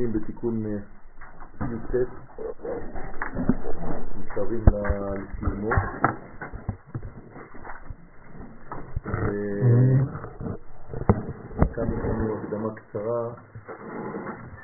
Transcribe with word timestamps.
מסיימים 0.00 0.22
בתיקון 0.22 0.66
י"ט, 0.66 1.94
נשארים 4.18 4.64
לסיומו. 4.70 5.70
וכאן 11.60 11.92
יש 11.92 12.04
לנו 12.04 12.38
הקדמה 12.38 12.74
קצרה 12.74 13.34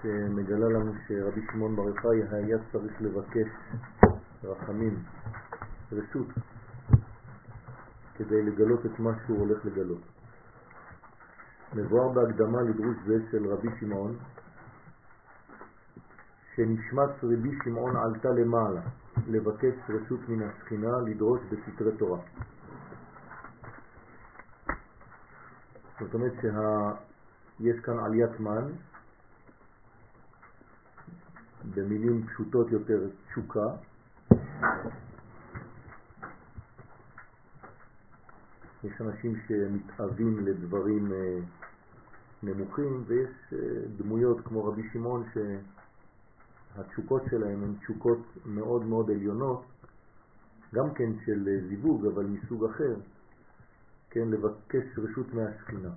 שמגלה 0.02 0.68
לנו 0.68 0.92
שרבי 1.08 1.40
שמעון 1.52 1.76
בר 1.76 1.88
יוחאי 1.88 2.22
היה 2.30 2.58
צריך 2.72 3.02
לבקש 3.02 3.48
רחמים, 4.44 5.02
רשות, 5.92 6.26
כדי 8.14 8.42
לגלות 8.42 8.86
את 8.86 9.00
מה 9.00 9.10
שהוא 9.26 9.38
הולך 9.38 9.64
לגלות. 9.64 10.02
מבואר 11.74 12.08
בהקדמה 12.08 12.62
לדרוש 12.62 12.96
זה 13.06 13.14
של 13.30 13.46
רבי 13.46 13.68
שמעון, 13.80 14.16
שנשמת 16.56 17.10
רבי 17.22 17.58
שמעון 17.64 17.96
עלתה 17.96 18.28
למעלה, 18.28 18.80
לבקש 19.28 19.74
רשות 19.88 20.20
מן 20.28 20.42
השכינה 20.42 20.98
לדרוש 21.06 21.40
בסתרי 21.50 21.96
תורה. 21.98 22.20
זאת 26.00 26.14
אומרת 26.14 26.32
שיש 26.40 27.80
כאן 27.80 27.98
עליית 27.98 28.40
מן, 28.40 28.72
במילים 31.74 32.26
פשוטות 32.26 32.70
יותר 32.70 33.08
תשוקה, 33.26 33.66
יש 38.84 39.00
אנשים 39.00 39.36
שמתאבים 39.48 40.46
לדברים 40.46 41.12
אה, 41.12 41.38
נמוכים 42.42 43.04
ויש 43.06 43.30
אה, 43.52 43.58
דמויות 43.96 44.40
כמו 44.44 44.64
רבי 44.64 44.82
שמעון 44.92 45.24
שהתשוקות 46.76 47.22
שלהם 47.30 47.64
הן 47.64 47.74
תשוקות 47.80 48.18
מאוד 48.46 48.84
מאוד 48.84 49.10
עליונות, 49.10 49.64
גם 50.74 50.94
כן 50.94 51.10
של 51.24 51.48
אה, 51.48 51.68
זיווג 51.68 52.06
אבל 52.06 52.24
מסוג 52.24 52.64
אחר, 52.64 52.94
כן, 54.10 54.28
לבקש 54.28 54.98
רשות 54.98 55.34
מהשכינה, 55.34 55.90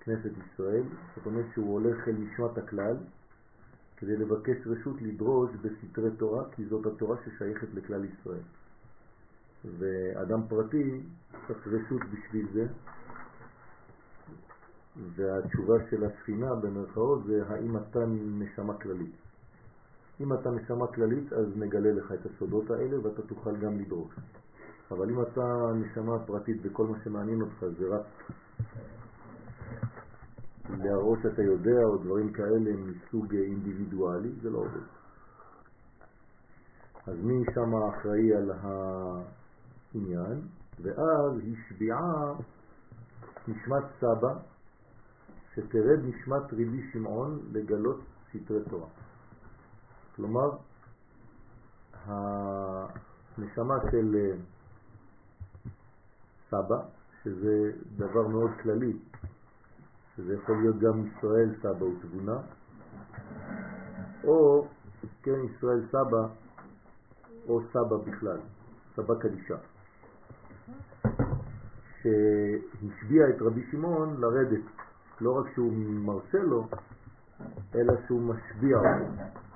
כנסת 0.00 0.30
ישראל, 0.46 0.82
זאת 1.16 1.26
אומרת 1.26 1.44
שהוא 1.52 1.72
הולך 1.72 2.08
אל 2.08 2.12
נשמת 2.12 2.58
הכלל 2.58 2.96
כדי 3.96 4.16
לבקש 4.16 4.56
רשות 4.66 5.02
לדרוש 5.02 5.50
בסתרי 5.62 6.10
תורה, 6.16 6.44
כי 6.52 6.64
זאת 6.64 6.86
התורה 6.86 7.16
ששייכת 7.24 7.68
לכלל 7.74 8.04
ישראל. 8.04 8.42
ואדם 9.78 10.40
פרטי 10.48 11.00
צריך 11.46 11.66
רשות 11.66 12.00
בשביל 12.12 12.46
זה, 12.52 12.66
והתשובה 15.14 15.74
של 15.90 16.04
הספינה 16.04 16.54
במרכאות 16.54 17.24
זה 17.26 17.42
האם 17.48 17.76
אתה 17.76 18.04
נשמה 18.38 18.74
כללית. 18.74 19.27
אם 20.20 20.32
אתה 20.32 20.50
נשמה 20.50 20.86
כללית 20.86 21.32
אז 21.32 21.46
נגלה 21.56 21.92
לך 21.92 22.12
את 22.12 22.26
הסודות 22.26 22.70
האלה 22.70 23.06
ואתה 23.06 23.22
תוכל 23.22 23.56
גם 23.56 23.78
לדרוש. 23.78 24.14
אבל 24.90 25.10
אם 25.10 25.22
אתה 25.22 25.72
נשמה 25.74 26.18
פרטית 26.26 26.56
וכל 26.62 26.86
מה 26.86 26.98
שמעניין 27.04 27.40
אותך 27.42 27.64
זה 27.78 27.86
רק 27.88 28.06
להראות 30.70 31.18
שאתה 31.22 31.42
יודע 31.42 31.84
או 31.84 31.96
דברים 31.96 32.32
כאלה 32.32 32.70
מסוג 32.76 33.34
אינדיבידואלי, 33.34 34.32
זה 34.42 34.50
לא 34.50 34.58
עובד. 34.58 34.86
אז 37.06 37.16
מי 37.22 37.44
שם 37.54 37.74
אחראי 37.74 38.34
על 38.34 38.50
העניין? 39.94 40.40
ואז 40.82 41.32
השביעה 41.52 42.32
נשמת 43.48 43.84
סבא 44.00 44.34
שתרד 45.54 46.00
נשמת 46.04 46.52
רבי 46.52 46.90
שמעון 46.92 47.40
לגלות 47.52 48.00
סתרי 48.28 48.64
תורה. 48.70 48.88
כלומר, 50.18 50.50
הנשמה 52.06 53.74
של 53.90 54.32
סבא, 56.50 56.80
שזה 57.22 57.72
דבר 57.96 58.28
מאוד 58.28 58.50
כללי, 58.62 58.92
שזה 60.16 60.34
יכול 60.34 60.56
להיות 60.60 60.78
גם 60.78 61.06
ישראל 61.06 61.54
סבא 61.62 61.84
ותבונה, 61.84 62.38
או 64.24 64.66
כן 65.22 65.44
ישראל 65.44 65.80
סבא 65.88 66.26
או 67.48 67.60
סבא 67.72 67.96
בכלל, 67.96 68.38
סבא 68.96 69.14
קדישה, 69.14 69.56
שהשביע 72.02 73.28
את 73.28 73.42
רבי 73.42 73.66
שמעון 73.70 74.20
לרדת, 74.20 74.64
לא 75.20 75.38
רק 75.38 75.46
שהוא 75.54 75.72
מרשה 75.76 76.42
לו, 76.42 76.68
אלא 77.74 77.92
שהוא 78.06 78.22
משביע 78.22 78.76
אותו. 78.78 79.47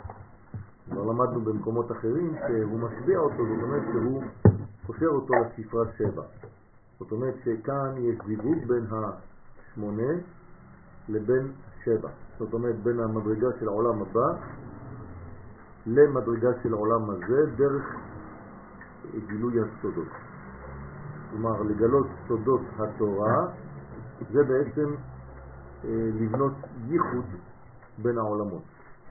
כבר 0.91 1.03
למדנו 1.03 1.41
במקומות 1.41 1.93
אחרים 1.93 2.35
שהוא 2.47 2.81
משביע 2.81 3.19
אותו, 3.19 3.47
זאת 3.47 3.63
אומרת 3.63 3.83
שהוא 3.93 4.23
קושר 4.87 5.07
אותו 5.07 5.35
לספרה 5.35 5.85
שבע. 5.99 6.23
זאת 6.99 7.13
אומרת 7.13 7.35
שכאן 7.45 7.95
יש 7.99 8.19
זיווג 8.27 8.59
בין 8.67 8.87
השמונה 8.91 10.13
לבין 11.09 11.53
שבע. 11.85 12.09
זאת 12.39 12.53
אומרת 12.53 12.77
בין 12.83 13.01
המדרגה 13.01 13.49
של 13.61 13.69
העולם 13.69 14.03
הבא 14.03 14.29
למדרגה 15.87 16.51
של 16.63 16.73
העולם 16.75 17.11
הזה 17.11 17.47
דרך 17.57 17.97
גילוי 19.27 19.55
הסודות. 19.61 20.09
כלומר, 21.31 21.63
לגלות 21.63 22.07
סודות 22.29 22.61
התורה 22.79 23.47
זה 24.33 24.45
בעצם 24.45 24.95
אה, 25.85 26.11
לבנות 26.21 26.53
ייחוד 26.89 27.25
בין 27.99 28.19
העולמות, 28.19 28.63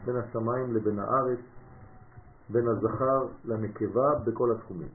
בין 0.06 0.16
השמיים 0.16 0.74
לבין 0.74 1.00
הארץ, 1.00 1.40
בין 2.52 2.68
הזכר 2.68 3.28
לנקבה 3.46 4.16
בכל 4.26 4.52
התחומים. 4.52 4.90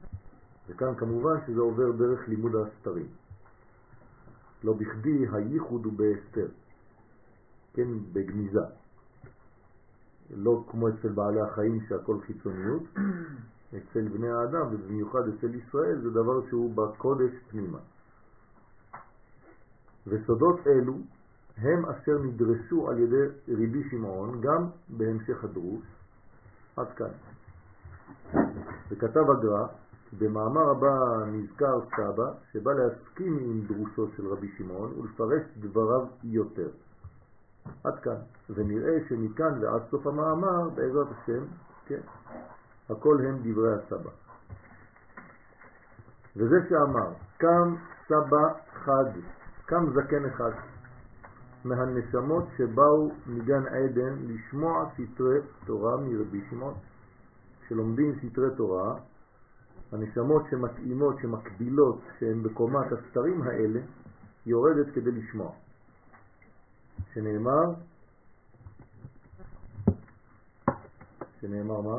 וכאן 0.67 0.95
כמובן 0.95 1.35
שזה 1.47 1.61
עובר 1.61 1.91
דרך 1.91 2.27
לימוד 2.27 2.51
הסתרים. 2.55 3.07
לא 4.63 4.73
בכדי 4.73 5.25
הייחוד 5.31 5.85
הוא 5.85 5.93
בהסתר, 5.93 6.47
כן, 7.73 7.87
בגניזה. 8.13 8.65
לא 10.35 10.63
כמו 10.71 10.89
אצל 10.89 11.09
בעלי 11.09 11.41
החיים 11.41 11.79
שהכל 11.89 12.17
חיצוניות, 12.21 12.83
אצל 13.77 14.07
בני 14.07 14.29
האדם 14.29 14.67
ובמיוחד 14.71 15.27
אצל 15.27 15.55
ישראל 15.55 16.01
זה 16.01 16.09
דבר 16.09 16.49
שהוא 16.49 16.75
בקודש 16.75 17.31
פנימה. 17.49 17.79
וסודות 20.07 20.67
אלו 20.67 20.93
הם 21.57 21.85
אשר 21.85 22.17
נדרשו 22.23 22.89
על 22.89 22.99
ידי 22.99 23.25
ריבי 23.47 23.89
שמעון 23.89 24.41
גם 24.41 24.67
בהמשך 24.89 25.43
הדרוש, 25.43 25.85
עד 26.75 26.87
כאן. 26.95 27.11
וכתב 28.89 29.29
הגר"א, 29.29 29.65
במאמר 30.19 30.69
הבא 30.71 31.25
נזכר 31.27 31.79
סבא 31.95 32.31
שבא 32.51 32.71
להסכים 32.73 33.37
עם 33.37 33.61
דרושו 33.67 34.07
של 34.17 34.27
רבי 34.27 34.47
שמעון 34.57 34.93
ולפרש 34.99 35.43
דבריו 35.57 36.05
יותר. 36.23 36.69
עד 37.83 37.99
כאן. 37.99 38.15
ונראה 38.49 38.97
שמכאן 39.09 39.63
ועד 39.63 39.81
סוף 39.91 40.07
המאמר, 40.07 40.69
בעזרת 40.69 41.07
השם, 41.11 41.43
כן, 41.85 41.99
הכל 42.89 43.17
הם 43.27 43.37
דברי 43.43 43.73
הסבא. 43.73 44.09
וזה 46.35 46.55
שאמר, 46.69 47.13
קם 47.37 47.75
סבא 48.07 48.53
חד, 48.73 49.05
קם 49.65 49.85
זקן 49.93 50.25
אחד, 50.25 50.51
מהנשמות 51.65 52.43
שבאו 52.57 53.11
מגן 53.27 53.67
עדן 53.67 54.15
לשמוע 54.19 54.85
סתרי 54.93 55.39
תורה 55.65 55.97
מרבי 55.97 56.41
שמעון. 56.49 56.73
כשלומדים 57.67 58.15
סתרי 58.19 58.55
תורה, 58.57 58.95
הנשמות 59.91 60.43
שמתאימות, 60.51 61.15
שמקבילות, 61.21 62.01
שהן 62.19 62.43
בקומת 62.43 62.85
הסתרים 62.91 63.41
האלה, 63.41 63.79
יורדת 64.45 64.93
כדי 64.95 65.11
לשמוע. 65.11 65.51
שנאמר, 67.13 67.73
שנאמר 71.41 71.81
מה? 71.81 71.97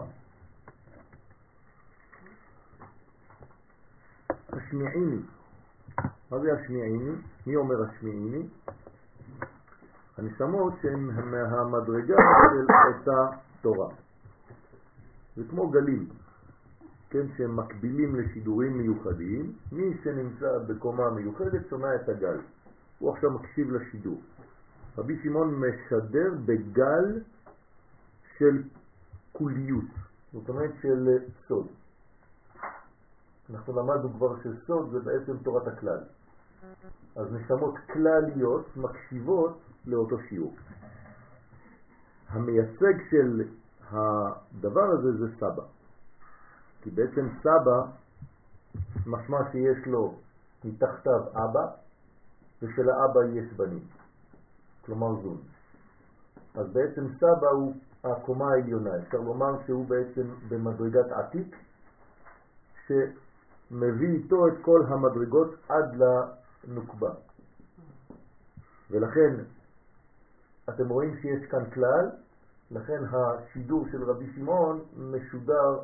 השמיעיני. 4.52 5.20
מה 6.31 6.38
זה 6.38 6.52
השמיעיני? 6.52 7.12
מי 7.46 7.56
אומר 7.56 7.75
השמיעיני? 7.82 8.43
הנשמות 10.19 10.72
שהן 10.82 11.00
מהמדרגה 11.00 12.16
של 12.50 12.66
אותה 12.88 13.37
תורה. 13.60 13.88
זה 15.38 15.44
כמו 15.50 15.69
גלים, 15.69 16.08
כן, 17.11 17.26
שהם 17.37 17.56
מקבילים 17.56 18.17
לשידורים 18.17 18.79
מיוחדים. 18.79 19.52
מי 19.73 19.96
שנמצא 20.05 20.58
בקומה 20.67 21.11
מיוחדת 21.11 21.69
שומע 21.70 21.94
את 21.94 22.08
הגל. 22.08 22.37
הוא 22.99 23.12
עכשיו 23.12 23.31
מקשיב 23.31 23.70
לשידור. 23.73 24.20
רבי 24.99 25.19
שמעון 25.23 25.55
משדר 25.55 26.35
בגל 26.44 27.20
של 28.38 28.62
כוליות, 29.32 29.90
זאת 30.32 30.49
אומרת 30.49 30.70
של 30.82 31.19
סוד. 31.49 31.67
אנחנו 33.50 33.81
למדנו 33.81 34.12
כבר 34.12 34.37
שסוד 34.43 34.91
זה 34.91 35.00
בעצם 35.00 35.37
תורת 35.43 35.67
הכלל. 35.69 36.00
אז 37.17 37.26
נשמות 37.32 37.75
כלליות 37.93 38.76
מקשיבות 38.76 39.58
לאותו 39.87 40.17
שיעור. 40.29 40.55
המייצג 42.29 42.94
של 43.11 43.43
הדבר 43.90 44.85
הזה 44.85 45.12
זה 45.12 45.37
סבא. 45.37 45.62
כי 46.82 46.90
בעצם 46.90 47.29
סבא 47.43 47.82
משמע 49.06 49.38
שיש 49.52 49.87
לו 49.87 50.14
מתחתיו 50.64 51.20
אבא, 51.35 51.67
ושלאבא 52.62 53.20
יש 53.35 53.52
בנים, 53.52 53.85
כלומר 54.85 55.23
זון. 55.23 55.38
אז 56.55 56.67
בעצם 56.73 57.06
סבא 57.17 57.49
הוא 57.49 57.75
הקומה 58.05 58.50
העליונה, 58.52 58.90
אפשר 58.99 59.19
לומר 59.19 59.52
שהוא 59.67 59.87
בעצם 59.87 60.26
במדרגת 60.49 61.12
עתיק, 61.12 61.56
שמביא 62.87 64.08
איתו 64.08 64.49
את 64.49 64.52
כל 64.62 64.82
המדרגות 64.88 65.55
עד 65.69 65.96
לנוקבה. 65.96 67.11
ולכן 68.91 69.34
אתם 70.69 70.88
רואים 70.88 71.17
שיש 71.20 71.50
כאן 71.50 71.70
כלל, 71.70 72.11
לכן 72.70 73.00
השידור 73.05 73.87
של 73.93 74.03
רבי 74.03 74.26
שמעון 74.35 74.81
משודר 74.97 75.79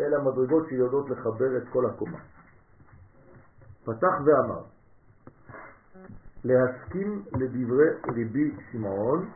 אל 0.00 0.14
המדרגות 0.14 0.68
שיודעות 0.68 1.10
לחבר 1.10 1.56
את 1.56 1.68
כל 1.72 1.86
הקומה. 1.86 2.18
פתח 3.84 4.14
ואמר, 4.24 4.62
להסכים 6.44 7.24
לדברי 7.32 7.88
רבי 8.08 8.56
שמעון 8.72 9.30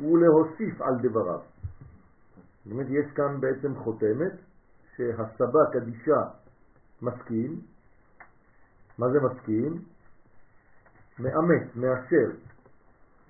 ולהוסיף 0.00 0.80
על 0.80 0.94
דבריו. 1.02 1.40
זאת 2.64 2.72
אומרת, 2.72 2.86
יש 2.90 3.12
כאן 3.14 3.40
בעצם 3.40 3.74
חותמת 3.84 4.32
שהסבא 4.96 5.60
קדישה 5.72 6.20
מסכים. 7.02 7.60
מה 8.98 9.06
זה 9.12 9.18
מסכים? 9.20 9.82
מאמת, 11.18 11.76
מאשר 11.76 12.51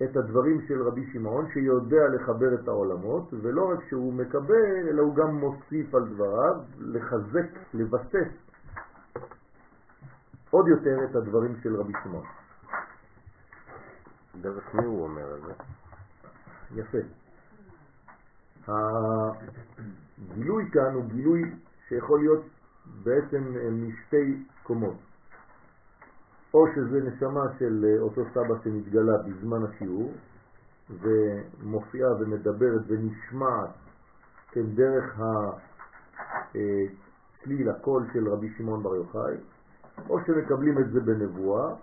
את 0.03 0.17
הדברים 0.17 0.61
של 0.67 0.81
רבי 0.87 1.05
שמעון 1.13 1.45
שיודע 1.53 2.07
לחבר 2.15 2.53
את 2.53 2.67
העולמות 2.67 3.33
ולא 3.33 3.71
רק 3.71 3.79
שהוא 3.89 4.13
מקבל 4.13 4.87
אלא 4.89 5.01
הוא 5.01 5.15
גם 5.15 5.35
מוסיף 5.35 5.95
על 5.95 6.07
דבריו 6.07 6.55
לחזק, 6.79 7.49
לבסס 7.73 8.31
עוד 10.49 10.67
יותר 10.67 10.97
את 11.09 11.15
הדברים 11.15 11.55
של 11.63 11.75
רבי 11.75 11.93
שמעון. 12.03 12.25
דרך 14.41 14.75
מי 14.75 14.85
הוא 14.85 15.03
אומר 15.03 15.35
את 15.35 15.41
זה? 15.41 15.53
יפה. 16.81 16.97
הגילוי 20.27 20.69
כאן 20.71 20.93
הוא 20.93 21.05
גילוי 21.05 21.41
שיכול 21.87 22.19
להיות 22.19 22.45
בעצם 23.03 23.43
משתי 23.71 24.43
קומות. 24.63 25.12
או 26.53 26.65
שזה 26.75 27.01
נשמה 27.01 27.45
של 27.59 27.97
אותו 27.99 28.21
סבא 28.33 28.55
שנתגלה 28.63 29.17
בזמן 29.17 29.63
השיעור 29.63 30.11
ומופיעה 30.89 32.11
ומדברת 32.19 32.81
ונשמעת 32.87 33.69
כן, 34.51 34.65
דרך 34.75 35.19
הצליל, 36.49 37.69
הקול 37.69 38.05
של 38.13 38.29
רבי 38.29 38.53
שמעון 38.57 38.83
בר 38.83 38.95
יוחאי, 38.95 39.35
או 40.09 40.19
שמקבלים 40.25 40.79
את 40.79 40.91
זה 40.91 40.99
בנבואה, 40.99 41.75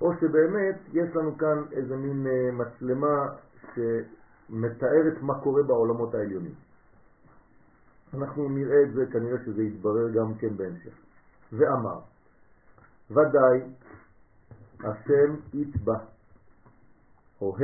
או 0.00 0.12
שבאמת 0.20 0.76
יש 0.92 1.16
לנו 1.16 1.38
כאן 1.38 1.62
איזה 1.72 1.96
מין 1.96 2.26
אה, 2.26 2.50
מצלמה 2.52 3.28
שמתארת 3.74 5.22
מה 5.22 5.40
קורה 5.40 5.62
בעולמות 5.62 6.14
העליונים. 6.14 6.54
אנחנו 8.14 8.48
נראה 8.48 8.82
את 8.82 8.92
זה, 8.92 9.06
כנראה 9.12 9.38
שזה 9.44 9.62
יתברר 9.62 10.08
גם 10.08 10.34
כן 10.34 10.56
בהמשך. 10.56 10.92
ואמר, 11.52 11.98
ודאי 13.10 13.60
השם 14.80 15.34
יתבע, 15.54 15.98
או 17.40 17.56
ה, 17.56 17.60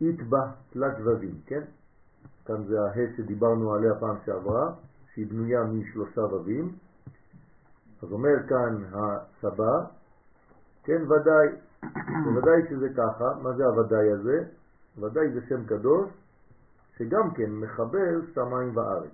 יתבע 0.00 0.46
תלת 0.70 0.96
ווים, 0.98 1.40
כן? 1.46 1.62
כאן 2.46 2.64
זה 2.64 2.80
הה 2.80 3.16
שדיברנו 3.16 3.74
עליה 3.74 3.94
פעם 4.00 4.16
שעברה, 4.26 4.72
שהיא 5.14 5.26
בנויה 5.26 5.64
משלושה 5.64 6.20
ווים. 6.20 6.72
אז 8.02 8.12
אומר 8.12 8.48
כאן 8.48 8.84
הסבא, 8.92 9.84
כן 10.84 11.02
ודאי, 11.02 11.48
ודאי 12.36 12.68
שזה 12.70 12.88
ככה, 12.96 13.34
מה 13.42 13.52
זה 13.52 13.64
הוודאי 13.64 14.10
הזה? 14.10 14.44
ודאי 14.98 15.30
זה 15.30 15.40
שם 15.48 15.66
קדוש, 15.66 16.10
שגם 16.96 17.34
כן 17.34 17.50
מחבר 17.50 18.20
שמיים 18.34 18.76
וארץ. 18.76 19.10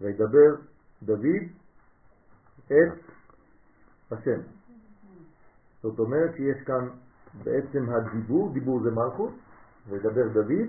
וידבר 0.00 0.54
דוד 1.02 1.26
את 2.66 2.92
השם. 4.12 4.40
זאת 5.82 5.98
אומרת 5.98 6.30
שיש 6.36 6.62
כאן 6.66 6.88
בעצם 7.44 7.86
הדיבור, 7.90 8.52
דיבור 8.52 8.82
זה 8.82 8.90
מלכות, 8.90 9.30
וידבר 9.88 10.28
דוד, 10.28 10.68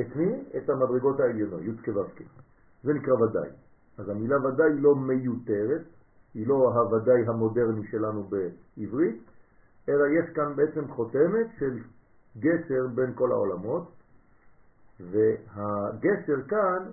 את 0.00 0.16
מי? 0.16 0.44
את 0.56 0.70
המדרגות 0.70 1.20
העליונות, 1.20 1.60
י' 1.62 1.84
כו' 1.84 2.02
זה 2.82 2.92
נקרא 2.92 3.14
ודאי. 3.14 3.48
אז 3.98 4.08
המילה 4.08 4.46
ודאי 4.46 4.80
לא 4.80 4.96
מיותרת, 4.96 5.82
היא 6.34 6.46
לא 6.46 6.54
הוודאי 6.54 7.26
המודרני 7.26 7.86
שלנו 7.90 8.30
בעברית, 8.30 9.22
אלא 9.88 10.04
יש 10.06 10.34
כאן 10.34 10.56
בעצם 10.56 10.88
חותמת 10.88 11.46
של 11.58 11.78
גשר 12.38 12.86
בין 12.94 13.12
כל 13.14 13.32
העולמות, 13.32 13.92
והגשר 15.00 16.42
כאן, 16.48 16.90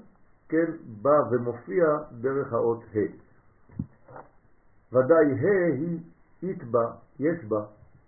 כן, 0.50 0.72
בא 1.02 1.20
ומופיע 1.32 1.86
דרך 2.22 2.54
האות 2.54 2.84
ה'. 2.96 3.29
ודאי 4.94 5.26
ה' 5.42 5.74
היא 5.74 6.00
אית 6.44 6.64
בה, 6.64 6.92
יש 7.20 7.46
בה 7.46 7.66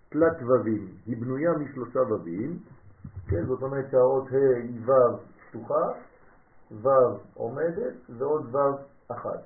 תלת 0.08 0.42
ווים, 0.42 0.88
היא 1.06 1.16
בנויה 1.16 1.52
משלושה 1.52 2.00
ווים, 2.00 2.58
כן, 3.26 3.46
זאת 3.46 3.62
אומרת 3.62 3.90
שהאות 3.90 4.24
ה' 4.32 4.56
היא 4.56 4.80
ו' 4.86 5.16
פתוחה, 5.50 5.92
ו' 6.82 6.88
עומדת 7.34 7.94
ועוד 8.18 8.54
ו' 8.54 8.58
אחת. 9.08 9.40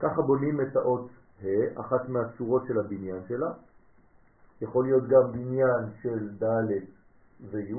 ככה 0.00 0.22
בונים 0.22 0.60
את 0.60 0.76
האות 0.76 1.08
ה', 1.42 1.80
אחת 1.80 2.08
מהצורות 2.08 2.62
של 2.68 2.78
הבניין 2.78 3.22
שלה. 3.28 3.50
יכול 4.60 4.84
להיות 4.84 5.02
גם 5.08 5.32
בניין 5.32 5.84
של 6.02 6.28
ד' 6.44 6.70
וי', 7.50 7.74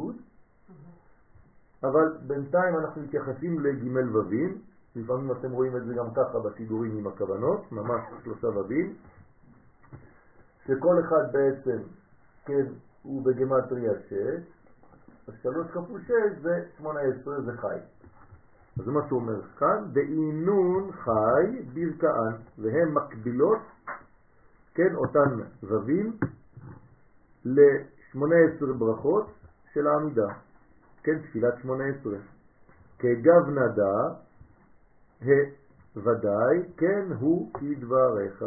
אבל 1.83 2.18
בינתיים 2.27 2.75
אנחנו 2.75 3.01
מתייחסים 3.01 3.60
לג' 3.60 4.12
ווים, 4.12 4.62
לפעמים 4.96 5.32
אתם 5.32 5.52
רואים 5.52 5.78
את 5.78 5.86
זה 5.86 5.94
גם 5.94 6.14
ככה 6.14 6.40
בשידורים 6.40 6.98
עם 6.98 7.08
הכוונות, 7.08 7.72
ממש 7.72 8.02
שלושה 8.24 8.48
ווים, 8.48 8.96
שכל 10.66 11.00
אחד 11.00 11.34
בעצם, 11.34 11.80
כן, 12.46 12.66
הוא 13.04 13.26
בגמטריה 13.26 13.92
6, 14.08 14.14
אז 15.28 15.34
3 15.42 15.68
כפול 15.72 16.02
6 16.02 16.12
זה 16.42 16.64
18, 16.78 17.42
זה 17.42 17.52
חי. 17.58 17.80
אז 18.80 18.88
מה 18.88 19.00
שהוא 19.08 19.19
אומר 19.19 19.42
כאן, 19.58 19.84
בעינון 19.94 20.92
חי 20.92 21.62
ברכאן, 21.74 22.31
והן 22.58 22.90
מקבילות, 22.94 23.60
כן, 24.74 24.96
אותן 24.96 25.42
ווים, 25.64 26.18
ל-18 27.46 28.74
ברכות 28.78 29.28
של 29.74 29.88
העמידה, 29.88 30.28
כן, 31.04 31.19
תפילת 31.19 31.54
18. 31.62 32.14
כגב 33.00 33.50
נדה, 33.50 34.14
ודאי, 35.95 36.57
כן 36.78 37.06
הוא 37.19 37.52
כדבריך. 37.54 38.45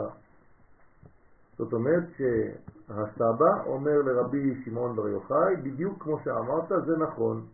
זאת 1.59 1.73
אומרת 1.73 2.05
שהסבא 2.17 3.65
אומר 3.67 4.03
לרבי 4.03 4.63
שמעון 4.65 4.97
בר 4.97 5.09
יוחאי, 5.09 5.57
בדיוק 5.57 6.03
כמו 6.03 6.19
שאמרת, 6.25 6.69
זה 6.87 6.97
נכון. 6.97 7.47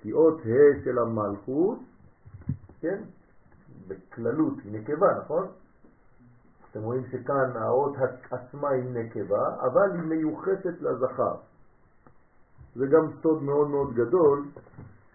כי 0.00 0.12
אות 0.12 0.40
ה' 0.40 0.84
של 0.84 0.98
המלכות 0.98 1.78
כן? 2.84 3.02
בכללות 3.88 4.54
היא 4.64 4.80
נקבה, 4.80 5.06
נכון? 5.24 5.46
אתם 6.70 6.82
רואים 6.82 7.02
שכאן 7.10 7.56
האות 7.56 7.96
עצמה 8.30 8.68
היא 8.68 8.90
נקבה, 8.90 9.56
אבל 9.60 9.92
היא 9.92 10.02
מיוחסת 10.02 10.80
לזכר. 10.80 11.34
זה 12.74 12.86
גם 12.86 13.06
סוד 13.22 13.42
מאוד 13.42 13.68
מאוד 13.68 13.94
גדול, 13.94 14.44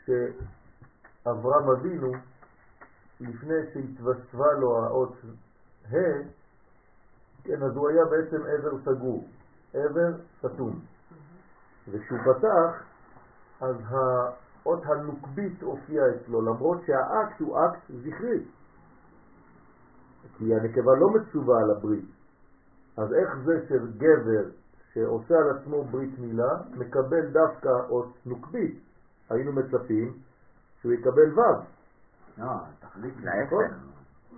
שאברהם 0.05 1.69
אבינו, 1.69 2.11
לפני 3.19 3.55
שהתווספה 3.73 4.51
לו 4.59 4.77
האות 4.77 5.13
ה', 5.91 5.97
כן, 7.43 7.63
אז 7.63 7.75
הוא 7.75 7.89
היה 7.89 8.05
בעצם 8.05 8.41
עבר 8.45 8.79
סגור, 8.85 9.27
עבר 9.73 10.11
סתום. 10.39 10.79
וכשהוא 11.87 12.19
פתח, 12.19 12.83
אז 13.61 13.75
האות 13.89 14.83
הנוקבית 14.85 15.61
הופיעה 15.61 16.05
אצלו, 16.15 16.41
למרות 16.41 16.81
שהאקט 16.85 17.39
הוא 17.39 17.57
אקט 17.65 17.79
זכרי. 17.87 18.43
כי 20.37 20.55
הנקבה 20.55 20.91
לא 20.99 21.09
מצווה 21.09 21.61
על 21.61 21.71
הברית. 21.71 22.05
אז 22.97 23.13
איך 23.13 23.37
זה 23.45 23.65
שגבר 23.69 24.49
שעושה 24.93 25.35
על 25.37 25.57
עצמו 25.57 25.83
ברית 25.83 26.19
מילה 26.19 26.57
מקבל 26.71 27.31
דווקא 27.31 27.69
אות 27.89 28.13
נוקבית? 28.25 28.79
היינו 29.29 29.51
מצפים 29.51 30.13
שהוא 30.81 30.93
יקבל 30.93 31.39
ו'. 31.39 31.41
לא, 33.01 33.09
להפך. 33.23 33.53
נכון? 33.53 33.65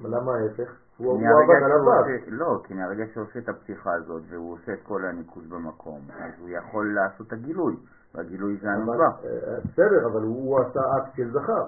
למה 0.01 0.31
ההפך? 0.35 0.71
הוא 0.97 1.21
עבד 1.43 1.63
על 1.63 1.71
הו'. 1.71 1.91
לא, 2.27 2.61
כי 2.63 2.73
מהרגע 2.73 3.03
שהוא 3.13 3.23
עושה 3.23 3.39
את 3.39 3.49
הפתיחה 3.49 3.93
הזאת 3.93 4.23
והוא 4.29 4.53
עושה 4.53 4.73
את 4.73 4.79
כל 4.83 5.05
הניקוז 5.05 5.47
במקום, 5.47 6.01
אז 6.19 6.31
הוא 6.39 6.49
יכול 6.49 6.93
לעשות 6.95 7.27
את 7.27 7.33
הגילוי. 7.33 7.75
והגילוי 8.15 8.57
זה 8.61 8.71
הנקבה, 8.71 9.05
אה, 9.05 9.57
בסדר, 9.65 10.07
אבל 10.07 10.21
הוא 10.21 10.59
עשה 10.59 10.79
אקט 10.97 11.15
של 11.15 11.31
זכר. 11.31 11.65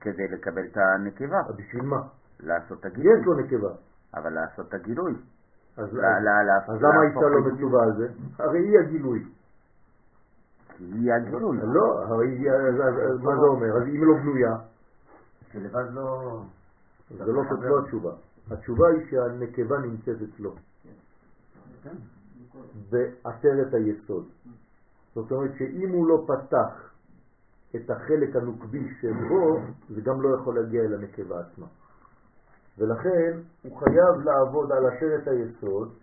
כדי 0.00 0.28
לקבל 0.28 0.62
את 0.72 0.76
הנקבה, 0.76 1.42
בשביל 1.56 1.82
מה? 1.82 2.02
לעשות 2.40 2.80
את 2.80 2.84
הגילוי, 2.84 3.20
יש 3.20 3.26
לו 3.26 3.34
נקבה. 3.34 3.70
אבל 4.14 4.32
לעשות 4.32 4.68
את 4.68 4.74
הגילוי. 4.74 5.14
אז 5.76 5.94
למה 5.94 6.42
להפוך 6.42 6.74
אישה 6.74 7.28
לא? 7.28 7.40
מצווה 7.40 7.82
על 7.82 7.92
זה? 7.96 8.08
הרי 8.38 8.58
היא 8.58 8.78
הגילוי. 8.78 9.24
כי 10.68 10.84
היא 10.84 11.12
הגילוי. 11.12 11.58
לא, 11.62 12.04
הרי 12.04 12.48
מה 13.22 13.36
זה 13.36 13.46
אומר? 13.46 13.76
אז 13.76 13.82
אם 13.82 14.04
לא 14.04 14.14
בנויה, 14.14 14.56
שלבד 15.54 15.84
לא... 15.92 16.40
זה 17.10 17.32
לא 17.32 17.42
לא 17.62 17.78
התשובה. 17.84 18.12
התשובה 18.50 18.88
היא 18.88 19.10
שהנקבה 19.10 19.78
נמצאת 19.78 20.16
אצלו, 20.22 20.54
בעטרת 22.90 23.74
היסוד. 23.74 24.28
זאת 25.14 25.32
אומרת 25.32 25.50
שאם 25.58 25.90
הוא 25.92 26.08
לא 26.08 26.26
פתח 26.26 26.90
את 27.76 27.90
החלק 27.90 28.36
הנוקבי 28.36 28.94
שבו, 29.00 29.58
זה 29.88 30.00
גם 30.00 30.22
לא 30.22 30.36
יכול 30.36 30.60
להגיע 30.60 30.80
אל 30.82 30.94
הנקבה 30.94 31.40
עצמה. 31.40 31.66
ולכן 32.78 33.38
הוא 33.62 33.78
חייב 33.78 34.24
לעבוד 34.24 34.72
על 34.72 34.86
עטרת 34.86 35.28
היסוד, 35.28 35.94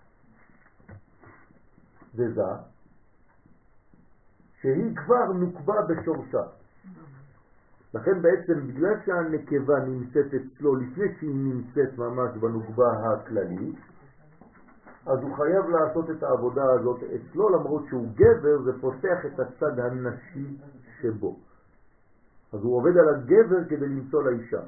וזה, 2.15 2.41
שהיא 4.62 4.96
כבר 4.96 5.34
נוקבה 5.34 5.75
בשורשה. 5.81 6.43
לכן 7.93 8.21
בעצם 8.21 8.67
בגלל 8.67 8.93
שהנקבה 9.05 9.79
נמצאת 9.79 10.25
אצלו 10.33 10.75
לפני 10.75 11.05
שהיא 11.19 11.36
נמצאת 11.36 11.98
ממש 11.98 12.38
בנוקבה 12.38 12.91
הכללית, 13.13 13.75
אז 15.05 15.19
הוא 15.21 15.36
חייב 15.36 15.69
לעשות 15.69 16.10
את 16.10 16.24
העבודה 16.24 16.63
הזאת 16.74 17.00
אצלו 17.03 17.50
למרות 17.50 17.83
שהוא 17.89 18.07
גבר 18.15 18.62
זה 18.63 18.81
פותח 18.81 19.25
את 19.25 19.39
הצד 19.39 19.79
הנשי 19.79 20.57
שבו. 21.01 21.39
אז 22.53 22.60
הוא 22.63 22.77
עובד 22.77 22.98
על 22.98 23.10
הגבר 23.10 23.63
כדי 23.69 23.88
למצוא 23.88 24.24
לאישה. 24.24 24.62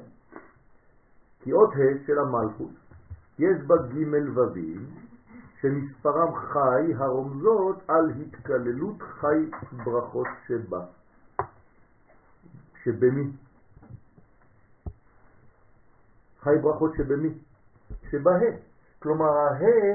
כי 1.40 1.52
אות 1.52 1.70
ה' 1.72 2.06
של 2.06 2.18
המלכות 2.18 2.70
יש 3.38 3.62
בה 3.66 3.74
ג' 3.76 4.38
ווים 4.38 4.86
שמספרם 5.60 6.34
חי 6.34 6.94
הרומזות 6.96 7.76
על 7.88 8.10
התקללות 8.10 9.02
חי 9.02 9.50
ברכות 9.84 10.26
שבה. 10.46 10.84
שבמי? 12.84 13.30
חי 16.40 16.58
ברכות 16.62 16.90
שבמי? 16.96 17.38
שבה. 18.10 18.30
כלומר, 18.98 19.26
הה, 19.26 19.94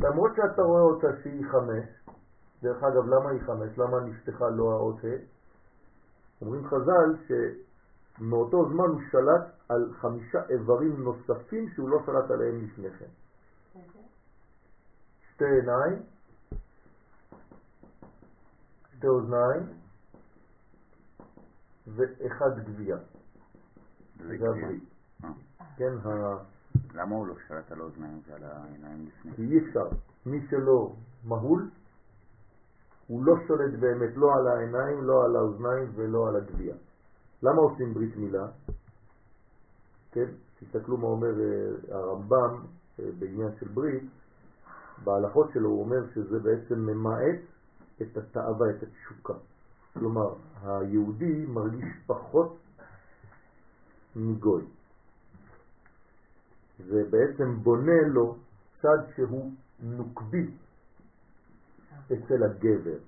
למרות 0.00 0.30
שאתה 0.36 0.62
רואה 0.62 0.82
אותה 0.82 1.06
שהיא 1.22 1.44
חמש, 1.50 2.14
דרך 2.62 2.82
אגב, 2.82 3.06
למה 3.06 3.30
היא 3.30 3.40
חמש? 3.40 3.78
למה 3.78 4.00
נפתחה 4.00 4.50
לא 4.50 4.72
האות 4.72 5.04
ה'? 5.04 5.40
אומרים 6.42 6.66
חז"ל 6.66 7.36
שמאותו 8.18 8.68
זמן 8.68 8.84
הוא 8.84 9.00
שלט 9.10 9.50
על 9.68 9.92
חמישה 10.00 10.38
איברים 10.48 11.02
נוספים 11.02 11.68
שהוא 11.68 11.88
לא 11.88 11.98
שלט 12.06 12.30
עליהם 12.30 12.64
לפני 12.64 12.90
כן. 12.90 13.10
שתי 15.34 15.44
עיניים, 15.44 16.02
שתי 18.96 19.06
אוזניים 19.06 19.79
ואחד 21.96 22.58
גבייה. 22.58 22.96
זה 24.16 24.34
הברית. 24.34 24.82
אה. 25.24 25.30
כן, 25.76 25.92
ה... 26.04 26.36
למה 26.94 27.16
הוא 27.16 27.26
לא 27.26 27.34
שלט 27.48 27.72
על 27.72 27.80
האוזניים 27.80 28.20
ועל 28.26 28.44
העיניים 28.44 29.06
לפני? 29.06 29.32
כי 29.32 29.42
אי 29.42 29.58
אפשר. 29.58 29.88
מי 30.26 30.46
שלא 30.50 30.92
מהול, 31.24 31.70
הוא 33.06 33.24
לא 33.24 33.34
שולט 33.46 33.78
באמת 33.80 34.16
לא 34.16 34.34
על 34.34 34.46
העיניים, 34.46 35.04
לא 35.04 35.24
על 35.24 35.36
האוזניים 35.36 35.92
ולא 35.94 36.28
על 36.28 36.36
הגבייה. 36.36 36.74
למה 37.42 37.60
עושים 37.60 37.94
ברית 37.94 38.16
מילה? 38.16 38.46
כן, 40.12 40.26
תסתכלו 40.60 40.96
מה 40.96 41.06
אומר 41.06 41.40
אה, 41.40 41.96
הרמב"ם 41.96 42.62
אה, 43.00 43.04
בעניין 43.18 43.48
של 43.60 43.68
ברית, 43.68 44.02
בהלכות 45.04 45.50
שלו 45.54 45.68
הוא 45.68 45.84
אומר 45.84 46.10
שזה 46.14 46.38
בעצם 46.38 46.78
ממעט 46.78 47.40
את 48.02 48.16
התאווה, 48.16 48.70
את 48.70 48.82
התשוקה. 48.82 49.34
כלומר, 49.94 50.34
היהודי 50.62 51.46
מרגיש 51.46 51.88
פחות 52.06 52.58
מגוי. 54.16 54.64
זה 56.88 57.04
בעצם 57.10 57.56
בונה 57.56 58.00
לו 58.06 58.36
צד 58.82 58.98
שהוא 59.16 59.52
נוקבי 59.80 60.50
אצל 62.06 62.44
הגבר. 62.44 62.98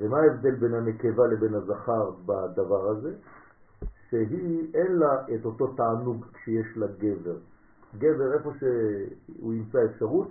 ומה 0.00 0.18
ההבדל 0.18 0.54
בין 0.54 0.74
הנקבה 0.74 1.26
לבין 1.26 1.54
הזכר 1.54 2.10
בדבר 2.10 2.88
הזה? 2.90 3.14
שהיא 4.10 4.74
אין 4.74 4.92
לה 4.92 5.34
את 5.34 5.44
אותו 5.44 5.66
תענוג 5.66 6.26
כשיש 6.32 6.76
לה 6.76 6.86
גבר. 6.86 7.36
גבר 7.98 8.34
איפה 8.38 8.50
שהוא 8.58 9.54
ימצא 9.54 9.78
אפשרות, 9.90 10.30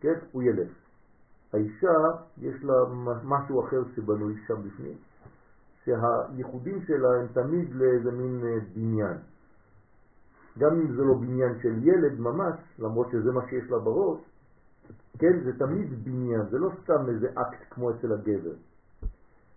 כן, 0.00 0.14
הוא 0.32 0.42
ילך. 0.42 0.83
האישה 1.54 1.98
יש 2.38 2.64
לה 2.64 2.74
משהו 3.24 3.64
אחר 3.64 3.82
שבנוי 3.94 4.34
שם 4.46 4.54
בפנים, 4.62 4.96
שהייחודים 5.84 6.82
שלה 6.86 7.08
הם 7.20 7.26
תמיד 7.32 7.74
לאיזה 7.74 8.10
מין 8.10 8.40
אה, 8.44 8.58
בניין. 8.74 9.16
גם 10.58 10.70
אם 10.70 10.96
זה 10.96 11.02
לא 11.02 11.14
בניין 11.14 11.58
של 11.62 11.88
ילד 11.88 12.20
ממש, 12.20 12.54
למרות 12.78 13.10
שזה 13.10 13.32
מה 13.32 13.40
שיש 13.48 13.70
לה 13.70 13.78
בראש, 13.78 14.20
כן, 15.18 15.40
זה 15.44 15.58
תמיד 15.58 16.04
בניין, 16.04 16.42
זה 16.50 16.58
לא 16.58 16.70
סתם 16.82 17.08
איזה 17.08 17.28
אקט 17.34 17.62
כמו 17.70 17.90
אצל 17.90 18.12
הגבר. 18.12 18.54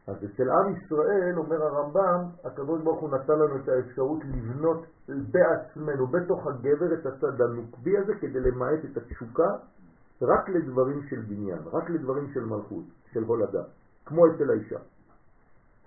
אז 0.08 0.16
אצל 0.16 0.50
עם 0.50 0.76
ישראל, 0.76 1.38
אומר 1.38 1.64
הרמב"ם, 1.64 2.24
הקדוש 2.44 2.82
ברוך 2.82 3.00
הוא 3.00 3.10
נתן 3.10 3.34
לנו 3.34 3.56
את 3.56 3.70
האפשרות 3.70 4.20
לבנות 4.26 4.86
בעצמנו, 5.08 6.08
בתוך 6.08 6.48
הגבר, 6.48 6.94
את 6.94 7.06
הצד 7.06 7.42
הנוקבי 7.42 7.98
הזה, 7.98 8.16
כדי 8.16 8.40
למעט 8.40 8.80
את 8.92 8.98
התשוקה 8.98 9.56
רק 10.22 10.50
לדברים 10.50 11.02
של 11.10 11.22
בניין, 11.22 11.60
רק 11.72 11.90
לדברים 11.90 12.32
של 12.34 12.46
מלכות, 12.46 12.86
של 13.14 13.24
הולדה, 13.24 13.64
כמו 14.06 14.28
אצל 14.28 14.50
האישה. 14.50 14.80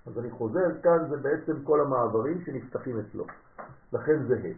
אז 0.06 0.18
אני 0.18 0.30
חוזר, 0.30 0.82
כאן 0.82 1.08
זה 1.08 1.16
בעצם 1.16 1.62
כל 1.64 1.80
המעברים 1.80 2.40
שנפתחים 2.44 2.98
אצלו. 2.98 3.26
לכן 3.92 4.22
זה 4.22 4.34
ה'. 4.34 4.54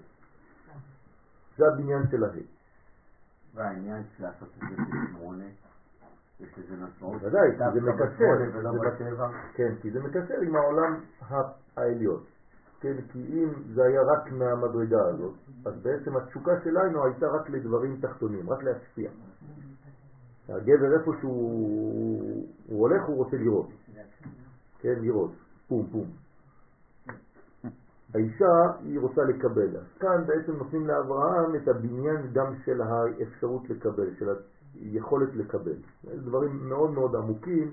זה 1.58 1.64
הבניין 1.68 2.02
של 2.10 2.24
ה'. 2.24 2.28
והעניין 3.54 4.02
של 4.16 4.24
לעשות 4.24 4.48
את 4.48 4.68
זה 4.68 4.82
בשמונה, 4.82 5.44
יש 6.40 6.58
לזה 6.58 6.84
משמעות. 6.84 7.22
ודאי, 7.22 7.50
כי 7.58 7.80
זה 7.80 7.80
מקשר. 7.80 8.24
כן, 9.54 9.74
כי 9.80 9.90
זה 9.90 10.00
מקשר 10.00 10.34
עם 10.42 10.56
העולם 10.56 11.00
העליון. 11.76 12.22
כן, 12.80 12.96
כי 13.12 13.26
אם 13.32 13.48
זה 13.74 13.84
היה 13.84 14.02
רק 14.02 14.32
מהמדרגה 14.32 15.06
הזאת, 15.08 15.34
אז 15.66 15.74
בעצם 15.82 16.16
התשוקה 16.16 16.52
שלנו 16.64 17.04
הייתה 17.04 17.26
רק 17.26 17.50
לדברים 17.50 18.00
תחתונים, 18.00 18.50
רק 18.50 18.62
להשפיע. 18.62 19.10
הגבר 20.48 20.98
איפה 20.98 21.12
שהוא 21.20 22.46
הוא 22.66 22.80
הולך, 22.80 23.04
הוא 23.06 23.16
רוצה 23.16 23.36
לראות. 23.36 23.68
כן, 24.80 24.94
לראות. 25.00 25.30
פום 25.68 25.86
פום. 25.92 26.06
האישה 28.14 28.72
היא 28.84 29.00
רוצה 29.00 29.22
לקבל. 29.24 29.76
אז 29.76 29.98
כאן 29.98 30.24
בעצם 30.26 30.52
נותנים 30.52 30.86
לאברהם 30.86 31.54
את 31.54 31.68
הבניין 31.68 32.32
גם 32.32 32.54
של 32.64 32.80
האפשרות 32.82 33.70
לקבל, 33.70 34.14
של 34.18 34.28
היכולת 34.80 35.34
לקבל. 35.34 35.76
זה 36.02 36.16
דברים 36.16 36.68
מאוד 36.68 36.90
מאוד 36.90 37.16
עמוקים 37.16 37.72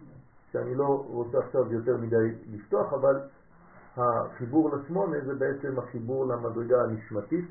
שאני 0.52 0.76
לא 0.76 1.06
רוצה 1.08 1.38
עכשיו 1.40 1.74
יותר 1.74 1.98
מדי 1.98 2.36
לפתוח, 2.52 2.94
אבל 2.94 3.20
החיבור 3.98 4.76
לשמונה 4.76 5.18
זה 5.26 5.36
בעצם 5.36 5.80
החיבור 5.80 6.28
למדרגה 6.28 6.84
הנשמתית 6.84 7.46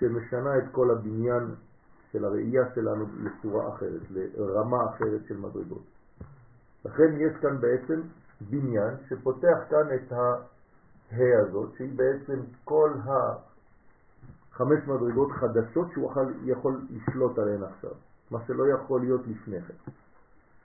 שמשנה 0.00 0.58
את 0.58 0.64
כל 0.72 0.90
הבניין 0.90 1.54
של 2.12 2.24
הראייה 2.24 2.64
שלנו 2.74 3.06
לצורה 3.22 3.68
אחרת, 3.68 4.00
לרמה 4.10 4.90
אחרת 4.90 5.20
של 5.28 5.36
מדרגות. 5.36 5.82
לכן 6.84 7.16
יש 7.16 7.32
כאן 7.40 7.60
בעצם 7.60 8.00
בניין 8.40 8.94
שפותח 9.08 9.58
כאן 9.70 9.94
את 9.94 10.12
ה... 10.12 10.34
ה' 11.12 11.40
הזאת, 11.40 11.68
שהיא 11.76 11.96
בעצם 11.96 12.40
כל 12.64 12.92
החמש 13.04 14.78
מדרגות 14.86 15.32
חדשות 15.32 15.88
שהוא 15.92 16.12
יכול 16.44 16.80
לשלוט 16.90 17.38
עליהן 17.38 17.62
עכשיו, 17.62 17.90
מה 18.30 18.38
שלא 18.46 18.68
יכול 18.68 19.00
להיות 19.00 19.20
לפני 19.26 19.62
כן. 19.62 19.90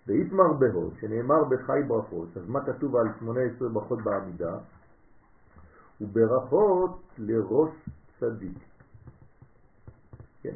ויתמר 0.08 0.54
בהוד, 0.54 0.94
שנאמר 1.00 1.44
בחי 1.44 1.80
ברכות, 1.88 2.28
אז 2.38 2.50
מה 2.50 2.66
כתוב 2.66 2.96
על 2.96 3.08
18 3.20 3.70
ברכות 3.70 4.02
בעמידה? 4.02 4.58
וברכות 6.02 7.02
לראש 7.18 7.70
צדיק. 8.20 8.58
כן. 10.42 10.56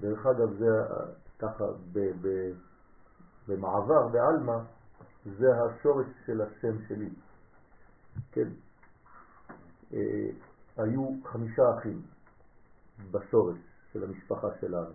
דרך 0.00 0.26
אגב, 0.26 0.52
זה 0.58 0.66
ככה 1.38 1.64
ב, 1.92 1.98
ב, 2.20 2.52
במעבר, 3.48 4.08
בעלמא, 4.08 4.58
זה 5.38 5.46
השורש 5.62 6.06
של 6.26 6.40
השם 6.40 6.86
שלי. 6.88 7.10
כן. 8.32 8.48
אה, 9.92 10.28
היו 10.76 11.08
חמישה 11.24 11.62
אחים 11.78 12.02
בשורש 13.10 13.56
של 13.92 14.04
המשפחה 14.04 14.48
שלנו, 14.60 14.92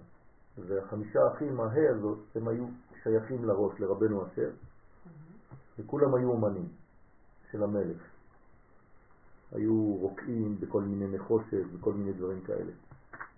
והחמישה 0.58 1.20
אחים, 1.34 1.60
ההא 1.60 1.90
הזאת, 1.90 2.20
הם 2.36 2.48
היו 2.48 2.66
שייכים 3.04 3.46
לראש, 3.46 3.80
לרבנו 3.80 4.28
אשר, 4.28 4.50
וכולם 5.80 6.16
היו 6.16 6.30
אומנים 6.32 6.68
של 7.52 7.64
המלך. 7.64 8.02
היו 9.52 9.96
רוקעים 9.96 10.58
בכל 10.60 10.82
מיני 10.82 11.16
נחושת 11.16 11.66
וכל 11.74 11.94
מיני 11.94 12.14
דברים 12.14 12.42
כאלה. 12.42 12.72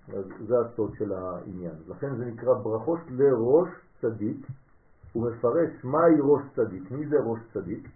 אז 0.07 0.25
זה 0.48 0.60
הסוד 0.60 0.93
של 0.98 1.13
העניין. 1.13 1.75
לכן 1.88 2.15
זה 2.15 2.25
נקרא 2.25 2.53
ברכות 2.53 3.00
לראש 3.10 3.69
צדיק. 4.01 4.48
הוא 5.13 5.31
מפרש 5.31 5.69
מהי 5.83 6.15
ראש 6.19 6.41
צדיק, 6.55 6.91
מי 6.91 7.07
זה 7.07 7.17
ראש 7.19 7.39
צדיק? 7.53 7.88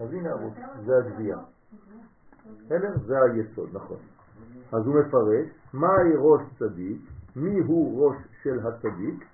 אז 0.00 0.12
הנה 0.12 0.30
הראש, 0.30 0.52
זה 0.86 0.96
הגבייה. 0.98 1.38
בסדר? 2.64 2.92
זה 3.06 3.14
היסוד, 3.22 3.68
נכון. 3.72 3.96
אז 4.72 4.86
הוא 4.86 4.94
מפרש 4.94 5.46
מהי 5.74 6.12
ראש 6.16 6.42
צדיק, 6.58 7.00
מי 7.36 7.58
הוא 7.58 8.06
ראש 8.06 8.16
של 8.42 8.58
הצדיק, 8.66 9.24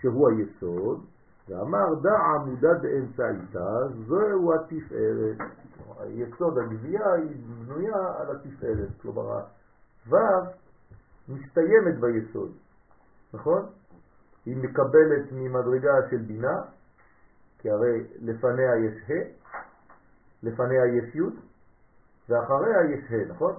שהוא 0.00 0.30
היסוד, 0.30 1.04
ואמר 1.48 1.94
דע 2.02 2.18
עמודה 2.18 2.74
באמצעיתה, 2.82 3.88
זהו 4.06 4.54
התפארת. 4.54 5.36
היסוד 5.98 6.58
הגבייה 6.58 7.12
היא 7.12 7.36
בנויה 7.66 8.20
על 8.20 8.36
התפארת, 8.36 8.88
כלומר 9.02 9.40
הו' 10.08 10.18
מסתיימת 11.28 12.00
ביסוד, 12.00 12.52
נכון? 13.34 13.66
היא 14.46 14.56
מקבלת 14.56 15.32
ממדרגה 15.32 15.94
של 16.10 16.16
בינה, 16.16 16.62
כי 17.58 17.70
הרי 17.70 18.06
לפניה 18.20 18.76
יש 18.76 19.10
ה', 19.10 19.12
לפניה 20.42 20.86
יש 20.86 21.14
י', 21.14 21.20
ואחריה 22.28 22.84
יש 22.94 23.12
ה', 23.12 23.32
נכון? 23.32 23.54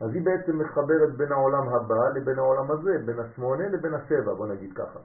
אז 0.00 0.14
היא 0.14 0.24
בעצם 0.24 0.58
מחברת 0.58 1.16
בין 1.16 1.32
העולם 1.32 1.68
הבא 1.68 2.08
לבין 2.14 2.38
העולם 2.38 2.70
הזה, 2.70 2.98
בין 3.06 3.18
השמונה 3.18 3.68
לבין 3.68 3.94
השבע, 3.94 4.34
בוא 4.34 4.46
נגיד 4.46 4.72
ככה. 4.72 4.98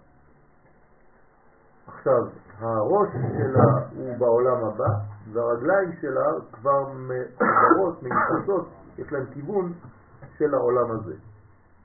עכשיו, 1.87 2.21
הראש 2.57 3.09
שלה 3.11 3.87
הוא 3.95 4.17
בעולם 4.17 4.65
הבא, 4.65 4.89
והרגליים 5.33 5.91
שלה 6.01 6.25
כבר 6.51 6.91
מעברות, 6.93 7.99
מיוחסות, 8.03 8.67
יש 8.97 9.11
להם 9.11 9.25
כיוון 9.33 9.73
של 10.41 10.53
העולם 10.53 10.91
הזה. 10.91 11.15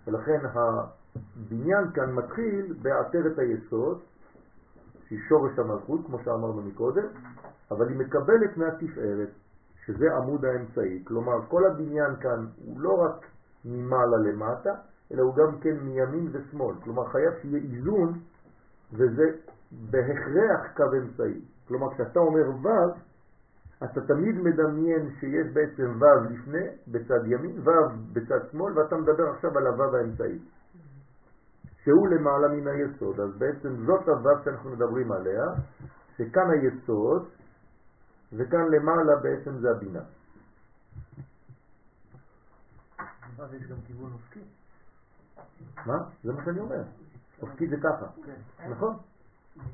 ולכן 0.06 0.40
הבניין 0.54 1.90
כאן 1.94 2.12
מתחיל 2.12 2.74
בעטרת 2.82 3.38
היסוד, 3.38 3.98
שהיא 5.08 5.18
שורש 5.28 5.58
המלכות, 5.58 6.00
כמו 6.06 6.18
שאמרנו 6.24 6.62
מקודם, 6.62 7.06
אבל 7.70 7.88
היא 7.88 7.96
מקבלת 7.96 8.56
מהתפארת, 8.56 9.28
שזה 9.86 10.16
עמוד 10.16 10.44
האמצעי. 10.44 11.04
כלומר, 11.04 11.46
כל 11.48 11.66
הבניין 11.66 12.16
כאן 12.20 12.46
הוא 12.56 12.80
לא 12.80 12.92
רק 12.92 13.26
ממעלה 13.64 14.16
למטה, 14.16 14.74
אלא 15.12 15.22
הוא 15.22 15.34
גם 15.36 15.58
כן 15.60 15.76
מימין 15.82 16.28
ושמאל. 16.32 16.74
כלומר, 16.84 17.08
חייב 17.08 17.32
שיהיה 17.42 17.58
איזון, 17.58 18.12
וזה 18.92 19.30
בהכרח 19.90 20.76
קו 20.76 20.84
אמצעי. 21.02 21.40
כלומר, 21.68 21.94
כשאתה 21.94 22.20
אומר 22.20 22.50
ו', 22.50 22.68
אתה 23.84 24.00
תמיד 24.00 24.34
מדמיין 24.36 25.10
שיש 25.20 25.46
בעצם 25.52 26.00
ו' 26.00 26.32
לפני, 26.32 26.66
בצד 26.88 27.26
ימין, 27.26 27.58
ו' 27.58 27.70
בצד 28.12 28.50
שמאל, 28.52 28.78
ואתה 28.78 28.96
מדבר 28.96 29.28
עכשיו 29.34 29.58
על 29.58 29.66
הו' 29.66 29.96
האמצעי. 29.96 30.38
שהוא 31.84 32.08
למעלה 32.08 32.48
מן 32.48 32.68
היסוד. 32.68 33.20
אז 33.20 33.38
בעצם 33.38 33.76
זאת 33.86 34.08
הו' 34.08 34.44
שאנחנו 34.44 34.70
מדברים 34.70 35.12
עליה, 35.12 35.44
שכאן 36.16 36.50
היסוד, 36.50 37.28
וכאן 38.32 38.64
למעלה 38.70 39.16
בעצם 39.22 39.58
זה 39.58 39.70
הבינה. 39.70 40.02
מה? 45.86 45.94
זה 46.24 46.32
מה 46.32 46.44
שאני 46.44 46.60
אומר. 46.60 46.82
אופקי 47.42 47.66
זה 47.68 47.76
ככה. 47.76 48.06
כן. 48.24 48.70
נכון? 48.70 48.96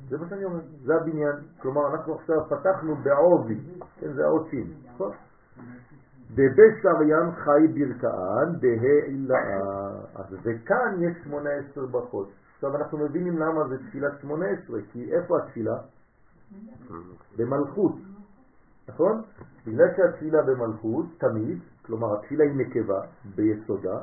זה 0.09 0.17
מה 0.17 0.29
שאני 0.29 0.45
אומר. 0.45 0.59
זה 0.83 0.95
הבניין. 0.95 1.35
כלומר, 1.61 1.87
אנחנו 1.93 2.15
עכשיו 2.15 2.35
פתחנו 2.49 2.95
בעובי, 2.95 3.59
כן, 3.99 4.13
זה 4.13 4.25
העוצים. 4.25 4.73
נכון? 4.93 5.11
בבשריין 6.31 7.31
חי 7.31 7.67
ברכאן, 7.67 8.59
בהעילאה. 8.59 9.59
אז 10.15 10.37
וכאן 10.43 11.03
יש 11.03 11.17
18 11.23 11.87
ברכות. 11.87 12.29
עכשיו 12.55 12.75
אנחנו 12.75 12.97
מבינים 12.97 13.37
למה 13.37 13.67
זה 13.67 13.77
תפילת 13.87 14.11
18, 14.21 14.79
כי 14.91 15.13
איפה 15.13 15.37
התפילה? 15.37 15.77
במלכות. 17.37 17.95
נכון? 18.87 19.21
בגלל 19.67 19.87
שהתפילה 19.97 20.41
במלכות, 20.41 21.05
תמיד, 21.17 21.59
כלומר 21.85 22.13
התפילה 22.13 22.43
היא 22.43 22.53
נקבה 22.55 23.01
ביסודה, 23.35 24.01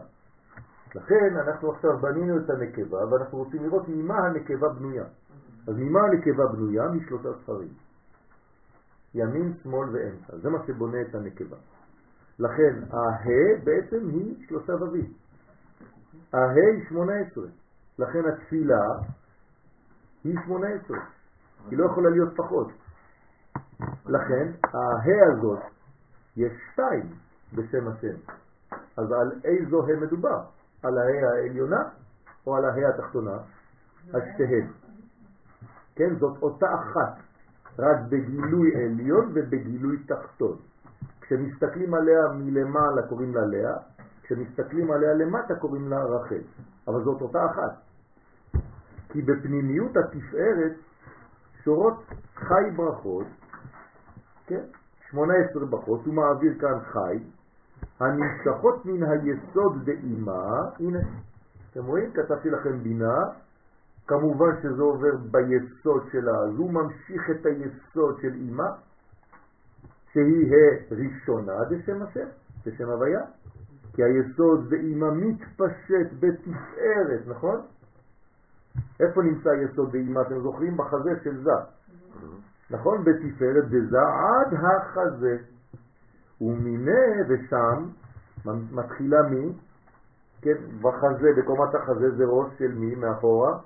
לכן 0.95 1.37
אנחנו 1.37 1.73
עכשיו 1.73 1.99
בנינו 2.01 2.37
את 2.37 2.51
הנקבה 2.51 2.99
ואנחנו 3.11 3.39
רוצים 3.39 3.65
לראות 3.65 3.89
ממה 3.89 4.19
הנקבה 4.19 4.69
בנויה. 4.69 5.05
אז 5.69 5.75
ממה 5.77 6.01
הנקבה 6.01 6.47
בנויה? 6.53 6.89
משלושה 6.89 7.29
ספרים. 7.43 7.69
ימין, 9.15 9.55
שמאל 9.63 9.89
ואמצע. 9.93 10.37
זה 10.37 10.51
מה 10.51 10.59
שבונה 10.67 11.01
את 11.01 11.15
הנקבה. 11.15 11.57
לכן 12.39 12.75
הה 12.91 13.25
בעצם 13.65 14.09
היא 14.09 14.47
שלושה 14.49 14.73
ובים. 14.75 15.13
הה 16.33 16.51
היא 16.51 16.89
שמונה 16.89 17.13
עשרה. 17.15 17.49
לכן 17.99 18.21
התפילה 18.29 18.85
היא 20.25 20.37
שמונה 20.45 20.67
עשרה. 20.69 20.99
היא 21.71 21.79
לא 21.79 21.85
יכולה 21.85 22.11
להיות 22.11 22.37
פחות. 22.37 22.69
לכן 24.07 24.53
הה 24.65 25.33
הזאת 25.33 25.61
יש 26.37 26.53
שתיים 26.73 27.07
בשם 27.55 27.89
השם. 27.89 28.17
אז 28.97 29.13
על 29.13 29.41
איזו 29.45 29.83
ה 29.83 30.01
מדובר? 30.01 30.41
על 30.83 30.99
הה 30.99 31.31
העליונה 31.31 31.83
או 32.47 32.57
על 32.57 32.65
הה 32.65 32.89
התחתונה? 32.95 33.37
על 34.13 34.21
שתיהן. 34.35 34.67
כן, 36.01 36.15
זאת 36.19 36.43
אותה 36.43 36.67
אחת, 36.75 37.17
רק 37.79 37.97
בגילוי 38.09 38.71
עליון 38.77 39.33
ובגילוי 39.35 39.97
תחתון. 39.97 40.57
כשמסתכלים 41.21 41.95
עליה 41.95 42.21
מלמעלה 42.35 43.03
קוראים 43.09 43.35
לה 43.35 43.47
לאה, 43.47 43.77
כשמסתכלים 44.23 44.91
עליה 44.91 45.15
למטה 45.15 45.55
קוראים 45.55 45.89
לה 45.89 46.05
רחל, 46.05 46.41
אבל 46.89 47.05
זאת 47.05 47.23
אותה 47.23 47.47
אחת. 47.47 47.81
כי 49.09 49.23
בפנימיות 49.23 49.97
התפארת 49.97 50.73
שורות 51.65 52.05
חי 52.35 52.71
ברכות, 52.77 53.27
כן? 54.47 54.65
18 55.11 55.67
ברכות, 55.67 56.07
הוא 56.07 56.15
מעביר 56.15 56.55
כאן 56.61 56.81
חי, 56.81 57.19
הנמשכות 58.01 58.87
מן 58.87 59.03
היסוד 59.03 59.85
דאימה, 59.85 60.71
הנה, 60.79 60.99
אתם 61.71 61.85
רואים? 61.85 62.11
כתבתי 62.13 62.51
לכם 62.51 62.79
בינה, 62.79 63.19
כמובן 64.11 64.63
שזה 64.63 64.83
עובר 64.83 65.17
ביסוד 65.31 66.03
שלה, 66.13 66.33
אז 66.33 66.57
הוא 66.57 66.71
ממשיך 66.73 67.31
את 67.31 67.47
היסוד 67.47 68.21
של 68.23 68.35
אימה, 68.35 68.73
שהיא 70.13 70.55
הראשונה 70.91 71.53
בשם 71.71 72.03
השם, 72.03 72.27
בשם 72.67 72.91
הוויה, 72.91 73.21
כי 73.93 74.03
היסוד 74.03 74.67
זה 74.69 74.77
אימה 74.77 75.11
מתפשט 75.11 76.09
בתפארת, 76.21 77.21
נכון? 77.27 77.61
איפה 79.01 79.23
נמצא 79.23 79.49
יסוד 79.49 79.93
באימה? 79.93 80.21
אתם 80.23 80.41
זוכרים? 80.41 80.77
בחזה 80.77 81.11
של 81.25 81.43
זה. 81.43 81.51
נכון? 82.71 83.05
בתפארת 83.05 83.69
בזה 83.69 84.01
עד 84.01 84.55
החזה. 84.55 85.37
ומיני 86.41 87.23
ושם 87.29 87.89
מתחילה 88.73 89.23
מי? 89.23 89.53
כן, 90.43 90.57
בחזה, 90.81 91.29
בקומת 91.37 91.75
החזה 91.75 92.17
זה 92.17 92.25
ראש 92.25 92.59
של 92.59 92.73
מי 92.75 92.95
מאחורה? 92.95 93.59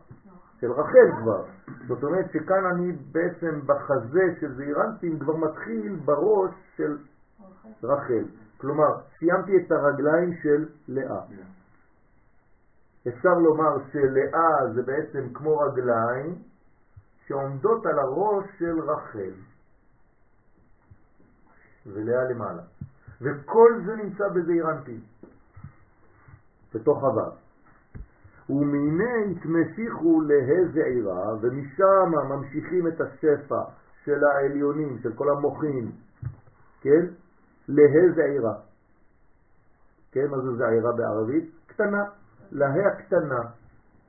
של 0.65 0.73
רחל 0.73 1.23
כבר. 1.23 1.45
זאת 1.89 2.05
אומרת 2.05 2.31
שכאן 2.33 2.65
אני 2.67 2.93
בעצם 2.93 3.61
בחזה 3.67 4.25
של 4.41 4.55
זעירנטים 4.55 5.19
כבר 5.19 5.37
מתחיל 5.37 5.97
בראש 6.05 6.51
של 6.77 6.99
רחל. 7.83 8.25
כלומר, 8.57 9.01
סיימתי 9.19 9.53
את 9.57 9.73
הרגליים 9.73 10.31
של 10.43 10.69
לאה. 10.89 11.21
אפשר 13.09 13.35
לומר 13.35 13.77
שלאה 13.93 14.73
זה 14.75 14.83
בעצם 14.83 15.33
כמו 15.35 15.59
רגליים 15.59 16.35
שעומדות 17.27 17.87
על 17.87 17.99
הראש 17.99 18.45
של 18.59 18.81
רחל. 18.81 19.33
ולאה 21.87 22.25
למעלה. 22.31 22.63
וכל 23.21 23.81
זה 23.87 23.97
נמצא 23.97 24.29
בזעירנטים, 24.29 25.01
בתוך 26.75 26.99
הוו. 27.03 27.44
ומהנה 28.51 29.15
התמשיכו 29.31 30.21
להזעירה, 30.21 31.35
ומשם 31.41 32.13
ממשיכים 32.29 32.87
את 32.89 33.01
השפע 33.01 33.63
של 34.05 34.25
העליונים, 34.25 34.99
של 35.03 35.13
כל 35.13 35.31
המוחים, 35.31 35.91
כן? 36.81 37.07
להזעירה. 37.69 38.55
כן, 40.13 40.27
מה 40.31 40.41
זה 40.41 40.57
זעירה 40.57 40.93
בערבית? 40.93 41.51
קטנה, 41.67 42.05
לה 42.53 42.67
הקטנה. 42.87 43.41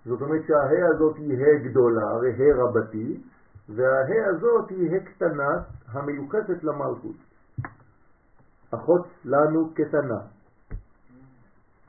זאת 0.06 0.21
אומרת 0.21 0.41
שהה 0.48 0.88
הזאת 0.95 1.15
היא 1.17 1.34
ה 1.34 1.69
גדולה, 1.69 2.10
הרי 2.12 2.32
ה 2.32 2.56
רבתי, 2.56 3.21
והה 3.69 4.28
הזאת 4.30 4.69
היא 4.69 4.95
ה 4.95 5.00
קטנה 5.00 5.50
המיוחסת 5.88 6.63
למלכות. 6.63 7.15
אחות 8.71 9.08
לנו 9.26 9.74
קטנה. 9.74 10.35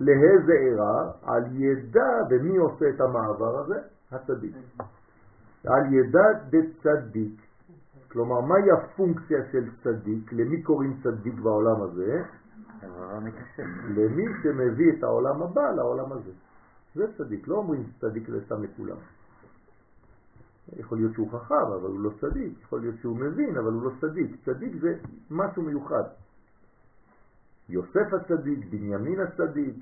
להזעירה 0.01 1.11
על 1.23 1.45
ידע, 1.53 2.11
ומי 2.31 2.57
עושה 2.57 2.89
את 2.89 3.01
המעבר 3.01 3.59
הזה? 3.59 3.79
הצדיק. 4.13 4.57
על 5.67 5.93
ידה 5.93 6.25
דצדיק. 6.51 7.41
כלומר, 8.13 8.41
מהי 8.41 8.71
הפונקציה 8.71 9.39
של 9.53 9.65
צדיק? 9.83 10.33
למי 10.33 10.63
קוראים 10.63 10.97
צדיק 11.03 11.35
בעולם 11.35 11.83
הזה? 11.83 12.23
למי 13.89 14.25
שמביא 14.43 14.93
את 14.99 15.03
העולם 15.03 15.43
הבא 15.43 15.71
לעולם 15.71 16.13
הזה. 16.13 16.31
זה 16.95 17.05
צדיק, 17.19 17.49
לא 17.49 17.57
אומרים 17.57 17.85
צדיק 18.01 18.29
לסתם 18.29 18.63
לכולם. 18.63 18.97
יכול 20.77 20.99
להיות 20.99 21.15
שהוא 21.15 21.31
חכם, 21.33 21.55
אבל 21.55 21.89
הוא 21.89 22.01
לא 22.01 22.11
צדיק, 22.21 22.53
יכול 22.63 22.81
להיות 22.81 22.95
שהוא 23.01 23.17
מבין, 23.17 23.57
אבל 23.57 23.73
הוא 23.73 23.83
לא 23.83 23.91
צדיק. 24.01 24.31
צדיק 24.45 24.73
זה 24.81 24.95
משהו 25.31 25.63
מיוחד. 25.63 26.03
יוסף 27.69 28.13
הצדיק, 28.13 28.67
בנימין 28.71 29.21
הצדיק, 29.21 29.77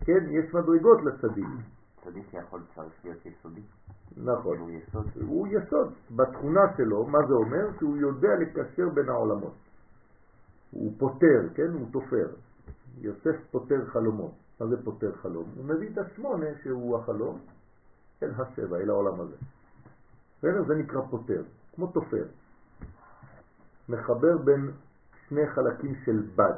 כן, 0.00 0.30
יש 0.30 0.54
מדרגות 0.54 0.98
לצדיק. 1.04 1.46
צדיק 2.04 2.34
יכול 2.34 2.62
צריך 2.74 3.04
להיות 3.04 3.26
יסודי. 3.26 3.60
נכון. 4.16 4.58
הוא 4.58 4.70
יסוד. 4.70 5.06
הוא 5.26 5.48
יסוד. 5.48 5.92
בתכונה 6.16 6.60
שלו, 6.76 7.06
מה 7.06 7.18
זה 7.28 7.34
אומר? 7.34 7.78
שהוא 7.78 7.96
יודע 7.96 8.28
לקשר 8.40 8.88
בין 8.88 9.08
העולמות. 9.08 9.54
הוא 10.70 10.92
פותר, 10.98 11.48
כן? 11.54 11.72
הוא 11.72 11.88
תופר. 11.92 12.28
יוסף 13.00 13.36
פותר 13.50 13.86
חלומות. 13.86 14.32
מה 14.60 14.66
זה 14.66 14.84
פותר 14.84 15.12
חלום? 15.12 15.44
הוא 15.56 15.64
מביא 15.64 15.88
את 15.92 15.98
השמונה 15.98 16.46
שהוא 16.62 16.98
החלום 16.98 17.38
אל 18.22 18.30
השבע, 18.38 18.76
אל 18.76 18.90
העולם 18.90 19.20
הזה. 19.20 19.36
בסדר? 20.38 20.64
זה 20.66 20.74
נקרא 20.74 21.00
פותר, 21.10 21.42
כמו 21.74 21.86
תופר. 21.86 22.24
מחבר 23.88 24.38
בין 24.38 24.70
שני 25.28 25.46
חלקים 25.46 25.94
של 26.04 26.22
בד. 26.36 26.54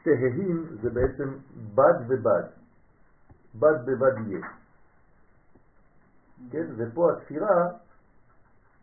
שתיהים 0.00 0.66
זה 0.82 0.90
בעצם 0.90 1.28
בד 1.74 1.94
ובד. 2.08 2.42
בד 3.54 3.86
בבד 3.86 4.12
יהיה. 4.26 4.46
כן? 6.50 6.66
ופה 6.76 7.12
התפירה 7.12 7.68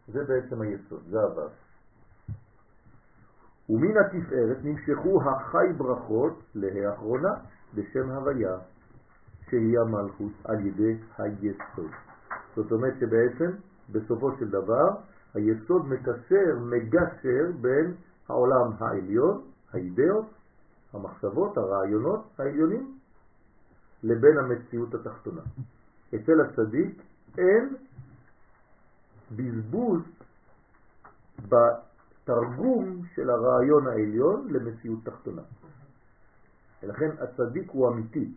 זה 0.08 0.24
בעצם 0.24 0.62
היסוד, 0.62 1.04
זה 1.10 1.20
הוו. 1.20 1.50
ומן 3.70 3.98
התפארת 3.98 4.58
נמשכו 4.64 5.22
החי 5.30 5.74
ברכות 5.78 6.44
להאחרונה 6.56 7.34
בשם 7.74 8.10
הוויה, 8.10 8.58
שהיא 9.50 9.80
המלכות 9.80 10.32
על 10.44 10.66
ידי 10.66 10.98
היסוד. 11.18 11.92
זאת 12.56 12.72
אומרת 12.72 12.94
שבעצם 13.00 13.52
בסופו 13.92 14.38
של 14.40 14.50
דבר 14.50 14.90
היסוד 15.36 15.88
מקשר, 15.88 16.60
מגשר 16.60 17.52
בין 17.62 17.94
העולם 18.30 18.72
העליון, 18.80 19.42
האידאות, 19.74 20.26
המחשבות, 20.94 21.58
הרעיונות 21.58 22.40
העליונים, 22.40 22.98
לבין 24.04 24.38
המציאות 24.38 24.94
התחתונה. 24.94 25.42
אצל 26.16 26.42
הצדיק 26.42 27.02
אין 27.38 27.76
בזבוז 29.32 30.02
בתרגום 31.40 33.02
של 33.16 33.30
הרעיון 33.30 33.88
העליון 33.88 34.48
למציאות 34.50 35.00
תחתונה. 35.04 35.42
ולכן 36.84 37.10
הצדיק 37.20 37.72
הוא 37.72 37.90
אמיתי, 37.90 38.34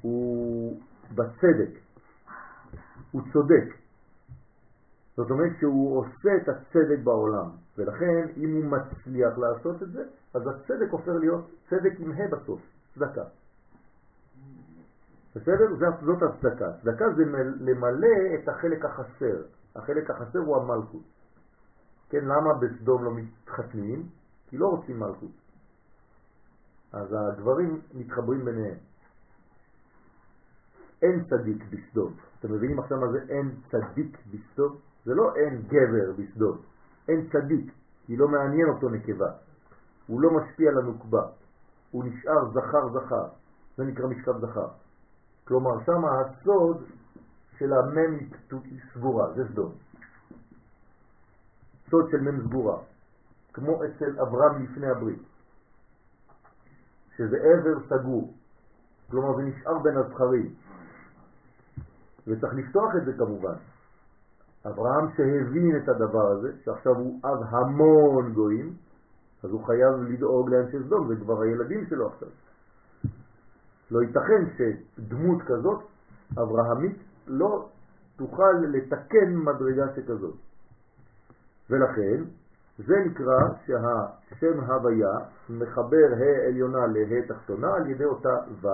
הוא 0.00 0.80
בצדק, 1.14 1.78
הוא 3.10 3.22
צודק. 3.32 3.85
זאת 5.16 5.30
אומרת 5.30 5.52
שהוא 5.60 5.98
עושה 5.98 6.36
את 6.42 6.48
הצדק 6.48 6.98
בעולם, 7.04 7.50
ולכן 7.78 8.28
אם 8.36 8.54
הוא 8.54 8.64
מצליח 8.64 9.38
לעשות 9.38 9.82
את 9.82 9.92
זה, 9.92 10.04
אז 10.34 10.42
הצדק 10.46 10.90
הופך 10.90 11.12
להיות 11.20 11.50
צדק 11.68 11.92
עם 11.98 12.12
ה' 12.12 12.28
בסוף, 12.36 12.60
צדקה. 12.94 13.24
בסדר? 15.36 15.76
זאת 15.78 16.22
הצדקה. 16.22 16.72
צדקה 16.82 17.04
זה 17.16 17.24
למלא 17.60 18.16
את 18.34 18.48
החלק 18.48 18.84
החסר. 18.84 19.42
החלק 19.76 20.10
החסר 20.10 20.38
הוא 20.38 20.56
המלכות. 20.56 21.02
כן, 22.08 22.24
למה 22.24 22.54
בסדום 22.60 23.04
לא 23.04 23.10
מתחתנים? 23.14 24.02
כי 24.48 24.58
לא 24.58 24.66
רוצים 24.66 25.00
מלכות. 25.00 25.30
אז 26.92 27.08
הדברים 27.12 27.80
מתחברים 27.94 28.44
ביניהם. 28.44 28.78
אין 31.02 31.24
צדיק 31.24 31.64
בסדום. 31.70 32.12
אתם 32.40 32.52
מבינים 32.52 32.78
עכשיו 32.80 32.98
מה 33.00 33.12
זה 33.12 33.18
אין 33.28 33.54
צדיק 33.70 34.18
בסדום? 34.26 34.76
זה 35.06 35.14
לא 35.14 35.34
אין 35.36 35.62
גבר 35.62 36.12
בסדום. 36.18 36.58
אין 37.08 37.28
צדיק, 37.32 37.72
כי 38.06 38.16
לא 38.16 38.28
מעניין 38.28 38.68
אותו 38.68 38.88
נקבה. 38.88 39.30
הוא 40.06 40.20
לא 40.20 40.30
משפיע 40.30 40.70
על 40.70 40.78
הנוקבה. 40.78 41.22
הוא 41.90 42.04
נשאר 42.04 42.50
זכר 42.50 42.88
זכר. 42.88 43.26
זה 43.76 43.84
נקרא 43.84 44.06
משכב 44.06 44.38
זכר. 44.38 44.68
כלומר, 45.44 45.84
שם 45.86 46.02
הסוד 46.04 46.84
של 47.58 47.72
המם 47.72 48.18
סגורה, 48.94 49.32
זה 49.32 49.48
סדום. 49.48 49.72
סוד 51.90 52.10
של 52.10 52.20
מם 52.20 52.48
סגורה, 52.48 52.78
כמו 53.52 53.84
אצל 53.84 54.20
אברהם 54.20 54.62
לפני 54.62 54.86
הברית, 54.86 55.22
שזה 57.16 57.36
עבר 57.36 57.86
סגור, 57.88 58.34
כלומר 59.10 59.36
זה 59.36 59.42
נשאר 59.42 59.78
בין 59.78 59.96
הזכרים, 59.96 60.54
וצריך 62.26 62.54
לפתוח 62.54 62.96
את 62.96 63.04
זה 63.04 63.12
כמובן. 63.12 63.54
אברהם 64.68 65.08
שהבין 65.16 65.76
את 65.76 65.88
הדבר 65.88 66.26
הזה, 66.26 66.48
שעכשיו 66.64 66.92
הוא 66.92 67.20
אב 67.24 67.42
המון 67.50 68.32
גויים, 68.32 68.72
אז 69.42 69.50
הוא 69.50 69.64
חייב 69.66 69.94
לדאוג 70.08 70.50
לאנשי 70.50 70.76
סדום, 70.86 71.08
זה 71.08 71.14
כבר 71.16 71.42
הילדים 71.42 71.86
שלו 71.86 72.06
עכשיו. 72.06 72.28
לא 73.90 74.02
ייתכן 74.02 74.42
שדמות 74.56 75.42
כזאת, 75.42 75.82
אברהמית, 76.32 76.96
לא 77.26 77.68
תוכל 78.16 78.52
לתקן 78.72 79.36
מדרגה 79.36 79.84
שכזאת. 79.96 80.34
ולכן, 81.70 82.24
זה 82.78 82.94
נקרא 83.06 83.38
שהשם 83.66 84.60
הוויה 84.60 85.14
מחבר 85.50 86.08
ה' 86.18 86.48
עליונה 86.48 86.86
לה' 86.86 87.26
תחתונה 87.28 87.74
על 87.74 87.90
ידי 87.90 88.04
אותה 88.04 88.34
ו', 88.62 88.68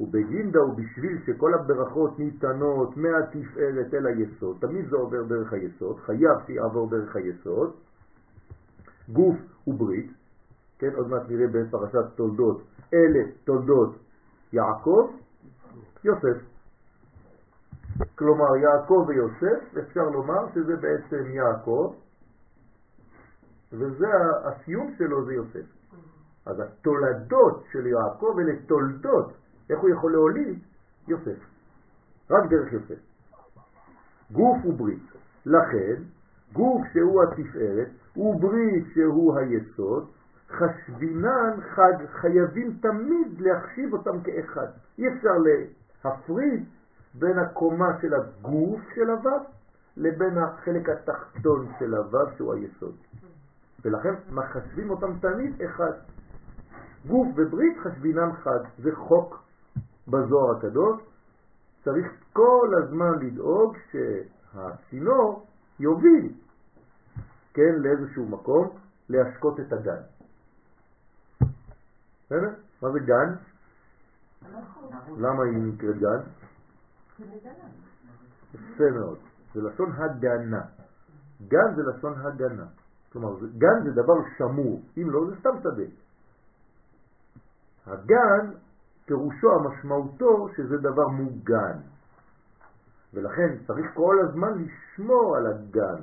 ובגינדה 0.00 0.64
ובשביל 0.64 1.18
שכל 1.26 1.54
הברכות 1.54 2.18
ניתנות 2.18 2.96
מהתפארת 2.96 3.94
אל 3.94 4.06
היסוד, 4.06 4.56
תמיד 4.60 4.88
זה 4.90 4.96
עובר 4.96 5.22
דרך 5.22 5.52
היסוד, 5.52 6.00
חייב 6.00 6.36
שיעבור 6.46 6.90
דרך 6.90 7.16
היסוד, 7.16 7.72
גוף 9.08 9.36
וברית, 9.66 10.10
כן, 10.78 10.94
עוד 10.94 11.08
מעט 11.08 11.22
נראה 11.28 11.46
בפרשת 11.46 12.14
תולדות, 12.14 12.62
אלה 12.94 13.30
תולדות 13.44 13.96
יעקב, 14.52 15.10
יוסף. 16.04 16.38
כלומר 18.14 18.56
יעקב 18.56 19.04
ויוסף, 19.08 19.78
אפשר 19.78 20.02
לומר 20.02 20.52
שזה 20.54 20.76
בעצם 20.76 21.30
יעקב, 21.30 21.94
וזה 23.72 24.06
הסיום 24.44 24.94
שלו 24.98 25.24
זה 25.24 25.32
יוסף. 25.32 25.66
אז 26.46 26.60
התולדות 26.60 27.64
של 27.72 27.86
יעקב 27.86 28.36
אלה 28.38 28.52
תולדות, 28.66 29.32
איך 29.70 29.78
הוא 29.80 29.90
יכול 29.90 30.12
להוליד? 30.12 30.58
יוסף. 31.08 31.38
רק 32.30 32.50
דרך 32.50 32.72
יוסף. 32.72 32.98
גוף 34.32 34.64
וברית. 34.64 35.02
לכן, 35.46 36.02
גוף 36.52 36.82
שהוא 36.92 37.22
התפארת, 37.22 37.88
וברית 38.16 38.84
שהוא 38.94 39.38
היסוד, 39.38 40.08
חשבינן 40.50 41.60
חג 41.74 42.06
חייבים 42.20 42.78
תמיד 42.80 43.40
להחשיב 43.40 43.92
אותם 43.92 44.20
כאחד. 44.20 44.66
אי 44.98 45.08
אפשר 45.08 45.32
להפריד 46.04 46.64
בין 47.14 47.38
הקומה 47.38 47.98
של 48.00 48.14
הגוף 48.14 48.80
של 48.94 49.10
הוו 49.10 49.40
לבין 49.96 50.38
החלק 50.38 50.88
התחתון 50.88 51.68
של 51.78 51.94
הוו 51.94 52.26
שהוא 52.36 52.54
היסוד. 52.54 52.96
ולכן 53.84 54.14
מחשבים 54.30 54.90
אותם 54.90 55.18
תמיד 55.20 55.62
אחד. 55.62 55.92
גוף 57.06 57.28
וברית 57.36 57.78
חשבינן 57.78 58.32
חד, 58.32 58.60
זה 58.78 58.96
חוק 58.96 59.47
בזוהר 60.08 60.56
הקדוש. 60.56 61.02
צריך 61.84 62.06
כל 62.32 62.70
הזמן 62.82 63.18
לדאוג 63.20 63.76
שהצינור 63.92 65.46
יוביל, 65.80 66.32
כן, 67.54 67.74
לאיזשהו 67.78 68.26
מקום, 68.26 68.68
להשקות 69.08 69.60
את 69.60 69.72
הגן. 69.72 70.02
בסדר? 72.26 72.50
מה 72.82 72.90
זה 72.92 72.98
גן? 72.98 73.34
למה 75.18 75.44
היא 75.44 75.56
נקראת 75.56 75.98
גן? 75.98 76.20
יפה 78.54 78.90
מאוד. 78.90 79.18
זה 79.54 79.62
לשון 79.62 79.92
הגנה. 79.92 80.62
גן 81.48 81.74
זה 81.76 81.82
לשון 81.82 82.14
הגנה. 82.20 82.66
כלומר, 83.12 83.46
גן 83.58 83.84
זה 83.84 83.90
דבר 83.90 84.14
שמור, 84.38 84.82
אם 84.98 85.10
לא 85.10 85.26
זה 85.26 85.36
סתם 85.40 85.60
שדה. 85.62 85.88
הגן, 87.86 88.50
פירושו, 89.08 89.54
המשמעותו, 89.54 90.48
שזה 90.56 90.76
דבר 90.78 91.08
מוגן. 91.08 91.76
ולכן 93.14 93.56
צריך 93.66 93.86
כל 93.94 94.16
הזמן 94.24 94.52
לשמור 94.58 95.36
על 95.36 95.46
הגן. 95.46 96.02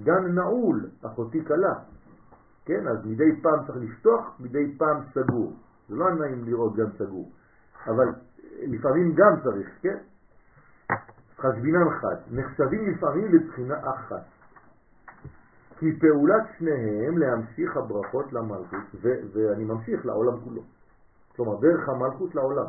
גן 0.00 0.34
נעול, 0.34 0.90
אחותי 1.02 1.44
קלה. 1.44 1.74
כן, 2.64 2.88
אז 2.88 3.06
מדי 3.06 3.42
פעם 3.42 3.66
צריך 3.66 3.78
לפתוח, 3.80 4.40
מדי 4.40 4.78
פעם 4.78 4.96
סגור. 5.14 5.52
זה 5.88 5.96
לא 5.96 6.14
נעים 6.14 6.44
לראות 6.44 6.76
גן 6.76 6.90
סגור. 6.98 7.30
אבל 7.86 8.08
לפעמים 8.62 9.14
גם 9.14 9.40
צריך, 9.42 9.68
כן? 9.82 9.98
חשבינן 11.38 11.90
חד, 11.90 12.16
נחשבים 12.30 12.90
לפעמים 12.90 13.34
לבחינה 13.34 13.90
אחת. 13.90 14.22
כי 15.78 15.98
פעולת 16.00 16.42
שניהם 16.58 17.18
להמשיך 17.18 17.76
הברכות 17.76 18.32
למלכות, 18.32 18.78
ואני 19.32 19.64
ממשיך 19.64 20.06
לעולם 20.06 20.40
כולו. 20.40 20.62
כלומר, 21.36 21.60
דרך 21.60 21.88
המלכות 21.88 22.34
לעולם. 22.34 22.66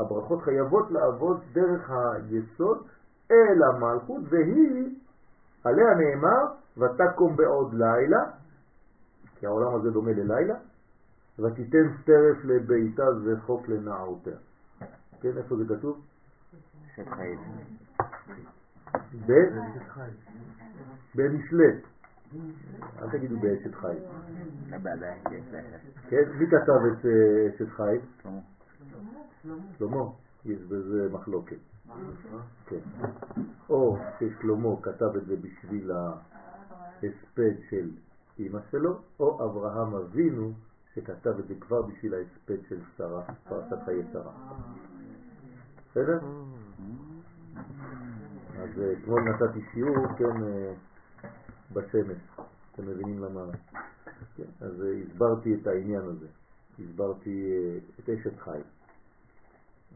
הברכות 0.00 0.42
חייבות 0.42 0.90
לעבוד 0.90 1.40
דרך 1.52 1.90
היסוד 1.90 2.86
אל 3.30 3.62
המלכות, 3.62 4.22
והיא, 4.28 4.96
עליה 5.64 5.94
נאמר, 5.94 6.44
ותקום 6.76 7.36
בעוד 7.36 7.74
לילה, 7.74 8.24
כי 9.38 9.46
העולם 9.46 9.74
הזה 9.74 9.90
דומה 9.90 10.12
ללילה, 10.12 10.54
ותיתן 11.38 11.88
סטרף 12.02 12.44
לביתה 12.44 13.04
וחוק 13.24 13.68
לנערותיה. 13.68 14.36
כן, 15.20 15.36
איפה 15.36 15.56
זה 15.56 15.64
כתוב? 15.68 16.00
חיים. 16.94 17.38
במשלט. 21.14 21.97
אל 23.02 23.10
תגידו 23.10 23.38
באשת 23.40 23.74
חי. 23.74 23.96
כן, 26.08 26.24
מי 26.38 26.46
כתב 26.46 26.80
את 26.92 27.06
אה, 27.06 27.48
אשת 27.54 27.68
חי? 27.68 27.98
שלמה. 29.78 30.04
יש 30.44 30.60
בזה 30.60 31.08
מחלוקת. 31.12 31.56
כן. 32.66 32.80
או 33.70 33.98
ששלמה 34.18 34.68
כתב 34.82 35.16
את 35.16 35.26
זה 35.26 35.36
בשביל 35.36 35.90
ההספד 35.90 37.54
של 37.70 37.90
אמא 38.38 38.58
שלו, 38.70 38.98
או 39.20 39.44
אברהם 39.44 39.94
אבינו 39.94 40.52
שכתב 40.94 41.38
את 41.38 41.48
זה 41.48 41.54
כבר 41.60 41.82
בשביל 41.82 42.14
ההספד 42.14 42.68
של 42.68 42.80
שרה, 42.96 43.22
פרשת 43.48 43.84
חיי 43.84 44.02
שרה. 44.12 44.32
בסדר? 45.90 46.18
אז 48.58 48.80
אה, 48.80 48.92
אתמול 48.92 49.22
נתתי 49.22 49.60
שיעור, 49.72 50.06
כן, 50.18 50.42
אה, 51.76 51.82
בשמש. 51.82 52.18
אתם 52.72 52.86
מבינים 52.86 53.18
למה? 53.24 53.40
כן, 54.36 54.44
אז 54.60 54.82
אה, 54.82 54.92
הסברתי 55.06 55.54
את 55.54 55.66
העניין 55.66 56.02
הזה. 56.02 56.26
הסברתי 56.78 57.52
את 58.00 58.08
אשת 58.08 58.38
חי. 58.38 58.60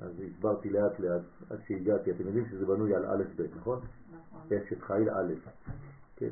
אז 0.01 0.11
הסברתי 0.21 0.71
לאט 0.71 1.01
לאט 1.01 1.23
עד 1.51 1.59
שהגעתי. 1.67 2.11
אתם 2.11 2.27
יודעים 2.27 2.47
שזה 2.51 2.67
בנוי 2.67 2.95
על 2.95 3.07
א' 3.07 3.25
ב', 3.37 3.43
נכון? 3.57 3.81
נכון. 4.13 4.59
אשת 4.59 4.83
חיל 4.83 5.11
א', 5.11 5.33
כן. 6.17 6.31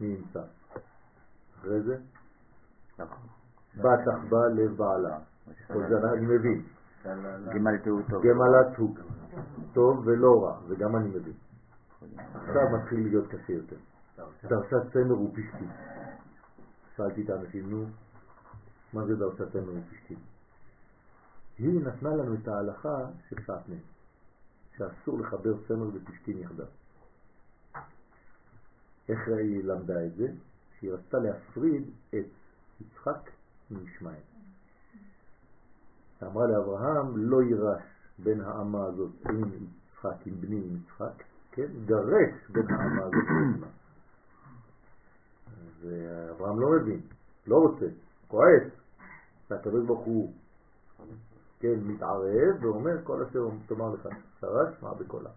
מי 0.00 0.08
נמצא? 0.08 0.42
אחרי 1.58 1.82
זה? 1.82 1.96
נכון. 2.98 3.28
בת 3.76 4.08
אחבה 4.14 4.48
לבעלה. 4.48 5.18
כל 5.66 5.88
זה 5.88 6.12
אני 6.12 6.26
מבין. 6.26 6.62
גמלת 7.54 7.86
הוא 7.86 8.02
טוב. 8.10 8.22
גמלת 8.26 8.76
הוא 8.76 8.96
טוב 9.72 10.02
ולא 10.06 10.44
רע, 10.44 10.60
זה 10.68 10.76
גם 10.76 10.96
אני 10.96 11.08
מבין. 11.08 11.32
עכשיו 12.34 12.62
מתחיל 12.78 13.02
להיות 13.08 13.28
קשה 13.28 13.52
יותר. 13.52 13.76
דרשת 14.16 14.92
סמר 14.92 15.20
ופשטים. 15.20 15.70
שאלתי 16.96 17.22
את 17.22 17.30
האנשים, 17.30 17.70
נו, 17.70 17.86
מה 18.92 19.06
זה 19.06 19.16
דרשת 19.16 19.52
סמר 19.52 19.72
ופשטים? 19.78 20.18
היא 21.58 21.80
נתנה 21.80 22.10
לנו 22.10 22.34
את 22.34 22.48
ההלכה 22.48 23.06
של 23.28 23.36
שעטנז, 23.46 23.78
שאסור 24.76 25.18
לחבר 25.18 25.54
סמר 25.68 25.86
ופשטים 25.94 26.38
יחדיו. 26.38 26.66
איך 29.08 29.28
היא 29.28 29.64
למדה 29.64 30.06
את 30.06 30.14
זה? 30.14 30.26
שהיא 30.78 30.92
רצתה 30.92 31.18
להפריד 31.18 31.90
את 32.10 32.26
יצחק 32.80 33.30
מישמעאל. 33.70 34.16
אמרה 36.22 36.46
לאברהם, 36.46 37.16
לא 37.16 37.42
יירש 37.42 37.82
בין 38.18 38.40
האמה 38.40 38.84
הזאת 38.84 39.10
עם 39.28 39.42
יצחק, 39.44 40.26
עם 40.26 40.40
בני 40.40 40.56
עם 40.56 40.76
יצחק, 40.76 41.22
כן? 41.52 41.66
גרש 41.86 42.50
בין 42.50 42.70
האמה 42.70 43.02
הזאת 43.02 43.24
עם 43.28 43.62
ואברהם 45.82 46.60
לא 46.60 46.70
מבין, 46.70 47.00
לא 47.46 47.56
רוצה, 47.56 47.86
כועס. 48.28 48.62
והקדוש 49.50 49.86
ברוך 49.86 50.06
הוא, 50.06 50.32
כן, 51.60 51.80
מתערב 51.84 52.56
ואומר, 52.60 53.04
כל 53.04 53.22
אשר 53.22 53.48
תאמר 53.66 53.94
לך, 53.94 54.08
שרה 54.40 54.72
שמע 54.80 54.92
בקולה. 54.92 55.30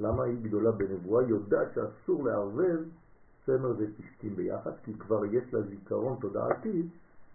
למה 0.00 0.24
היא 0.24 0.36
גדולה 0.42 0.72
בנבואה? 0.72 1.24
יודעת 1.28 1.68
שאסור 1.74 2.24
לערבב 2.24 2.84
צמר 3.46 3.74
ופשתים 3.78 4.36
ביחד, 4.36 4.70
כי 4.84 4.94
כבר 4.98 5.24
יש 5.24 5.54
לה 5.54 5.62
זיכרון 5.62 6.16
תודעתי 6.20 6.88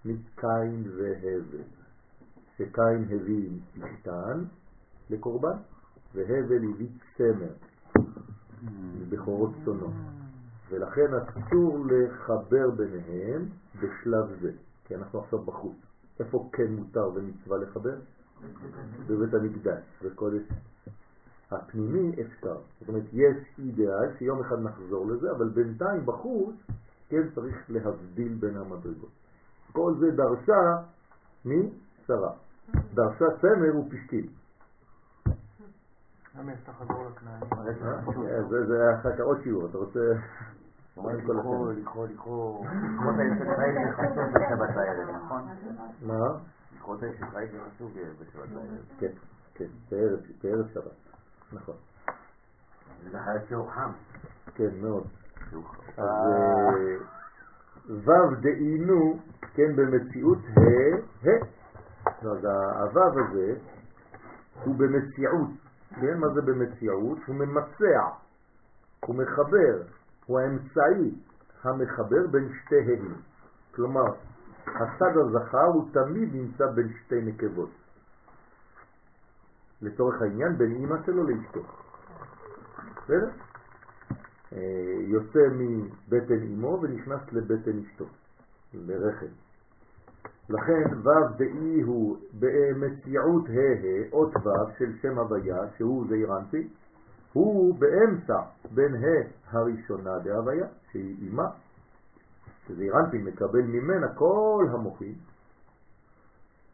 מקין 0.06 0.84
והבל. 0.98 1.64
שקין 2.58 3.06
הביא 3.10 3.50
פשתן 3.74 4.44
לקורבן, 5.10 5.58
והבל 6.14 6.64
הביא 6.74 6.88
צמר 7.18 7.54
מבכורות 9.00 9.52
צונו. 9.66 9.92
ולכן 10.70 11.14
אסור 11.14 11.86
לחבר 11.86 12.70
ביניהם 12.72 13.46
בשלב 13.76 14.40
זה, 14.42 14.52
כי 14.86 14.96
אנחנו 14.96 15.20
עכשיו 15.20 15.40
בחוץ. 15.40 15.76
איפה 16.20 16.50
כן 16.54 16.72
מותר 16.72 17.10
ומצווה 17.14 17.58
לחבר? 17.58 17.96
בבית 19.08 19.34
המקדש, 19.34 19.84
בקודש 20.04 20.42
הפנימי 21.52 22.12
אפשר. 22.22 22.58
זאת 22.80 22.90
אומרת, 22.90 23.04
יש 23.14 23.38
אידאה 23.60 24.18
שיום 24.18 24.40
אחד 24.40 24.60
נחזור 24.60 25.08
לזה, 25.08 25.32
אבל 25.32 25.50
בינתיים 25.50 26.06
בחוץ 26.06 26.56
כן 27.10 27.30
צריך 27.36 27.56
להבדיל 27.70 28.34
בין 28.34 28.58
המדרגות. 28.58 29.10
כל 29.72 29.94
זה 30.00 30.12
דרשה 30.12 30.78
משרה. 31.46 32.32
דרשה 32.94 33.26
צמר 33.42 33.78
ופשתים. 33.78 34.28
למה 36.40 36.54
יש 36.54 36.60
תחזור 36.60 37.10
לכנעני? 37.10 37.46
אה, 38.32 38.66
זה 38.68 38.82
היה 38.82 39.00
אחר 39.00 39.14
כך 39.16 39.24
עוד 39.24 39.38
שיעור, 39.44 39.66
אתה 39.70 39.78
רוצה... 39.78 40.00
לקרוא, 41.08 41.74
לקרוא, 41.74 42.08
לקרוא, 42.08 42.66
לקרוא 42.66 43.14
את 43.14 43.20
היסוד 43.20 43.56
חיים 43.56 43.76
זה 43.86 43.92
חשוב 43.94 44.24
בשבת 44.34 44.78
הערב, 44.78 45.10
נכון? 45.10 45.42
מה? 46.02 46.38
לקרוא 46.76 46.96
את 46.96 47.04
היסוד 47.04 47.28
חיים 47.30 47.48
זה 47.52 47.58
חשוב 47.76 47.92
בשבת 48.22 48.50
הערב. 48.56 49.00
כן, 49.00 49.12
כן, 49.54 49.66
בערב 50.42 50.68
שבת, 50.74 50.92
נכון. 51.54 51.76
זה 53.12 53.20
חייב 53.20 53.42
שיעור 53.48 53.72
חם. 53.72 53.92
כן, 54.56 54.70
מאוד. 54.82 55.08
אה, 56.00 56.06
ו' 57.90 58.36
דהינו, 58.42 59.20
כן, 59.54 59.76
במציאות 59.76 60.38
ה' 60.58 61.28
ה'. 61.28 61.60
אז 62.22 62.98
הו' 62.98 63.20
הזה 63.20 63.54
הוא 64.64 64.76
במציאות, 64.76 65.50
כן? 66.02 66.18
מה 66.18 66.28
זה 66.34 66.42
במציאות? 66.42 67.18
הוא 67.28 67.36
ממצע, 67.36 68.00
הוא 69.06 69.16
מחבר, 69.16 69.82
הוא 70.30 70.40
האמצעי 70.40 71.12
המחבר 71.64 72.28
בין 72.32 72.50
שתי 72.54 72.76
ה'. 72.76 73.76
כלומר, 73.76 74.06
הצד 74.66 75.18
הזכר 75.18 75.66
הוא 75.66 75.90
תמיד 75.94 76.36
נמצא 76.36 76.66
בין 76.76 76.94
שתי 77.06 77.22
נקבות. 77.22 77.70
לצורך 79.82 80.22
העניין, 80.22 80.58
בין 80.58 80.72
אימא 80.72 80.96
שלו 81.06 81.24
לאשתו. 81.24 81.60
בסדר? 82.98 83.30
אה, 84.54 84.98
יוצא 85.00 85.40
מבטן 85.52 86.42
אימו 86.42 86.80
ונכנס 86.82 87.22
לבטן 87.32 87.80
אשתו, 87.80 88.06
לרחם. 88.74 89.34
לכן 90.50 90.98
ו' 91.04 91.38
דאי 91.38 91.82
הוא 91.82 92.18
במציאות 92.40 93.44
ה' 93.50 94.14
אות 94.14 94.36
ו' 94.36 94.78
של 94.78 94.98
שם 95.02 95.18
הוויה, 95.18 95.58
שהוא 95.78 96.06
זעירנטי, 96.10 96.68
הוא 97.34 97.80
באמצע 97.80 98.42
בין 98.74 98.96
ה' 98.96 99.24
הראשונה 99.52 100.20
דהוויה, 100.20 100.68
שהיא 100.92 101.16
אימה, 101.22 101.50
שזעירנטי 102.68 103.18
מקבל 103.18 103.62
ממנה 103.62 104.08
כל 104.14 104.66
המוחים, 104.72 105.16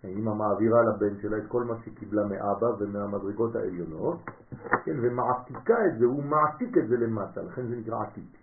האמא 0.04 0.34
מעבירה 0.34 0.82
לבן 0.82 1.22
שלה 1.22 1.38
את 1.38 1.48
כל 1.48 1.64
מה 1.64 1.74
שקיבלה 1.86 2.26
מאבא 2.26 2.68
ומהמדרגות 2.80 3.56
העליונות, 3.56 4.18
כן, 4.86 4.96
ומעתיקה 5.02 5.86
את 5.86 6.00
זה, 6.00 6.06
הוא 6.06 6.24
מעתיק 6.24 6.78
את 6.78 6.88
זה 6.88 6.98
למטה, 6.98 7.42
לכן 7.42 7.68
זה 7.68 7.76
נקרא 7.76 8.02
עתיק. 8.02 8.38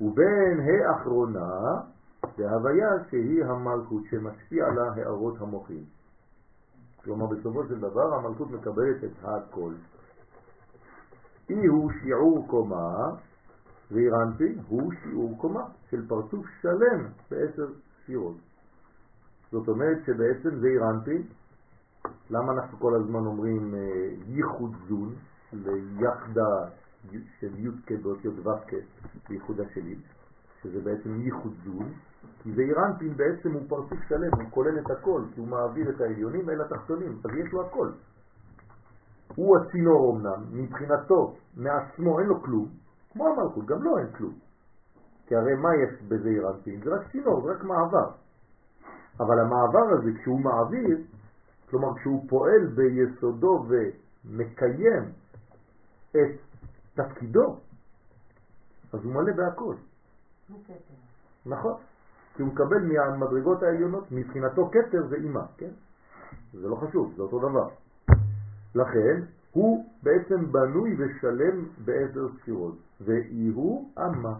ובין 0.00 0.60
האחרונה, 0.60 1.80
והוויה 2.38 2.88
שהיא 3.10 3.44
המלכות 3.44 4.02
שמשפיע 4.10 4.66
על 4.66 4.78
הערות 4.78 5.34
המוחים. 5.40 5.84
כלומר, 7.04 7.26
בסופו 7.26 7.66
של 7.68 7.80
דבר 7.80 8.14
המלכות 8.14 8.50
מקבלת 8.50 9.04
את 9.04 9.10
הכל. 9.22 9.72
אי 11.50 11.66
הוא 11.66 11.90
שיעור 12.02 12.46
קומה, 12.48 13.10
ואירנטי 13.90 14.54
הוא 14.68 14.92
שיעור 15.02 15.38
קומה 15.38 15.62
של 15.90 16.08
פרצוף 16.08 16.46
שלם 16.62 17.06
בעשר 17.30 17.66
ספירות. 18.02 18.36
זאת 19.52 19.68
אומרת 19.68 19.98
שבעצם 20.06 20.60
זה 20.60 20.66
אירנטי, 20.66 21.22
למה 22.30 22.52
אנחנו 22.52 22.78
כל 22.78 22.94
הזמן 22.94 23.26
אומרים 23.26 23.74
אה, 23.74 24.10
ייחוד 24.28 24.72
זון, 24.88 25.14
ליחדה 25.52 26.68
של 27.40 27.58
י' 27.58 27.68
כדות, 27.86 28.24
י' 28.24 28.28
ו' 28.28 28.50
כייחודה 29.26 29.64
שלי, 29.74 29.96
שזה 30.62 30.80
בעצם 30.80 31.20
ייחוד 31.20 31.52
זון, 31.64 31.92
כי 32.42 32.52
זה 32.52 32.62
אירנטין 32.62 33.16
בעצם 33.16 33.52
הוא 33.52 33.62
פרצוף 33.68 33.98
שלם, 34.08 34.30
הוא 34.40 34.50
כולל 34.50 34.78
את 34.78 34.90
הכל, 34.90 35.22
כי 35.34 35.40
הוא 35.40 35.48
מעביר 35.48 35.90
את 35.90 36.00
העליונים 36.00 36.50
אל 36.50 36.60
התחתונים, 36.60 37.18
אז 37.24 37.30
יש 37.36 37.52
לו 37.52 37.66
הכל. 37.66 37.88
הוא 39.38 39.56
הצינור 39.56 40.16
אמנם, 40.16 40.44
מבחינתו, 40.52 41.36
מעצמו 41.56 42.18
אין 42.18 42.26
לו 42.26 42.42
כלום, 42.42 42.68
כמו 43.12 43.28
המלכות, 43.28 43.66
גם 43.66 43.82
לו 43.82 43.98
אין 43.98 44.06
כלום. 44.16 44.34
כי 45.26 45.36
הרי 45.36 45.54
מה 45.54 45.68
יש 45.76 46.02
בזה 46.08 46.28
אירנטין? 46.28 46.80
זה 46.84 46.90
רק 46.94 47.12
צינור, 47.12 47.42
זה 47.42 47.52
רק 47.52 47.64
מעבר. 47.64 48.10
אבל 49.20 49.40
המעבר 49.40 49.98
הזה, 49.98 50.10
כשהוא 50.20 50.40
מעביר, 50.40 50.98
כלומר 51.70 51.88
כשהוא 51.98 52.28
פועל 52.28 52.66
ביסודו 52.66 53.66
ומקיים 53.68 55.04
את 56.10 56.38
תפקידו, 56.94 57.56
אז 58.92 59.04
הוא 59.04 59.14
מלא 59.14 59.32
בהכל. 59.36 59.74
נכון. 61.46 61.74
כי 62.34 62.42
הוא 62.42 62.52
מקבל 62.52 62.82
מהמדרגות 62.82 63.62
העליונות, 63.62 64.12
מבחינתו 64.12 64.70
כתר 64.70 65.06
זה 65.08 65.16
אימא, 65.16 65.42
כן? 65.56 65.70
זה 66.52 66.68
לא 66.68 66.76
חשוב, 66.76 67.12
זה 67.16 67.22
אותו 67.22 67.38
דבר. 67.38 67.68
לכן, 68.74 69.22
הוא 69.52 69.86
בעצם 70.02 70.52
בנוי 70.52 70.96
ושלם 70.98 71.64
בעשר 71.84 72.28
ספירות, 72.40 72.76
הוא 73.54 73.90
אמה. 73.98 74.34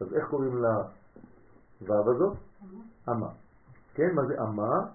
אז 0.00 0.14
איך 0.14 0.28
קוראים 0.28 0.56
לוו 0.56 2.10
הזאת? 2.10 2.36
אמה. 3.08 3.28
כן, 3.94 4.14
מה 4.14 4.26
זה 4.26 4.42
אמה? 4.42 4.86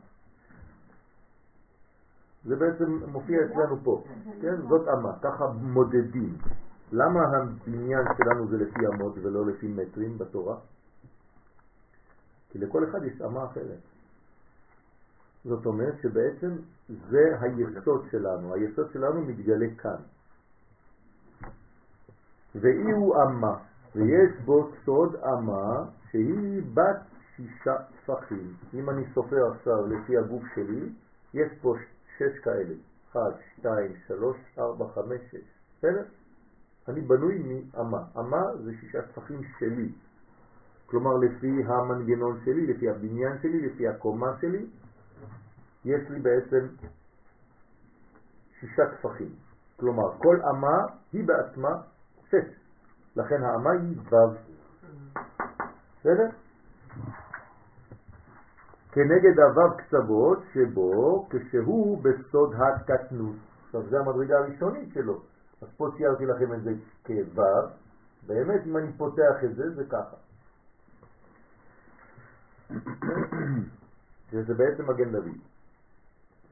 זה 2.46 2.56
בעצם 2.56 3.00
מופיע 3.12 3.46
אצלנו 3.46 3.78
פה, 3.84 4.04
כן? 4.42 4.62
זאת 4.70 4.88
אמה, 4.88 5.20
ככה 5.22 5.48
מודדים. 5.48 6.38
למה 6.92 7.20
הבניין 7.22 8.06
שלנו 8.18 8.48
זה 8.48 8.58
לפי 8.58 8.88
אמות 8.88 9.14
ולא 9.22 9.46
לפי 9.46 9.68
מטרים 9.68 10.18
בתורה? 10.18 10.58
כי 12.50 12.60
לכל 12.60 12.90
אחד 12.90 13.04
יש 13.04 13.22
אמה 13.22 13.46
אחרת. 13.46 13.80
זאת 15.46 15.66
אומרת 15.66 15.94
שבעצם 16.02 16.56
זה 17.10 17.36
היסוד 17.42 18.06
שלנו, 18.12 18.54
היסוד 18.54 18.92
שלנו 18.94 19.22
מתגלה 19.22 19.68
כאן. 19.78 20.02
ואי 22.56 22.92
הוא 22.92 23.16
אמה, 23.24 23.58
ויש 23.96 24.32
בו 24.46 24.70
סוד 24.86 25.16
אמה 25.16 25.84
שהיא 26.12 26.62
בת 26.74 27.02
שישה 27.36 27.76
טפחים. 28.06 28.54
אם 28.74 28.90
אני 28.90 29.04
סופר 29.14 29.52
עכשיו 29.52 29.88
לפי 29.88 30.18
הגוף 30.18 30.44
שלי, 30.56 30.90
יש 31.34 31.52
פה 31.62 31.76
שש 32.18 32.40
כאלה. 32.44 32.74
אחד, 33.12 33.32
שתיים, 33.56 33.92
שלוש, 34.08 34.38
ארבע, 34.60 34.86
חמש, 34.96 35.22
שש. 35.32 35.38
בסדר? 35.78 36.04
אני 36.88 37.02
בנוי 37.02 37.44
מאמה. 37.44 38.04
אמה 38.20 38.42
זה 38.64 38.72
שישה 38.80 39.02
טפחים 39.02 39.42
שלי. 39.60 39.90
כלומר 40.86 41.18
לפי 41.18 41.64
המנגנון 41.66 42.40
שלי, 42.46 42.68
לפי 42.68 42.90
הבניין 42.90 43.38
שלי, 43.42 43.68
לפי 43.68 43.88
הקומה 43.88 44.38
שלי, 44.42 44.66
יש 45.86 46.10
לי 46.10 46.20
בעצם 46.20 46.68
שישה 48.60 48.84
טפחים. 48.96 49.36
כלומר, 49.80 50.18
כל 50.18 50.38
אמה 50.52 50.78
היא 51.14 51.28
בעצמה 51.28 51.82
שש. 52.30 52.62
לכן 53.16 53.44
האמה 53.44 53.72
היא 53.72 53.98
ו'. 53.98 54.52
בסדר? 56.00 56.30
כנגד 58.92 59.40
הו' 59.40 59.78
קצוות 59.78 60.40
שבו 60.54 61.28
כשהוא 61.30 62.04
בסוד 62.04 62.56
הקטנות. 62.56 63.36
עכשיו 63.66 63.90
זה 63.90 64.00
המדרגה 64.00 64.38
הראשונית 64.38 64.94
שלו. 64.94 65.22
אז 65.62 65.68
פה 65.78 65.88
ציירתי 65.98 66.26
לכם 66.26 66.54
את 66.54 66.64
זה 66.64 66.72
כו', 67.04 67.44
באמת 68.28 68.62
אם 68.66 68.78
אני 68.78 68.94
פותח 68.98 69.44
את 69.44 69.56
זה 69.56 69.70
זה 69.76 69.84
ככה. 69.86 70.16
שזה 74.32 74.54
בעצם 74.54 74.90
מגן 74.90 75.12
דוד. 75.12 75.51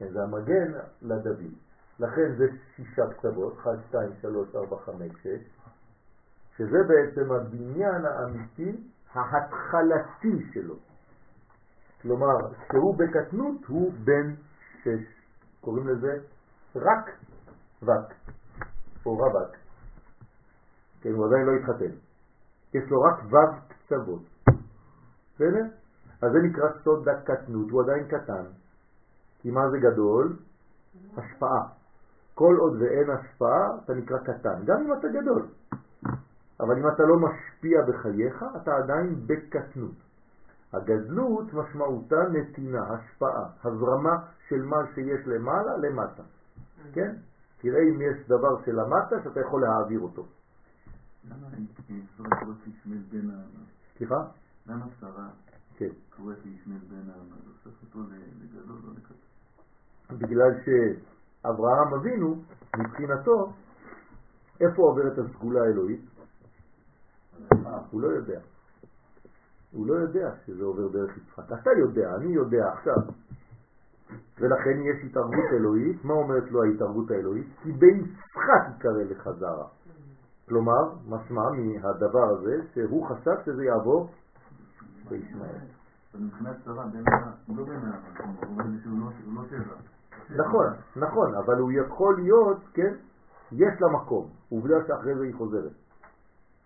כן, 0.00 0.12
זה 0.12 0.22
המגן 0.22 0.72
לדוד. 1.02 1.52
לכן 1.98 2.34
זה 2.36 2.46
שישה 2.76 3.02
קצוות, 3.10 3.58
1, 3.58 3.70
2, 3.88 4.10
3, 4.20 4.54
4, 4.54 4.76
5, 4.76 5.12
6, 5.22 5.28
שזה 6.56 6.78
בעצם 6.88 7.32
הבניין 7.32 8.04
האמיתי 8.04 8.76
ההתחלתי 9.12 10.50
שלו. 10.52 10.74
כלומר, 12.02 12.36
שהוא 12.72 12.98
בקטנות 12.98 13.64
הוא 13.66 13.92
בן 14.04 14.34
שש. 14.82 15.20
קוראים 15.60 15.88
לזה 15.88 16.18
רק 16.76 17.10
וק, 17.82 18.12
או 19.06 19.16
רווק. 19.16 19.56
כן, 21.00 21.10
הוא 21.10 21.26
עדיין 21.26 21.46
לא 21.46 21.52
התחתן. 21.52 21.94
יש 22.74 22.90
לו 22.90 23.02
רק 23.02 23.24
ו' 23.24 23.36
קצוות. 23.68 24.22
בסדר? 25.34 25.64
אז 26.22 26.32
זה 26.32 26.38
נקרא 26.38 26.68
סוד 26.84 27.08
הקטנות, 27.08 27.70
הוא 27.70 27.82
עדיין 27.82 28.08
קטן. 28.08 28.44
כי 29.42 29.50
מה 29.50 29.70
זה 29.70 29.78
גדול? 29.78 30.36
השפעה. 31.16 31.68
כל 32.34 32.56
עוד 32.58 32.82
ואין 32.82 33.10
השפעה, 33.10 33.78
אתה 33.84 33.94
נקרא 33.94 34.18
קטן, 34.18 34.64
גם 34.64 34.76
אם 34.86 34.92
אתה 34.92 35.08
גדול. 35.08 35.46
אבל 36.60 36.78
אם 36.78 36.88
אתה 36.88 37.02
לא 37.02 37.16
משפיע 37.18 37.82
בחייך, 37.82 38.44
אתה 38.62 38.76
עדיין 38.76 39.26
בקטנות. 39.26 39.94
הגדלות 40.72 41.54
משמעותה 41.54 42.22
נתינה, 42.32 42.82
השפעה, 42.82 43.50
הזרמה 43.64 44.16
של 44.48 44.62
מה 44.62 44.76
שיש 44.94 45.26
למעלה 45.26 45.76
למטה. 45.76 46.22
כן? 46.92 47.14
תראה 47.60 47.80
אם 47.80 48.00
יש 48.00 48.28
דבר 48.28 48.64
שלמטה 48.64 49.16
שאתה 49.24 49.40
יכול 49.40 49.60
להעביר 49.62 50.00
אותו. 50.00 50.26
למה 51.24 51.46
לא? 54.10 54.16
למה 54.66 54.86
שרה 55.00 55.28
כן. 55.76 55.88
קוראת 56.16 56.36
לישמל 56.44 56.78
בין 56.90 57.10
ה... 57.10 57.12
הופך 57.64 57.82
אותו 57.82 57.98
לגדול 58.42 58.76
או 58.86 58.92
לקטן? 58.92 59.29
בגלל 60.18 60.50
שאברהם 60.64 61.94
אבינו, 61.94 62.36
מבחינתו, 62.78 63.52
איפה 64.60 64.82
עוברת 64.82 65.18
הסגולה 65.18 65.62
האלוהית? 65.62 66.00
הוא 67.90 68.00
לא 68.00 68.08
יודע. 68.08 68.40
הוא 69.72 69.86
לא 69.86 69.94
יודע 69.94 70.30
שזה 70.46 70.64
עובר 70.64 70.88
דרך 70.88 71.16
יצחק. 71.16 71.52
אתה 71.52 71.70
יודע, 71.78 72.14
אני 72.16 72.32
יודע 72.32 72.72
עכשיו. 72.72 72.96
ולכן 74.40 74.80
יש 74.82 75.04
התערבות 75.04 75.50
אלוהית. 75.52 76.04
מה 76.04 76.14
אומרת 76.14 76.50
לו 76.50 76.62
ההתערבות 76.62 77.10
האלוהית? 77.10 77.46
כי 77.62 77.72
ביצחק 77.72 78.76
יקרא 78.76 79.02
לך 79.10 79.30
זרע. 79.38 79.68
כלומר, 80.48 80.94
משמע 81.06 81.42
מהדבר 81.50 82.24
הזה 82.30 82.56
שהוא 82.74 83.06
חשב 83.06 83.34
שזה 83.44 83.64
יעבור 83.64 84.10
בישמעאל. 85.08 85.56
מבחינת 86.14 86.56
שרה, 86.64 86.84
לא 86.84 87.64
בין 87.64 87.76
ה... 87.76 87.98
הוא 88.26 89.34
לא 89.34 89.42
שבע. 89.50 89.74
נכון, 90.36 90.66
נכון, 90.96 91.34
אבל 91.34 91.58
הוא 91.58 91.72
יכול 91.72 92.16
להיות, 92.20 92.58
כן, 92.74 92.94
יש 93.52 93.80
לה 93.80 93.88
מקום. 93.88 94.30
עובדה 94.50 94.74
שאחרי 94.86 95.14
זה 95.18 95.24
היא 95.24 95.34
חוזרת. 95.34 95.72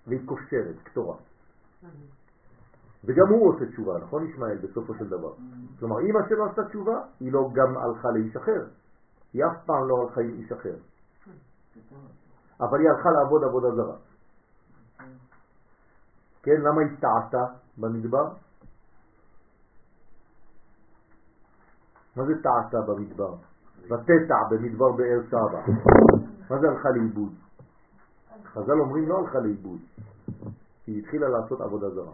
והיא 0.06 0.28
קושרת, 0.28 0.82
קטורה. 0.82 1.16
וגם 3.04 3.28
הוא 3.28 3.54
עושה 3.54 3.66
תשובה, 3.66 3.98
נכון 3.98 4.28
ישמעאל, 4.28 4.58
בסופו 4.58 4.94
של 4.94 5.08
דבר. 5.08 5.32
כלומר, 5.78 6.00
אמא 6.00 6.28
שלו 6.28 6.46
עשתה 6.46 6.64
תשובה, 6.68 7.00
היא 7.20 7.32
לא 7.32 7.50
גם 7.52 7.76
הלכה 7.76 8.08
לאיש 8.10 8.36
אחר. 8.36 8.66
היא 9.32 9.44
אף 9.44 9.64
פעם 9.66 9.88
לא 9.88 9.94
הלכה 10.02 10.20
עם 10.20 10.30
איש 10.30 10.52
אחר. 10.52 10.76
אבל 12.60 12.80
היא 12.80 12.88
הלכה 12.88 13.10
לעבוד 13.10 13.44
עבודה 13.44 13.68
זרה. 13.74 13.96
כן, 16.42 16.60
למה 16.60 16.80
היא 16.80 16.90
טעתה 17.00 17.44
במדבר? 17.78 18.28
מה 22.16 22.24
זה 22.24 22.32
טעתה 22.42 22.78
במדבר? 22.86 23.34
ותטע 23.84 24.34
במדבר 24.50 24.92
באר 24.92 25.20
סבא. 25.28 25.60
מה 26.50 26.58
זה 26.60 26.68
הלכה 26.68 26.90
לאיבוד? 26.90 27.32
חז"ל 28.44 28.80
אומרים 28.80 29.08
לא 29.08 29.18
הלכה 29.18 29.38
לאיבוד, 29.38 29.78
היא 30.86 30.98
התחילה 30.98 31.28
לעשות 31.28 31.60
עבודה 31.60 31.90
זרה. 31.90 32.12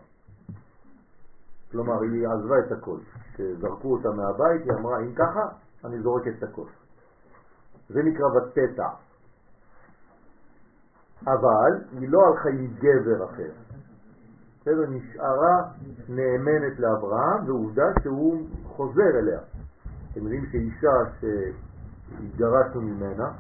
כלומר, 1.71 2.01
היא 2.03 2.29
עזבה 2.29 2.59
את 2.59 2.73
הכל. 2.73 2.99
כשזרקו 3.35 3.93
אותה 3.93 4.09
מהבית, 4.11 4.63
היא 4.65 4.73
אמרה, 4.73 5.01
אם 5.01 5.15
ככה, 5.15 5.49
אני 5.85 6.01
זורקת 6.01 6.33
את 6.39 6.43
הכל. 6.43 6.67
זה 7.89 8.03
נקרא 8.03 8.27
ותטע. 8.27 8.89
אבל 11.27 11.85
היא 12.01 12.09
לא 12.09 12.27
הלכה 12.27 12.49
עם 12.49 12.67
גבר 12.67 13.25
אחר. 13.25 13.51
בסדר, 14.61 14.87
נשארה 14.91 15.63
נאמנת 16.09 16.79
לאברהם, 16.79 17.49
ועובדה 17.49 17.85
שהוא 18.03 18.47
חוזר 18.65 19.19
אליה. 19.19 19.41
אתם 20.13 20.21
יודעים 20.21 20.47
שאישה 20.53 20.93
שהתגרשנו 21.21 22.81
ממנה, 22.81 23.33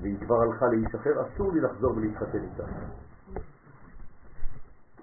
והיא 0.00 0.18
כבר 0.18 0.42
הלכה 0.42 0.66
לאיש 0.66 0.94
אחר, 0.94 1.10
אסור 1.22 1.52
לי 1.52 1.60
לחזור 1.60 1.96
ולהתחתן 1.96 2.38
איתה. 2.42 2.64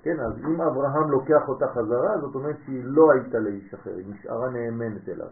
כן, 0.02 0.20
אז 0.20 0.34
אם 0.40 0.62
אברהם 0.62 1.12
לוקח 1.12 1.48
אותה 1.48 1.68
חזרה, 1.68 2.20
זאת 2.22 2.36
אומרת 2.36 2.56
שהיא 2.66 2.84
לא 2.84 3.12
הייתה 3.12 3.40
לאיש 3.40 3.74
אחר, 3.74 3.96
היא 3.96 4.06
נשארה 4.08 4.50
נאמנת 4.50 5.10
אליו. 5.10 5.28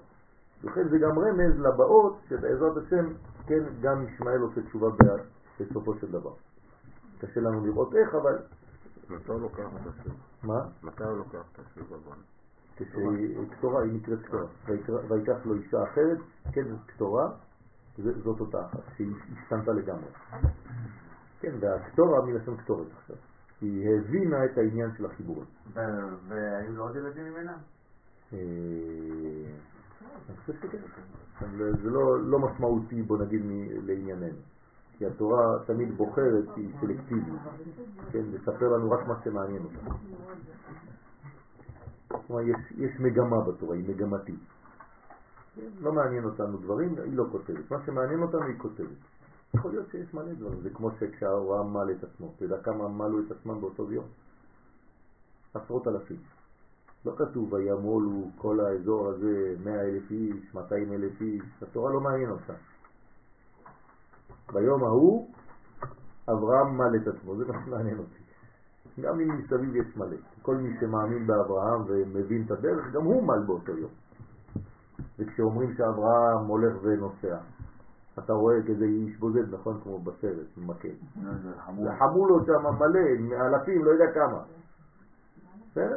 לכן 0.63 0.89
זה 0.89 0.97
גם 0.97 1.19
רמז 1.19 1.59
לבאות 1.59 2.19
שבעזרת 2.29 2.77
השם, 2.77 3.05
כן, 3.47 3.63
גם 3.81 4.05
ישמעאל 4.05 4.41
עושה 4.41 4.61
תשובה 4.61 4.87
בסופו 5.59 5.93
של 5.95 6.11
דבר. 6.11 6.33
קשה 7.21 7.39
לנו 7.41 7.65
לראות 7.65 7.95
איך, 7.95 8.15
אבל... 8.15 8.37
מתי 9.09 9.31
הוא 9.31 9.41
לוקח 9.41 9.67
את 9.81 9.87
השם? 9.87 10.11
מה? 10.43 10.61
מתי 10.83 11.03
הוא 11.03 11.17
לוקח 11.17 11.43
את 11.53 11.59
השם 11.59 11.81
בבון? 11.85 12.17
כשהיא 12.85 13.37
קטורה, 13.57 13.83
היא 13.83 13.93
נקראת 13.93 14.19
קטורה. 14.21 14.45
ויקח 15.09 15.45
לו 15.45 15.55
אישה 15.55 15.83
אחרת, 15.83 16.17
כן, 16.51 16.65
קטורה, 16.85 17.31
זאת 17.97 18.39
אותה 18.39 18.65
אחת, 18.65 18.79
שהיא 18.97 19.13
השתנתה 19.37 19.71
לגמרי. 19.71 20.09
כן, 21.39 21.55
והקטורה 21.59 22.25
מלשון 22.25 22.57
קטורת 22.57 22.87
עכשיו. 22.97 23.15
היא 23.61 23.89
הבינה 23.99 24.45
את 24.45 24.57
העניין 24.57 24.89
של 24.97 25.05
החיבורים. 25.05 25.45
והיו 26.27 26.71
לו 26.75 26.83
עוד 26.83 26.95
ילדים 26.95 27.23
ממנה? 27.23 27.57
אה, 28.33 28.37
אני 30.29 30.37
חושב 30.37 30.53
שכן. 30.53 30.77
זה 31.83 31.89
לא, 31.89 32.19
לא 32.21 32.39
משמעותי, 32.39 33.01
בוא 33.01 33.17
נגיד, 33.17 33.41
לענייננו. 33.85 34.37
כי 34.97 35.05
התורה 35.05 35.59
תמיד 35.65 35.97
בוחרת, 35.97 36.45
היא 36.55 36.73
סלקטיבית, 36.81 37.33
כן, 38.11 38.23
לספר 38.33 38.67
לנו 38.67 38.91
רק 38.91 39.07
מה 39.07 39.13
שמעניין 39.23 39.63
אותה. 39.63 39.95
כלומר, 42.09 42.41
יש, 42.41 42.71
יש 42.77 42.99
מגמה 42.99 43.41
בתורה, 43.47 43.75
היא 43.75 43.89
מגמתית. 43.89 44.39
לא 45.79 45.93
מעניין 45.93 46.23
אותנו 46.25 46.57
דברים, 46.57 46.95
היא 46.97 47.17
לא 47.17 47.25
כותבת. 47.31 47.71
מה 47.71 47.77
שמעניין 47.85 48.21
אותנו 48.21 48.43
היא 48.43 48.57
כותבת. 48.57 48.97
יכול 49.55 49.71
להיות 49.71 49.89
שיש 49.91 50.13
מלא 50.13 50.33
דברים, 50.33 50.61
זה 50.61 50.69
כמו 50.69 50.91
שכשהאברהם 50.91 51.73
מל 51.73 51.91
את 51.91 52.03
עצמו, 52.03 52.33
אתה 52.35 52.45
יודע 52.45 52.57
כמה 52.63 52.87
מלו 52.87 53.19
את 53.19 53.31
עצמם 53.31 53.61
באותו 53.61 53.91
יום? 53.91 54.05
עשרות 55.53 55.87
אלפים. 55.87 56.19
לא 57.05 57.13
כתוב 57.17 57.53
וימולו 57.53 58.29
כל 58.37 58.59
האזור 58.59 59.09
הזה 59.09 59.55
100 59.63 59.81
אלף 59.81 60.11
איש, 60.11 60.55
200 60.55 60.93
אלף 60.93 61.21
איש, 61.21 61.43
התורה 61.61 61.93
לא 61.93 61.99
מעניין 61.99 62.29
אותה. 62.29 62.53
ביום 64.53 64.83
ההוא 64.83 65.27
אברהם 66.29 66.77
מל 66.77 66.95
את 67.01 67.07
עצמו, 67.07 67.35
זה 67.35 67.45
מה 67.45 67.65
שמעניין 67.65 67.97
אותי. 67.97 68.18
גם 69.01 69.19
אם 69.19 69.37
מסביב 69.37 69.75
יש 69.75 69.97
מלא. 69.97 70.17
כל 70.41 70.55
מי 70.55 70.77
שמאמין 70.79 71.27
באברהם 71.27 71.81
ומבין 71.87 72.43
את 72.45 72.51
הדרך, 72.51 72.91
גם 72.93 73.03
הוא 73.03 73.23
מל 73.27 73.43
באותו 73.45 73.77
יום. 73.77 73.91
וכשאומרים 75.19 75.73
שאברהם 75.73 76.45
הולך 76.47 76.73
ונוסע, 76.81 77.37
אתה 78.19 78.33
רואה 78.33 78.55
כזה 78.63 78.85
איש 78.85 79.19
בודד, 79.19 79.53
נכון? 79.53 79.79
כמו 79.83 79.99
בסרט, 79.99 80.57
מקל. 80.57 80.95
זה 81.83 81.91
חמולות 81.99 82.45
שם 82.45 82.65
מלא, 82.79 83.39
אלפים, 83.45 83.85
לא 83.85 83.91
יודע 83.91 84.05
כמה. 84.13 84.43
בסדר? 85.71 85.95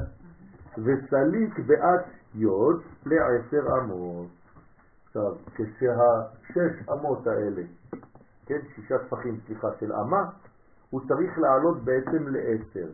וסליק 0.79 1.59
בעת 1.67 2.05
יוד 2.35 2.83
לעשר 3.07 3.63
אמות. 3.79 4.29
עכשיו, 5.07 5.35
כשהשש 5.55 6.89
אמות 6.93 7.27
האלה, 7.27 7.63
כן, 8.47 8.59
שישה 8.75 8.99
טפחים, 8.99 9.41
סליחה, 9.47 9.69
של 9.81 9.93
אמה, 9.93 10.31
הוא 10.93 11.01
צריך 11.09 11.39
לעלות 11.39 11.85
בעצם 11.85 12.29
לעשר. 12.29 12.89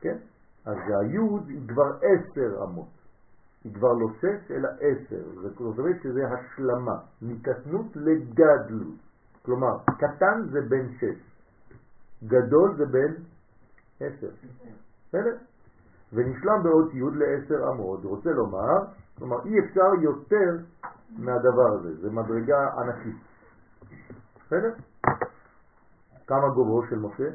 כן? 0.00 0.16
אז 0.66 0.76
היוד 1.00 1.48
היא 1.48 1.68
כבר 1.68 1.90
עשר 1.96 2.64
אמות. 2.64 2.88
היא 3.64 3.74
כבר 3.74 3.92
לא 3.92 4.08
שש 4.20 4.50
אלא 4.50 4.68
עשר. 4.80 5.22
זאת 5.42 5.78
אומרת 5.78 5.96
שזה 6.02 6.20
השלמה, 6.26 6.96
מקטנות 7.22 7.86
לגדלות. 7.96 8.94
כלומר, 9.42 9.78
קטן 9.98 10.42
זה 10.50 10.60
בין 10.68 10.88
שש, 11.00 11.18
גדול 12.24 12.76
זה 12.76 12.86
בין 12.86 13.14
עשר. 14.00 14.30
בסדר? 15.08 15.36
ונשלם 16.12 16.62
באות 16.62 16.94
י' 16.94 17.18
לעשר 17.18 17.68
אמות. 17.74 18.04
רוצה 18.04 18.30
לומר, 18.30 18.76
כלומר 19.18 19.36
אי 19.44 19.58
אפשר 19.58 19.94
יותר 20.02 20.64
מהדבר 21.18 21.68
הזה, 21.78 21.94
זה 22.00 22.10
מדרגה 22.10 22.58
ענקית. 22.78 23.16
בסדר? 24.46 24.72
כמה 26.26 26.48
גובהו 26.54 26.82
של 26.90 26.96
משה? 26.96 27.28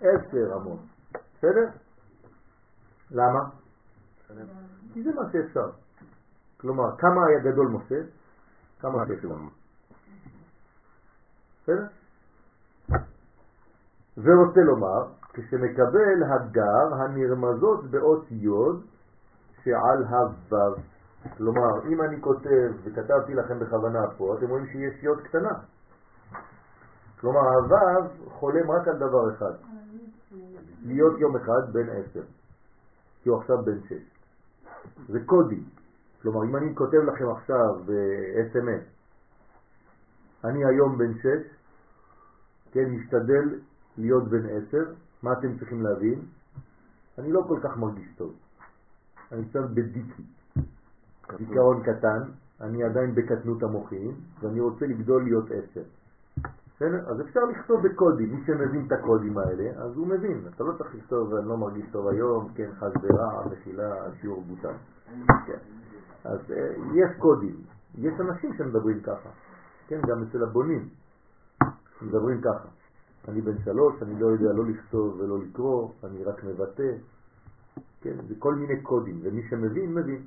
עשר 0.00 0.56
אמות. 0.56 0.80
בסדר? 1.12 1.68
למה? 3.10 3.40
כי 4.92 5.02
זה 5.02 5.10
מה 5.14 5.22
שאפשר. 5.32 5.70
כלומר, 6.60 6.96
כמה 6.98 7.26
היה 7.26 7.52
גדול 7.52 7.68
משה? 7.68 8.00
כמה 8.80 9.06
שאפשר. 9.06 9.28
בסדר? 11.62 11.86
ורוצה 14.16 14.60
לומר, 14.60 15.12
כשמקבל 15.32 16.22
הגר 16.30 16.94
הנרמזות 16.94 17.90
באות 17.90 18.24
יוד 18.30 18.86
שעל 19.64 20.04
הוו. 20.04 20.95
כלומר, 21.36 21.88
אם 21.88 22.02
אני 22.02 22.20
כותב, 22.20 22.72
וכתבתי 22.84 23.34
לכם 23.34 23.58
בכוונה 23.58 24.00
פה, 24.16 24.36
אתם 24.38 24.48
רואים 24.48 24.66
שיש 24.66 25.02
יוד 25.02 25.20
קטנה. 25.20 25.52
כלומר, 27.20 27.40
הוו 27.40 28.30
חולם 28.30 28.70
רק 28.70 28.88
על 28.88 28.96
דבר 28.96 29.34
אחד, 29.34 29.52
להיות 30.84 31.18
יום 31.18 31.36
אחד 31.36 31.72
בן 31.72 31.88
עשר, 31.88 32.22
כי 33.22 33.28
הוא 33.28 33.38
עכשיו 33.40 33.64
בן 33.64 33.80
שש. 33.88 34.02
זה 35.08 35.18
קודי. 35.26 35.62
כלומר, 36.22 36.44
אם 36.44 36.56
אני 36.56 36.74
כותב 36.74 36.98
לכם 36.98 37.30
עכשיו 37.30 37.84
ב-SMS, 37.86 38.84
אני 40.44 40.64
היום 40.64 40.98
בן 40.98 41.14
שש, 41.14 41.56
כן, 42.72 42.90
משתדל 42.90 43.58
להיות 43.98 44.28
בן 44.28 44.46
עשר, 44.46 44.92
מה 45.22 45.32
אתם 45.32 45.58
צריכים 45.58 45.82
להבין? 45.82 46.20
אני 47.18 47.32
לא 47.32 47.40
כל 47.48 47.60
כך 47.62 47.76
מרגיש 47.76 48.14
טוב. 48.16 48.34
אני 49.32 49.48
קצת 49.48 49.70
בדיקי. 49.74 50.35
זיכרון 51.38 51.82
קטן, 51.82 52.22
אני 52.60 52.84
עדיין 52.84 53.14
בקטנות 53.14 53.62
המוחים, 53.62 54.14
ואני 54.40 54.60
רוצה 54.60 54.86
לגדול 54.86 55.24
להיות 55.24 55.44
עשר. 55.50 55.82
בסדר? 56.76 57.10
אז 57.10 57.20
אפשר 57.20 57.40
לכתוב 57.44 57.86
בקודים, 57.86 58.34
מי 58.34 58.44
שמבין 58.46 58.86
את 58.86 58.92
הקודים 58.92 59.38
האלה, 59.38 59.70
אז 59.76 59.96
הוא 59.96 60.06
מבין. 60.06 60.40
אתה 60.54 60.64
לא 60.64 60.72
צריך 60.78 60.94
לכתוב, 60.94 61.34
אני 61.34 61.48
לא 61.48 61.56
מרגיש 61.56 61.86
טוב 61.92 62.08
היום, 62.08 62.48
כן, 62.54 62.70
חס 62.78 62.92
ורע, 63.02 63.46
מחילה, 63.52 63.94
שיעור 64.20 64.42
בוטל. 64.42 64.74
כן. 65.46 65.58
אז 66.24 66.40
אה, 66.50 66.74
יש 66.94 67.16
קודים. 67.18 67.56
יש 67.98 68.20
אנשים 68.20 68.54
שמדברים 68.58 69.00
ככה, 69.00 69.28
כן, 69.88 70.00
גם 70.06 70.22
אצל 70.22 70.42
הבונים, 70.42 70.88
מדברים 72.02 72.40
ככה. 72.40 72.68
אני 73.28 73.40
בן 73.40 73.58
שלוש, 73.64 74.02
אני 74.02 74.20
לא 74.20 74.26
יודע 74.26 74.52
לא 74.52 74.64
לכתוב 74.66 75.20
ולא 75.20 75.38
לקרוא, 75.38 75.90
אני 76.04 76.24
רק 76.24 76.44
מבטא, 76.44 76.92
כן, 78.00 78.16
זה 78.28 78.34
כל 78.38 78.54
מיני 78.54 78.82
קודים, 78.82 79.20
ומי 79.22 79.42
שמבין, 79.50 79.94
מבין. 79.94 80.22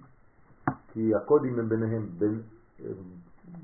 כי 0.94 1.16
הקודים 1.16 1.60
הם 1.60 1.70
ביניהם, 1.70 2.10
בין 2.18 2.42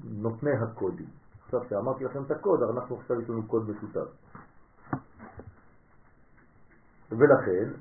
נותני 0.03 0.51
הקודים. 0.51 1.05
עכשיו 1.45 1.59
שאמרתי 1.69 2.03
לכם 2.03 2.23
את 2.23 2.31
הקוד, 2.31 2.63
אנחנו 2.63 2.95
עכשיו 2.95 3.21
יש 3.21 3.29
לנו 3.29 3.47
קוד 3.47 3.69
משותף. 3.69 4.07
ולכן, 7.11 7.71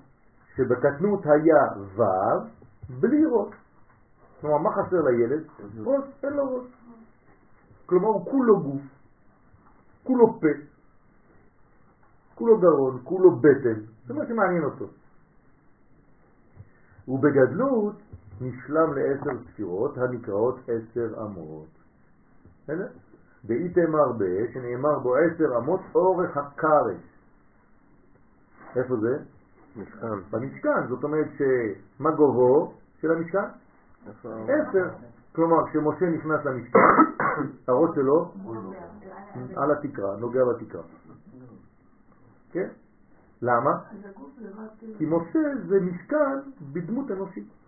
שבקטנות 0.56 1.20
היה 1.26 1.82
ו' 1.96 2.02
בלי 3.00 3.24
ראש. 3.30 3.54
כלומר, 4.40 4.58
מה 4.58 4.70
חסר 4.72 5.02
לילד? 5.02 5.44
ראש, 5.78 6.04
אין 6.22 6.32
לו 6.32 6.56
ראש. 6.56 6.66
כלומר, 7.86 8.08
הוא 8.08 8.24
כולו 8.24 8.60
גוף, 8.62 8.82
כולו 10.04 10.40
פה, 10.40 10.48
כולו 12.34 12.60
גרון, 12.60 13.00
כולו 13.04 13.36
בטן, 13.36 13.80
זה 14.06 14.14
מה 14.14 14.26
שמעניין 14.26 14.64
אותו. 14.64 14.86
ובגדלות 17.08 17.96
נשלם 18.40 18.92
לעשר 18.94 19.30
ספירות 19.52 19.98
הנקראות 19.98 20.58
עשר 20.68 21.22
אמות. 21.22 21.68
בסדר? 22.62 22.88
באיתמר 23.44 24.12
ב, 24.18 24.24
שנאמר 24.52 24.98
בו 24.98 25.16
עשר 25.16 25.58
אמות 25.58 25.80
אורך 25.94 26.36
הקרש. 26.36 27.02
איפה 28.76 28.96
זה? 28.96 29.18
משכן. 29.76 30.06
במשכן, 30.30 30.86
זאת 30.88 31.04
אומרת 31.04 31.26
שמה 31.38 32.10
גובהו 32.10 32.72
של 33.00 33.10
המשכן? 33.10 33.48
עשר. 34.48 34.88
כלומר, 35.34 35.66
כשמשה 35.68 36.06
נכנס 36.10 36.44
למשכן, 36.44 36.78
הראש 37.68 37.90
שלו 37.94 38.32
על 39.56 39.70
התקרה, 39.70 40.16
נוגע 40.16 40.40
בתקרה. 40.44 40.82
כן? 42.52 42.68
למה? 43.42 43.70
כי 44.98 45.06
משה 45.06 45.38
זה 45.68 45.80
משכן 45.80 46.38
בדמות 46.72 47.10
אנושית. 47.10 47.63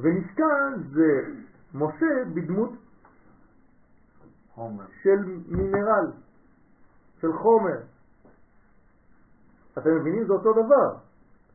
ומשכן 0.00 0.82
זה 0.92 1.20
משה 1.74 2.24
בדמות 2.34 2.70
חומר. 4.54 4.84
של 5.02 5.18
מינרל, 5.48 6.12
של 7.20 7.32
חומר. 7.32 7.80
אתם 9.78 9.90
מבינים? 10.00 10.26
זה 10.26 10.32
אותו 10.32 10.52
דבר. 10.52 10.96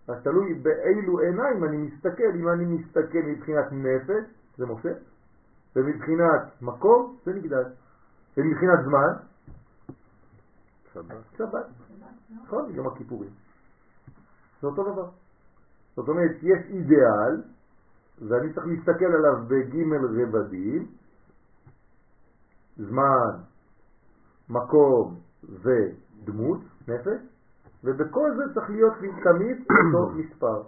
אז 0.07 0.23
תלוי 0.23 0.53
באילו 0.53 1.19
עיניים 1.19 1.63
אני 1.63 1.77
מסתכל. 1.77 2.31
אם 2.35 2.49
אני 2.49 2.65
מסתכל 2.65 3.19
מבחינת 3.25 3.65
נפש, 3.71 4.23
זה 4.57 4.65
משה, 4.65 4.89
ומבחינת 5.75 6.61
מקום, 6.61 7.17
זה 7.25 7.33
מקדש. 7.33 7.67
ומבחינת 8.37 8.79
זמן, 8.85 9.13
שבת. 10.93 11.15
שבת. 11.37 11.65
נכון? 12.43 12.69
יום 12.75 12.87
הכיפורים. 12.87 13.29
זה 14.61 14.67
אותו 14.67 14.83
דבר. 14.91 15.09
זאת 15.95 16.09
אומרת, 16.09 16.31
יש 16.41 16.65
אידיאל, 16.69 17.41
ואני 18.21 18.53
צריך 18.53 18.67
להסתכל 18.67 19.05
עליו 19.05 19.45
בגימל 19.47 20.21
רבדים, 20.21 20.87
זמן, 22.77 23.31
מקום 24.49 25.15
ודמות, 25.43 26.59
נפש, 26.87 27.21
ובכל 27.83 28.31
זה 28.37 28.53
צריך 28.53 28.69
להיות 28.69 28.93
תמיד 29.23 29.57
אותו 29.59 30.09
מספר. 30.15 30.63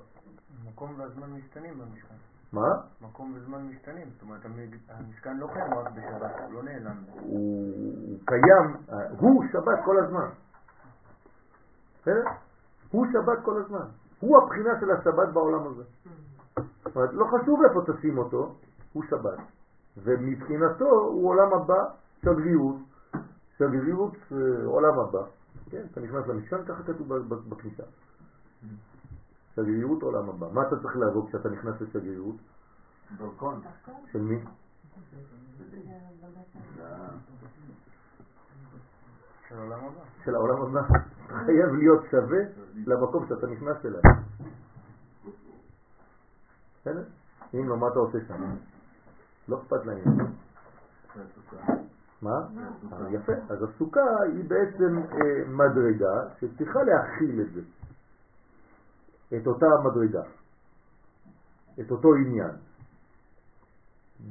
המקום 0.66 1.00
והזמן 1.00 1.32
משתנים 1.32 1.74
במשכן. 1.80 2.16
מה? 2.54 2.68
מקום 3.02 3.34
וזמן 3.36 3.68
משתנים, 3.68 4.10
זאת 4.14 4.22
אומרת 4.22 4.41
המשכן 4.89 5.38
לא 5.38 5.47
קיים 5.54 5.74
רק 5.74 5.91
בשבת, 5.91 6.32
הוא 6.45 6.54
לא 6.54 6.64
נעלם. 6.64 6.97
הוא 7.20 8.20
קיים, 8.26 8.76
הוא 9.20 9.43
שבת 9.52 9.80
כל 9.86 10.04
הזמן. 10.04 10.30
בסדר? 12.02 12.24
הוא 12.91 13.06
שבת 13.14 13.45
כל 13.45 13.62
הזמן. 13.62 13.86
הוא 14.20 14.38
הבחינה 14.43 14.70
של 14.80 14.91
השבת 14.91 15.34
בעולם 15.34 15.68
הזה. 15.68 15.84
זאת 16.84 16.96
אומרת, 16.96 17.10
לא 17.14 17.26
חשוב 17.26 17.60
איפה 17.64 17.94
תשים 17.94 18.18
אותו, 18.18 18.56
הוא 18.94 19.04
שבת. 19.10 19.40
ומבחינתו 19.98 20.90
הוא 20.90 21.30
עולם 21.30 21.54
הבא, 21.54 21.84
שגרירות, 22.22 22.76
שגרירות 23.58 24.16
אה, 24.32 24.66
עולם 24.66 25.00
הבא. 25.00 25.24
כן, 25.70 25.82
אתה 25.92 26.02
נכנס 26.02 26.28
למשכן, 26.28 26.66
ככה 26.66 26.84
כתוב 26.84 27.14
בכניסה. 27.50 27.84
שגרירות 29.56 30.02
עולם 30.02 30.30
הבא. 30.30 30.48
מה 30.54 30.62
אתה 30.68 30.80
צריך 30.82 30.98
לעבור 30.98 31.28
כשאתה 31.28 31.50
נכנס 31.50 31.82
לשגרירות? 31.82 32.36
דרכון. 33.18 33.62
של 34.12 34.22
מי? 34.22 34.40
של 39.50 39.56
העולם 39.56 39.80
הבא. 39.80 40.02
של 40.26 40.36
העולם 40.36 40.62
הבא. 40.62 40.82
חייב 41.28 41.74
להיות 41.74 42.04
שווה 42.12 42.40
למקום 42.86 43.26
שאתה 43.30 43.48
נכנס 43.48 43.86
אליו. 43.86 44.02
בסדר? 46.82 47.04
אם 47.54 47.70
לא, 47.70 47.78
מה 47.78 47.88
אתה 47.88 48.00
עושה 48.00 48.18
שם? 48.28 48.56
לא 49.48 49.62
אכפת 49.62 49.86
לעניין. 49.86 50.28
מה? 52.22 52.48
אה, 52.94 53.12
יפה. 53.12 53.34
אז 53.50 53.64
הסוכה 53.64 54.22
היא 54.34 54.50
בעצם 54.50 54.98
אה, 54.98 55.48
מדרגה 55.48 56.30
שצריכה 56.40 56.80
להכיל 56.84 57.42
את 57.42 57.54
זה. 57.54 57.62
את 59.38 59.48
אותה 59.48 59.66
מדרגה. 59.84 60.24
את 61.80 61.92
אותו 61.92 62.16
עניין. 62.16 62.52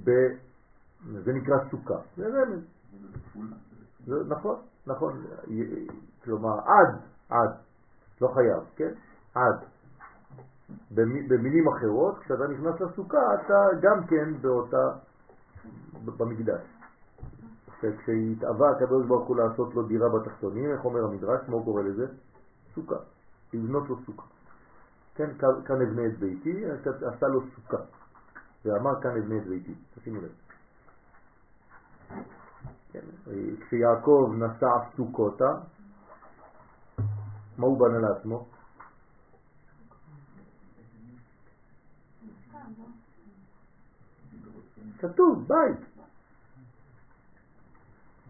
ב... 0.05 0.11
זה 1.25 1.33
נקרא 1.33 1.57
סוכה. 1.71 1.99
זה 2.17 2.27
רמז. 2.27 2.63
נכון, 4.29 4.57
נכון. 4.87 5.25
כלומר, 6.25 6.59
עד, 6.61 7.01
עד. 7.29 7.51
לא 8.21 8.29
חייב, 8.29 8.63
כן? 8.77 8.93
עד. 9.35 9.65
במילים 11.29 11.69
אחרות, 11.69 12.19
כשאתה 12.19 12.47
נכנס 12.49 12.81
לסוכה, 12.81 13.19
אתה 13.35 13.55
גם 13.81 14.07
כן 14.07 14.41
באותה, 14.41 14.85
במקדש. 16.05 16.63
כשהתאווה 17.79 18.71
הקדוש 18.71 19.07
ברוך 19.07 19.29
הוא 19.29 19.37
לעשות 19.37 19.75
לו 19.75 19.83
דירה 19.83 20.09
בתחתונים, 20.09 20.71
איך 20.71 20.85
אומר 20.85 21.05
המדרש, 21.05 21.49
מה 21.49 21.55
הוא 21.55 21.65
קורא 21.65 21.83
לזה? 21.83 22.07
סוכה. 22.75 22.97
לבנות 23.53 23.89
לו 23.89 23.97
סוכה. 24.07 24.27
כן, 25.15 25.31
כאן 25.39 25.83
אבנה 25.83 26.07
את 26.07 26.19
ביתי, 26.19 26.65
עשה 26.85 27.27
לו 27.27 27.41
סוכה. 27.55 27.83
ואמר 28.65 29.01
כאן 29.03 29.11
אבנה 29.11 29.37
את 29.39 29.47
ביתי. 29.47 29.75
תשימו 29.95 30.21
לב. 30.21 30.33
כן, 32.93 33.01
כשיעקב 33.61 34.33
נסע 34.39 34.97
סוכותה, 34.97 35.51
מה 37.59 37.67
הוא 37.67 37.81
בנה 37.81 37.99
לעצמו? 37.99 38.47
כתוב, 44.99 45.49
בית. 45.49 45.79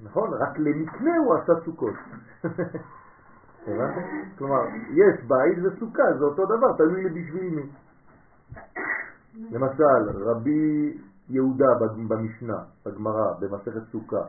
נכון? 0.02 0.30
רק 0.34 0.58
למקנה 0.58 1.16
הוא 1.16 1.34
עשה 1.34 1.52
סוכות. 1.64 1.94
כלומר, 4.38 4.60
יש 4.90 5.24
בית 5.28 5.58
וסוכה, 5.64 6.02
זה 6.18 6.24
אותו 6.24 6.44
דבר, 6.44 6.76
תלוי 6.76 7.04
לי 7.04 7.22
בשביל 7.22 7.54
מי. 7.54 7.62
למשל, 9.50 10.20
רבי 10.30 10.98
יהודה 11.28 11.66
במשנה, 12.08 12.58
בגמרא, 12.86 13.32
במסכת 13.40 13.92
סוכה, 13.92 14.22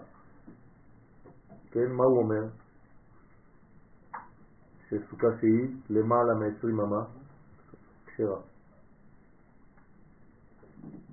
כן, 1.72 1.92
מה 1.92 2.04
הוא 2.04 2.20
אומר? 2.24 2.48
שסוכה 4.90 5.28
שהיא 5.40 5.76
למעלה 5.90 6.34
מ-20 6.34 6.84
אמה, 6.84 7.04
כשרה. 8.06 8.40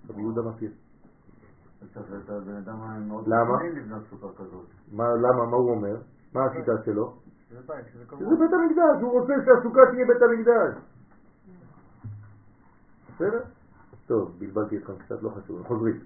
רבי 0.09 0.20
יהודה 0.20 0.43
מכיר. 0.43 0.70
למה? 3.26 3.59
למה? 4.93 5.47
מה 5.51 5.57
הוא 5.57 5.70
אומר? 5.70 5.97
מה 6.34 6.45
השיטה 6.45 6.72
שלו? 6.84 7.14
שזה 7.49 8.37
בית 8.39 8.53
המקדש, 8.53 9.03
הוא 9.03 9.20
רוצה 9.20 9.34
שהסוכה 9.45 9.80
תהיה 9.91 10.07
בית 10.07 10.22
המקדש. 10.22 10.74
בסדר? 13.14 13.41
טוב, 14.07 14.37
בלבלתי 14.39 14.76
אתכם 14.76 14.97
קצת, 14.97 15.22
לא 15.22 15.30
חשוב, 15.30 15.66
חוזרים. 15.66 16.01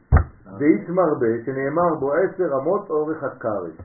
ואיץ 0.58 0.88
מרבה 0.88 1.44
שנאמר 1.44 1.94
בו 2.00 2.12
עשר 2.12 2.58
אמות 2.62 2.90
אורך 2.90 3.22
הקרש. 3.22 3.80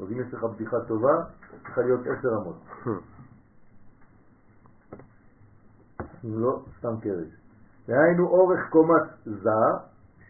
אז 0.00 0.12
אם 0.12 0.20
יש 0.20 0.34
לך 0.34 0.44
בדיחה 0.44 0.76
טובה, 0.88 1.12
צריכה 1.62 1.80
להיות 1.80 2.00
עשר 2.00 2.28
אמות. 2.42 2.56
לא, 6.24 6.62
סתם 6.78 7.00
קרש. 7.00 7.42
דהיינו 7.86 8.26
אורך 8.26 8.60
קומת 8.70 9.02
זה, 9.24 9.50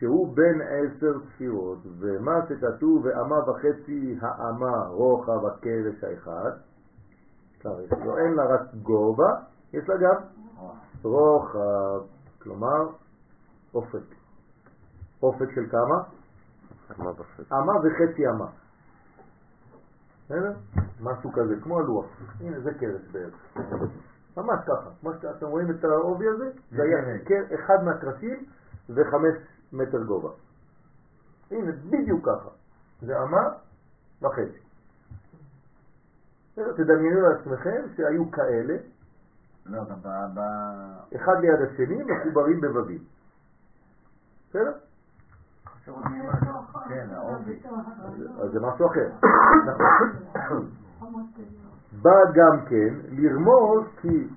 שהוא 0.02 0.36
בין 0.36 0.60
עשר 0.62 1.12
ספירות, 1.28 1.78
ומה 1.98 2.40
שכתוב 2.48 3.04
ואמה 3.04 3.50
וחצי 3.50 4.18
האמה 4.20 4.86
רוחב 4.86 5.46
הקרש 5.46 6.04
האחד, 6.04 6.50
לא 7.64 8.18
אין 8.18 8.34
לה 8.34 8.44
רק 8.44 8.60
גובה, 8.82 9.34
יש 9.72 9.88
לה 9.88 9.94
גם 9.96 10.14
רוחב, 11.02 12.00
כלומר 12.38 12.88
אופק. 13.74 13.98
אופק 15.22 15.50
של 15.54 15.66
כמה? 15.70 16.02
אמה 17.52 17.72
וחצי 17.72 18.28
אמה. 18.28 18.46
בסדר? 20.24 20.52
משהו 21.00 21.32
כזה, 21.32 21.54
כמו 21.62 21.78
הלוח. 21.78 22.06
הנה, 22.40 22.60
זה 22.60 22.74
קרש 22.74 23.02
בערך. 23.12 23.56
ממש 24.36 24.60
ככה. 24.66 24.90
מה 25.02 25.10
שאתם 25.20 25.46
רואים 25.46 25.70
את 25.70 25.84
העובי 25.84 26.28
הזה? 26.28 26.50
זה 26.70 26.82
היה 26.82 26.98
אחד 27.54 27.84
מהקרשים 27.84 28.44
וחמש 28.90 29.51
מטר 29.72 30.02
גובה. 30.02 30.28
הנה, 31.50 31.72
בדיוק 31.72 32.24
ככה. 32.24 32.48
זה 33.00 33.22
אמה 33.22 33.48
וחצי. 34.22 34.62
תדמיינו 36.54 37.20
לעצמכם 37.20 37.82
שהיו 37.96 38.30
כאלה, 38.30 38.74
לא, 39.66 39.82
אחד 41.16 41.32
ליד 41.40 41.60
השני, 41.62 42.02
מחוברים 42.02 42.60
בבבים. 42.60 43.04
בסדר? 44.48 44.72
כן, 46.88 47.08
אז 48.42 48.50
זה 48.52 48.60
משהו 48.60 48.86
אחר. 48.86 49.10
בא 52.02 52.10
גם 52.34 52.66
כן 52.66 52.94
לרמוז 53.10 53.84
כי 54.00 54.28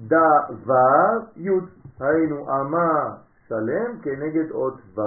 דה 0.00 0.30
ו' 0.66 0.72
י', 1.36 1.50
היינו 2.00 2.46
אמה 2.60 3.16
שלם 3.48 4.00
כנגד 4.02 4.50
אות 4.50 4.74
ו', 4.94 5.00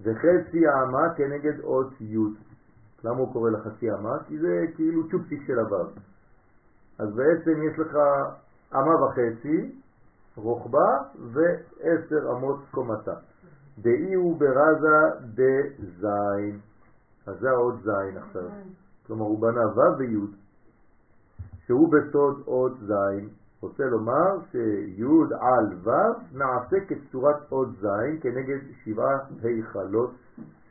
וחצי 0.00 0.66
האמה 0.66 1.14
כנגד 1.16 1.60
אות 1.60 2.00
י'. 2.00 2.16
למה 3.04 3.18
הוא 3.18 3.32
קורא 3.32 3.50
לחצי 3.50 3.92
אמה? 3.92 4.18
כי 4.26 4.38
זה 4.38 4.64
כאילו 4.76 5.08
צ'ופסיק 5.08 5.42
של 5.46 5.58
הו'. 5.58 5.90
אז 6.98 7.14
בעצם 7.14 7.62
יש 7.62 7.78
לך 7.78 7.96
אמה 8.74 9.04
וחצי 9.04 9.80
רוחבה 10.36 10.88
ועשר 11.32 12.30
אמות 12.32 12.60
קומתה. 12.70 13.14
דאי 13.78 14.14
הוא 14.14 14.40
ברזה 14.40 15.26
דזין. 15.34 16.58
אז 17.26 17.38
זה 17.40 17.50
העוד 17.50 17.74
זין 17.82 18.18
עכשיו. 18.18 18.50
כלומר 19.06 19.24
הוא 19.24 19.40
בנה 19.40 19.66
ו' 19.66 19.98
וי' 19.98 20.16
שהוא 21.66 21.92
בסוד 21.92 22.42
עוד 22.44 22.78
זין. 22.80 23.28
רוצה 23.60 23.84
לומר 23.84 24.38
שי' 24.52 25.02
על 25.40 25.66
ו' 25.82 26.36
נעשה 26.38 26.76
כצורת 26.88 27.36
עוד 27.48 27.76
זין 27.80 28.20
כנגד 28.20 28.58
שבעה 28.84 29.18
היכלות 29.42 30.10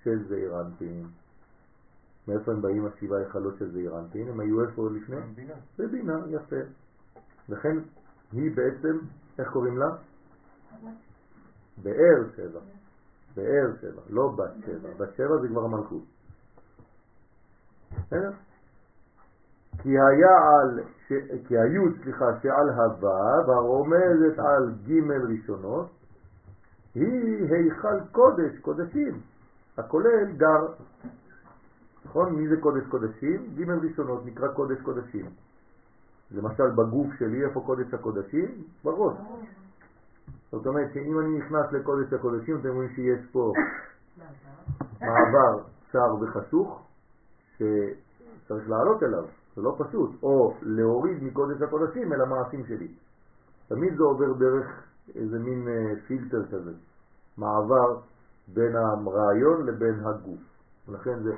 של 0.04 0.28
זעירנטין. 0.28 1.06
מאיפה 2.28 2.52
הם 2.52 2.62
באים 2.62 2.86
השבעה 2.86 3.20
היכלות 3.20 3.58
של 3.60 3.72
זעירנטין? 3.72 4.28
הם 4.28 4.40
היו 4.40 4.64
איפה 4.64 4.90
לפני? 4.90 5.16
בבינה. 5.16 5.54
בבינה, 5.80 6.20
יפה. 6.30 6.56
לכן 7.50 7.78
היא 8.32 8.52
בעצם, 8.56 8.98
איך 9.40 9.50
קוראים 9.52 9.78
לה? 9.78 9.90
באר 11.84 12.24
שבע. 12.36 12.60
באר 13.36 13.72
שבע, 13.82 14.02
לא 14.10 14.28
בת 14.38 14.52
שבע. 14.66 14.90
בת 14.98 15.16
שבע 15.18 15.38
זה 15.42 15.48
כבר 15.48 15.64
המלכות. 15.64 16.04
בסדר? 17.92 18.32
כי 19.82 19.90
היה 19.90 20.38
על, 20.38 20.80
ש... 21.08 21.14
כי 21.48 21.58
היו, 21.58 21.84
סליחה, 22.04 22.26
שעל 22.42 22.70
הוו, 22.70 23.54
הרומזת 23.54 24.40
על 24.40 24.74
ג' 24.88 25.12
ראשונות, 25.12 25.90
היא 26.96 27.54
היכל 27.54 28.00
קודש, 28.12 28.60
קודשים, 28.62 29.20
הכולל 29.78 30.32
גר. 30.38 30.68
נכון? 32.06 32.36
מי 32.36 32.48
זה 32.48 32.56
קודש 32.62 32.84
קודשים? 32.90 33.54
ג' 33.56 33.70
ראשונות 33.70 34.26
נקרא 34.26 34.48
קודש 34.48 34.82
קודשים. 34.82 35.26
למשל 36.32 36.70
בגוף 36.70 37.08
שלי, 37.20 37.46
איפה 37.46 37.64
קודש 37.66 37.94
הקודשים? 37.94 38.64
בראש. 38.84 39.18
זאת 40.52 40.68
אומרת 40.68 40.94
שאם 40.94 41.20
אני 41.20 41.38
נכנס 41.38 41.72
לקודש 41.72 42.14
הקודשים, 42.14 42.58
אתם 42.60 42.70
רואים 42.70 42.90
שיש 42.90 43.26
פה 43.32 43.54
מעבר 45.02 45.64
צר 45.92 46.16
וחשוך, 46.22 46.88
שצריך 47.56 48.70
לעלות 48.70 49.04
אליו, 49.04 49.26
זה 49.58 49.64
לא 49.64 49.76
פשוט, 49.78 50.24
או 50.24 50.54
להוריד 50.62 51.24
מקודש 51.24 51.62
הקודשים 51.62 52.14
אל 52.14 52.22
המעשים 52.22 52.66
שלי. 52.66 52.88
תמיד 53.68 53.98
זה 53.98 54.04
עובר 54.04 54.34
דרך 54.34 54.84
איזה 55.16 55.40
מין 55.40 55.68
אה, 55.68 55.94
פילטר 56.08 56.46
כזה, 56.46 56.72
מעבר 57.38 58.00
בין 58.48 58.76
הרעיון 58.76 59.66
לבין 59.66 60.00
הגוף. 60.06 60.40
ולכן 60.88 61.24
זה, 61.24 61.32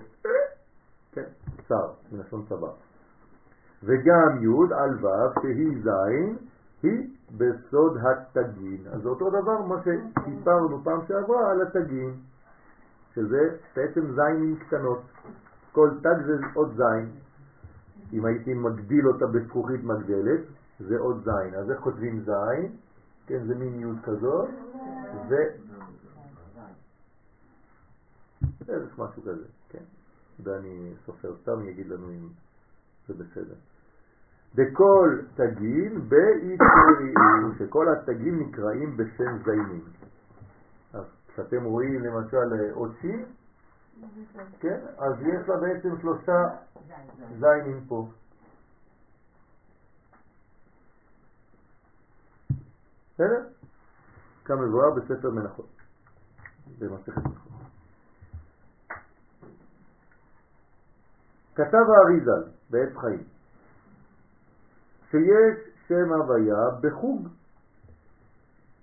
כן, 1.12 1.24
צר, 1.68 1.92
מלשון 2.12 2.46
צבא. 2.50 2.72
וגם 3.84 4.44
י' 4.44 4.74
על 4.74 5.06
ו' 5.06 5.42
שהיא 5.42 5.84
ז' 5.84 5.90
היא 6.84 7.08
בסוד 7.38 7.98
התגין. 7.98 8.88
אז 8.92 9.02
זה 9.02 9.10
אותו 9.10 9.30
דבר 9.30 9.62
מה 9.62 9.76
שסיפרנו 9.82 10.84
פעם 10.84 11.00
שעברה 11.08 11.52
על 11.52 11.62
התגין, 11.62 12.14
שזה 13.16 13.58
בעצם 13.76 14.02
זיינים 14.16 14.56
קטנות. 14.56 15.02
כל 15.72 15.90
תג 16.02 16.26
זה 16.26 16.34
עוד 16.54 16.70
זין. 16.76 17.29
אם 18.14 18.26
הייתי 18.26 18.54
מגדיל 18.54 19.08
אותה 19.08 19.26
בזכוכית 19.28 19.84
מגדלת, 19.84 20.40
זה 20.80 20.98
עוד 20.98 21.24
זין. 21.24 21.56
אז 21.56 21.72
איך 21.72 21.80
כותבים 21.80 22.20
זין? 22.20 22.72
כן, 23.28 23.44
זה 23.48 23.56
מין 23.56 23.80
י' 23.80 24.02
כזאת, 24.04 24.50
ו... 25.30 25.36
איזה 28.70 28.86
משהו 28.98 29.22
כזה, 29.22 29.46
כן. 29.70 29.84
דני 30.44 30.94
סופר 31.06 31.36
סתם 31.42 31.68
יגיד 31.70 31.88
לנו 31.88 32.10
אם 32.10 32.28
זה 33.08 33.14
בסדר. 33.14 33.56
בכל 34.56 35.18
תגים 35.36 36.10
בעיקריים, 36.10 37.54
שכל 37.60 37.86
התגים 37.90 38.40
נקראים 38.40 38.98
בשם 38.98 39.38
זיינים. 39.46 39.84
אז 40.94 41.06
כשאתם 41.28 41.64
רואים 41.64 42.00
למשל 42.00 42.72
עוד 42.72 42.92
שין, 43.02 43.26
כן, 44.60 44.80
אז 44.98 45.14
יש 45.22 45.50
לה 45.50 45.56
בעצם 45.58 45.90
שלושה 46.02 46.38
זיינים 47.40 47.86
פה. 47.88 48.08
בסדר? 53.14 53.48
כמבואר 54.46 54.92
בספר 54.96 55.30
מנחות, 55.30 55.70
במסכת 56.80 57.18
מנחות. 57.18 57.50
כתב 61.56 61.86
האריזל 61.90 62.52
בעץ 62.70 62.98
חיים 62.98 63.24
שיש 65.12 65.58
שם 65.88 66.14
הוויה 66.14 66.80
בחוג, 66.82 67.28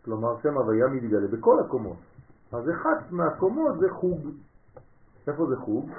כלומר 0.04 0.40
שם 0.42 0.56
הוויה 0.56 0.86
מתגלה 0.86 1.28
בכל 1.28 1.60
הקומות. 1.66 1.96
אז 2.52 2.70
אחת 2.70 3.10
מהקומות 3.10 3.78
זה 3.78 3.86
חוג. 3.90 4.26
איפה 5.28 5.46
זה 5.46 5.56
חוג? 5.56 5.90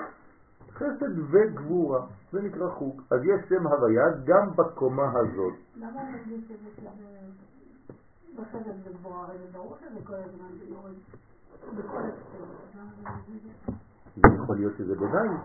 חסד 0.74 1.20
וגבורה, 1.32 2.06
זה 2.32 2.42
נקרא 2.42 2.70
חוג. 2.70 3.02
אז 3.12 3.20
יש 3.24 3.50
שם 3.50 3.68
הוויה 3.68 4.04
גם 4.26 4.52
בקומה 4.56 5.12
הזאת. 5.16 5.54
למה 5.76 6.02
זה 14.16 14.30
יכול 14.44 14.56
להיות 14.56 14.74
שזה 14.78 14.96
ביניים. 14.96 15.38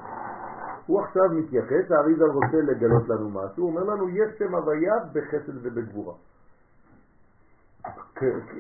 הוא 0.87 1.01
עכשיו 1.01 1.25
מתייחס, 1.33 1.91
האריזל 1.91 2.31
רוצה 2.31 2.57
לגלות 2.57 3.09
לנו 3.09 3.31
משהו, 3.31 3.63
הוא 3.63 3.71
אומר 3.71 3.83
לנו 3.83 4.09
יש 4.09 4.39
שם 4.39 4.55
הוויה 4.55 4.95
בחסד 5.13 5.57
ובגבורה. 5.67 6.15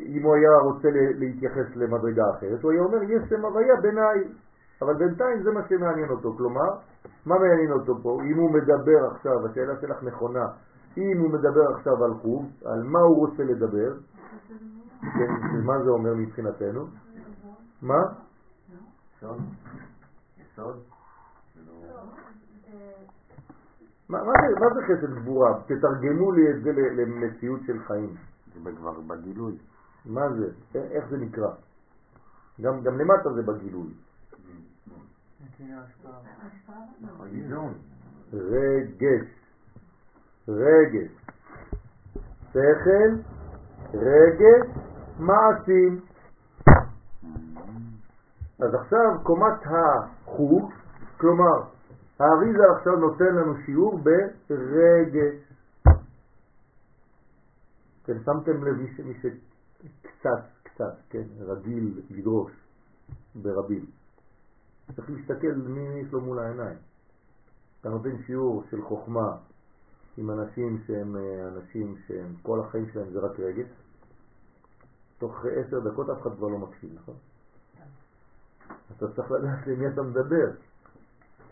אם 0.06 0.22
הוא 0.22 0.34
היה 0.34 0.56
רוצה 0.62 0.88
להתייחס 1.18 1.76
למדרגה 1.76 2.22
אחרת, 2.30 2.62
הוא 2.62 2.72
היה 2.72 2.82
אומר 2.82 3.02
יש 3.02 3.28
שם 3.28 3.44
הוויה 3.44 3.76
ביניים. 3.76 4.32
אבל 4.82 4.94
בינתיים 4.94 5.42
זה 5.42 5.50
מה 5.50 5.60
שמעניין 5.68 6.10
אותו, 6.10 6.34
כלומר, 6.36 6.70
מה 7.26 7.38
מעניין 7.38 7.72
אותו 7.72 8.02
פה? 8.02 8.18
אם 8.24 8.38
הוא 8.38 8.50
מדבר 8.50 9.06
עכשיו, 9.14 9.46
השאלה 9.46 9.80
שלך 9.80 10.02
נכונה, 10.02 10.46
אם 10.96 11.18
הוא 11.20 11.30
מדבר 11.30 11.74
עכשיו 11.76 12.04
על 12.04 12.14
חוג, 12.14 12.46
על 12.64 12.82
מה 12.82 12.98
הוא 12.98 13.16
רוצה 13.16 13.42
לדבר, 13.44 13.92
כן, 15.00 15.30
מה 15.64 15.82
זה 15.84 15.90
אומר 15.90 16.14
מבחינתנו? 16.14 16.86
מה? 17.82 18.02
מה, 24.08 24.18
זה, 24.74 24.80
חסד 24.82 25.14
גבורה? 25.14 25.60
תתרגמו 25.66 26.32
לי 26.32 26.50
את 26.50 26.62
זה 26.62 26.72
למציאות 26.72 27.60
של 27.66 27.78
חיים. 27.86 28.14
זה 28.64 28.70
כבר 28.76 29.00
בגילוי. 29.00 29.58
מה 30.06 30.20
זה? 30.38 30.78
איך 30.78 31.08
זה 31.10 31.16
נקרא? 31.16 31.48
גם, 32.60 32.82
גם 32.82 32.98
למטה 32.98 33.32
זה 33.32 33.42
בגילוי. 33.42 33.94
רגש, 38.32 39.26
רגש, 40.48 41.10
שכל, 42.50 43.10
רגש, 43.94 44.66
מעשים. 45.18 46.00
אז 48.60 48.74
עכשיו 48.74 49.20
קומת 49.22 49.60
החוג, 49.64 50.72
כלומר 51.16 51.62
האריזה 52.20 52.62
עכשיו 52.76 52.96
נותן 52.96 53.34
לנו 53.34 53.54
שיעור 53.66 53.98
ברגש. 53.98 55.34
כן, 58.04 58.18
שמתם 58.24 58.64
לב 58.64 58.76
מי 59.04 59.14
שקצת, 59.14 60.44
קצת, 60.62 60.94
כן, 61.10 61.24
רגיל 61.40 62.00
לדרוש 62.10 62.52
ברבים. 63.34 64.01
צריך 64.96 65.10
להסתכל 65.10 65.52
מי 65.54 66.00
יש 66.00 66.12
לו 66.12 66.20
מול 66.20 66.38
העיניים. 66.38 66.76
אתה 67.80 67.88
נותן 67.88 68.22
שיעור 68.26 68.64
של 68.70 68.82
חוכמה 68.82 69.36
עם 70.16 70.30
אנשים 70.30 70.78
שהם 70.86 71.16
אה, 71.16 71.48
אנשים 71.48 71.96
שהם 72.06 72.34
כל 72.42 72.60
החיים 72.60 72.86
שלהם 72.92 73.10
זה 73.12 73.20
רק 73.20 73.40
רגש, 73.40 73.66
תוך 75.18 75.44
עשר 75.56 75.80
דקות 75.80 76.10
אף 76.10 76.22
אחד 76.22 76.36
כבר 76.36 76.48
לא 76.48 76.58
מקשיב, 76.58 76.90
נכון? 76.94 77.14
אתה 78.96 79.06
צריך 79.16 79.30
לדעת 79.30 79.66
למי 79.66 79.88
אתה 79.88 80.02
מדבר. 80.02 80.50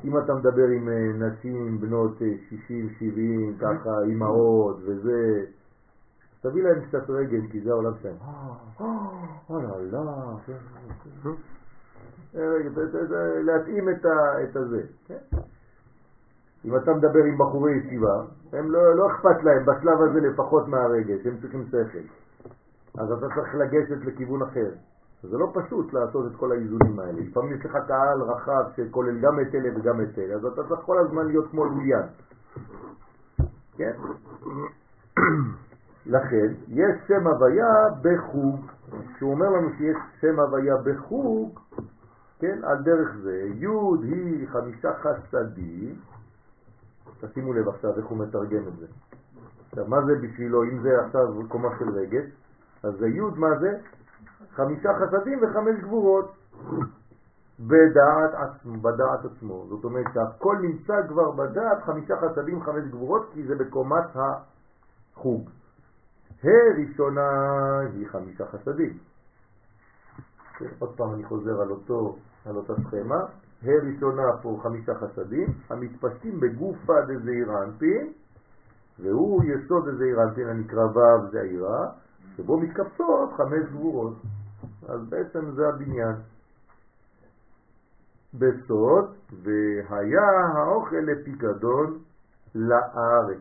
אם 0.05 0.19
אתה 0.19 0.35
מדבר 0.35 0.69
עם 0.77 0.89
אה, 0.89 1.29
נשים 1.29 1.81
בנות 1.81 2.19
60, 2.49 2.89
אה, 2.89 2.95
70, 2.99 3.57
ככה, 3.59 3.91
אימהות 4.09 4.77
וזה, 4.85 5.45
תביא 6.41 6.63
להם 6.63 6.85
קצת 6.89 7.11
רגל, 7.11 7.41
כי 7.53 7.61
זה 7.61 7.71
העולם 7.71 7.93
שלהם. 8.03 8.17
אה, 8.21 8.87
לא, 11.25 11.33
להתאים 13.45 13.89
את 13.89 14.57
הזה. 14.57 14.83
כן? 15.07 15.37
אם 16.65 16.77
אתה 16.77 16.95
מדבר 16.95 17.25
עם 17.25 17.39
בחורי 17.39 17.73
ישיבה, 17.73 18.23
הם 18.53 18.71
לא, 18.71 18.97
לא 18.97 19.07
אכפת 19.11 19.43
להם 19.43 19.65
בשלב 19.67 20.03
הזה 20.03 20.21
לפחות 20.21 20.69
מהרגש, 20.69 21.27
הם 21.27 21.37
צריכים 21.41 21.65
שכל. 21.69 21.99
אז 22.99 23.13
אתה 23.13 23.27
צריך 23.35 23.55
לגשת 23.55 24.05
לכיוון 24.05 24.43
אחר. 24.43 24.71
זה 25.23 25.39
לא 25.39 25.53
פשוט 25.55 25.93
לעשות 25.93 26.27
את 26.27 26.37
כל 26.37 26.53
האיזונים 26.53 26.99
האלה. 26.99 27.21
לפעמים 27.21 27.53
יש 27.53 27.65
לך 27.65 27.77
קהל 27.89 28.23
רחב 28.23 28.65
שכולל 28.77 29.21
גם 29.21 29.41
את 29.41 29.55
אלה 29.55 29.69
וגם 29.77 30.01
את 30.01 30.19
אלה, 30.19 30.35
אז 30.35 30.45
אתה 30.45 30.63
צריך 30.69 30.81
כל 30.81 30.99
הזמן 30.99 31.27
להיות 31.27 31.51
כמו 31.51 31.65
לוליין. 31.65 32.07
כן? 33.77 33.93
לכן, 36.07 36.53
יש 36.69 36.97
שם 37.09 37.27
הוויה 37.27 37.89
בחוג. 38.03 38.61
כשהוא 39.15 39.33
אומר 39.33 39.49
לנו 39.49 39.69
שיש 39.79 39.97
שם 40.21 40.41
הוויה 40.41 40.75
בחוג, 40.77 41.61
כן, 42.41 42.65
על 42.65 42.83
דרך 42.83 43.17
זה, 43.23 43.49
י' 43.55 43.67
היא 44.03 44.49
חמישה 44.49 44.91
חסדים, 44.95 45.95
תשימו 47.21 47.53
לב 47.53 47.69
עכשיו 47.69 47.97
איך 47.97 48.07
הוא 48.07 48.19
מתרגם 48.19 48.69
את 48.69 48.77
זה. 48.77 48.87
עכשיו, 49.69 49.87
מה 49.89 49.97
זה 50.07 50.13
בשבילו, 50.23 50.63
אם 50.63 50.83
זה 50.83 50.89
עכשיו 51.05 51.49
קומה 51.49 51.69
של 51.79 51.91
רגש, 51.91 52.25
אז 52.83 52.95
זה 52.99 53.09
י' 53.09 53.21
מה 53.37 53.59
זה? 53.61 53.79
חמישה 54.55 54.89
חסדים 55.01 55.39
וחמש 55.43 55.81
גבורות 55.81 56.33
בדעת 57.61 58.35
עצמו, 58.35 58.81
בדעת 58.81 59.25
עצמו. 59.25 59.67
זאת 59.69 59.85
אומרת 59.85 60.07
שהכל 60.15 60.57
נמצא 60.63 60.95
כבר 61.09 61.31
בדעת 61.31 61.83
חמישה 61.83 62.15
חסדים 62.17 62.59
וחמש 62.59 62.85
גבורות 62.91 63.31
כי 63.33 63.47
זה 63.47 63.55
בקומת 63.55 64.05
החוג. 64.15 65.51
הראשונה 66.45 67.31
היא 67.95 68.09
חמישה 68.09 68.45
חסדים. 68.47 68.99
עוד 70.79 70.97
פעם 70.97 71.15
אני 71.15 71.25
חוזר 71.25 71.61
על, 71.61 71.71
אותו, 71.71 72.17
על 72.45 72.57
אותה 72.57 72.73
סכמה. 72.75 73.21
הראשונה 73.63 74.23
פה 74.43 74.61
חמישה 74.63 74.95
חסדים, 74.95 75.47
המתפשטים 75.71 76.41
בגופה 76.41 77.01
דזעיר 77.01 77.49
והוא 78.99 79.45
יסוד 79.45 79.89
דזעיר 79.89 80.23
אנפין 80.23 80.49
הנקרא 80.49 80.85
ו' 80.85 81.31
זה 81.31 81.41
העירה, 81.41 81.87
שבו 82.37 82.61
מתקפצות 82.61 83.33
חמש 83.37 83.71
גבורות. 83.73 84.15
אז 84.89 85.01
בעצם 85.09 85.51
זה 85.51 85.69
הבניין. 85.69 86.17
בסוד, 88.35 89.15
והיה 89.43 90.31
האוכל 90.55 90.97
לפיקדון 90.97 91.99
לארץ. 92.55 93.41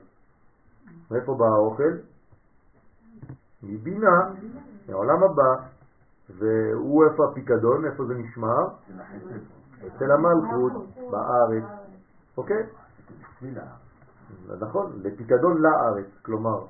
מאיפה 1.12 1.36
בא 1.36 1.46
האוכל? 1.46 1.94
מבינה, 3.64 4.32
מהעולם 4.88 5.24
הבא, 5.24 5.68
והוא 6.38 7.06
איפה 7.06 7.26
הפיקדון, 7.32 7.86
איפה 7.86 8.06
זה 8.06 8.14
נשמר? 8.14 8.68
אצל 9.88 10.12
המלכות, 10.12 10.72
בארץ, 11.12 11.64
אוקיי? 12.38 12.64
נכון, 14.60 14.92
לפיקדון 15.04 15.62
לארץ, 15.62 16.06
כלומר, 16.22 16.66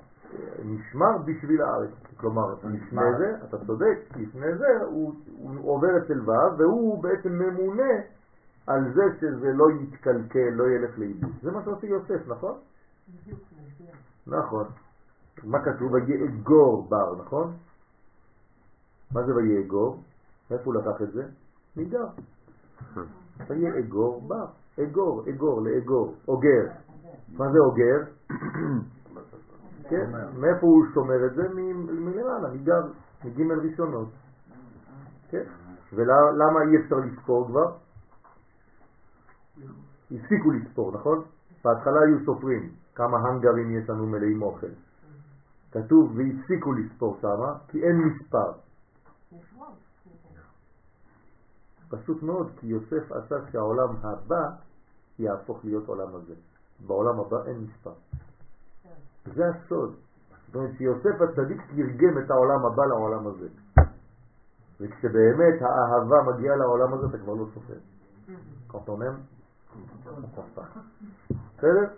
נשמר 0.66 1.18
בשביל 1.26 1.62
הארץ, 1.62 1.89
כלומר, 2.18 2.53
לפני 2.64 3.01
זה, 3.18 3.36
אתה 3.43 3.66
צודק, 3.66 3.97
לפני 4.16 4.55
זה 4.57 4.68
הוא, 4.86 5.14
הוא 5.38 5.76
עובר 5.76 5.97
אצל 5.97 6.30
ו' 6.30 6.57
והוא 6.57 7.03
בעצם 7.03 7.30
ממונה 7.30 7.93
על 8.68 8.93
זה 8.93 9.03
שזה 9.20 9.53
לא 9.53 9.66
יתקלקל, 9.72 10.49
לא 10.49 10.64
ילך 10.70 10.99
לאיבוד. 10.99 11.32
זה 11.41 11.51
מה 11.51 11.64
שעושה 11.64 11.88
יוסף, 11.88 12.28
נכון? 12.28 12.57
נכון. 14.28 14.66
מה 15.43 15.60
כתוב? 15.66 15.93
ויאגור 15.93 16.88
בר, 16.89 17.22
נכון? 17.22 17.53
מה 19.14 19.24
זה 19.24 19.36
ויאגור? 19.36 20.03
איפה 20.51 20.64
הוא 20.66 20.76
לקח 20.76 21.01
את 21.01 21.12
זה? 21.12 21.24
ניגר. 21.76 22.07
ויאגור 23.47 24.22
בר. 24.28 24.45
אגור, 24.84 25.24
אגור, 25.30 25.62
לאגור, 25.62 26.16
אוגר. 26.28 26.64
מה 27.38 27.45
זה 27.51 27.60
אוגר? 27.60 27.99
כן, 29.89 30.12
מאיפה 30.12 30.68
הוא 30.68 30.86
שומר 30.93 31.26
את 31.26 31.36
זה? 31.36 31.41
מלמעלה, 31.55 32.53
מגר, 32.53 32.82
מג' 33.26 33.41
ראשונות. 33.41 34.10
כן, 35.30 35.43
ולמה 35.93 36.62
אי 36.62 36.84
אפשר 36.84 36.95
לספור 36.95 37.47
כבר? 37.47 37.76
הפסיקו 40.12 40.51
לספור, 40.51 40.91
נכון? 40.91 41.24
בהתחלה 41.66 41.99
היו 42.01 42.26
סופרים 42.26 42.70
כמה 42.95 43.18
הנגרים 43.18 43.80
יש 43.80 43.89
לנו 43.89 44.07
מלאים 44.07 44.41
אוכל. 44.41 44.74
כתוב 45.72 46.18
והפסיקו 46.18 46.74
לספור 46.74 47.18
שמה, 47.22 47.57
כי 47.68 47.84
אין 47.84 47.97
מספר. 47.97 48.51
פשוט 51.90 52.24
מאוד, 52.24 52.52
כי 52.60 52.68
יוסף 52.68 53.12
עשה 53.12 53.36
שהעולם 53.52 53.96
הבא 54.04 54.50
יהפוך 55.20 55.66
להיות 55.66 55.88
עולם 55.88 56.16
הזה. 56.16 56.34
בעולם 56.88 57.20
הבא 57.20 57.38
אין 57.46 57.58
מספר. 57.60 57.94
זה 59.26 59.44
הסוד. 59.48 59.96
זאת 60.48 60.56
אומרת 60.56 60.72
שיוסף 60.78 61.22
הצדיק 61.22 61.62
תרגם 61.62 62.24
את 62.26 62.32
העולם 62.32 62.66
הבא 62.66 62.84
לעולם 62.86 63.28
הזה. 63.28 63.48
וכשבאמת 64.82 65.62
האהבה 65.62 66.32
מגיעה 66.32 66.56
לעולם 66.56 66.94
הזה, 66.94 67.06
אתה 67.10 67.18
כבר 67.18 67.34
לא 67.34 67.46
סופר. 67.54 67.80
קונטונם? 68.68 69.16
בסדר? 71.58 71.94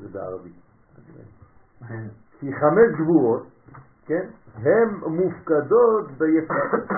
זה 0.00 0.08
בערבית. 0.08 0.56
כי 2.40 2.46
חמש 2.52 3.00
גבורות, 3.00 3.46
כן, 4.06 4.26
הן 4.54 4.94
מופקדות 5.06 6.10
ביסוד. 6.18 6.88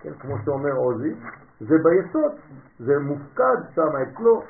כן, 0.00 0.12
כמו 0.18 0.34
שאומר 0.44 0.72
עוזי, 0.72 1.14
זה 1.60 1.74
ביסוד, 1.84 2.32
זה 2.78 2.98
מופקד 2.98 3.56
שם 3.74 3.96
אצלו, 4.02 4.42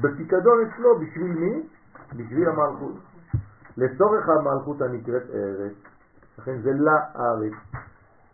בפיקדון 0.00 0.58
אצלו, 0.66 0.98
בשביל 0.98 1.32
מי? 1.32 1.62
בשביל 2.16 2.48
המלכות. 2.48 2.94
לצורך 3.76 4.28
המלכות 4.28 4.80
הנקראת 4.82 5.22
ארץ, 5.34 5.72
לכן 6.38 6.58
זה 6.62 6.70
לארץ, 6.72 7.52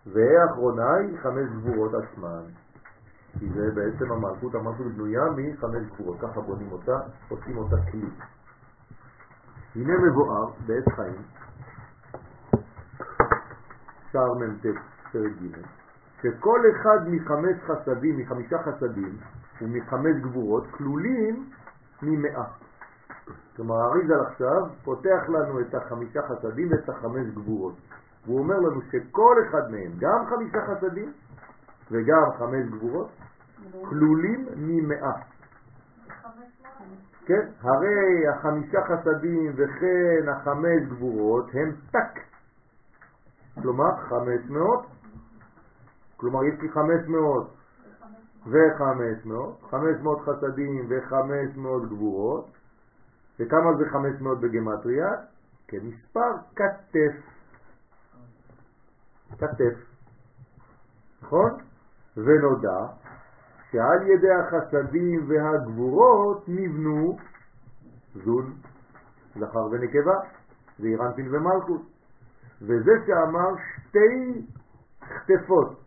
והאחרונה 0.07 0.95
היא 0.95 1.19
חמש 1.23 1.49
גבורות 1.57 1.93
עצמן. 1.95 2.43
כי 3.39 3.49
זה 3.55 3.71
בעצם 3.75 4.13
המלכות, 4.13 4.55
המלכות 4.55 4.87
בנויה 4.87 5.25
מחמש 5.37 5.83
גבורות, 5.93 6.21
ככה 6.21 6.41
בונים 6.41 6.73
אותה, 6.73 6.99
עושים 7.29 7.57
אותה 7.57 7.77
כלי. 7.91 8.09
הנה 9.77 9.93
מבואר 9.99 10.51
בעת 10.67 10.89
חיים, 10.97 11.23
שער 14.13 14.35
מ"ט, 14.35 14.67
פרק 15.13 15.33
ג', 15.43 15.57
שכל 16.23 16.61
אחד 16.71 16.99
מחמש 17.09 17.57
חסדים, 17.67 18.19
מחמישה 18.19 18.57
חסדים 18.63 19.17
ומחמש 19.63 20.17
גבורות 20.23 20.65
כלולים 20.71 21.51
ממאה. 22.03 22.45
כלומר, 23.57 23.75
אריזל 23.75 24.21
עכשיו 24.31 24.63
פותח 24.85 25.29
לנו 25.29 25.61
את 25.61 25.75
החמישה 25.75 26.21
חסדים 26.23 26.73
ואת 26.73 26.89
החמש 26.89 27.27
גבורות. 27.35 27.75
והוא 28.25 28.39
אומר 28.39 28.59
לנו 28.59 28.81
שכל 28.83 29.37
אחד 29.49 29.71
מהם, 29.71 29.93
גם 29.99 30.27
חמישה 30.31 30.59
חסדים 30.67 31.13
וגם 31.91 32.25
חמש 32.39 32.67
גבורות, 32.71 33.09
כלולים 33.89 34.47
ממאה. 34.57 35.17
כן? 37.31 37.49
הרי 37.69 38.29
החמישה 38.29 38.79
חסדים 38.85 39.53
וכן 39.57 40.29
החמש 40.29 40.83
גבורות 40.89 41.47
הם 41.55 41.73
תק. 41.91 42.21
כלומר, 43.63 43.97
חמש 43.97 44.51
מאות. 44.51 44.87
כלומר, 46.17 46.45
יש 46.45 46.61
לי 46.61 46.69
חמש 46.69 47.09
מאות 47.09 47.51
וחמש 48.47 49.25
מאות, 49.25 49.63
חמש 49.71 49.97
מאות 50.03 50.21
חסדים 50.21 50.87
וחמש 50.89 51.57
מאות 51.57 51.89
גבורות. 51.89 52.47
וכמה 53.41 53.77
זה 53.79 53.85
חמש 53.91 54.21
מאות 54.21 54.41
בגמטריה? 54.41 55.09
כמספר 55.69 56.33
כתף. 56.57 57.17
כתף. 59.39 59.75
נכון? 61.23 61.51
ונודע 62.17 62.87
שעל 63.71 64.07
ידי 64.07 64.33
החסדים 64.33 65.29
והגבורות 65.29 66.49
נבנו 66.49 67.17
זון, 68.25 68.53
זכר 69.35 69.67
ונקבה, 69.71 70.15
ואירנפין 70.81 71.35
ומלכות. 71.35 71.83
וזה 72.63 72.93
שאמר 73.07 73.51
שתי 73.77 74.47
כתפות 75.01 75.81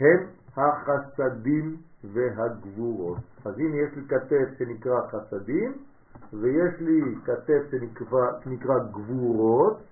הם 0.00 0.26
החסדים 0.56 1.76
והגבורות. 2.04 3.18
אז 3.44 3.58
הנה 3.58 3.76
יש 3.76 3.96
לי 3.96 4.02
כתף 4.08 4.58
שנקרא 4.58 5.00
חסדים, 5.08 5.72
ויש 6.32 6.80
לי 6.80 7.14
כתף 7.24 7.70
שנקרא, 7.70 8.40
שנקרא 8.44 8.74
גבורות, 8.92 9.82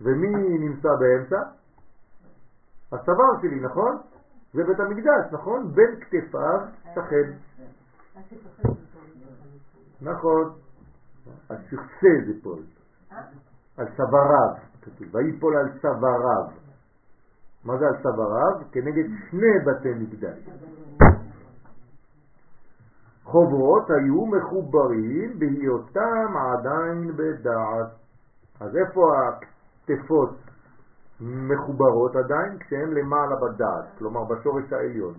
ומי 0.00 0.58
נמצא 0.58 0.88
באמצע? 1.00 1.36
הצוואר 2.92 3.40
שלי, 3.42 3.60
נכון? 3.60 3.96
זה 4.52 4.64
בית 4.64 4.80
המקדש, 4.80 5.32
נכון? 5.32 5.72
בין 5.74 6.00
כתפיו 6.00 6.60
שכן. 6.94 7.32
נכון. 10.02 10.52
על 11.48 11.56
שכסה 11.70 12.26
זה 12.26 12.32
פול. 12.42 12.62
על 13.76 13.86
כתוב, 14.82 15.14
ויפול 15.14 15.56
על 15.56 15.68
צוואריו. 15.82 16.46
מה 17.64 17.78
זה 17.78 17.84
על 17.86 18.02
צוואריו? 18.02 18.66
כנגד 18.72 19.08
שני 19.30 19.58
בתי 19.66 19.94
מקדש. 19.94 20.48
חוברות 23.24 23.90
היו 23.90 24.26
מחוברים 24.26 25.38
בהיותם 25.38 26.36
עדיין 26.36 27.12
בדעת. 27.16 27.90
אז 28.60 28.76
איפה 28.76 29.02
הכתפות 29.28 30.30
מחוברות 31.20 32.16
עדיין? 32.16 32.58
כשהן 32.58 32.90
למעלה 32.90 33.36
בדעת, 33.36 33.98
כלומר 33.98 34.24
בשורש 34.24 34.72
העליון. 34.72 35.14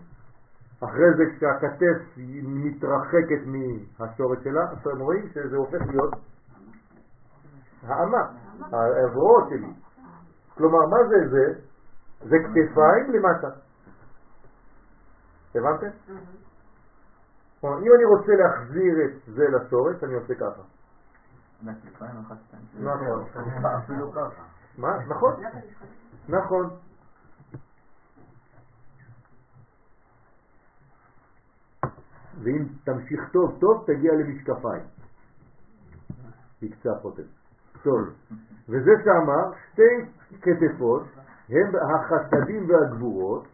אחרי 0.83 1.13
זה 1.17 1.23
כשהכתף 1.35 2.17
מתרחקת 2.43 3.41
מהשורש 3.45 4.43
שלה, 4.43 4.63
אתם 4.73 5.01
רואים 5.01 5.29
שזה 5.29 5.57
הופך 5.57 5.81
להיות 5.89 6.13
האמה, 7.83 8.21
העברות 8.71 9.49
שלי. 9.49 9.73
כלומר, 10.57 10.79
מה 10.79 10.97
זה 11.09 11.29
זה? 11.29 11.59
זה 12.29 12.35
כתפיים 12.39 13.11
למטה. 13.13 13.47
הבנתם? 15.55 15.87
כלומר, 17.61 17.77
אם 17.77 17.93
אני 17.95 18.05
רוצה 18.05 18.31
להחזיר 18.31 18.93
את 19.05 19.33
זה 19.35 19.43
לשורש, 19.49 20.03
אני 20.03 20.13
עושה 20.13 20.35
ככה. 20.35 20.61
נכון. 22.79 23.25
אפילו 23.83 24.11
ככה. 24.11 24.43
מה? 24.77 24.97
נכון. 25.07 25.33
נכון. 26.29 26.69
ואם 32.43 32.65
תמשיך 32.83 33.29
טוב 33.31 33.57
טוב, 33.59 33.83
תגיע 33.87 34.13
למשקפיים. 34.13 34.83
בקצה 36.61 36.91
החוטף. 36.91 37.23
טוב. 37.83 37.99
וזה 38.69 38.91
שאמר, 39.03 39.51
שתי 39.71 40.11
כתפות 40.41 41.03
הם 41.49 41.71
החסדים 41.75 42.69
והגבורות, 42.69 43.47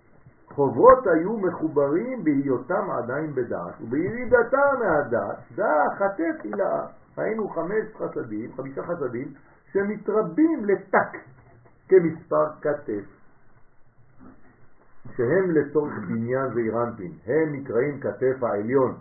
חוברות 0.48 1.08
היו 1.08 1.38
מחוברים 1.38 2.24
בהיותם 2.24 2.92
עדיין 3.04 3.36
בדעת, 3.36 3.82
ובירידתם 3.82 4.74
מהדעת, 4.80 5.38
דעה 5.56 5.96
חטאת 5.96 6.42
הילאה. 6.44 6.88
היינו 7.18 7.50
חמש 7.50 7.86
חסדים, 7.98 8.54
חמישה 8.56 8.82
חסדים, 8.84 9.34
שמתרבים 9.72 10.66
לתק 10.66 11.18
כמספר 11.88 12.46
כתף, 12.62 13.06
שהם 15.18 15.52
לצורך 15.52 15.94
בניין 16.08 16.54
ואירנטין, 16.56 17.12
הם 17.26 17.54
נקראים 17.54 18.00
כתף 18.00 18.44
העליון, 18.44 18.98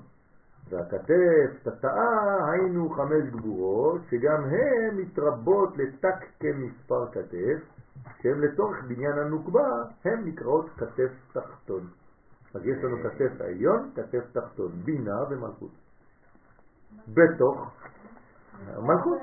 והכתף 0.69 1.63
תתאה 1.63 2.51
היינו 2.53 2.91
חמש 2.91 3.31
גבורות, 3.31 4.01
שגם 4.11 4.45
הן 4.45 4.97
מתרבות 4.97 5.77
לתק 5.77 6.25
כמספר 6.41 7.07
כתף, 7.13 7.77
שהן 8.23 8.41
לצורך 8.41 8.85
בניין 8.89 9.19
הנוקבה, 9.19 9.69
הן 10.05 10.25
נקראות 10.25 10.71
כתף 10.77 11.11
תחתון. 11.33 11.87
אז 12.55 12.67
יש 12.67 12.85
לנו 12.85 12.97
כתף 13.03 13.41
העליון, 13.41 13.91
כתף 13.95 14.25
תחתון, 14.33 14.73
בינה 14.85 15.17
ומלכות. 15.31 15.71
בתוך 17.09 17.73
מלכות, 18.83 19.19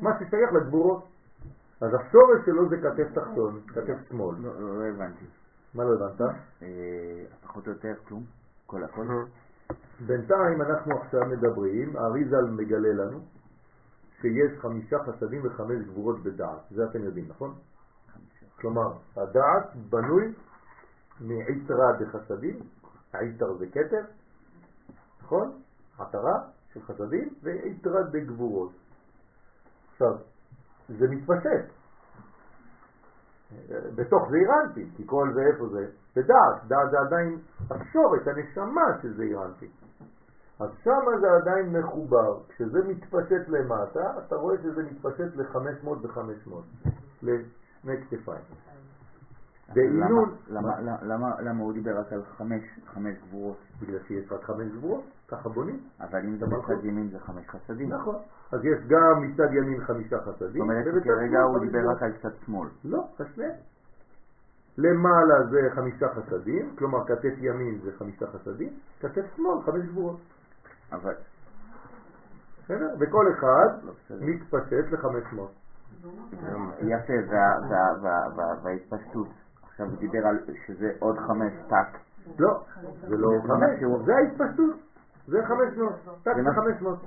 מה 0.00 0.10
ששייך 0.18 0.52
לגבורות. 0.52 1.04
אז 1.80 1.90
השורש 1.94 2.46
שלו 2.46 2.68
זה 2.68 2.76
כתף 2.76 3.14
תחתון, 3.14 3.60
כתף 3.66 4.08
שמאל. 4.08 4.36
לא, 4.38 4.60
לא, 4.60 4.78
לא 4.78 4.84
הבנתי. 4.84 5.24
מה 5.74 5.84
לא 5.84 5.94
הבנת? 5.94 6.20
אה, 6.62 7.24
פחות 7.42 7.66
או 7.66 7.72
יותר 7.72 7.94
כלום? 8.08 8.24
כל 8.66 8.84
הכל? 8.84 9.06
בינתיים 10.06 10.62
אנחנו 10.62 10.98
עכשיו 11.00 11.20
מדברים, 11.26 11.96
האריזל 11.96 12.44
מגלה 12.50 12.92
לנו 12.92 13.20
שיש 14.20 14.58
חמישה 14.58 14.96
חסדים 14.98 15.40
וחמש 15.44 15.86
גבורות 15.86 16.22
בדעת, 16.22 16.58
זה 16.70 16.84
אתם 16.84 17.04
יודעים, 17.04 17.28
נכון? 17.28 17.54
כלומר, 18.60 18.92
הדעת 19.16 19.76
בנוי 19.90 20.32
מעיתרה 21.20 21.92
דחסדים, 22.00 22.58
העיתר 23.12 23.54
זה 23.58 23.66
כתר, 23.66 24.04
נכון? 25.22 25.52
עטרה 25.98 26.38
של 26.74 26.82
חסדים 26.82 27.28
ועיתרה 27.42 28.02
דגבורות. 28.02 28.72
עכשיו, 29.92 30.16
זה 30.88 31.08
מתפשט. 31.08 31.64
בתוך 33.94 34.30
זה 34.30 34.36
אירנטי, 34.36 34.86
כי 34.96 35.02
כל 35.06 35.30
זה 35.34 35.40
איפה 35.40 35.68
זה? 35.68 35.86
בדעת, 36.16 36.64
דעת 36.68 36.90
זה 36.90 37.00
עדיין 37.00 37.38
השורש, 37.70 38.28
הנשמה 38.28 39.02
של 39.02 39.16
זה 39.16 39.22
אירנטי. 39.22 39.68
אז 40.60 40.70
שם 40.84 41.20
זה 41.20 41.26
עדיין 41.42 41.76
מחובר. 41.76 42.40
כשזה 42.48 42.78
מתפשט 42.88 43.48
למטה, 43.48 44.18
אתה 44.18 44.36
רואה 44.36 44.56
שזה 44.62 44.82
מתפשט 44.82 45.36
ל-500 45.36 45.88
ו-500, 45.88 46.50
לשני 47.22 48.00
כתפיים. 48.10 48.44
בעינון... 49.72 50.34
למה 51.40 51.62
הוא 51.62 51.72
דיבר 51.72 51.98
רק 51.98 52.12
על 52.12 52.22
חמש 52.86 53.16
גבורות? 53.28 53.56
בגלל 53.82 53.98
שיש 54.06 54.32
רק 54.32 54.44
חמש 54.44 54.72
גבורות, 54.72 55.04
ככה 55.28 55.48
בונים. 55.48 55.80
אבל 56.00 56.20
אם 56.24 56.36
זה 56.36 56.46
בצד 56.46 56.84
ימין 56.84 57.08
זה 57.08 57.18
חמש 57.18 57.48
חסדים. 57.48 57.88
נכון. 57.88 58.16
אז 58.52 58.64
יש 58.64 58.78
גם 58.86 59.22
מצד 59.22 59.52
ימין 59.52 59.80
חמישה 59.84 60.18
חסדים. 60.20 60.48
זאת 60.48 60.60
אומרת 60.60 60.84
שכרגע 61.04 61.42
הוא 61.42 61.58
דיבר 61.58 61.90
רק 61.90 62.02
על 62.02 62.12
צד 62.22 62.34
שמאל. 62.46 62.68
לא, 62.84 63.04
חשבי. 63.18 63.48
למעלה 64.78 65.46
זה 65.50 65.68
חמישה 65.74 66.08
חסדים, 66.08 66.76
כלומר 66.78 67.06
כתף 67.06 67.34
ימין 67.38 67.78
זה 67.84 67.90
חמישה 67.98 68.26
חסדים, 68.26 68.72
כתף 69.00 69.22
שמאל 69.36 69.62
חמש 69.66 69.86
גבורות. 69.86 70.20
אבל... 70.92 71.14
וכל 73.00 73.26
אחד 73.32 73.68
לא, 73.84 73.92
מתפשט 74.20 74.92
לחמש 74.92 75.32
מאות. 75.32 75.52
יפה, 76.80 77.12
וההתפשטות. 78.62 79.28
עכשיו 79.74 79.86
הוא 79.86 79.98
דיבר 79.98 80.26
על 80.26 80.38
שזה 80.66 80.90
עוד 80.98 81.18
חמש 81.18 81.52
טק. 81.68 81.98
לא, 82.38 82.60
זה 83.08 83.16
לא 83.16 83.30
חמש, 83.46 84.04
זה 84.06 84.12
ההתפשטות. 84.16 84.76
זה 85.26 85.38
חמש 85.46 85.76
מאות, 85.76 85.92
טק 86.22 86.32
זה 86.44 86.50
חמש 86.54 86.82
מאות. 86.82 86.98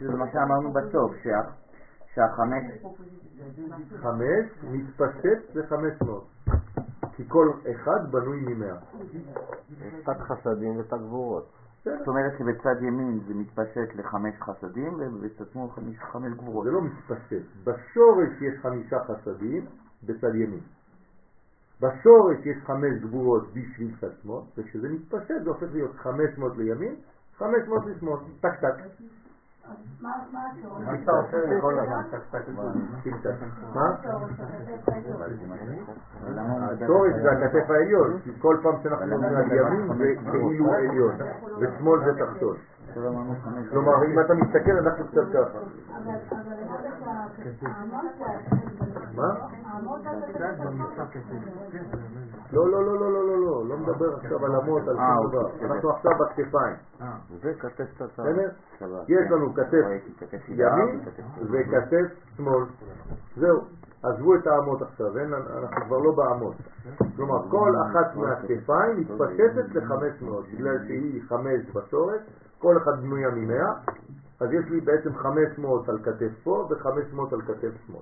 זה 0.00 0.16
מה 0.16 0.26
שאמרנו 0.32 0.72
בסוף, 0.72 1.12
שהחמש... 2.14 2.64
חמש 4.02 4.46
מתפשט 4.62 5.54
לחמש 5.54 6.02
מאות. 6.02 6.26
כי 7.16 7.22
כל 7.28 7.52
אחד 7.70 8.12
בנוי 8.12 8.40
ממאה. 8.46 8.76
יש 9.70 9.94
תת 10.04 10.20
חסדים 10.20 10.78
ותת 10.78 10.92
גבורות. 10.92 11.52
זאת 11.84 12.08
אומרת 12.08 12.32
שבצד 12.38 12.82
ימין 12.82 13.20
זה 13.28 13.34
מתפשט 13.34 13.94
לחמש 13.94 14.34
חסדים 14.40 14.94
ובצד 14.98 15.44
שמאל 15.52 15.68
חמש 15.98 16.32
גבורות. 16.32 16.64
זה 16.64 16.70
לא 16.70 16.82
מתפשט. 16.82 17.42
בשורש 17.64 18.42
יש 18.42 18.60
חמישה 18.62 18.96
חסדים 19.04 19.66
בצד 20.02 20.34
ימין. 20.34 20.60
בשורש 21.80 22.46
יש 22.46 22.56
חמש 22.66 23.02
גבורות 23.02 23.48
בשביל 23.54 23.94
צד 24.00 24.10
שמאל, 24.22 24.42
וכשזה 24.58 24.88
מתפשט 24.88 25.42
זה 25.44 25.50
הופך 25.50 25.66
להיות 25.72 25.96
חמש 25.96 26.38
מאות 26.38 26.56
לימין, 26.56 26.94
חמש 27.38 27.68
מאות 27.68 27.86
לשמאל, 27.86 28.18
טק 28.40 28.60
טק. 28.60 28.74
מה 30.00 30.10
אתה 31.02 31.12
עושה 31.12 31.60
כל 31.60 31.78
הזמן? 31.78 32.02
מה? 33.74 33.96
השורש 36.70 37.12
זה 37.22 37.32
הכתף 37.32 37.70
העליון, 37.70 38.18
כי 38.24 38.30
כל 38.40 38.56
פעם 38.62 38.74
שאנחנו 38.82 39.12
אומרים 39.12 39.36
על 39.36 39.52
ימין 39.52 39.98
זה 39.98 40.14
כאילו 40.30 40.72
עליון, 40.72 41.14
ושמאל 41.58 42.04
זה 42.04 42.24
תחתון. 42.24 42.56
כלומר, 43.70 44.04
אם 44.04 44.20
אתה 44.20 44.34
מסתכל, 44.34 44.72
אנחנו 44.72 45.04
קצת 45.08 45.26
ככה. 45.32 45.58
מה? 49.14 49.34
לא, 52.52 52.70
לא, 52.70 52.84
לא, 52.84 53.00
לא, 53.00 53.12
לא, 53.12 53.26
לא, 53.26 53.40
לא, 53.40 53.68
לא 53.68 53.76
מדבר 53.76 54.16
עכשיו 54.16 54.46
על 54.46 54.56
אמות, 54.56 54.82
על 54.88 54.96
שום 54.96 55.30
דבר. 55.30 55.48
אנחנו 55.66 55.90
עכשיו 55.90 56.12
בכתפיים. 56.20 56.76
זה 57.42 57.54
כתף 57.58 57.84
תצרה. 57.94 58.26
יש 59.08 59.30
לנו 59.30 59.54
כתף 59.54 60.48
ימין 60.48 61.00
וכתף 61.40 62.06
שמאל. 62.36 62.64
זהו. 63.36 63.60
עזבו 64.02 64.34
את 64.34 64.46
האמות 64.46 64.82
עכשיו, 64.82 65.06
אנחנו 65.18 65.86
כבר 65.86 65.98
לא 65.98 66.12
באמות. 66.16 66.54
כלומר, 67.16 67.50
כל 67.50 67.72
אחת 67.82 68.16
מהכתפיים 68.16 69.00
מתפשטת 69.00 69.74
ל-500, 69.74 70.24
בגלל 70.52 70.78
שהיא 70.86 71.22
5 71.28 71.46
בשורש, 71.74 72.20
כל 72.58 72.76
אחת 72.76 72.98
בנויה 73.02 73.28
ממאה, 73.30 73.72
אז 74.40 74.48
יש 74.52 74.64
לי 74.70 74.80
בעצם 74.80 75.14
500 75.14 75.88
על 75.88 75.98
כתף 76.02 76.32
פה 76.44 76.68
ו-500 76.70 77.34
על 77.34 77.42
כתף 77.42 77.70
שמאל. 77.86 78.00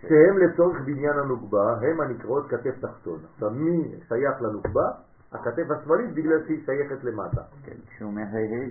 שהם 0.00 0.38
לצורך 0.38 0.76
בניין 0.84 1.18
הנוגבה, 1.18 1.78
הם 1.82 2.00
הנקראות 2.00 2.46
כתף 2.48 2.80
תחתון. 2.80 3.20
עכשיו, 3.34 3.50
מי 3.50 3.94
שייך 4.08 4.42
לנוגבה? 4.42 4.90
הכתף 5.32 5.70
השמאלית 5.70 6.14
בגלל 6.14 6.46
שהיא 6.46 6.64
שייכת 6.64 7.04
למטה. 7.04 7.42
כן, 7.64 7.76
כשהוא 7.86 8.10
אומר 8.10 8.22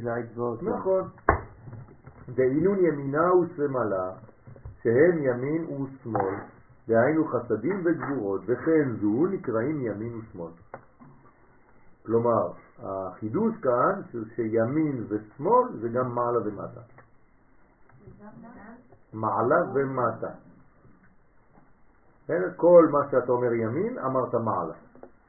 זה 0.03 0.13
האצבעות. 0.13 0.63
נכון. 0.63 1.03
דהינון 2.29 2.85
ימינה 2.85 3.33
ושמאלה, 3.35 4.11
שהם 4.83 5.23
ימין 5.23 5.65
ושמאל, 5.65 6.35
דהיינו 6.87 7.25
חסדים 7.25 7.83
וגבורות, 7.85 8.41
וכן 8.45 8.95
זו 9.01 9.25
נקראים 9.31 9.81
ימין 9.81 10.15
ושמאל. 10.15 10.51
כלומר, 12.05 12.51
החידוש 12.79 13.55
כאן 13.61 14.01
שימין 14.35 15.05
ושמאל 15.09 15.79
זה 15.81 15.89
גם 15.89 16.15
מעלה 16.15 16.39
ומטה. 16.45 16.81
מעלה 19.13 19.55
ומטה. 19.73 20.33
כל 22.55 22.87
מה 22.91 22.99
שאתה 23.11 23.31
אומר 23.31 23.53
ימין 23.53 23.99
אמרת 23.99 24.33
מעלה. 24.33 24.73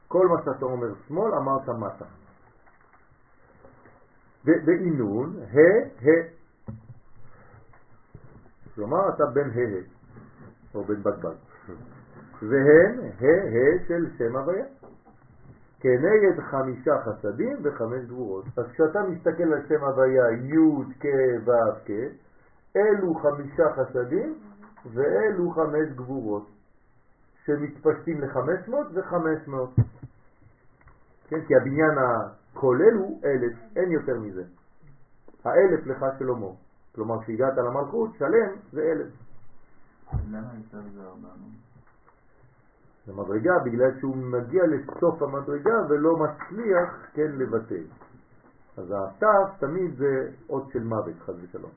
כל 0.07 0.27
מה 0.27 0.35
שאתה 0.45 0.65
אומר 0.65 0.87
שמאל 1.07 1.33
אמרת 1.33 1.69
מטה. 1.69 2.05
בעינון, 4.45 5.35
ה, 5.39 5.59
ה. 6.01 6.35
כלומר 8.75 9.09
אתה 9.09 9.23
בן 9.25 9.49
ה, 9.49 9.79
או 10.75 10.83
בן 10.83 11.03
בגבג. 11.03 11.35
והן 12.41 12.99
ה, 12.99 13.25
ה 13.25 13.87
של 13.87 14.05
שם 14.17 14.35
הוויה. 14.35 14.65
כנגד 15.85 16.39
חמישה 16.39 16.91
חסדים 17.01 17.57
וחמש 17.63 18.05
גבורות. 18.05 18.45
אז 18.57 18.65
כשאתה 18.73 18.99
מסתכל 19.03 19.53
על 19.53 19.67
שם 19.67 19.83
הוויה 19.83 20.31
י' 20.31 20.93
כ' 20.99 21.05
ו' 21.45 21.85
כ', 21.85 21.91
אלו 22.75 23.15
חמישה 23.15 23.63
חסדים 23.75 24.35
ואלו 24.93 25.51
חמש 25.51 25.89
גבורות, 25.95 26.47
שמתפשטים 27.45 28.21
ל-500 28.21 28.73
ו-500. 28.93 29.81
כן, 31.27 31.41
כי 31.47 31.55
הבניין 31.55 31.97
הכולל 31.97 32.93
הוא 32.93 33.21
אלף, 33.25 33.53
אין 33.75 33.91
יותר 33.91 34.19
מזה. 34.19 34.43
האלף 35.43 35.87
לך 35.87 36.05
שלמה. 36.19 36.51
כלומר, 36.95 37.23
כשהגעת 37.23 37.57
למלכות, 37.57 38.09
שלם 38.17 38.55
זה 38.71 38.81
אלף. 38.81 39.07
למה 40.31 40.49
יותר 40.57 40.89
זה 40.93 41.01
400? 41.01 41.64
למדרגה 43.07 43.51
בגלל 43.65 43.99
שהוא 43.99 44.17
מגיע 44.17 44.63
לסוף 44.67 45.21
המדרגה 45.21 45.75
ולא 45.89 46.13
מצליח 46.17 47.09
כן 47.13 47.31
לבטל. 47.37 47.83
אז 48.77 48.93
התף 48.97 49.59
תמיד 49.59 49.95
זה 49.97 50.31
אות 50.49 50.63
של 50.73 50.83
מוות, 50.83 51.15
חד 51.25 51.33
ושלום. 51.41 51.71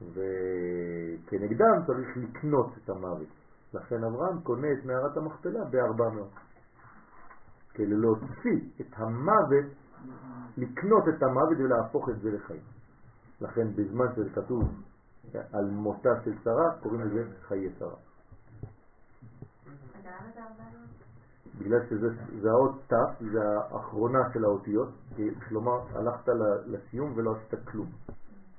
וכנגדם 0.00 1.84
צריך 1.86 2.16
לקנות 2.16 2.66
את 2.84 2.90
המוות. 2.90 3.28
לכן 3.74 4.04
אברהם 4.04 4.40
קונה 4.40 4.72
את 4.72 4.84
מערת 4.84 5.16
המכפלה 5.16 5.64
ב-400. 5.64 6.38
כדי 7.74 7.86
להוציא 7.86 8.60
את 8.80 8.94
המוות, 8.96 9.64
לקנות 10.56 11.08
את 11.08 11.22
המוות 11.22 11.58
ולהפוך 11.58 12.08
את 12.08 12.20
זה 12.20 12.30
לחיים. 12.30 12.62
לכן 13.40 13.68
בזמן 13.76 14.06
שזה 14.16 14.30
כתוב 14.30 14.62
על 15.52 15.70
מותה 15.70 16.10
של 16.24 16.32
שרה, 16.44 16.70
קוראים 16.82 17.00
לזה 17.00 17.24
חיי 17.48 17.70
שרה. 17.78 18.05
בגלל 21.58 21.80
שזה 21.90 22.50
האות 22.50 22.74
ת', 22.86 23.22
זה 23.32 23.40
האחרונה 23.70 24.18
של 24.34 24.44
האותיות, 24.44 24.88
כלומר 25.48 25.80
הלכת 25.94 26.28
לסיום 26.66 27.12
ולא 27.16 27.36
עשית 27.36 27.68
כלום. 27.68 27.86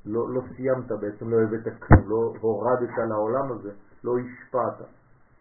לא, 0.05 0.29
לא 0.29 0.41
סיימת 0.55 0.91
בעצם, 0.91 1.29
לא 1.29 1.37
הבאת 1.41 1.73
כלום, 1.79 2.09
לא 2.09 2.33
הורדת 2.41 2.97
לעולם 3.09 3.51
הזה, 3.51 3.71
לא 4.03 4.15
השפעת 4.17 4.87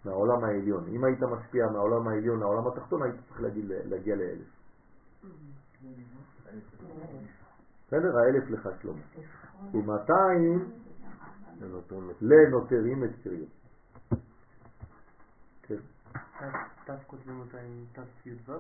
מהעולם 0.05 0.45
העליון. 0.45 0.85
אם 0.89 1.05
היית 1.05 1.23
משפיע 1.23 1.67
מהעולם 1.67 2.09
העליון 2.09 2.41
לעולם 2.41 2.67
התחתון, 2.67 3.03
היית 3.03 3.15
צריך 3.29 3.41
להגיע, 3.41 3.63
להגיע 3.85 4.17
לאלף. 4.17 4.47
בסדר? 7.87 8.19
האלף 8.19 8.51
לך 8.51 8.69
שלום. 8.83 8.97
ומאתיים 9.73 10.71
לנותרים 12.21 13.05
את 13.05 13.11
קריות. 13.23 13.49
כן. 16.39 16.51
ת' 16.85 17.05
כותבים 17.07 17.41
אותה 17.41 17.61
עם 17.61 17.85
ת' 17.93 18.27
י"ו? 18.27 18.53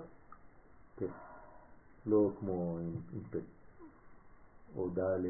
כן. 0.96 1.06
לא 2.06 2.30
כמו 2.38 2.78
עם 3.12 3.22
פ'. 3.30 3.36
או 4.76 4.88
ד', 4.90 5.20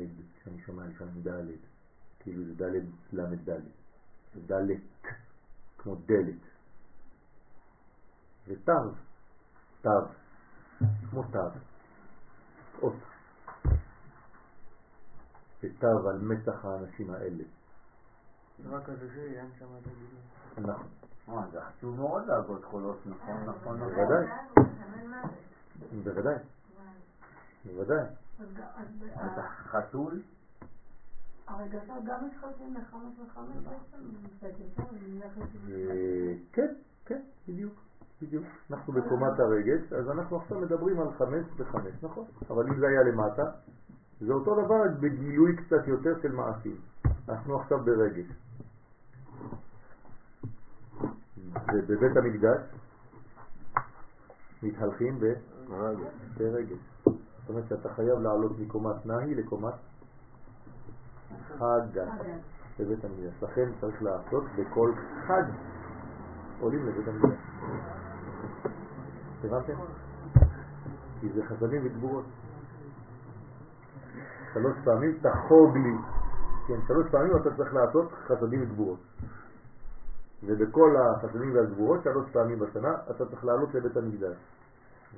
שאני 0.44 0.62
שומע 0.62 0.86
לפעמים 0.86 1.22
ד', 1.22 1.46
כאילו 2.20 2.44
זה 2.44 2.54
ד' 2.54 2.84
ל' 3.12 3.36
ד'. 3.36 3.60
זה 4.34 4.52
ד', 4.52 4.70
כמו 5.78 5.94
דלת. 5.94 6.40
ותו, 8.48 8.72
תו, 9.80 9.90
כמו 11.10 11.22
תו, 11.22 11.38
אות. 12.82 12.94
ותו 15.62 16.08
על 16.08 16.18
מתח 16.18 16.64
האנשים 16.64 17.10
האלה. 17.10 17.44
רק 18.64 18.88
על 18.88 18.96
זה 18.96 19.40
אין 19.40 19.50
שם 19.58 19.66
את 19.78 19.86
הגילים. 19.86 20.70
נכון. 20.72 21.05
אה, 21.28 21.42
זה 21.52 21.60
חשוב 21.60 21.96
מאוד 21.96 22.26
להגות 22.26 22.64
חולות, 22.64 22.98
נכון, 23.06 23.34
נכון, 23.46 23.76
נכון. 23.76 23.94
בוודאי. 23.94 24.26
בוודאי. 26.04 26.34
בוודאי. 27.64 28.04
חתול? 29.70 30.20
הרגשות 31.46 32.04
גם 32.04 32.26
מתחלקים 32.26 32.74
לחמש 32.74 33.18
וחמש 33.20 33.56
בעצם? 33.56 34.04
אה, 35.68 36.34
כן, 36.52 36.74
כן, 37.04 37.20
בדיוק. 37.48 37.74
בדיוק. 38.22 38.44
אנחנו 38.70 38.92
בקומת 38.92 39.40
הרגש, 39.40 39.92
אז 39.92 40.10
אנחנו 40.10 40.36
עכשיו 40.36 40.60
מדברים 40.60 41.00
על 41.00 41.08
חמש 41.18 41.46
וחמש, 41.56 41.94
נכון? 42.02 42.24
אבל 42.50 42.68
אם 42.68 42.80
זה 42.80 42.86
היה 42.88 43.02
למטה, 43.02 43.50
זה 44.20 44.32
אותו 44.32 44.64
דבר 44.64 44.82
בגילוי 45.00 45.56
קצת 45.56 45.88
יותר 45.88 46.22
של 46.22 46.32
מעשים. 46.32 46.76
אנחנו 47.28 47.60
עכשיו 47.60 47.78
ברגש. 47.84 48.26
ובבית 51.74 52.16
המקדש 52.16 52.60
מתהלכים 54.62 55.20
ברגש. 56.38 56.78
זאת 57.04 57.48
אומרת 57.48 57.64
שאתה 57.68 57.88
חייב 57.88 58.18
לעלות 58.18 58.58
מקומת 58.58 59.06
נהי 59.06 59.34
לקומת 59.34 59.74
חגה 61.58 62.04
בבית 62.78 63.04
המקדש. 63.04 63.42
לכן 63.42 63.68
צריך 63.80 64.02
לעשות 64.02 64.44
בכל 64.58 64.92
חג 65.26 65.42
עולים 66.60 66.86
לבית 66.86 67.08
המקדש. 67.08 67.38
הבנתם? 69.44 69.72
כי 71.20 71.32
זה 71.32 71.46
חסדים 71.46 71.82
וגבורות. 71.84 72.24
שלוש 74.54 74.76
פעמים 74.84 75.18
תחוג 75.22 75.76
לי. 75.76 75.94
כן, 76.68 76.80
שלוש 76.86 77.06
פעמים 77.10 77.36
אתה 77.36 77.56
צריך 77.56 77.74
לעשות 77.74 78.12
חסדים 78.26 78.62
וגבורות. 78.62 78.98
ובכל 80.42 80.96
החסדים 80.96 81.54
והגבורות, 81.54 82.00
שלוש 82.04 82.30
פעמים 82.32 82.58
בשנה, 82.58 82.94
אתה 83.10 83.26
צריך 83.26 83.44
לעלות 83.44 83.74
לבית 83.74 83.96
המקדש. 83.96 84.36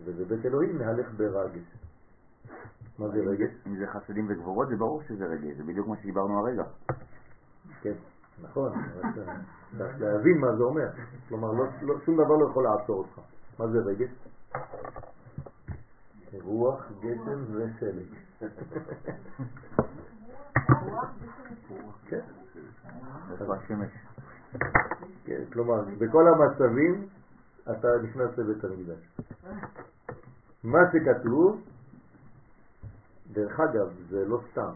ובבית 0.04 0.46
אלוהים 0.46 0.78
נהלך 0.78 1.06
ברגש. 1.16 1.76
מה 2.98 3.08
זה 3.08 3.18
רגש? 3.18 3.50
אם 3.66 3.76
זה 3.76 3.86
חסדים 3.86 4.26
וגבורות, 4.30 4.68
זה 4.68 4.76
ברור 4.76 5.02
שזה 5.02 5.24
רגש, 5.24 5.56
זה 5.56 5.62
בדיוק 5.62 5.88
מה 5.88 5.96
שדיברנו 5.96 6.38
הרגע. 6.38 6.62
כן, 7.80 7.94
נכון, 8.42 8.72
צריך 9.78 10.00
להבין 10.00 10.38
מה 10.38 10.56
זה 10.56 10.62
אומר. 10.62 10.88
כלומר, 11.28 11.52
לא, 11.52 11.64
לא, 11.82 11.94
שום 12.04 12.14
דבר 12.14 12.36
לא 12.36 12.48
יכול 12.50 12.64
לעצור 12.64 12.98
אותך. 12.98 13.20
מה 13.58 13.66
זה 13.68 13.78
רגש? 13.78 14.10
רוח, 16.44 16.92
גשם 17.00 17.44
ושלג. 17.54 18.14
כן. 22.08 22.20
כן, 25.24 25.42
כלומר, 25.52 25.84
בכל 25.98 26.24
המצבים 26.28 27.06
אתה 27.70 27.88
נכנס 28.02 28.38
לבית 28.38 28.64
המקדש. 28.64 29.08
מה 30.64 30.78
שכתוב, 30.92 31.62
דרך 33.32 33.60
אגב, 33.60 33.92
זה 34.08 34.24
לא 34.28 34.40
סתם, 34.50 34.70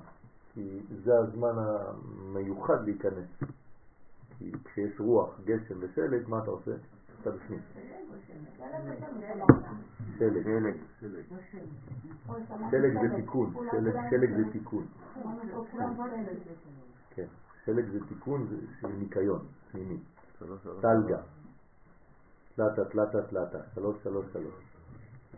כי 0.54 0.80
זה 1.04 1.18
הזמן 1.18 1.54
המיוחד 1.56 2.84
להיכנס. 2.84 3.42
כי 4.38 4.52
כשיש 4.64 5.00
רוח, 5.00 5.40
גשם 5.44 5.74
ושלג, 5.80 6.28
מה 6.28 6.38
אתה 6.38 6.50
עושה? 6.50 6.70
אתה 7.20 7.30
בפנים. 7.30 7.60
שלג. 10.18 11.22
שלג 12.70 12.92
זה 13.02 13.16
תיקון, 13.16 13.54
שלג 14.10 14.36
זה 14.36 14.52
תיקון. 14.52 14.86
כן, 17.10 17.26
שלג 17.64 17.90
זה 17.92 17.98
תיקון 18.08 18.46
של 18.80 18.88
ניקיון 18.88 19.46
פנימי. 19.72 19.98
טלגה. 20.80 21.20
תלתה, 22.56 22.84
תלתה, 22.84 23.22
תלתה. 23.22 23.58
שלוש, 23.74 23.96
שלוש, 24.02 24.26
שלוש. 24.32 24.54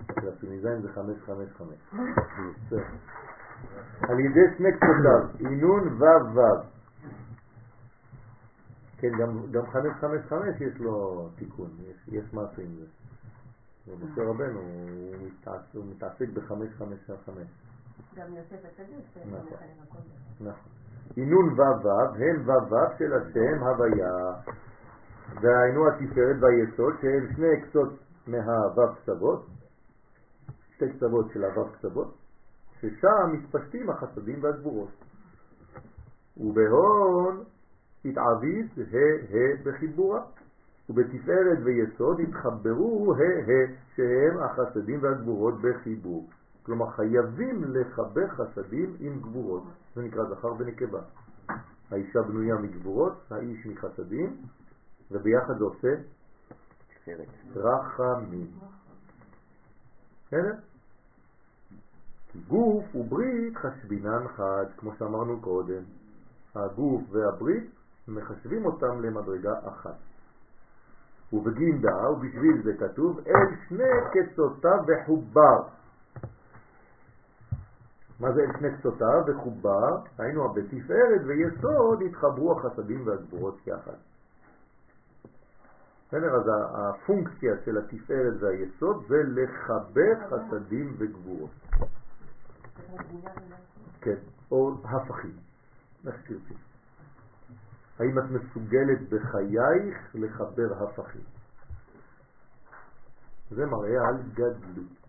הסוניזיים 0.08 0.82
זה 0.82 0.92
חמש, 0.92 1.16
חמש, 1.26 1.48
חמש. 1.56 1.78
על 4.00 4.20
ידי 4.20 4.56
שני 4.56 4.68
קצותיו, 4.72 5.48
אינון 5.48 5.88
וו 5.88 6.34
וו. 6.34 6.62
כן, 8.96 9.08
גם 9.50 9.66
חמש, 9.72 9.92
חמש, 10.00 10.20
חמש 10.28 10.60
יש 10.60 10.80
לו 10.80 11.28
תיקון, 11.38 11.70
יש 12.08 12.24
משהו 12.32 12.62
עם 12.62 12.74
זה. 12.74 12.86
ומשה 13.86 14.22
רבנו, 14.22 14.60
הוא 15.72 15.84
מתעסק 15.90 16.28
בחמש, 16.28 16.68
חמש, 16.78 16.98
חמש. 17.26 17.48
גם 18.16 18.34
יוסף 18.34 18.64
הצדיק, 18.64 19.26
נכון. 20.40 20.83
אינון 21.16 21.48
וו 21.48 21.90
הם 22.14 22.42
וו 22.46 22.76
של 22.98 23.12
השם 23.12 23.62
הוויה. 23.64 24.32
והיינו 25.42 25.88
התפארת 25.88 26.36
והיסוד 26.40 26.94
שהם 27.00 27.34
שני 27.36 27.60
קצות 27.60 27.92
מהוו 28.26 28.94
קצוות, 28.94 29.46
שתי 30.74 30.88
קצוות 30.96 31.26
של 31.32 31.44
הוו 31.44 31.72
קצוות, 31.72 32.14
ששם 32.80 33.32
מתפשטים 33.32 33.90
החסדים 33.90 34.42
והגבורות. 34.42 34.90
ובהון 36.36 37.44
התעביד 38.04 38.66
ה' 38.78 39.62
בחיבורה, 39.64 40.20
ובתפארת 40.90 41.58
ויסוד 41.64 42.20
התחברו 42.20 43.14
ה' 43.14 43.72
שהם 43.96 44.42
החסדים 44.42 45.02
והגבורות 45.02 45.54
בחיבור. 45.62 46.28
כלומר 46.66 46.90
חייבים 46.90 47.64
לחבר 47.64 48.28
חסדים 48.28 48.96
עם 49.00 49.20
גבורות, 49.20 49.62
זה 49.94 50.02
נקרא 50.02 50.24
זכר 50.24 50.52
ונקבה. 50.58 51.00
האישה 51.90 52.22
בנויה 52.22 52.54
מגבורות, 52.54 53.12
האיש 53.30 53.66
מחסדים, 53.66 54.36
וביחד 55.10 55.58
זה 55.58 55.64
עושה 55.64 55.94
רחמים. 57.56 58.46
בסדר? 60.26 60.54
גוף 62.48 62.94
וברית 62.94 63.56
חשבינן 63.56 64.28
חד, 64.36 64.64
כמו 64.76 64.94
שאמרנו 64.98 65.40
קודם. 65.40 65.82
הגוף 66.54 67.02
והברית 67.10 67.70
מחשבים 68.08 68.64
אותם 68.64 69.02
למדרגה 69.02 69.52
אחת. 69.68 69.96
ובגינדה, 71.32 72.10
ובשביל 72.10 72.62
זה 72.64 72.72
כתוב, 72.78 73.18
אל 73.18 73.56
שני 73.68 73.84
קצותיו 74.12 74.78
וחובר. 74.86 75.62
מה 78.20 78.32
זה 78.32 78.40
אל 78.40 78.58
שני 78.58 78.78
קצותיו 78.78 79.22
וחובר? 79.26 79.96
היינו 80.18 80.52
בתפארת 80.54 81.20
ויסוד 81.26 82.02
התחברו 82.02 82.58
החסדים 82.58 83.06
והגבורות 83.06 83.66
יחד. 83.66 83.96
בסדר? 86.08 86.36
אז 86.36 86.42
הפונקציה 86.74 87.54
של 87.64 87.78
התפארת 87.78 88.34
והיסוד 88.40 89.04
זה 89.08 89.16
לחבר 89.26 90.14
חסדים 90.30 90.94
וגבורות. 90.98 91.50
כן, 94.00 94.16
או 94.50 94.72
הפכים, 94.84 95.36
איך 96.06 96.14
שתרצי. 96.24 96.54
האם 97.98 98.18
את 98.18 98.24
מסוגלת 98.24 99.08
בחייך 99.08 100.14
לחבר 100.14 100.84
הפכים? 100.84 101.24
זה 103.50 103.66
מראה 103.66 104.08
על 104.08 104.22
גדלות. 104.32 105.03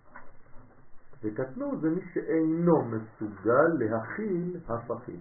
וקטנות 1.25 1.81
זה 1.81 1.89
מי 1.89 2.01
שאינו 2.13 2.85
מסוגל 2.85 3.67
להכיל 3.79 4.57
הפכים. 4.69 5.19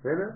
בסדר? 0.00 0.30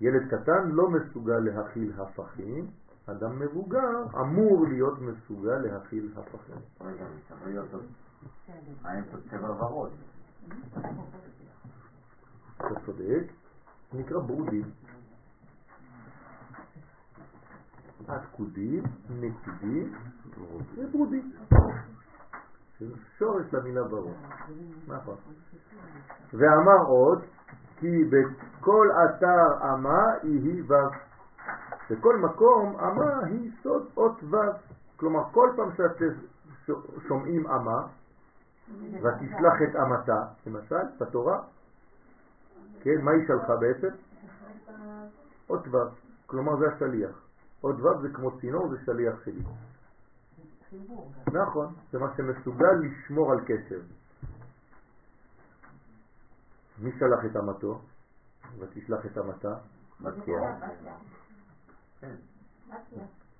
ילד 0.00 0.28
קטן 0.30 0.68
לא 0.70 0.90
מסוגל 0.90 1.38
להכיל 1.38 1.92
הפכים, 1.98 2.66
אדם 3.06 3.38
מבוגר 3.38 4.02
אמור 4.20 4.66
להיות 4.68 4.98
מסוגל 5.00 5.58
להכיל 5.58 6.12
הפכים. 6.16 6.56
רגע, 6.80 7.04
צריך 7.28 7.46
להיות 7.46 7.68
פה 9.10 9.16
צבע 9.30 9.50
ורוד? 9.50 9.90
אתה 12.56 12.80
צודק, 12.86 13.32
נקרא 13.92 14.18
ברודים. 14.18 14.64
עתקודים, 18.08 18.82
נקודים 19.10 19.94
וברודים. 20.76 21.32
זה 22.80 22.86
שורש 23.18 23.54
למילה 23.54 23.84
ברור. 23.84 24.14
נכון. 24.86 25.16
ואמר 26.32 26.86
עוד, 26.86 27.22
כי 27.76 28.04
בכל 28.04 28.88
אתר 29.04 29.64
אמה 29.74 30.02
יהי 30.22 30.62
ו'. 30.62 30.74
בכל 31.90 32.16
מקום 32.16 32.76
אמה 32.76 33.26
היא 33.26 33.50
סוד 33.62 33.86
אות 33.96 34.22
ו'. 34.22 34.36
כלומר, 34.96 35.20
כל 35.32 35.52
פעם 35.56 35.70
שאתם 35.76 36.72
שומעים 37.08 37.46
אמה, 37.46 37.86
ותשלח 38.78 39.62
את 39.62 39.76
אמתה, 39.76 40.22
למשל, 40.46 40.86
בתורה, 41.00 41.40
כן, 42.80 43.00
מה 43.02 43.10
היא 43.10 43.26
שלחה 43.26 43.56
בעצם? 43.56 43.88
אות 45.50 45.68
ו', 45.68 45.76
כלומר 46.26 46.56
זה 46.56 46.66
השליח. 46.74 47.27
אות 47.64 47.76
ו' 47.80 48.02
זה 48.02 48.08
כמו 48.14 48.40
צינור, 48.40 48.68
זה 48.68 48.76
שליח 48.84 49.24
שלי. 49.24 49.42
נכון, 51.32 51.74
זה 51.92 51.98
מה 51.98 52.06
שמסוגל 52.16 52.74
לשמור 52.82 53.32
על 53.32 53.40
קשר. 53.44 53.80
מי 56.78 56.90
שלח 56.98 57.24
את 57.30 57.36
אמתו? 57.36 57.80
ותשלח 58.58 59.06
את 59.06 59.18
אמתה? 59.18 59.54
בתיה. 60.00 60.58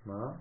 מה? 0.07 0.33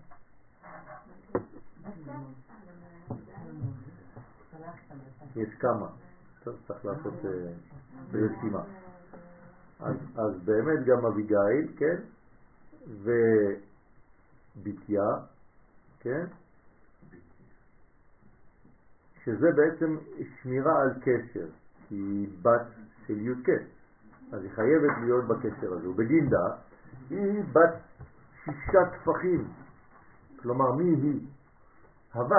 יש 5.35 5.53
כמה, 5.59 5.87
צריך 6.43 6.85
לעשות 6.85 7.13
אה, 7.25 7.53
רשימה. 8.13 8.63
אז, 9.79 9.95
אז 10.15 10.43
באמת 10.45 10.85
גם 10.85 11.05
אביגיל, 11.05 11.73
כן? 11.77 12.01
ובתיה, 14.57 15.05
כן? 15.99 16.25
שזה 19.23 19.47
בעצם 19.55 19.97
שמירה 20.41 20.81
על 20.81 20.93
קשר, 21.01 21.47
כי 21.87 21.95
היא 21.95 22.27
בת 22.41 22.67
של 23.07 23.19
י"ק, 23.19 23.49
אז 24.31 24.43
היא 24.43 24.51
חייבת 24.51 24.97
להיות 25.01 25.25
בקשר 25.27 25.73
הזה. 25.73 25.89
ובגינדה 25.89 26.45
היא 27.09 27.43
בת 27.53 28.03
שישה 28.45 28.79
טפחים, 28.97 29.47
כלומר 30.41 30.71
מי 30.71 30.83
היא? 30.83 31.27
הוו. 32.13 32.35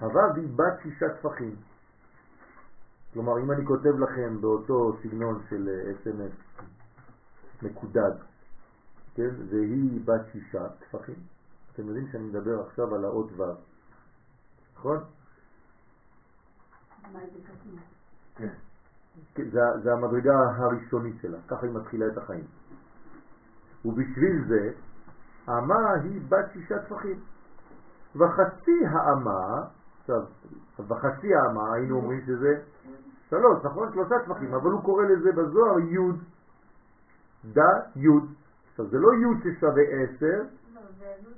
הוו 0.00 0.34
היא 0.36 0.48
בת 0.56 0.82
שישה 0.82 1.06
טפחים. 1.08 1.56
כלומר, 3.12 3.38
אם 3.38 3.52
אני 3.52 3.66
כותב 3.66 3.98
לכם 3.98 4.40
באותו 4.40 4.96
סגנון 5.02 5.42
של 5.50 5.68
אס.אם.אס 5.90 6.64
מקודד, 7.62 8.10
כן, 9.18 9.34
והיא 9.50 10.00
בת 10.04 10.20
שישה 10.32 10.68
טפחים, 10.68 11.14
אתם 11.72 11.86
יודעים 11.86 12.06
שאני 12.12 12.24
מדבר 12.24 12.60
עכשיו 12.60 12.94
על 12.94 13.04
האות 13.04 13.30
ו', 13.36 13.42
נכון? 14.76 14.98
כן. 18.36 18.48
זה, 19.36 19.60
זה 19.82 19.92
המדרגה 19.92 20.32
הראשונית 20.56 21.16
שלה, 21.22 21.38
ככה 21.48 21.66
היא 21.66 21.74
מתחילה 21.74 22.06
את 22.06 22.18
החיים. 22.18 22.44
ובשביל 23.84 24.44
זה, 24.48 24.70
אמה 25.48 25.92
היא 26.02 26.20
בת 26.28 26.52
שישה 26.52 26.78
טפחים. 26.78 27.20
וחצי 28.16 28.86
האמה, 28.86 29.66
עכשיו, 30.00 30.22
וחצי 30.78 31.34
האמה, 31.34 31.74
היינו 31.74 31.96
אומרים 31.96 32.20
שזה 32.26 32.62
שלוש, 33.30 33.64
נכון? 33.64 33.92
שלושה 33.92 34.14
טפחים, 34.26 34.54
אבל 34.54 34.70
הוא 34.70 34.82
קורא 34.82 35.04
לזה 35.04 35.32
בזוהר 35.32 35.78
י' 35.78 35.98
דה 37.44 37.70
י'. 37.96 38.37
עכשיו, 38.78 38.90
זה 38.90 38.98
לא 38.98 39.08
י' 39.14 39.40
ששווה 39.42 39.82
עשר, 39.82 40.42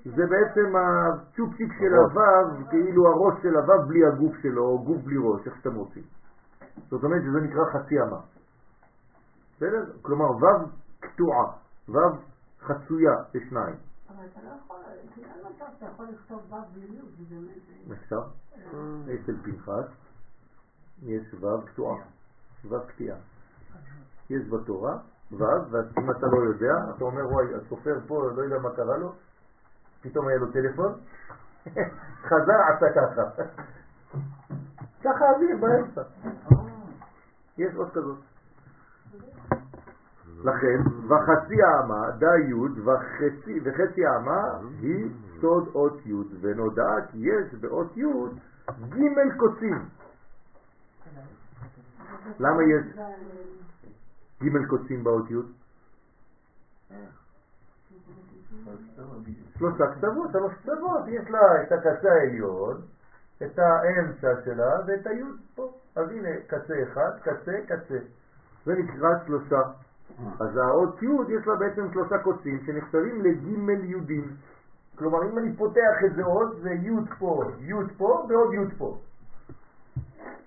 זה 0.05 0.23
בעצם 0.27 0.77
הצ'ופצ'יק 0.77 1.73
של 1.79 1.95
הוו, 1.95 2.69
כאילו 2.71 3.03
הראש 3.07 3.43
של 3.43 3.57
הוו 3.57 3.89
בלי 3.89 4.07
הגוף 4.07 4.37
שלו, 4.43 4.63
או 4.63 4.85
גוף 4.85 5.03
בלי 5.05 5.17
ראש, 5.19 5.47
איך 5.47 5.57
שאתם 5.57 5.75
רוצים. 5.75 6.03
זאת 6.91 7.05
אומרת 7.05 7.23
שזה 7.23 7.41
נקרא 7.41 7.65
חצי 7.73 7.95
אמה. 8.01 8.21
בסדר? 9.57 9.85
כלומר 10.03 10.25
וו 10.25 10.69
קטועה, 11.01 11.45
וו 11.89 12.19
חצויה 12.61 13.13
לשניים. 13.35 13.77
אבל 14.09 14.25
אתה 14.33 14.41
לא 14.45 14.51
יכול, 14.65 14.77
למה 15.41 15.49
אתה 15.77 15.87
יכול 15.87 16.07
לכתוב 16.07 16.53
ו' 16.53 16.75
בלי 16.75 16.87
י'? 16.87 17.93
אפשר? 17.93 18.21
אצל 19.15 19.37
פנחס 19.43 19.89
יש 21.03 21.35
ו' 21.35 21.67
קטועה, 21.67 21.97
ו' 22.65 22.87
קטיעה. 22.87 23.17
יש 24.31 24.49
בתורה 24.49 24.99
ואם 25.33 26.11
אתה 26.11 26.27
לא 26.27 26.39
יודע, 26.41 26.75
אתה 26.97 27.05
אומר 27.05 27.33
וואי, 27.33 27.47
הסופר 27.55 27.99
פה, 28.07 28.31
לא 28.37 28.43
יודע 28.43 28.59
מה 28.59 28.71
קרה 28.77 28.97
לו, 28.97 29.13
פתאום 30.03 30.29
היה 30.29 30.39
לו 30.39 30.47
טלפון, 30.53 30.93
חזר, 32.29 32.61
עשה 32.69 32.87
ככה. 32.95 33.43
ככה 35.05 35.31
אוויר 35.31 35.57
באמצע. 35.61 36.03
יש 37.59 37.75
עוד 37.75 37.91
כזאת. 37.91 38.19
לכן, 40.45 40.81
וחצי 41.09 41.63
האמה, 41.63 42.11
דה 42.19 42.37
י' 42.39 42.81
וחצי, 42.85 43.61
וחצי 43.65 44.07
האמה 44.07 44.59
היא 44.81 45.11
סוד 45.41 45.69
אות 45.75 46.07
י', 46.07 46.15
ונודע 46.41 46.95
כי 47.11 47.19
יש 47.19 47.55
באות 47.55 47.97
י' 47.97 48.05
ג' 48.89 49.37
קוצים. 49.37 49.89
למה 52.39 52.63
יש 52.63 52.97
ג' 54.43 54.67
קוצים 54.67 55.05
באות 55.05 55.31
י'? 55.31 55.35
שלושה 59.59 59.87
קצוות, 59.87 60.31
שלוש 60.33 60.53
קצוות, 60.63 61.09
יש 61.09 61.31
לה 61.31 61.63
את 61.63 61.73
הקצה 61.73 62.13
העליון, 62.13 62.81
את 63.43 63.59
האמצע 63.59 64.29
שלה 64.45 64.81
ואת 64.87 65.07
הי' 65.07 65.23
פה. 65.55 65.73
אז 65.97 66.11
הנה 66.11 66.29
קצה 66.47 66.75
אחד, 66.83 67.11
קצה, 67.23 67.53
קצה. 67.67 67.99
זה 68.67 68.75
נקרא 68.75 69.09
שלושה. 69.27 69.61
אז 70.41 70.57
האות 70.57 71.03
י' 71.03 71.07
יש 71.29 71.47
לה 71.47 71.57
בעצם 71.57 71.93
שלושה 71.93 72.19
קוצים 72.19 72.61
שנכתבים 72.67 73.23
לג' 73.23 73.47
י'. 74.11 74.21
כלומר, 74.95 75.25
אם 75.25 75.39
אני 75.39 75.57
פותח 75.57 76.05
את 76.05 76.15
זה 76.17 76.23
עוד, 76.23 76.57
זה 76.63 76.71
י' 76.71 76.91
פה, 77.19 77.45
י' 77.61 77.73
פה 77.97 78.27
ועוד 78.29 78.55
י' 78.55 78.75
פה. 78.79 78.99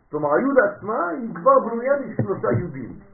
כלומר, 0.10 0.30
הי' 0.34 0.70
עצמה 0.70 1.08
היא 1.08 1.36
כבר 1.36 1.60
בנויה 1.60 1.94
משלושה 2.00 2.48
י'. 2.52 3.13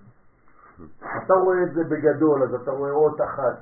אתה 0.99 1.34
רואה 1.34 1.64
את 1.64 1.73
זה 1.73 1.84
בגדול, 1.84 2.43
אז 2.43 2.53
אתה 2.53 2.72
רואה 2.72 2.91
אות 2.91 3.22
אחת. 3.22 3.57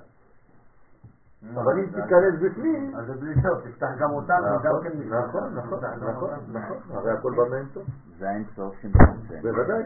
אבל 1.53 1.79
אם 1.79 1.85
תיכנס 1.85 2.33
בפנים... 2.41 2.95
אז 2.95 3.05
זה 3.05 3.13
בלי 3.13 3.33
סוף, 3.41 3.67
תפתח 3.67 3.87
גם 3.99 4.11
אותם 4.11 4.33
וגם 4.43 4.75
נכון, 4.75 4.83
כן 4.83 4.99
נכון, 5.09 5.53
נכון, 5.53 5.79
נכון, 6.09 6.29
נכון, 6.51 6.77
הרי 6.89 7.11
הכל 7.11 7.31
בא 7.37 7.49
מאינסוף. 7.49 7.83
זה 8.19 8.29
האינסוף 8.29 8.75
שמתמצא. 8.81 9.41
בוודאי. 9.41 9.83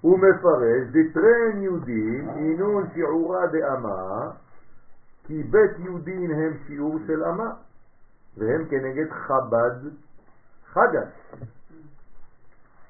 הוא 0.00 0.18
מפרש, 0.18 0.88
דטרן 0.90 1.62
יהודים 1.62 2.28
אינון 2.28 2.84
שיעורה 2.94 3.46
דאמה, 3.46 4.30
כי 5.24 5.42
בית 5.42 5.78
יהודין 5.78 6.30
הם 6.30 6.56
שיעור 6.66 6.98
של 7.06 7.24
אמה, 7.24 7.50
והם 8.36 8.64
כנגד 8.64 9.10
חב"ד 9.10 9.90
חגת. 10.72 11.08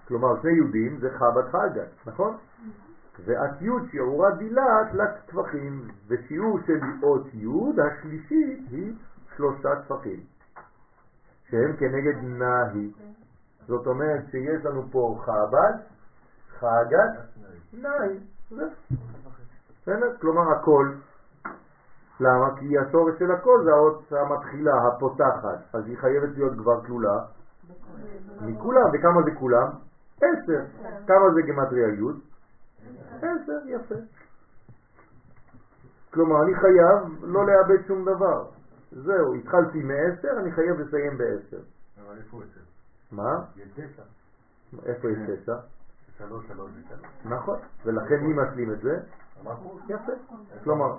כלומר, 0.09 0.43
שני 0.43 0.53
יהודים 0.53 0.99
זה 1.01 1.11
חב"ד 1.11 1.49
חגת, 1.51 1.89
נכון? 2.07 2.37
ואת 3.25 3.63
י' 3.63 3.91
שיעורה 3.91 4.31
דילת 4.31 4.95
לטפחים, 4.95 5.89
ושיעור 6.09 6.59
של 6.67 6.79
אות 7.03 7.27
י' 7.35 7.81
השלישית 7.81 8.59
היא 8.71 8.95
שלושה 9.37 9.69
טפחים, 9.83 10.21
שהם 11.51 11.77
כנגד 11.77 12.23
נהי. 12.23 12.91
זאת 13.67 13.87
אומרת 13.87 14.21
שיש 14.31 14.65
לנו 14.65 14.83
פה 14.91 15.19
חב"ד, 15.25 15.75
חגת. 16.59 17.43
בסדר? 19.83 20.17
כלומר 20.21 20.53
הכל. 20.53 20.93
למה? 22.21 22.57
כי 22.59 22.79
השורש 22.79 23.19
של 23.19 23.31
הכל 23.31 23.61
זה 23.65 23.71
האות 23.71 24.13
המתחילה, 24.13 24.73
הפותחת, 24.89 25.59
אז 25.73 25.87
היא 25.87 25.99
חייבת 25.99 26.29
להיות 26.37 26.53
כבר 26.59 26.85
כלולה 26.87 27.19
מכולם, 28.41 28.83
וכמה 28.93 29.23
זה 29.23 29.31
כולם? 29.39 29.69
עשר. 30.17 30.65
כמה 31.07 31.31
זה 31.35 31.43
גמטריה 31.43 31.89
י'? 31.89 32.28
עשר, 33.25 33.59
יפה. 33.67 33.95
כלומר, 36.13 36.43
אני 36.43 36.55
חייב 36.55 37.25
לא 37.25 37.47
לאבד 37.47 37.87
שום 37.87 38.05
דבר. 38.05 38.45
זהו, 38.93 39.35
התחלתי 39.35 39.83
מעשר, 39.83 40.39
אני 40.39 40.53
חייב 40.53 40.81
לסיים 40.81 41.19
בעשר. 41.19 41.61
אבל 42.07 42.17
איפה 42.19 42.41
זה? 42.55 42.61
מה? 43.13 43.45
יש 43.57 43.69
תשע. 43.75 44.03
איפה 44.87 45.09
יש 45.11 45.19
תשע? 45.27 45.57
שלוש, 46.19 46.47
שלוש 46.49 46.71
ושלוש. 46.71 47.07
נכון. 47.25 47.59
ולכן 47.85 48.21
מי 48.21 48.33
משלים 48.43 48.73
את 48.73 48.81
זה? 48.81 49.01
יפה. 49.89 50.13
כלומר, 50.65 50.97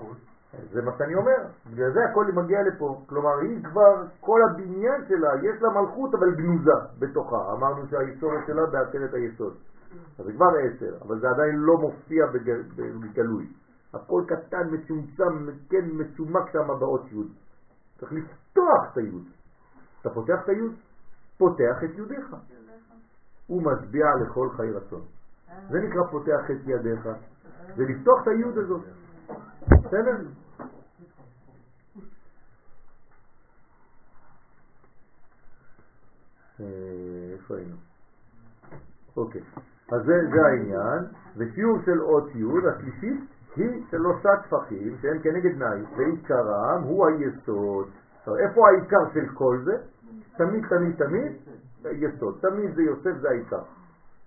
זה 0.72 0.82
מה 0.82 0.92
שאני 0.98 1.16
אומר, 1.16 1.38
בגלל 1.72 1.94
זה 1.94 2.00
הכל 2.12 2.26
מגיע 2.36 2.60
לפה. 2.62 3.02
כלומר, 3.10 3.38
היא 3.38 3.64
כבר, 3.64 4.04
כל 4.20 4.40
הבניין 4.50 5.06
שלה, 5.08 5.30
יש 5.36 5.62
לה 5.62 5.70
מלכות 5.70 6.14
אבל 6.14 6.36
גנוזה 6.36 6.72
בתוכה. 7.00 7.54
אמרנו 7.54 7.88
שההיסטוריה 7.90 8.42
שלה 8.48 8.66
בעצרת 8.66 9.14
היסוד. 9.14 9.58
אז 10.20 10.26
זה 10.26 10.34
כבר 10.34 10.46
עשר, 10.46 10.98
אבל 11.02 11.20
זה 11.20 11.30
עדיין 11.30 11.56
לא 11.56 11.78
מופיע 11.78 12.26
בגלוי. 12.76 13.48
הכל 13.94 14.24
קטן, 14.28 14.70
מצומצם, 14.72 15.50
כן, 15.70 15.86
מצומק 15.94 16.52
שם 16.54 16.68
באות 16.80 17.12
י'. 17.12 17.16
צריך 18.00 18.12
לפתוח 18.12 18.92
את 18.92 18.98
הי'. 18.98 19.12
אתה 20.02 20.10
פותח 20.10 20.40
את 20.44 20.50
הי', 20.50 20.70
פותח 21.38 21.84
את 21.84 21.90
ידיך. 21.98 22.36
הוא 23.48 23.64
משביע 23.64 24.06
לכל 24.22 24.50
חי 24.58 24.72
רצון. 24.72 25.02
זה 25.70 25.80
נקרא 25.80 26.04
פותח 26.12 26.52
את 26.52 26.68
ידיך. 26.68 27.10
זה 27.76 27.84
לפתוח 27.84 28.22
את 28.22 28.28
הי' 28.28 28.64
הזאת. 28.64 28.82
בסדר? 29.70 30.18
אה, 36.60 37.34
איפה 37.34 37.56
היינו? 37.56 37.76
אוקיי, 39.18 39.42
אז 39.92 40.06
זה, 40.06 40.14
זה 40.34 40.46
העניין, 40.46 41.06
ושיעור 41.38 41.78
של 41.86 42.02
אות 42.02 42.36
י' 42.36 42.68
השלישית 42.68 43.20
היא 43.56 43.84
שלושה 43.92 44.30
טפחים 44.44 44.98
שהם 45.02 45.20
כנגד 45.20 45.58
נאי, 45.58 45.84
ועיקרם 45.98 46.82
הוא 46.84 47.08
היסוד. 47.08 47.88
עכשיו, 48.20 48.38
איפה 48.38 48.68
העיקר 48.70 49.14
של 49.14 49.26
כל 49.34 49.58
זה? 49.66 49.78
תמיד, 50.38 50.66
תמיד, 50.70 50.96
תמיד, 50.96 51.32
יסוד. 51.86 52.38
תמיד 52.42 52.76
זה 52.76 52.82
יוסף, 52.82 53.18
זה 53.22 53.30
העיקר. 53.30 53.62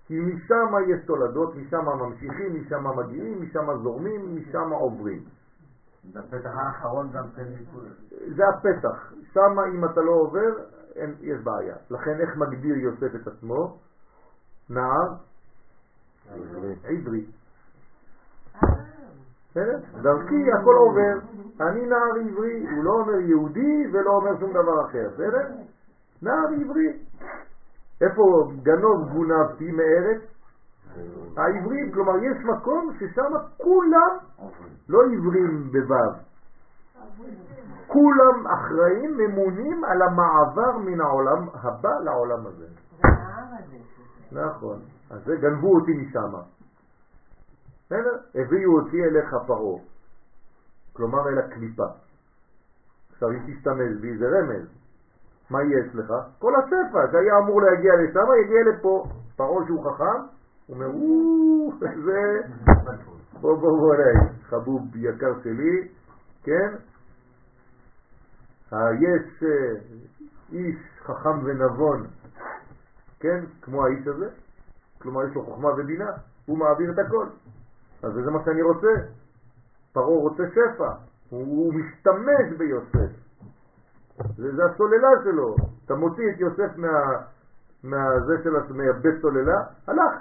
כי 0.07 0.21
משם 0.21 0.75
יש 0.89 1.07
תולדות, 1.07 1.57
משם 1.57 1.85
ממשיכים, 1.85 2.55
משם 2.55 2.85
מגיעים, 2.99 3.43
משם 3.43 3.67
זורמים, 3.83 4.37
משם 4.37 4.71
עוברים. 4.71 5.23
זה 6.13 6.21
הפתח 6.21 6.51
האחרון 6.55 7.11
גם 7.13 7.25
כן 7.37 7.43
זה 8.37 8.43
הפתח. 8.49 9.13
שם 9.33 9.61
אם 9.75 9.85
אתה 9.85 10.01
לא 10.01 10.11
עובר, 10.11 10.51
אין, 10.95 11.15
יש 11.21 11.41
בעיה. 11.45 11.77
לכן 11.91 12.21
איך 12.21 12.37
מגדיר 12.37 12.77
יוסף 12.77 13.15
את 13.15 13.27
עצמו? 13.27 13.79
נער 14.71 15.15
עברי. 16.85 17.25
בסדר? 19.51 19.79
דרכי 20.03 20.53
הכל 20.53 20.75
עובר. 20.75 21.19
אני 21.61 21.87
נער 21.87 22.31
עברי, 22.31 22.67
הוא 22.75 22.85
לא 22.85 22.91
אומר 22.91 23.21
יהודי 23.21 23.87
ולא 23.93 24.11
אומר 24.11 24.39
שום 24.41 24.51
דבר 24.51 24.87
אחר, 24.87 25.09
בסדר? 25.13 25.49
נער 26.23 26.49
עברי. 26.61 26.99
איפה 28.01 28.51
גנוב 28.63 29.09
גונבתי 29.13 29.73
מארץ? 29.73 30.23
העברים, 31.37 31.93
כלומר 31.93 32.17
יש 32.17 32.45
מקום 32.45 32.93
ששם 32.99 33.33
כולם 33.57 34.17
לא 34.89 34.99
עברים 35.05 35.71
בוו, 35.73 36.13
כולם 37.87 38.47
אחראים, 38.47 39.17
ממונים 39.17 39.85
על 39.85 40.03
המעבר 40.03 40.79
מן 40.79 41.01
העולם 41.01 41.49
הבא 41.55 41.99
לעולם 42.05 42.47
הזה. 42.47 42.67
נכון, 44.33 44.81
אז 45.11 45.25
זה 45.25 45.37
גנבו 45.37 45.75
אותי 45.75 45.93
משם. 45.93 46.33
בסדר? 47.87 48.17
הביאו 48.35 48.81
אותי 48.81 49.05
אליך 49.05 49.35
פרעה, 49.47 49.81
כלומר 50.93 51.29
אל 51.29 51.39
הקליפה. 51.39 51.87
עכשיו 53.13 53.29
אם 53.31 53.39
תשתמש 53.47 54.01
בי 54.01 54.17
זה 54.19 54.27
רמז, 54.27 54.69
מה 55.51 55.59
יש 55.63 55.95
לך? 55.95 56.13
כל 56.39 56.53
השפע 56.55 57.13
שהיה 57.13 57.39
אמור 57.39 57.63
להגיע 57.63 57.93
לשם 57.95 58.27
יגיע 58.45 58.61
לפה. 58.73 59.05
פרעה 59.37 59.67
שהוא 59.67 59.93
חכם, 59.93 60.21
הוא 60.67 60.77
אומר, 60.77 60.87
זה... 62.05 62.41
בוא 63.41 63.57
בוא 63.57 63.79
בוא 63.79 63.95
אליי, 63.95 64.29
חבוב 64.43 64.97
יקר 64.97 65.33
שלי, 65.43 65.89
כן? 66.43 66.75
יש 68.73 69.43
אה, 69.43 69.75
איש 70.53 70.77
חכם 71.03 71.45
ונבון, 71.45 72.07
כן? 73.23 73.45
כמו 73.63 73.85
האיש 73.85 74.07
הזה, 74.07 74.29
כלומר 74.99 75.25
יש 75.25 75.35
לו 75.35 75.45
חוכמה 75.45 75.69
ובינה, 75.69 76.11
הוא 76.47 76.59
מעביר 76.59 76.91
את 76.93 76.99
הכל. 76.99 77.27
אז 78.03 78.13
זה 78.13 78.31
מה 78.31 78.39
שאני 78.45 78.63
רוצה. 78.63 78.89
פרעה 79.93 80.07
רוצה 80.07 80.43
שפע, 80.51 80.93
הוא, 81.31 81.41
הוא 81.41 81.75
משתמש 81.75 82.59
ביוסף. 82.59 83.13
זה, 84.37 84.57
זה 84.57 84.63
הסוללה 84.65 85.09
שלו. 85.25 85.57
אתה 85.85 85.95
מוציא 85.95 86.25
את 86.35 86.41
יוסף 86.41 86.77
מה, 86.77 86.89
מהזה 87.83 88.35
של 88.45 88.51
מהבית 88.51 89.21
סוללה, 89.23 89.61
הלך. 89.87 90.15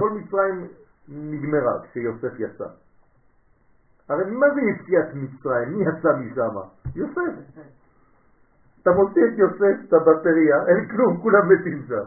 כל 0.00 0.10
מצרים 0.10 0.66
נגמרה 1.08 1.80
כשיוסף 1.82 2.32
יצא. 2.38 2.66
הרי 4.08 4.30
מה 4.30 4.46
זה 4.54 4.60
יציאת 4.60 5.14
מצרים? 5.14 5.68
מי 5.68 5.84
יצא 5.84 6.08
משם? 6.16 6.56
יוסף. 6.94 7.62
אתה 8.88 8.96
מוציא 8.96 9.22
את 9.22 9.38
יוסף, 9.38 9.88
את 9.88 9.92
הבטריה, 9.92 10.56
אין 10.66 10.88
כלום, 10.88 11.20
כולם 11.22 11.48
מתים 11.48 11.82
שם. 11.88 12.04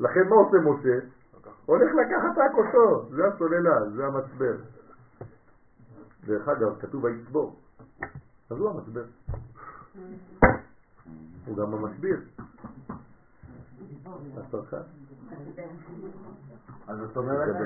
לכן 0.00 0.28
מה 0.28 0.36
עושה 0.36 0.56
משה? 0.58 1.06
הולך 1.66 1.90
לקחת 1.94 2.38
רק 2.38 2.54
אותו, 2.54 3.08
זה 3.10 3.26
הסוללה, 3.26 3.90
זה 3.96 4.06
המצבר. 4.06 4.56
דרך 6.26 6.48
אגב, 6.48 6.80
כתוב 6.80 7.04
ויצבור. 7.04 7.56
אז 8.50 8.58
הוא 8.58 8.70
המשבר. 8.70 9.04
הוא 11.46 11.56
גם 11.56 11.74
המשביר. 11.74 12.20
הצרכן. 14.36 14.76
אז 16.88 16.98
זאת 16.98 17.16
אומרת, 17.16 17.56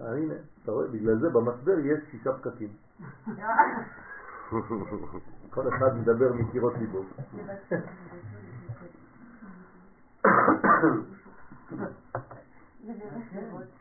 אה, 0.00 0.12
הנה, 0.12 0.34
אתה 0.62 0.72
רואה, 0.72 0.88
בגלל 0.88 1.18
זה 1.18 1.30
במשבר 1.30 1.78
יש 1.78 2.00
שישה 2.10 2.32
פקקים. 2.32 2.68
כל 5.50 5.68
אחד 5.68 5.96
מדבר 5.96 6.32
מקירות 6.32 6.72
ליבו. 6.78 7.02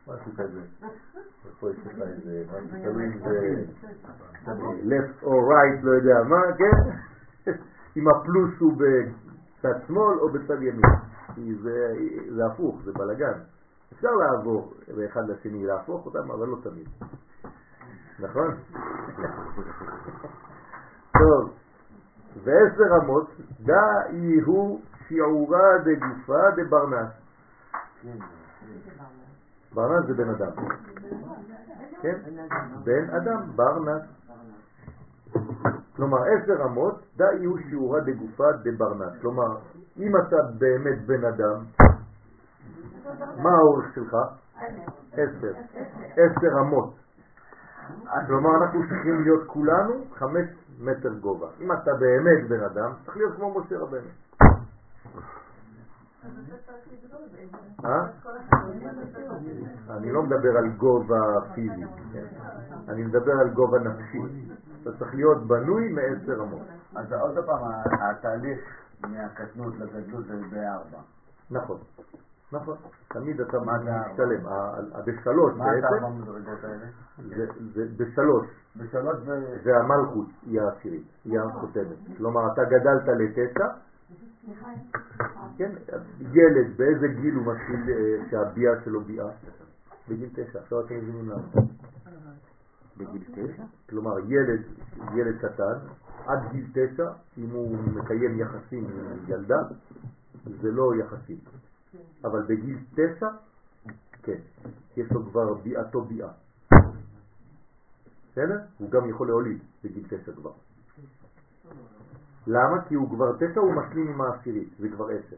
משהו 0.08 0.32
כזה. 0.38 0.62
פה 1.60 1.70
יש 1.72 1.78
לך 1.86 2.02
איזה, 2.02 2.44
משהו 2.48 2.78
תלוי 2.84 3.06
אם 3.06 3.20
זה 3.20 3.64
left 4.84 5.24
or 5.24 5.28
right, 5.28 5.84
לא 5.84 5.92
יודע 5.92 6.24
מה, 6.24 6.42
כן? 6.58 6.92
אם 7.98 8.08
הפלוס 8.08 8.60
הוא 8.60 8.74
בצד 8.74 9.80
שמאל 9.88 10.20
או 10.20 10.30
בצד 10.30 10.62
ימין. 10.62 10.82
כי 11.36 11.56
זה, 11.56 11.94
זה 12.36 12.46
הפוך, 12.46 12.82
זה 12.84 12.92
בלגן. 12.94 13.40
אפשר 13.94 14.12
לעבור 14.12 14.74
מאחד 14.98 15.30
לשני, 15.30 15.66
להפוך 15.66 16.06
אותם, 16.06 16.32
אבל 16.32 16.48
לא 16.48 16.58
תמיד. 16.64 16.88
נכון? 18.20 18.56
טוב, 21.20 21.54
ועשר 22.44 22.98
אמות, 23.04 23.30
דאי 23.62 24.40
הוא 24.46 24.82
שיעורה 25.08 25.78
דגופה 25.84 26.42
דברנס. 26.58 27.12
ברנס 29.74 30.06
זה 30.08 30.14
בן 30.14 30.30
אדם. 30.30 30.52
כן? 32.02 32.18
בן 32.84 33.10
אדם, 33.10 33.42
ברנס. 33.56 34.02
כלומר, 35.96 36.18
עשר 36.18 36.66
אמות, 36.66 37.02
דאי 37.18 37.46
הוא 37.46 37.58
שיעורה 37.70 38.00
דגופה 38.00 38.52
דברנס. 38.64 39.22
כלומר, 39.22 39.58
אם 39.98 40.18
אתה 40.18 40.36
באמת 40.58 41.06
בן 41.06 41.26
אדם, 41.26 41.64
מה 43.38 43.50
האורך 43.50 43.86
שלך? 43.96 44.16
עשר. 45.14 45.54
עשר 46.12 46.60
אמות. 46.62 46.94
כלומר, 48.28 48.50
אנחנו 48.64 48.80
צריכים 48.90 49.24
להיות 49.24 49.48
כולנו 49.48 49.94
חמש 50.14 50.46
מטר 50.80 51.14
גובה. 51.14 51.48
אם 51.62 51.72
אתה 51.72 51.92
באמת 51.94 52.50
בן 52.50 52.64
אדם, 52.64 52.92
צריך 53.06 53.18
להיות 53.18 53.36
כמו 53.36 53.60
משה 53.60 53.78
רבנו. 53.78 54.10
אה? 57.86 58.06
אני 59.90 60.12
לא 60.12 60.24
מדבר 60.24 60.58
על 60.58 60.70
גובה 60.70 61.16
פיזי, 61.54 61.86
כן? 62.14 62.26
אני 62.90 63.04
מדבר 63.04 63.32
על 63.32 63.50
גובה 63.50 63.80
נפשי. 63.80 64.20
אתה 64.82 64.98
צריך 65.00 65.16
להיות 65.16 65.48
בנוי 65.48 65.92
מעשר 65.92 66.44
אמות. 66.44 66.62
אז 66.96 67.14
עוד 67.14 67.46
פעם, 67.46 67.72
התהליך 68.02 68.60
מהקטנות 69.02 69.74
לגדלות 69.80 70.26
זה 70.26 70.34
בארבע. 70.52 70.98
נכון, 71.52 71.78
נכון. 72.52 72.78
תמיד 73.08 73.42
אתה 73.42 73.58
משתלם. 73.60 74.44
בשלוש 75.06 75.54
בעצם... 75.54 75.60
מה 75.60 75.78
אתה 75.80 75.88
ארבע 75.88 76.10
מדרגות 76.10 76.64
האלה? 76.64 76.86
בשלוש. 77.98 78.48
בשלוש. 78.76 79.16
זה 79.64 79.78
המלכות, 79.78 80.28
היא 80.46 80.62
העשירית, 80.62 81.06
היא 81.26 81.40
החותמת. 81.40 82.18
כלומר, 82.18 82.54
אתה 82.54 82.62
גדלת 82.64 83.08
לתשע, 83.08 83.68
כן, 85.58 85.72
ילד, 86.20 86.78
באיזה 86.78 87.08
גיל 87.08 87.36
הוא 87.36 87.54
מתחיל 87.54 87.80
אה, 87.90 88.30
שהביאה 88.30 88.72
שלו 88.86 89.02
ביאה? 89.02 89.28
בגיל 90.10 90.30
תשע, 90.34 90.60
עכשיו 90.60 90.80
אתם 90.86 90.96
מבינים 90.96 91.30
למה. 91.30 91.44
בגיל 92.98 93.24
תשע? 93.32 93.64
כלומר, 93.90 94.20
ילד, 94.20 94.62
ילד 95.16 95.38
קטן, 95.38 95.78
עד 96.26 96.40
גיל 96.52 96.68
תשע, 96.74 97.12
אם 97.38 97.50
הוא 97.50 97.78
מקיים 97.78 98.40
יחסים 98.40 98.84
עם 98.84 99.18
ילדה, 99.28 99.62
זה 100.62 100.72
לא 100.72 100.96
יחסים. 100.96 101.38
אבל 102.24 102.42
בגיל 102.42 102.78
תשע, 102.94 103.28
כן, 104.24 104.40
יש 104.98 105.12
לו 105.12 105.26
כבר 105.26 105.54
ביאתו 105.54 106.02
ביאה. 106.02 106.30
בסדר? 108.32 108.60
הוא 108.78 108.90
גם 108.90 109.10
יכול 109.10 109.28
להוליד 109.28 109.60
בגיל 109.84 110.04
תשע 110.08 110.32
כבר. 110.32 110.52
למה? 112.48 112.82
כי 112.88 112.96
הוא 112.96 113.10
כבר 113.10 113.36
תשע, 113.36 113.60
הוא 113.60 113.74
משלים 113.74 114.08
עם 114.08 114.22
העשירית, 114.22 114.70
זה 114.80 114.90
כבר 114.90 115.06
עשר. 115.06 115.36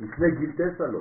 לפני 0.00 0.30
גיל 0.30 0.52
תשע 0.52 0.86
לא. 0.86 1.00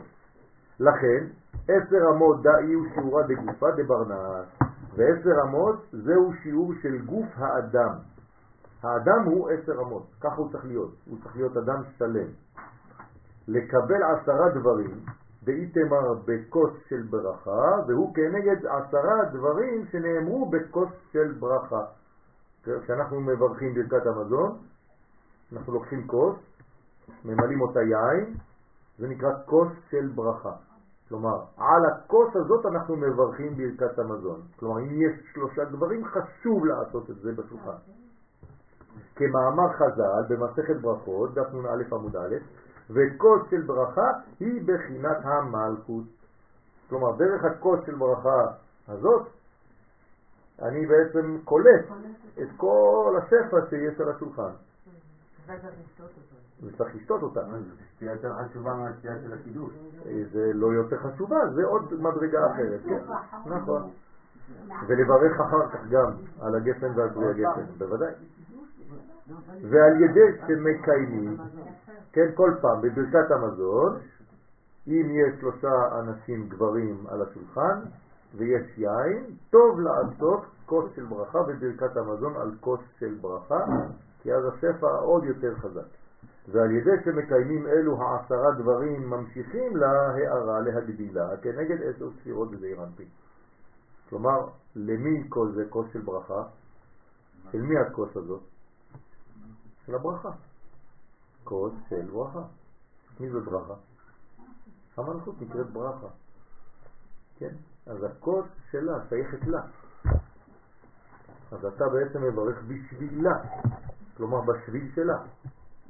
לכן, 0.79 1.27
עשר 1.67 1.97
אמות 2.15 2.41
דאי 2.43 2.73
הוא 2.73 2.85
שיעורה 2.93 3.23
דגופה 3.27 3.67
דברנס, 3.71 4.47
ועשר 4.95 5.41
אמות 5.43 5.85
זהו 5.91 6.33
שיעור 6.43 6.73
של 6.81 7.05
גוף 7.05 7.25
האדם. 7.35 7.95
האדם 8.83 9.23
הוא 9.25 9.49
עשר 9.49 9.81
אמות, 9.81 10.07
ככה 10.21 10.35
הוא 10.35 10.51
צריך 10.51 10.65
להיות, 10.65 10.95
הוא 11.05 11.17
צריך 11.23 11.35
להיות 11.35 11.57
אדם 11.57 11.81
שלם. 11.97 12.27
לקבל 13.47 14.03
עשרה 14.03 14.49
דברים, 14.59 14.99
ואיתמר 15.45 16.13
בכוס 16.25 16.71
של 16.89 17.01
ברכה, 17.09 17.87
והוא 17.87 18.15
כנגד 18.15 18.65
עשרה 18.65 19.25
דברים 19.33 19.85
שנאמרו 19.91 20.49
בכוס 20.49 20.89
של 21.11 21.33
ברכה. 21.39 21.85
כשאנחנו 22.63 23.21
מברכים 23.21 23.73
ברכת 23.73 24.07
המזון, 24.07 24.57
אנחנו 25.53 25.73
לוקחים 25.73 26.07
כוס, 26.07 26.35
ממלאים 27.25 27.61
אותה 27.61 27.79
יין, 27.79 28.33
זה 28.97 29.07
נקרא 29.07 29.29
כוס 29.45 29.71
של 29.89 30.11
ברכה. 30.15 30.51
כלומר, 31.09 31.37
על 31.57 31.81
הכוס 31.85 32.35
הזאת 32.35 32.65
אנחנו 32.65 32.95
מברכים 32.95 33.57
ברכת 33.57 33.99
המזון. 33.99 34.41
כלומר, 34.59 34.79
אם 34.79 35.01
יש 35.01 35.33
שלושה 35.33 35.65
דברים, 35.65 36.05
חשוב 36.05 36.65
לעשות 36.65 37.09
את 37.09 37.15
זה 37.15 37.31
בשולחן. 37.31 37.77
כמאמר 39.15 39.73
חז"ל 39.73 40.23
במסכת 40.29 40.81
ברכות, 40.81 41.33
דף 41.33 41.53
נ"א 41.53 41.95
עמוד 41.95 42.15
א', 42.15 42.35
וכוס 42.89 43.41
של 43.49 43.61
ברכה 43.61 44.11
היא 44.39 44.61
בחינת 44.65 45.17
המלכות. 45.23 46.03
כלומר, 46.89 47.15
דרך 47.17 47.43
הכוס 47.43 47.79
של 47.85 47.95
ברכה 47.95 48.41
הזאת, 48.87 49.27
אני 50.61 50.85
בעצם 50.85 51.37
קולט 51.43 51.85
את 52.41 52.47
כל 52.57 53.15
השפע 53.17 53.57
שיש 53.69 53.99
על 53.99 54.09
השולחן. 54.09 54.51
וצריך 56.63 56.95
לשתות 56.95 57.23
אותה. 57.23 57.41
שתייה 57.95 58.11
יותר 58.11 58.33
חשובה 58.33 58.73
מהשתייה 58.73 59.13
של 59.23 59.33
הקידוש. 59.33 59.73
זה 60.31 60.51
לא 60.53 60.73
יותר 60.73 60.97
חשובה, 60.97 61.49
זה 61.55 61.65
עוד 61.65 62.01
מדרגה 62.01 62.51
אחרת. 62.51 62.79
כן, 62.85 62.99
נכון. 63.45 63.89
ולברך 64.87 65.39
אחר 65.39 65.69
כך 65.69 65.79
גם 65.89 66.11
על 66.41 66.55
הגפן 66.55 66.91
ועל 66.95 67.09
פרי 67.09 67.29
הגפן, 67.29 67.65
בוודאי. 67.77 68.13
ועל 69.61 70.01
ידי 70.01 70.37
שמקיימים, 70.47 71.37
כן, 72.15 72.31
כל 72.35 72.51
פעם 72.61 72.81
בברכת 72.81 73.31
המזון, 73.31 73.99
אם 74.87 75.11
יש 75.11 75.39
שלושה 75.39 75.99
אנשים 75.99 76.49
גברים 76.49 77.07
על 77.07 77.21
השולחן 77.21 77.79
ויש 78.35 78.77
יין, 78.77 79.25
טוב 79.49 79.79
לעשות 79.79 80.45
כוס 80.65 80.85
של 80.95 81.05
ברכה 81.05 81.39
בברכת 81.43 81.97
המזון 81.97 82.35
על 82.35 82.51
כוס 82.59 82.79
של 82.99 83.15
ברכה, 83.21 83.65
כי 84.21 84.33
אז 84.33 84.43
השפע 84.45 84.87
עוד 84.87 85.23
יותר 85.23 85.55
חזק. 85.55 85.85
ועל 86.51 86.71
ידי 86.71 87.03
שמקיימים 87.05 87.67
אלו 87.67 88.01
העשרה 88.01 88.51
דברים 88.51 89.09
ממשיכים 89.09 89.77
להערה, 89.77 90.59
להגדילה, 90.59 91.37
כנגד 91.41 91.77
עשר 91.83 92.09
ספירות 92.11 92.51
בזעיר 92.51 92.83
אנפין. 92.83 93.07
כלומר, 94.09 94.47
למי 94.75 95.23
כל 95.29 95.51
זה 95.55 95.63
כוס 95.69 95.87
של 95.93 96.01
ברכה? 96.01 96.43
של 97.51 97.61
מי 97.61 97.79
הכוס 97.79 98.17
הזאת? 98.17 98.41
של 99.85 99.95
הברכה. 99.95 100.29
כוס 101.45 101.73
של 101.89 102.11
ברכה. 102.11 102.41
מי 103.19 103.29
זאת 103.29 103.45
ברכה? 103.45 103.73
המלכות 104.97 105.41
נקראת 105.41 105.69
ברכה. 105.69 106.07
כן? 107.37 107.55
אז 107.87 108.03
הכוס 108.03 108.45
שלה 108.71 108.93
שייכת 109.09 109.47
לה. 109.47 109.61
אז 111.51 111.65
אתה 111.65 111.85
בעצם 111.89 112.23
מברך 112.23 112.63
בשבילה, 112.63 113.35
כלומר 114.17 114.41
בשביל 114.41 114.91
שלה, 114.95 115.17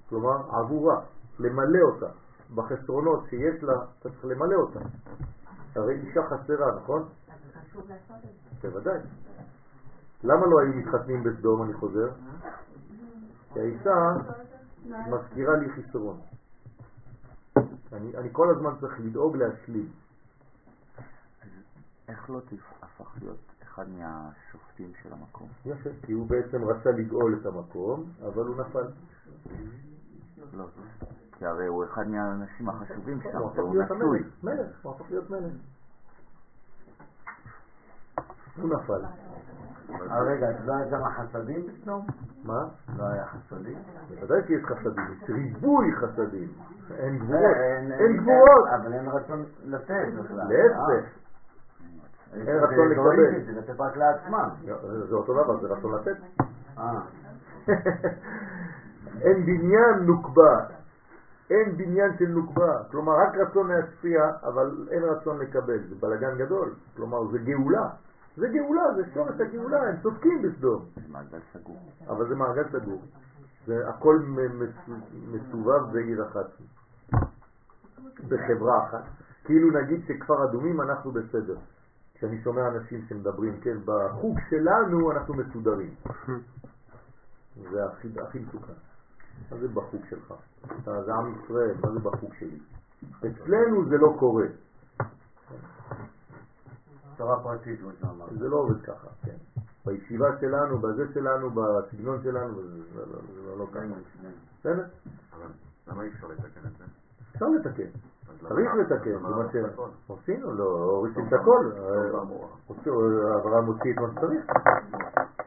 כלומר 0.09 0.55
עבורה, 0.59 1.01
למלא 1.39 1.79
אותה. 1.91 2.09
בחסרונות 2.55 3.25
שיש 3.29 3.63
לה, 3.63 3.73
אתה 3.99 4.09
צריך 4.09 4.25
למלא 4.25 4.55
אותה. 4.55 4.79
הרי 5.75 5.93
אישה 5.93 6.21
חסרה, 6.29 6.75
נכון? 6.83 7.09
בוודאי. 8.61 8.99
למה 10.23 10.45
לא 10.45 10.59
היו 10.59 10.73
מתחתנים 10.73 11.23
בסדום, 11.23 11.63
אני 11.63 11.73
חוזר? 11.73 12.09
כי 13.53 13.59
האישה 13.59 13.91
מזכירה 14.89 15.57
לי 15.57 15.69
חיסרון. 15.69 16.19
אני, 17.93 18.17
אני 18.17 18.29
כל 18.31 18.49
הזמן 18.55 18.71
צריך 18.79 18.99
לדאוג 18.99 19.37
להשלים. 19.37 19.89
איך 22.07 22.29
לא 22.29 22.41
הפך 22.81 23.17
להיות 23.21 23.37
אחד 23.63 23.85
מהשופטים 23.89 24.91
של 25.03 25.13
המקום? 25.13 25.47
יפה, 25.65 25.89
כי 26.01 26.11
הוא 26.11 26.27
בעצם 26.27 26.63
רצה 26.63 26.91
לגאול 26.91 27.39
את 27.41 27.45
המקום, 27.45 28.09
אבל 28.21 28.43
הוא 28.45 28.55
נפל. 28.57 28.87
לא, 30.53 30.65
כי 31.37 31.45
הרי 31.45 31.67
הוא 31.67 31.85
אחד 31.85 32.07
מהאנשים 32.07 32.69
החשובים 32.69 33.21
שם, 33.21 33.37
הוא 33.37 33.51
והוא 33.55 33.83
נשוי. 33.83 34.23
מלך, 34.43 34.67
הוא 34.81 34.91
הפך 34.91 35.05
להיות 35.09 35.29
מלך. 35.29 35.51
הוא 38.61 38.69
נפל. 38.69 39.01
אה, 40.11 40.19
רגע, 40.19 40.47
אז 40.49 40.55
לא 40.65 40.73
היה 40.73 40.89
גם 40.89 41.03
החסדים 41.03 41.67
בסדום? 41.67 42.05
מה? 42.43 42.67
לא 42.97 43.03
היה 43.03 43.25
חסדים? 43.25 43.77
בוודאי 44.09 44.41
שיש 44.47 44.65
חסדים, 44.65 45.03
יש 45.23 45.29
ריבוי 45.29 45.91
חסדים. 45.95 46.47
אין 46.97 47.17
גבורות, 47.17 47.55
אה, 47.55 47.77
אין 47.99 48.17
גבורות. 48.17 48.67
אבל 48.75 48.93
אין 48.93 49.07
רצון 49.07 49.45
לתת 49.65 50.07
בכלל. 50.19 50.37
להפך, 50.37 50.79
אה. 50.89 50.99
אין 52.33 52.57
רצון 52.57 52.89
לקבל. 52.89 53.45
זה 53.45 53.51
לתת 53.51 53.79
רק 53.79 53.97
לעצמם. 53.97 54.49
זה 55.09 55.15
אותו 55.15 55.33
דבר, 55.43 55.59
זה 55.61 55.67
רצון 55.67 55.95
לתת. 55.95 56.17
אה. 56.77 57.01
אין 59.21 59.45
בניין 59.45 60.05
נוקבה, 60.05 60.65
אין 61.49 61.77
בניין 61.77 62.17
של 62.17 62.27
נוקבה, 62.27 62.83
כלומר 62.91 63.13
רק 63.13 63.35
רצון 63.37 63.67
להשפיע, 63.67 64.31
אבל 64.43 64.87
אין 64.91 65.03
רצון 65.03 65.39
לקבל, 65.39 65.79
זה 65.89 65.95
בלגן 65.99 66.37
גדול, 66.37 66.73
כלומר 66.95 67.27
זה 67.31 67.37
גאולה, 67.37 67.89
זה 68.37 68.47
גאולה, 68.47 68.83
זה 68.95 69.03
שורש 69.13 69.41
הגאולה, 69.41 69.89
הם 69.89 69.95
צודקים 70.03 70.41
בסדום, 70.41 70.85
זה 70.95 71.01
מעגל 71.09 71.39
סגור. 71.53 71.79
אבל 72.07 72.27
זה 72.29 72.35
מעגל 72.35 72.69
סגור, 72.71 73.01
זה 73.67 73.89
הכל 73.89 74.19
מסובב 75.31 75.91
בעיר 75.91 76.27
אחת, 76.27 76.45
בחברה 78.27 78.85
אחת, 78.85 79.03
כאילו 79.43 79.81
נגיד 79.81 80.01
שכפר 80.07 80.43
אדומים 80.43 80.81
אנחנו 80.81 81.11
בסדר, 81.11 81.57
כשאני 82.13 82.41
שומע 82.43 82.67
אנשים 82.67 83.05
שמדברים, 83.09 83.59
כן, 83.61 83.77
בחוג 83.85 84.37
שלנו 84.49 85.11
אנחנו 85.11 85.33
מסודרים, 85.33 85.93
זה 87.71 87.85
הכי, 87.85 88.07
הכי 88.21 88.39
מסוכן. 88.39 88.73
מה 89.51 89.57
זה 89.57 89.67
בחוג 89.67 90.01
שלך? 90.09 90.33
אתה, 90.65 91.03
זה 91.03 91.13
עם 91.13 91.33
ישראל, 91.35 91.75
מה 91.83 91.91
זה 91.91 91.99
בחוג 91.99 92.33
שלי? 92.39 92.59
אצלנו 93.19 93.89
זה 93.89 93.97
לא 93.97 94.15
קורה, 94.19 94.45
תורה 97.17 97.43
פרטית, 97.43 97.79
כמו 97.79 97.89
שאמרת. 97.99 98.29
זה 98.39 98.47
לא 98.49 98.55
עובד 98.55 98.81
ככה, 98.81 99.07
כן. 99.23 99.61
בישיבה 99.85 100.27
שלנו, 100.39 100.77
בזה 100.79 101.03
שלנו, 101.13 101.49
בסגנון 101.49 102.23
שלנו, 102.23 102.61
זה, 102.61 102.99
לא- 102.99 103.19
לא, 103.47 103.57
לא 103.57 103.65
ככה. 103.71 103.79
בסדר? 104.59 104.83
אבל 105.33 105.47
למה 105.87 106.03
אי 106.03 106.07
אפשר 106.07 106.27
לתקן 106.27 106.67
את 106.67 106.77
זה? 106.77 106.83
אפשר 107.31 107.45
לתקן, 107.45 107.89
צריך 108.47 108.73
לתקן, 108.75 109.11
זה 109.11 109.29
לא 109.29 109.37
מה 109.37 109.51
ש... 109.51 109.55
לעשות 109.55 109.89
הכל? 110.07 110.13
עשינו, 110.13 110.53
לא, 110.53 110.63
הורידו 110.63 111.21
את 111.27 111.33
הכל, 111.33 111.71
לא 112.11 112.21
אברהם 113.39 113.65
הוציא 113.65 113.93
את 113.93 113.97
מה 113.97 114.07
שצריך, 114.11 114.45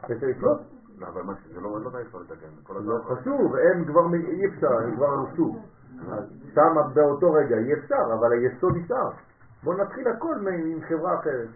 צריך 0.07 0.23
לקלוט. 0.23 0.59
לא, 0.99 1.07
אבל 1.07 1.21
זה 1.53 1.61
לא 1.61 1.81
לא 1.81 1.97
אי 1.97 2.03
אפשר 2.03 2.17
לתקן. 2.17 2.73
לא 2.83 2.99
חשוב, 3.03 3.55
הם 3.55 3.85
כבר, 3.85 4.13
אי 4.13 4.45
אפשר, 4.45 4.73
הם 4.83 4.95
כבר. 4.95 5.23
אז 6.11 6.23
שם 6.55 6.75
באותו 6.93 7.33
רגע 7.33 7.57
אי 7.57 7.73
אפשר, 7.73 8.13
אבל 8.19 8.31
היסוד 8.31 8.77
נשאר. 8.77 9.09
בואו 9.63 9.77
נתחיל 9.77 10.07
הכל 10.07 10.35
עם 10.47 10.81
חברה 10.89 11.19
אחרת. 11.19 11.49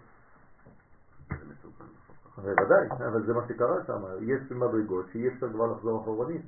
בוודאי, 2.38 2.88
אבל 3.07 3.25
זה 3.25 3.34
מה 3.34 3.47
שקרה 3.47 3.84
שם, 3.88 4.03
יש 4.21 4.51
מדרגות 4.51 5.05
שאי 5.11 5.27
אפשר 5.27 5.49
כבר 5.49 5.65
לחזור 5.65 6.01
אחורנית. 6.01 6.45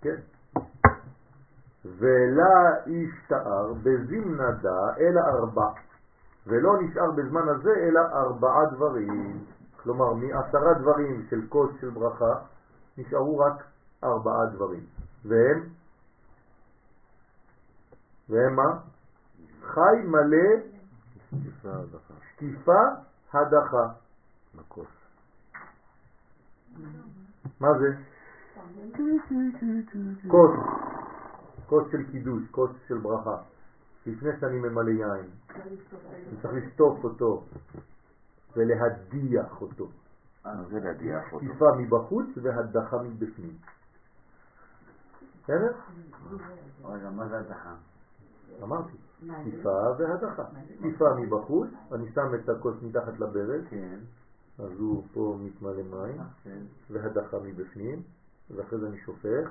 כן. 0.00 0.16
ולה 1.84 2.68
השתער 2.86 3.72
בזמנדה 3.72 4.96
אלא 5.00 5.20
ארבע, 5.20 5.68
ולא 6.46 6.82
נשאר 6.82 7.10
בזמן 7.10 7.48
הזה 7.48 7.70
אלא 7.70 8.00
ארבעה 8.00 8.66
דברים. 8.72 9.44
כלומר, 9.82 10.12
מעשרה 10.14 10.74
דברים 10.80 11.26
של 11.30 11.40
כוס 11.48 11.70
של 11.80 11.90
ברכה, 11.90 12.40
נשארו 12.98 13.38
רק 13.38 13.64
ארבעה 14.04 14.46
דברים. 14.54 14.84
והם? 15.24 15.68
והם 18.28 18.56
מה? 18.56 18.95
חי 19.66 19.96
מלא 20.04 20.48
שקיפה 22.34 22.82
הדחה. 23.32 23.88
מה 27.60 27.68
זה? 27.78 27.86
כוס, 30.28 30.50
כוס 31.66 31.84
של 31.92 32.10
קידוש, 32.10 32.42
כוס 32.50 32.70
של 32.88 32.98
ברכה. 32.98 33.36
לפני 34.06 34.30
שאני 34.40 34.58
ממלא 34.58 34.90
יין, 34.90 35.30
אני 35.50 35.76
צריך 36.42 36.54
לשטוף 36.54 37.04
אותו. 37.04 37.44
ולהדיח 38.56 39.60
אותו. 39.60 39.88
אה, 40.46 40.64
זה 40.70 40.80
להדיח 40.80 41.32
אותו. 41.32 41.46
תקיפה 41.46 41.64
מבחוץ 41.78 42.26
והדחה 42.42 42.96
מבפנים. 43.02 43.56
בסדר? 45.42 45.72
רגע, 46.84 47.10
מה 47.10 47.28
זה 47.28 47.38
הדחה? 47.38 47.74
אמרתי, 48.62 48.96
תקיפה 49.20 49.82
והדחה. 49.98 50.44
תקיפה 50.78 51.14
מבחוץ, 51.14 51.70
אני 51.92 52.12
שם 52.14 52.34
את 52.34 52.48
הכוס 52.48 52.74
מתחת 52.82 53.20
לברד, 53.20 53.60
כן, 53.70 53.98
אז 54.58 54.70
הוא 54.78 55.04
פה 55.12 55.38
מתמלא 55.40 55.82
מים, 55.82 56.20
כן. 56.44 56.62
והדחה 56.90 57.38
מבפנים, 57.38 58.02
ואחרי 58.50 58.78
זה 58.78 58.86
אני 58.86 58.98
שופך, 58.98 59.50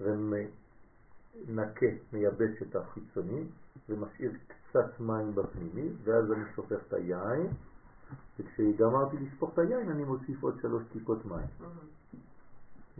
ומנקה, 0.00 1.86
מייבש 2.12 2.62
את 2.62 2.76
החיצוני, 2.76 3.44
ומשאיר 3.88 4.32
קצת 4.46 5.00
מים 5.00 5.34
בפנימי, 5.34 5.88
ואז 6.04 6.32
אני 6.32 6.44
שופך 6.54 6.78
את 6.88 6.92
היין, 6.92 7.46
וכשגמרתי 8.38 9.16
לשפוך 9.16 9.52
את 9.52 9.58
היין 9.58 9.90
אני 9.90 10.04
מוסיף 10.04 10.42
עוד 10.42 10.58
שלוש 10.62 10.82
טיפות 10.92 11.24
מים. 11.24 11.46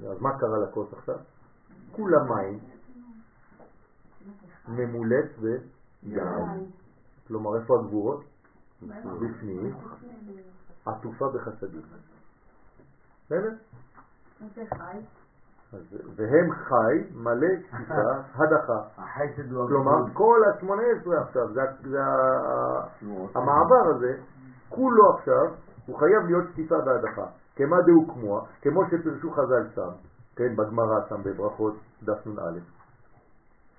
אז 0.08 0.20
מה 0.20 0.38
קרה 0.38 0.58
לכוס 0.58 0.92
עכשיו? 0.92 1.18
כולה 1.92 2.18
מים, 2.24 2.58
ממולאת 4.68 5.30
ביין. 6.04 6.66
כלומר, 7.28 7.56
איפה 7.56 7.74
הגבורות? 7.80 8.24
בפנים, 8.82 9.74
עטופה 10.86 11.24
בחסדים. 11.34 11.82
בסדר? 13.26 13.50
והם 16.16 16.52
חי, 16.52 17.14
מלא 17.14 17.46
תקיפה, 17.62 17.94
הדחה. 18.38 19.02
כלומר. 19.68 20.12
כל 20.12 20.40
ה-18 20.46 21.22
עכשיו, 21.22 21.52
זה. 21.52 22.00
המעבר 23.34 23.94
הזה, 23.96 24.16
כולו 24.68 25.14
עכשיו, 25.14 25.54
הוא 25.86 25.98
חייב 25.98 26.26
להיות 26.26 26.44
תקיפה 26.52 26.74
והדחה. 26.74 27.26
כמה 27.56 27.76
דהו 27.86 28.14
כמוה, 28.14 28.46
כמו 28.62 28.80
שפרשו 28.86 29.30
חז"ל 29.30 29.68
שם, 29.74 29.90
כן, 30.36 30.56
בגמרא 30.56 31.08
שם 31.08 31.22
בברכות, 31.24 31.74
דף 32.02 32.26
נ"א. 32.26 32.58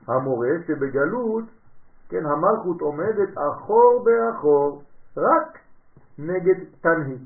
המורה 0.07 0.49
שבגלות, 0.67 1.43
כן, 2.09 2.25
המלכות 2.25 2.81
עומדת 2.81 3.29
אחור 3.35 4.05
באחור, 4.05 4.83
רק 5.17 5.57
נגד 6.17 6.55
תנהי. 6.81 7.17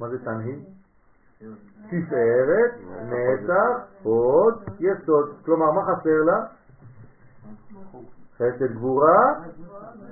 מה 0.00 0.08
זה 0.08 0.24
תנהי? 0.24 0.64
תפארת, 1.86 2.72
נצח, 3.02 4.02
הוד, 4.02 4.64
יסוד. 4.80 5.30
כלומר, 5.44 5.70
מה 5.70 5.82
חסר 5.82 6.22
לה? 6.26 6.46
חסד 8.36 8.72
גבורה 8.72 9.34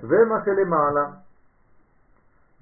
ומה 0.03 0.45
שלמעלה. 0.45 1.07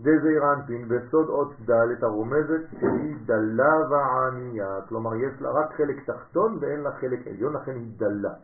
דזעיר 0.00 0.52
אנפין 0.52 0.88
בסוד 0.88 1.28
אות 1.28 1.52
ד' 1.70 2.04
הרומזת 2.04 2.70
שהיא 2.70 3.16
דלה 3.26 3.74
וענייה, 3.90 4.80
כלומר 4.88 5.14
יש 5.14 5.40
לה 5.40 5.50
רק 5.50 5.72
חלק 5.76 6.10
תחתון 6.10 6.58
ואין 6.60 6.80
לה 6.80 6.92
חלק 6.92 7.26
עליון, 7.26 7.52
לכן 7.52 7.72
היא 7.72 7.92
דלה. 7.96 8.34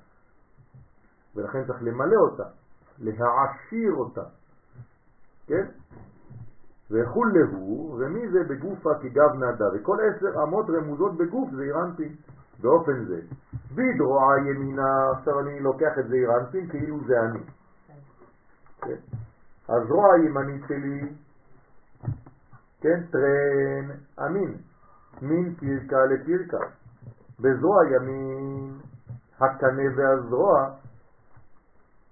ולכן 1.36 1.64
צריך 1.66 1.82
למלא 1.82 2.16
אותה, 2.16 2.44
להעשיר 2.98 3.92
אותה, 3.92 4.24
כן? 5.46 5.66
וכול 6.90 7.32
להו, 7.34 7.96
ומי 7.98 8.28
זה 8.28 8.44
בגופה 8.48 8.90
כגב 9.02 9.34
נדה, 9.34 9.64
וכל 9.74 9.96
עשר 10.00 10.42
אמות 10.42 10.66
רמוזות 10.70 11.16
בגוף 11.16 11.50
זעיר 11.50 11.78
אנפין. 11.84 12.14
באופן 12.62 13.04
זה, 13.04 13.20
בדרועה 13.74 14.38
ימינה, 14.38 15.10
עכשיו 15.12 15.40
אני 15.40 15.60
לוקח 15.60 15.98
את 15.98 16.08
זעיר 16.08 16.30
אנפין 16.40 16.68
כאילו 16.68 16.98
זה 17.06 17.20
אני. 17.20 17.40
כן? 18.82 18.96
הזרוע 19.68 20.14
הימנית 20.14 20.62
שלי, 20.68 21.12
כן, 22.80 23.00
טרן, 23.10 23.96
אמין, 24.26 24.54
מין 25.22 25.54
פרקה 25.54 26.04
לפרקה. 26.04 26.64
בזרוע 27.40 27.86
ימין, 27.86 28.78
הקנה 29.40 29.82
והזרוע, 29.96 30.70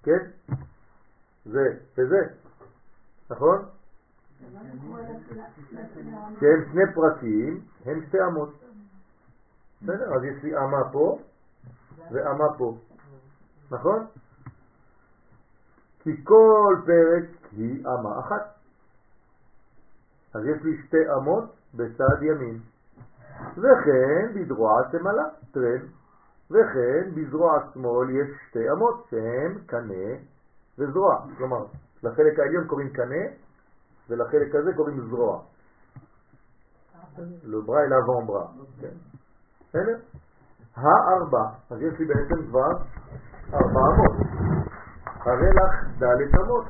כן, 0.02 0.18
זה 1.44 1.76
וזה, 1.98 2.34
נכון? 3.30 3.64
שהם 6.40 6.64
שני 6.72 6.82
פרקים, 6.94 7.60
הם 7.86 8.00
שתי 8.08 8.18
אמות. 8.30 8.54
בסדר, 9.82 10.14
אז 10.14 10.24
יש 10.24 10.42
לי 10.42 10.56
אמה 10.56 10.92
פה 10.92 11.18
ואמה 12.12 12.44
פה, 12.58 12.78
נכון? 13.70 14.06
כי 16.02 16.24
כל 16.24 16.76
פרק 16.86 17.24
היא 17.52 17.86
אמה 17.86 18.20
אחת. 18.20 18.54
אז 20.34 20.44
יש 20.46 20.62
לי 20.62 20.82
שתי 20.86 21.12
אמות 21.16 21.44
בצד 21.74 22.22
ימין. 22.22 22.58
וכן 23.56 24.32
בזרוע 24.34 24.82
שמאלה, 24.92 25.24
טרן, 25.52 25.86
וכן 26.50 27.10
בזרוע 27.14 27.58
שמאל 27.74 28.10
יש 28.10 28.28
שתי 28.48 28.70
אמות 28.70 29.06
שהן 29.10 29.58
קנה 29.66 30.16
וזרוע. 30.78 31.16
כלומר, 31.38 31.64
לחלק 32.02 32.38
העליון 32.38 32.66
קוראים 32.66 32.90
קנה 32.90 33.24
ולחלק 34.08 34.54
הזה 34.54 34.70
קוראים 34.76 35.00
זרוע. 35.10 35.40
bras 37.66 37.84
et 37.84 37.88
l'avant-bras. 37.88 38.48
כן. 38.80 38.94
בסדר? 39.68 39.98
הארבע, 40.76 41.44
אז 41.70 41.82
יש 41.82 41.98
לי 41.98 42.04
בעצם 42.04 42.46
כבר 42.46 42.72
ארבע 43.54 43.80
אמות. 43.94 44.16
הרי 45.04 45.50
לך 45.50 46.02
ד' 46.02 46.40
אמות. 46.40 46.64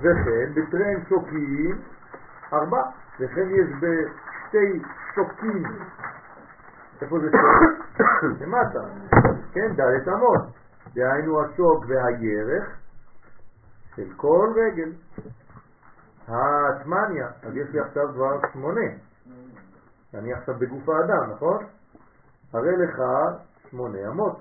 וכן 0.00 0.52
בטרן 0.54 1.04
שוקים 1.08 1.82
ארבע. 2.52 2.82
וכן 3.20 3.48
יש 3.50 3.68
בשתי 3.80 4.82
שוקים, 5.14 5.62
איפה 7.02 7.18
זה 7.18 7.26
שוק? 7.30 7.86
למטה. 8.40 8.80
כן, 9.52 9.72
ד' 9.76 10.08
אמות. 10.08 10.42
דהיינו 10.94 11.44
השוק 11.44 11.84
והירך 11.88 12.76
של 13.96 14.12
כל 14.16 14.52
רגל. 14.56 14.92
האטמניה, 16.28 17.28
אז 17.42 17.56
יש 17.56 17.68
לי 17.72 17.80
עכשיו 17.80 18.08
כבר 18.14 18.40
שמונה. 18.52 18.86
אני 20.14 20.32
עכשיו 20.32 20.54
בגוף 20.58 20.88
האדם, 20.88 21.30
נכון? 21.30 21.64
הרי 22.52 22.76
לך 22.76 23.02
שמונה 23.70 23.98
אמות. 24.08 24.38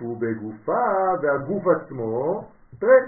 ובגופה 0.00 0.84
והגוף 1.22 1.64
עצמו 1.66 2.44
טרק. 2.78 3.04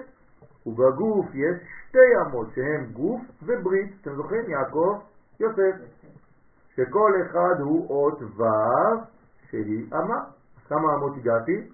ובגוף 0.66 1.26
יש 1.34 1.56
שתי 1.88 2.20
אמות 2.26 2.48
שהם 2.54 2.84
גוף 2.92 3.20
וברית. 3.42 3.92
אתם 4.02 4.14
זוכרים? 4.14 4.50
יעקב, 4.50 4.98
יוסף. 5.40 5.76
שכל 6.78 7.12
אחד 7.22 7.60
הוא 7.60 7.88
אות 7.90 8.22
ו' 8.22 8.44
שהיא 9.50 9.86
אמה. 9.92 10.24
כמה 10.68 10.94
אמות 10.94 11.16
הגעתי? 11.16 11.70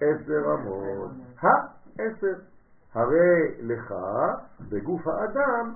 עשר 0.00 0.54
אמות. 0.54 1.10
העשר. 1.40 2.34
הרי 2.94 3.54
לך 3.60 3.94
בגוף 4.70 5.06
האדם 5.06 5.74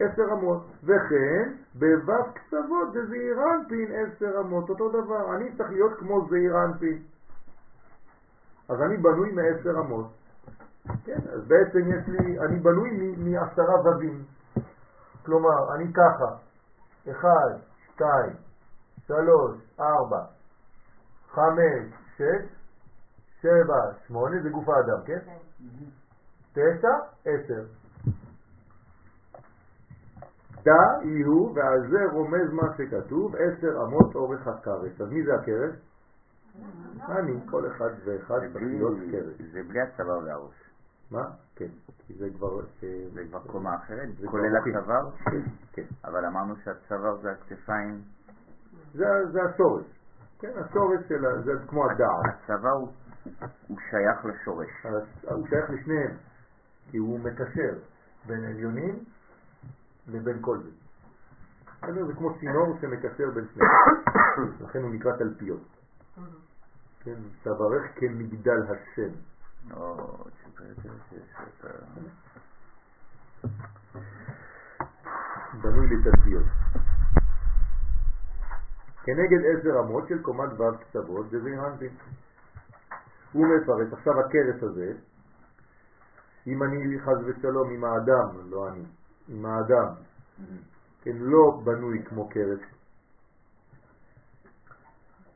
עשר 0.00 0.22
אמות, 0.32 0.66
וכן 0.84 1.52
בו' 1.74 2.32
קצוות 2.34 2.92
זה 2.92 3.06
זעיר 3.06 3.38
אנפין 3.54 3.92
עשר 3.92 4.40
אמות, 4.40 4.70
אותו 4.70 4.88
דבר, 4.88 5.36
אני 5.36 5.56
צריך 5.56 5.70
להיות 5.70 5.98
כמו 5.98 6.26
זעיר 6.30 6.64
אנפין. 6.64 6.98
אז 8.68 8.82
אני 8.82 8.96
בנוי 8.96 9.32
מעשר 9.32 9.80
אמות. 9.80 10.06
כן, 11.04 11.18
אז 11.32 11.48
בעצם 11.48 11.78
יש 11.78 12.08
לי, 12.08 12.38
אני 12.40 12.58
בנוי 12.58 13.14
מעשרה 13.18 13.80
ובים. 13.80 14.22
כלומר, 15.26 15.74
אני 15.74 15.92
ככה, 15.92 16.34
אחד, 17.10 17.67
שתיים, 17.98 18.36
שלוש, 19.06 19.58
ארבע, 19.80 20.24
חמש, 21.30 21.94
שש, 22.16 22.48
שבע, 23.42 23.92
שמונה, 24.06 24.42
זה 24.42 24.48
גוף 24.50 24.68
האדם, 24.68 25.02
כן? 25.06 25.18
תשע, 26.52 26.94
עשר. 27.24 27.64
דע 30.62 30.72
יהיו, 31.04 31.54
ועל 31.54 31.90
זה 31.90 31.98
רומז 32.12 32.52
מה 32.52 32.62
שכתוב, 32.76 33.36
עשר 33.36 33.82
אמות 33.86 34.14
אורך 34.14 34.46
הכרס. 34.48 35.00
אז 35.00 35.08
מי 35.12 35.22
זה 35.24 35.34
הכרס? 35.34 35.74
אני, 37.08 37.32
כל 37.50 37.66
אחד 37.66 37.90
ואחד 38.04 38.34
זה 38.40 38.46
צריך 38.46 38.52
בלי- 38.54 38.78
להיות 38.78 38.96
כרס. 39.12 39.50
זה 39.52 39.60
בלי 39.68 39.80
הצוואר 39.80 40.18
והראש. 40.18 40.67
מה? 41.10 41.22
כן, 41.56 41.68
כי 42.06 42.14
זה 42.14 42.28
כבר... 42.36 42.60
אה, 42.82 42.88
זה 43.14 43.24
כבר 43.28 43.40
קומה 43.46 43.76
אחרת, 43.76 44.08
כולל 44.30 44.56
מוחין. 44.56 44.76
הצוואר, 44.76 45.10
כן, 45.10 45.40
כן. 45.72 45.82
אבל 46.04 46.24
אמרנו 46.26 46.54
שהצוואר 46.64 47.16
זה 47.22 47.30
הכתפיים, 47.32 48.02
זה, 48.94 49.04
זה 49.32 49.42
השורש. 49.42 49.84
כן, 50.38 50.52
השורש 50.56 51.00
של 51.08 51.26
ה... 51.26 51.42
זה 51.42 51.52
כמו 51.66 51.90
הדעת. 51.90 52.34
הצוואר 52.44 52.72
הוא- 52.72 52.88
הוא 53.68 53.78
שייך 53.90 54.24
לשורש. 54.24 54.68
אז 54.86 55.02
הוא 55.36 55.46
שייך 55.48 55.70
לשניהם, 55.70 56.16
כי 56.90 56.96
הוא 56.96 57.20
מקשר 57.20 57.78
בין 58.26 58.44
עליונים 58.44 59.04
לבין 60.08 60.38
כל 60.40 60.58
זה. 60.62 60.70
בסדר? 61.82 62.06
זה 62.06 62.12
כמו 62.14 62.38
צינור 62.40 62.76
שמקשר 62.80 63.30
בין 63.34 63.44
שניהם. 63.54 63.70
לכן 64.64 64.82
הוא 64.82 64.94
נקרא 64.94 65.16
תלפיות. 65.16 65.60
כן, 67.00 67.14
תברך 67.42 67.82
כמגדל 67.94 68.62
השם. 68.62 69.10
בנוי 75.62 75.86
לתלפיות. 75.86 76.46
כנגד 79.04 79.38
עשר 79.44 79.80
אמות 79.80 80.08
של 80.08 80.22
קומת 80.22 80.60
ו' 80.60 80.78
קצוות 80.80 81.26
וזעירנטים. 81.30 81.90
הוא 83.32 83.46
מפרט, 83.46 83.92
עכשיו 83.92 84.20
הקרס 84.20 84.62
הזה, 84.62 84.92
אם 86.46 86.62
אני 86.62 87.00
חז 87.00 87.24
ושלום 87.26 87.70
עם 87.70 87.84
האדם, 87.84 88.50
לא 88.50 88.68
אני, 88.68 88.84
עם 89.28 89.46
האדם, 89.46 89.94
כן, 91.02 91.16
לא 91.16 91.60
בנוי 91.64 92.02
כמו 92.04 92.28
קרס, 92.28 92.60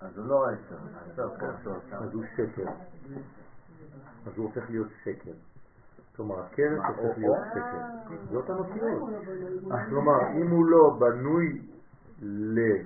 אז 0.00 0.18
הוא 0.18 0.26
לא 0.26 0.46
עשר, 0.48 0.78
אז 1.92 2.14
הוא 2.14 2.24
שקר. 2.36 2.70
אז 4.26 4.32
הוא 4.36 4.46
הופך 4.46 4.70
להיות 4.70 4.88
שקר. 5.04 5.32
כלומר, 6.16 6.40
הקרס 6.40 6.78
הופך 6.88 7.18
להיות 7.18 7.36
שקר. 7.50 7.78
זאת 8.30 8.50
המציאות. 8.50 9.02
כלומר, 9.88 10.18
אם 10.42 10.50
הוא 10.50 10.66
לא 10.66 10.96
בנוי 11.00 11.62
ל- 12.22 12.82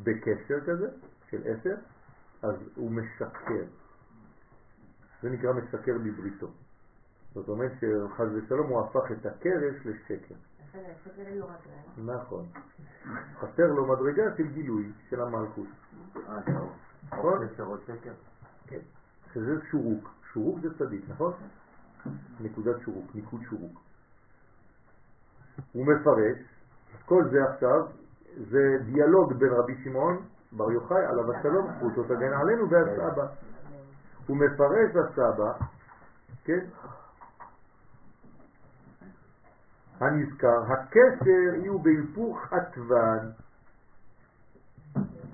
בקשר 0.00 0.60
כזה, 0.66 0.88
של 1.30 1.42
עשר, 1.44 1.74
אז 2.42 2.54
הוא 2.76 2.90
משקר. 2.90 3.64
זה 5.22 5.30
נקרא 5.30 5.52
משקר 5.52 5.92
בבריתו. 6.04 6.46
זאת 7.34 7.48
אומרת 7.48 7.72
שחז 7.80 8.28
ושלום 8.34 8.68
הוא 8.68 8.80
הפך 8.80 9.12
את 9.12 9.26
הקרש 9.26 9.74
לשקר. 9.86 10.34
נכון. 12.06 12.46
חסר 13.38 13.66
לו 13.66 13.86
מדרגה 13.86 14.36
של 14.36 14.46
גילוי 14.48 14.92
של 15.10 15.20
המלכות. 15.20 15.66
אה. 16.28 16.38
נכון? 17.12 17.48
כן. 18.66 18.78
שזה 19.34 19.52
שורוק. 19.70 20.08
שורוק 20.38 20.60
זה 20.60 20.78
צדיק, 20.78 21.04
נכון? 21.08 21.32
נקודת 22.40 22.80
שורוק, 22.80 23.14
ניקוד 23.14 23.40
שורוק. 23.50 23.80
הוא 25.72 25.86
מפרש, 25.86 26.38
כל 27.06 27.24
זה 27.30 27.38
עכשיו, 27.50 27.86
זה 28.50 28.78
דיאלוג 28.84 29.32
בין 29.32 29.48
רבי 29.52 29.74
שמעון 29.84 30.16
בר 30.52 30.72
יוחאי 30.72 31.04
עליו 31.06 31.32
השלום, 31.32 31.70
זכותו 31.76 32.04
תגן 32.04 32.32
עלינו 32.32 32.70
והסבא. 32.70 33.26
הוא 34.26 34.36
מפרש 34.36 34.96
הסבא, 34.96 35.52
כן? 36.44 36.66
הנזכר, 40.00 40.72
הקשר 40.72 41.54
יהיו 41.54 41.78
בהיפוך 41.78 42.52
עטוון. 42.52 43.30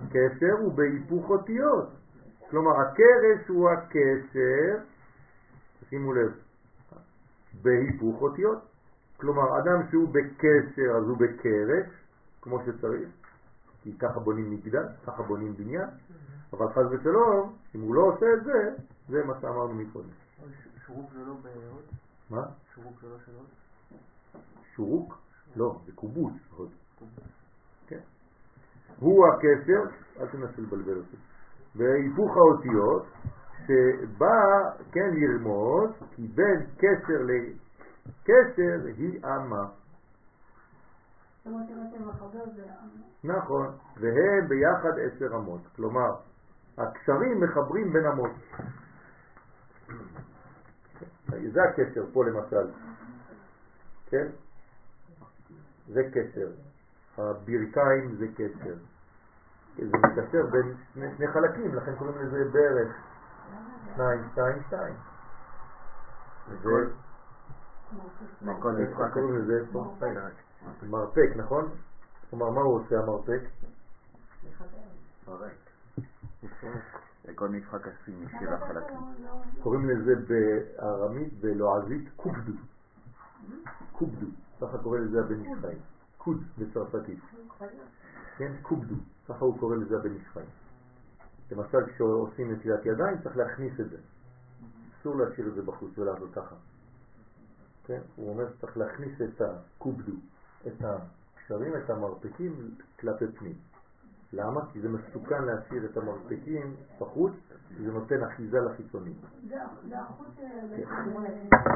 קשר 0.09 0.53
הוא 0.61 0.75
בהיפוך 0.75 1.31
אותיות. 1.31 1.89
כלומר, 2.51 2.81
הקרש 2.81 3.49
הוא 3.49 3.71
הקשר, 3.71 4.94
שימו 5.95 6.13
לב, 6.13 6.33
בהיפוך 7.63 8.23
אותיות. 8.23 8.59
כלומר, 9.17 9.59
אדם 9.59 9.91
שהוא 9.91 10.09
בקשר 10.09 10.97
אז 10.97 11.05
הוא 11.09 11.17
בקרש, 11.19 11.87
כמו 12.41 12.59
שצריך, 12.67 13.09
כי 13.83 13.99
ככה 13.99 14.21
בונים 14.21 14.51
מגדל, 14.51 14.87
ככה 15.07 15.23
בונים 15.23 15.57
בניין, 15.57 15.89
אבל 16.53 16.69
חס 16.69 16.83
ושלום, 16.91 17.57
אם 17.75 17.81
הוא 17.81 17.95
לא 17.95 18.01
עושה 18.01 18.27
את 18.39 18.45
זה, 18.45 18.83
זה 19.09 19.25
מה 19.25 19.35
שאמרנו 19.41 19.75
מקודם. 19.75 20.09
שורוק 20.87 21.11
זה 21.13 21.19
לא 21.19 21.35
בהוד? 21.35 21.85
מה? 22.31 22.43
שורוק 22.75 23.01
זה 23.03 23.09
לא 23.09 23.17
של 23.27 23.33
הוד? 23.33 23.47
שורוק? 24.75 25.19
לא, 25.57 25.79
זה 25.87 25.93
קובוץ. 25.95 26.33
הוד. 26.57 26.71
כן. 27.87 28.01
הוא 28.99 29.27
הקשר, 29.27 29.83
אל 30.21 30.27
תנסה 30.27 30.63
לבלבל 30.63 30.97
אותי, 30.97 31.17
בהיפוך 31.75 32.37
האותיות, 32.37 33.07
שבא 33.67 34.71
כן 34.93 35.11
לרמוז, 35.13 35.91
כי 36.17 36.23
בין 36.35 36.67
קשר 36.77 37.21
לקשר 37.23 38.87
היא 38.97 39.21
אמה. 39.25 39.67
נכון, 43.25 43.67
והם 43.97 44.49
ביחד 44.49 44.99
עשר 44.99 45.37
אמות, 45.37 45.61
כלומר 45.77 46.15
הקשרים 46.79 47.41
מחברים 47.41 47.93
בין 47.93 48.07
אמות. 48.07 48.31
זה 51.53 51.63
הקשר 51.63 52.05
פה 52.13 52.25
למשל, 52.25 52.71
כן? 54.07 54.27
זה 55.89 56.03
קשר, 56.13 56.51
הברכיים 57.19 58.15
זה 58.17 58.27
קשר, 58.35 58.75
זה 59.77 59.97
מתקשר 59.97 60.47
בין 60.47 60.75
שני 60.95 61.29
חלקים, 61.29 61.75
לכן 61.75 61.97
קוראים 61.97 62.19
לזה 62.19 62.45
ברך. 62.53 63.04
222. 63.97 64.95
זה? 66.63 66.91
איך 68.79 68.99
קוראים 69.13 69.35
מרפק, 70.83 71.31
נכון? 71.37 71.69
כלומר, 72.31 72.51
מה 72.51 72.61
הוא 72.61 72.81
עושה 72.81 72.99
המרפק? 72.99 73.41
מרפק. 75.29 75.55
זה 77.25 77.33
כל 77.35 77.49
משחק 77.49 77.87
הסיני 77.89 78.27
החלקים. 78.49 78.99
קוראים 79.63 79.89
לזה 79.89 80.15
בארמית, 80.29 81.41
בלועזית, 81.41 82.09
קובדו. 82.17 82.53
קובדו. 83.93 84.27
ככה 84.61 84.79
קורא 84.79 84.99
לזה 84.99 85.21
הבן 85.21 85.45
ישראל. 85.45 85.79
קוד 86.19 86.43
בצרפתית. 86.59 87.19
כן, 88.37 88.53
קובדו. 88.63 88.95
ככה 89.29 89.45
הוא 89.45 89.59
קורא 89.59 89.77
לזה 89.77 89.97
הבן 89.97 90.17
ישראל. 90.17 90.47
למשל, 91.51 91.87
כשעושים 91.87 92.53
נטילת 92.53 92.87
ידיים 92.87 93.19
צריך 93.23 93.37
להכניס 93.37 93.81
את 93.81 93.91
זה. 93.91 93.97
אסור 95.01 95.17
להשאיר 95.17 95.49
את 95.49 95.55
זה 95.55 95.63
בחוץ 95.63 95.99
ולעשות 95.99 96.35
ככה. 96.35 96.55
כן, 97.85 98.01
הוא 98.17 98.31
אומר 98.31 98.45
שצריך 98.53 98.77
להכניס 98.77 99.21
את 99.23 99.41
הקובדו, 99.41 100.13
את 100.67 100.85
הקשרים, 100.85 101.73
את 101.77 101.91
המרפקים 101.91 102.71
כלפי 103.01 103.25
פנים. 103.39 103.55
למה? 104.33 104.61
כי 104.73 104.81
זה 104.81 104.89
מסוכן 104.89 105.45
להשאיר 105.45 105.85
את 105.85 105.97
המרפקים 105.97 106.75
בחוץ, 107.01 107.33
זה 107.79 107.93
נותן 107.93 108.25
אחיזה 108.25 108.59
לחיצונים. 108.61 109.15
זה 109.49 109.57
זה 109.89 110.01
החוט 110.01 110.29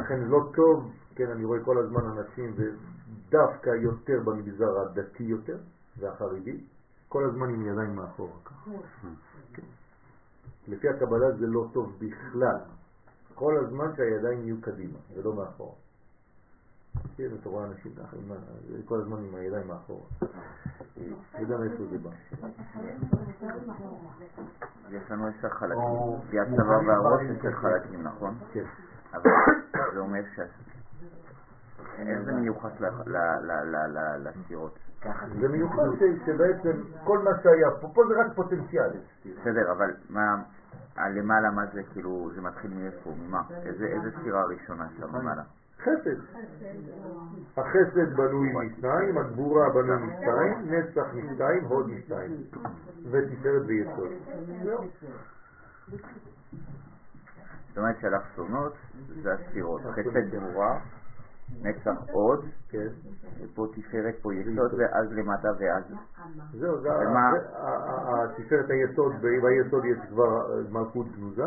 לכן 0.05 0.20
לא 0.20 0.51
טוב, 0.55 0.93
כן, 1.15 1.31
אני 1.31 1.45
רואה 1.45 1.65
כל 1.65 1.78
הזמן 1.78 2.01
אנשים, 2.05 2.55
ודווקא 2.57 3.70
יותר 3.70 4.20
במגזר 4.24 4.81
הדתי 4.81 5.23
יותר, 5.23 5.59
והחרדי, 5.99 6.61
כל 7.09 7.24
הזמן 7.24 7.49
עם 7.49 7.66
ידיים 7.66 7.97
מאחורה. 7.97 8.39
לפי 10.69 10.89
הקבלה 10.89 11.31
זה 11.31 11.47
לא 11.47 11.66
טוב 11.73 11.99
בכלל. 11.99 12.57
כל 13.35 13.57
הזמן 13.57 13.86
שהידיים 13.97 14.40
יהיו 14.45 14.61
קדימה, 14.61 14.99
ולא 15.15 15.35
מאחורה. 15.35 15.73
כן, 17.16 17.28
אתה 17.40 17.49
רואה 17.49 17.65
אנשים 17.65 17.93
ככה, 17.95 18.16
כל 18.85 19.01
הזמן 19.01 19.19
עם 19.24 19.35
הידיים 19.35 19.69
מאחורה. 19.69 20.01
לא 20.97 21.03
יודע 21.39 21.57
מאיפה 21.59 21.85
זה 21.90 21.99
בא. 21.99 22.11
יש 24.90 25.11
לנו 25.11 25.27
עשר 25.27 25.49
חלקים. 25.49 25.78
לפי 26.27 26.40
הצבא 26.40 26.62
והראש 26.62 27.20
עשר 27.39 27.53
חלקים, 27.53 28.03
נכון? 28.03 28.35
כן. 28.53 28.65
אבל 29.15 29.31
זה 29.95 29.99
אומר 30.01 30.20
ש... 30.36 30.40
איך 31.99 32.23
זה 32.24 32.32
מיוחס 32.32 32.81
ל- 32.81 32.86
ל- 32.86 33.16
ל- 33.43 33.77
ל- 33.77 33.99
ל- 33.99 34.28
לספירות? 34.28 34.78
זה 35.40 35.49
מיוחד 35.49 35.82
ש- 35.99 36.27
שבעצם 36.27 36.82
כל 37.05 37.19
מה 37.19 37.31
שהיה 37.43 37.70
פה, 37.81 37.89
פה 37.95 38.03
זה 38.09 38.15
רק 38.20 38.27
פוטנציאל. 38.35 38.90
בסדר, 39.40 39.73
אבל 39.73 39.90
מה... 40.11 40.43
הלמעלה 40.99 41.51
מה 41.51 41.66
זה 41.73 41.83
כאילו, 41.93 42.31
זה 42.35 42.41
מתחיל 42.41 42.70
מאיפה, 42.75 43.15
ממה? 43.27 43.43
איזה 43.62 44.11
ספירה 44.20 44.45
ראשונה 44.45 44.89
שם 44.99 45.16
למעלה? 45.16 45.43
חסד. 45.79 46.16
החסד 47.57 48.16
בנוי 48.16 48.53
משניים, 48.53 49.19
הגבורה 49.19 49.70
בנוי 49.70 49.97
משתיים, 49.97 50.75
נצח 50.75 51.07
משתיים, 51.15 51.65
הוד 51.65 51.91
משתיים. 51.91 52.37
ותפארת 53.11 53.62
ויסוד. 53.66 54.09
זאת 57.69 57.79
אומרת 57.79 57.97
שהאלכסונות 58.01 58.73
זה 59.23 59.33
הספירות, 59.35 59.81
חסד 59.93 60.31
גבורה, 60.31 60.79
נצח 61.62 61.97
עוד, 62.12 62.45
כן. 62.69 62.87
ופה 63.41 63.66
תפארת, 63.75 64.15
פה 64.23 64.35
יסוד, 64.35 64.75
ואז 64.79 65.12
למטה 65.12 65.49
ואז... 65.59 65.85
זהו, 66.53 66.81
זה 66.81 66.89
ומה- 66.89 67.31
ה- 67.55 67.66
ה- 67.66 68.23
ה- 68.23 68.29
תפארת 68.37 68.70
היסוד, 68.70 69.12
ביסוד 69.20 69.85
יש 69.85 69.99
כבר 70.09 70.62
מלכות 70.70 71.07
גנוזה, 71.16 71.45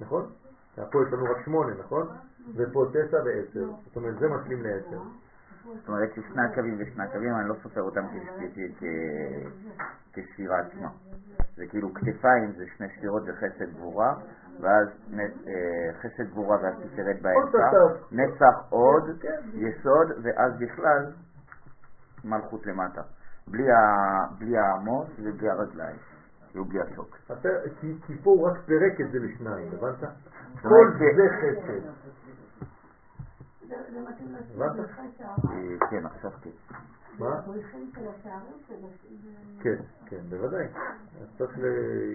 נכון? 0.00 0.26
פה 0.90 1.02
יש 1.06 1.12
לנו 1.12 1.24
רק 1.24 1.44
שמונה, 1.44 1.74
נכון? 1.78 2.06
ופה 2.54 2.86
תשע 2.90 3.16
ועשר. 3.24 3.70
זאת 3.86 3.96
אומרת, 3.96 4.18
זה 4.18 4.28
משלים 4.28 4.62
לעשר. 4.62 5.00
זאת 5.64 5.88
אומרת 5.88 6.10
ששני 6.14 6.42
הקווים 6.42 6.76
ושני 6.78 7.04
הקווים, 7.04 7.34
אני 7.36 7.48
לא 7.48 7.54
סופר 7.62 7.82
אותם 7.82 8.04
כספירה 10.12 10.58
עצמה. 10.58 10.88
זה 11.56 11.66
כאילו 11.66 11.94
כתפיים 11.94 12.52
זה 12.52 12.64
שני 12.76 12.86
ספירות 12.96 13.22
וחסד 13.26 13.72
גבורה, 13.74 14.14
ואז 14.60 14.88
אה, 15.18 15.22
חסד 16.00 16.30
גבורה 16.30 16.56
ואז 16.62 16.74
תפארת 16.92 17.22
באמצע. 17.22 17.58
נצח 18.12 18.54
עוד, 18.68 19.04
כן. 19.20 19.40
יסוד, 19.54 20.08
ואז 20.22 20.52
בכלל 20.58 21.06
מלכות 22.24 22.66
למטה. 22.66 23.02
בלי 23.48 23.70
ה- 23.72 24.26
בלי 24.38 24.58
האמות 24.58 25.06
ובלי 25.22 25.50
הרגליים, 25.50 25.96
כאילו 26.50 26.64
בלי. 26.64 26.80
אתה- 27.26 27.48
כי 28.06 28.14
פה 28.22 28.30
הוא 28.30 28.48
רק 28.50 28.58
פירק 28.66 29.00
את 29.00 29.10
זה 29.12 29.18
לשניים, 29.18 29.68
הבנת? 29.72 29.98
כל 30.62 30.86
זה 30.98 31.04
חסד. 31.40 31.80
שער. 35.18 35.34
אה, 35.52 35.88
כן, 35.90 36.06
עכשיו 36.06 36.30
כן. 36.42 36.50
מה? 37.18 37.40
כן, 39.60 39.74
כן, 40.06 40.20
בוודאי. 40.30 40.64
אז 41.20 41.26
צריך. 41.38 41.58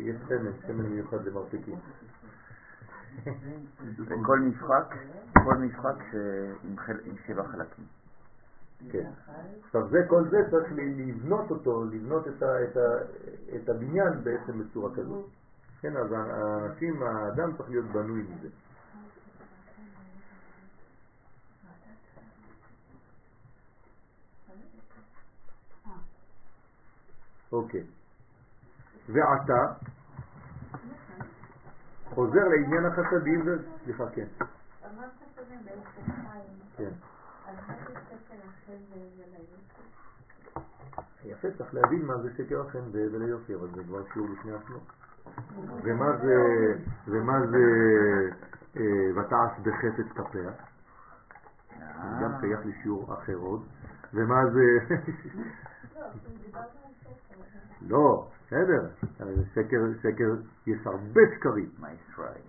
יש 0.03 0.15
שמן, 0.27 0.51
שמן 0.67 0.85
מיוחד 0.85 1.25
למרפקים. 1.25 1.75
וכל 3.95 4.39
משחק, 4.39 4.95
כל 5.43 5.55
משחק 5.55 6.03
עם 7.05 7.15
שבע 7.27 7.43
חלקים. 7.43 7.85
כן. 8.91 9.09
עכשיו 9.65 9.89
זה, 9.89 9.97
כל 10.07 10.29
זה 10.29 10.37
צריך 10.51 10.73
לבנות 10.75 11.51
אותו, 11.51 11.83
לבנות 11.85 12.27
את, 12.27 12.43
ה, 12.43 12.63
את, 12.63 12.77
ה, 12.77 12.81
את 13.55 13.69
הבניין 13.69 14.23
בעצם 14.23 14.59
בצורה 14.59 14.95
כזאת. 14.95 15.25
כן, 15.81 15.97
אז 15.97 16.11
האנשים, 16.11 17.03
האדם 17.03 17.57
צריך 17.57 17.69
להיות 17.69 17.85
בנוי 17.85 18.23
מזה. 18.23 18.47
אוקיי. 27.51 27.83
ועתה, 29.09 29.73
חוזר 32.13 32.47
לעניין 32.47 32.85
החסדים, 32.85 33.41
ו... 33.45 33.57
סליחה, 33.83 34.03
כן. 34.09 34.25
אמרת 34.39 35.11
קודם 35.35 35.59
בעשר 35.65 36.13
חיים, 36.31 36.59
כן. 36.77 36.89
אז 37.47 37.55
מה 37.67 37.75
זה? 37.87 37.93
יפה, 41.25 41.47
צריך 41.57 41.73
להבין 41.73 42.05
מה 42.05 42.17
זה 42.17 42.29
שקר 42.37 42.61
החן 42.61 42.83
וליופי, 42.91 43.55
אבל 43.55 43.67
זה 43.75 43.83
כבר 43.83 44.01
שיעור 44.13 44.27
בפני 44.27 44.51
עצמו. 44.51 44.77
ומה 45.83 46.17
זה, 46.17 46.35
ומה 47.07 47.47
זה 47.47 47.63
אה, 48.77 49.21
ותעש 49.21 49.59
בחפץ 49.59 50.11
כפיה? 50.15 50.49
אה, 51.81 52.19
גם 52.23 52.31
שייך 52.41 52.59
לשיעור 52.65 53.13
אחר 53.13 53.35
עוד. 53.35 53.63
ומה 54.13 54.45
זה... 54.53 54.95
לא, 57.81 58.27
בסדר. 58.53 58.87
שקר, 59.53 59.77
שקר, 60.01 60.35
יש 60.67 60.87
הרבה 60.87 61.21
שקרים, 61.35 61.69
מה 61.79 61.87
ישראל? 61.93 62.41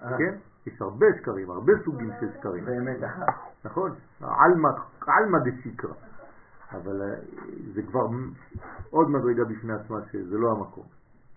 כן? 0.00 0.34
יש 0.66 0.82
הרבה 0.82 1.06
שקרים, 1.20 1.50
הרבה 1.50 1.72
סוגים 1.84 2.10
של 2.20 2.32
שקרים. 2.38 2.64
באמת 2.64 3.04
אחת. 3.04 3.26
נכון? 3.64 3.94
עלמא 4.20 5.38
דשיקרא. 5.44 5.94
אבל 6.72 7.02
אה, 7.02 7.20
זה 7.74 7.82
כבר 7.82 8.06
עוד 8.90 9.10
מדרגה 9.10 9.44
בפני 9.44 9.72
עצמה 9.72 9.98
שזה 10.12 10.38
לא 10.38 10.52
המקום. 10.52 10.84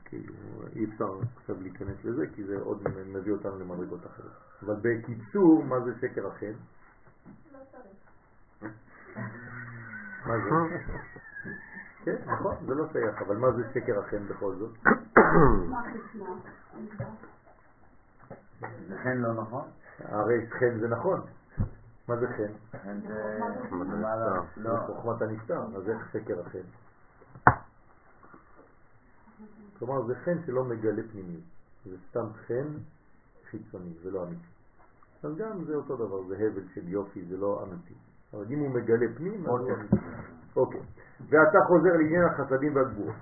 כאילו, 0.06 0.34
אי 0.76 0.86
אפשר 0.86 1.20
עכשיו 1.38 1.56
להיכנס 1.62 2.06
לזה, 2.06 2.26
כי 2.36 2.44
זה 2.44 2.58
עוד 2.60 2.84
מביא 3.14 3.34
אותנו 3.34 3.60
למדרגות 3.60 4.06
אחרות. 4.06 4.32
אבל 4.64 4.76
בקיצור, 4.82 5.64
מה 5.64 5.80
זה 5.80 5.92
שקר 6.02 6.28
החן? 6.28 6.54
מה 10.26 10.34
זה? 10.44 10.50
כן, 12.06 12.16
נכון, 12.26 12.56
זה 12.68 12.76
לא 12.76 12.86
שייך, 12.92 13.22
אבל 13.22 13.38
מה 13.38 13.52
זה 13.52 13.64
שקר 13.74 14.00
החן 14.00 14.28
בכל 14.28 14.56
זאת? 14.56 14.72
זה 18.88 18.98
כן 19.04 19.18
לא 19.18 19.34
נכון? 19.34 19.68
הרי 20.00 20.50
חן 20.50 20.80
זה 20.80 20.88
נכון. 20.88 21.22
מה 22.08 22.16
זה 22.18 22.28
חן? 22.28 22.78
כן 22.84 23.00
זה... 23.08 23.40
לא? 23.82 24.42
זה 24.56 24.64
לא. 24.64 24.78
חוכמת 24.86 25.22
הנסתר, 25.22 25.62
אז 25.78 25.90
איך 25.90 26.12
שקר 26.14 26.42
החן? 26.42 26.68
כלומר 29.80 30.06
זה 30.08 30.16
חן 30.16 30.38
שלא 30.46 30.64
מגלה 30.64 31.02
פנימי, 31.12 31.40
זה 31.86 31.98
סתם 32.10 32.26
חן 32.48 32.68
חיצוני, 33.50 33.94
זה 34.04 34.12
לא 34.12 34.24
אמיתי. 34.24 34.48
אז 35.24 35.36
גם 35.36 35.64
זה 35.66 35.76
אותו 35.76 35.96
דבר, 35.96 36.24
זה 36.28 36.36
הבל 36.36 36.64
של 36.74 36.88
יופי, 36.88 37.26
זה 37.26 37.38
לא 37.38 37.64
אמיתי. 37.64 37.94
אבל 38.34 38.46
אם 38.50 38.60
הוא 38.60 38.70
מגלה 38.70 39.06
פנים, 39.18 39.46
אז 39.46 39.50
הוא 39.50 39.74
אמיתי. 39.74 39.96
אוקיי. 40.56 40.82
ואתה 41.30 41.60
חוזר 41.68 41.94
לעניין 41.94 42.24
החסדים 42.24 42.76
והגבורות. 42.76 43.16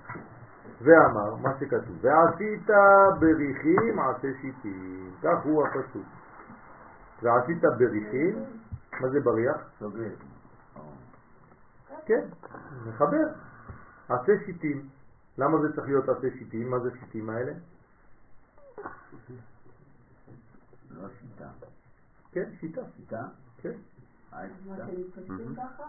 ואמר, 0.82 1.36
מה 1.36 1.50
שכתוב, 1.60 1.98
ועשית 2.02 2.68
בריחים 3.20 4.00
עשה 4.00 4.28
שיטים, 4.42 5.16
כך 5.22 5.44
הוא 5.44 5.68
הפסוק. 5.68 6.08
ועשית 7.22 7.62
בריחים, 7.78 8.44
מה 9.02 9.10
זה 9.10 9.20
בריח? 9.20 9.58
סוגר. 9.80 10.10
כן, 12.06 12.26
מחבר. 12.86 13.28
עשה 14.10 14.32
שיטים. 14.46 14.90
למה 15.38 15.62
זה 15.62 15.76
צריך 15.76 15.88
להיות 15.88 16.10
עשה 16.10 16.28
שיטים? 16.40 16.70
מה 16.70 16.80
זה 16.80 16.90
שיטים 17.00 17.30
האלה? 17.30 17.54
לא 20.92 21.08
שיטה. 21.20 21.48
כן, 22.32 22.50
שיטה. 22.60 22.82
שיטה? 22.96 23.24
כן. 23.58 23.74
אה, 24.34 24.48
מה. 24.68 24.76
אתם 24.76 25.56
ככה? 25.56 25.84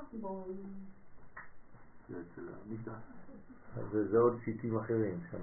בואו... 2.11 2.97
אז 3.77 3.85
זה, 3.93 4.09
זה 4.09 4.19
עוד 4.19 4.39
שיטים 4.45 4.79
אחרים 4.79 5.21
שם. 5.31 5.39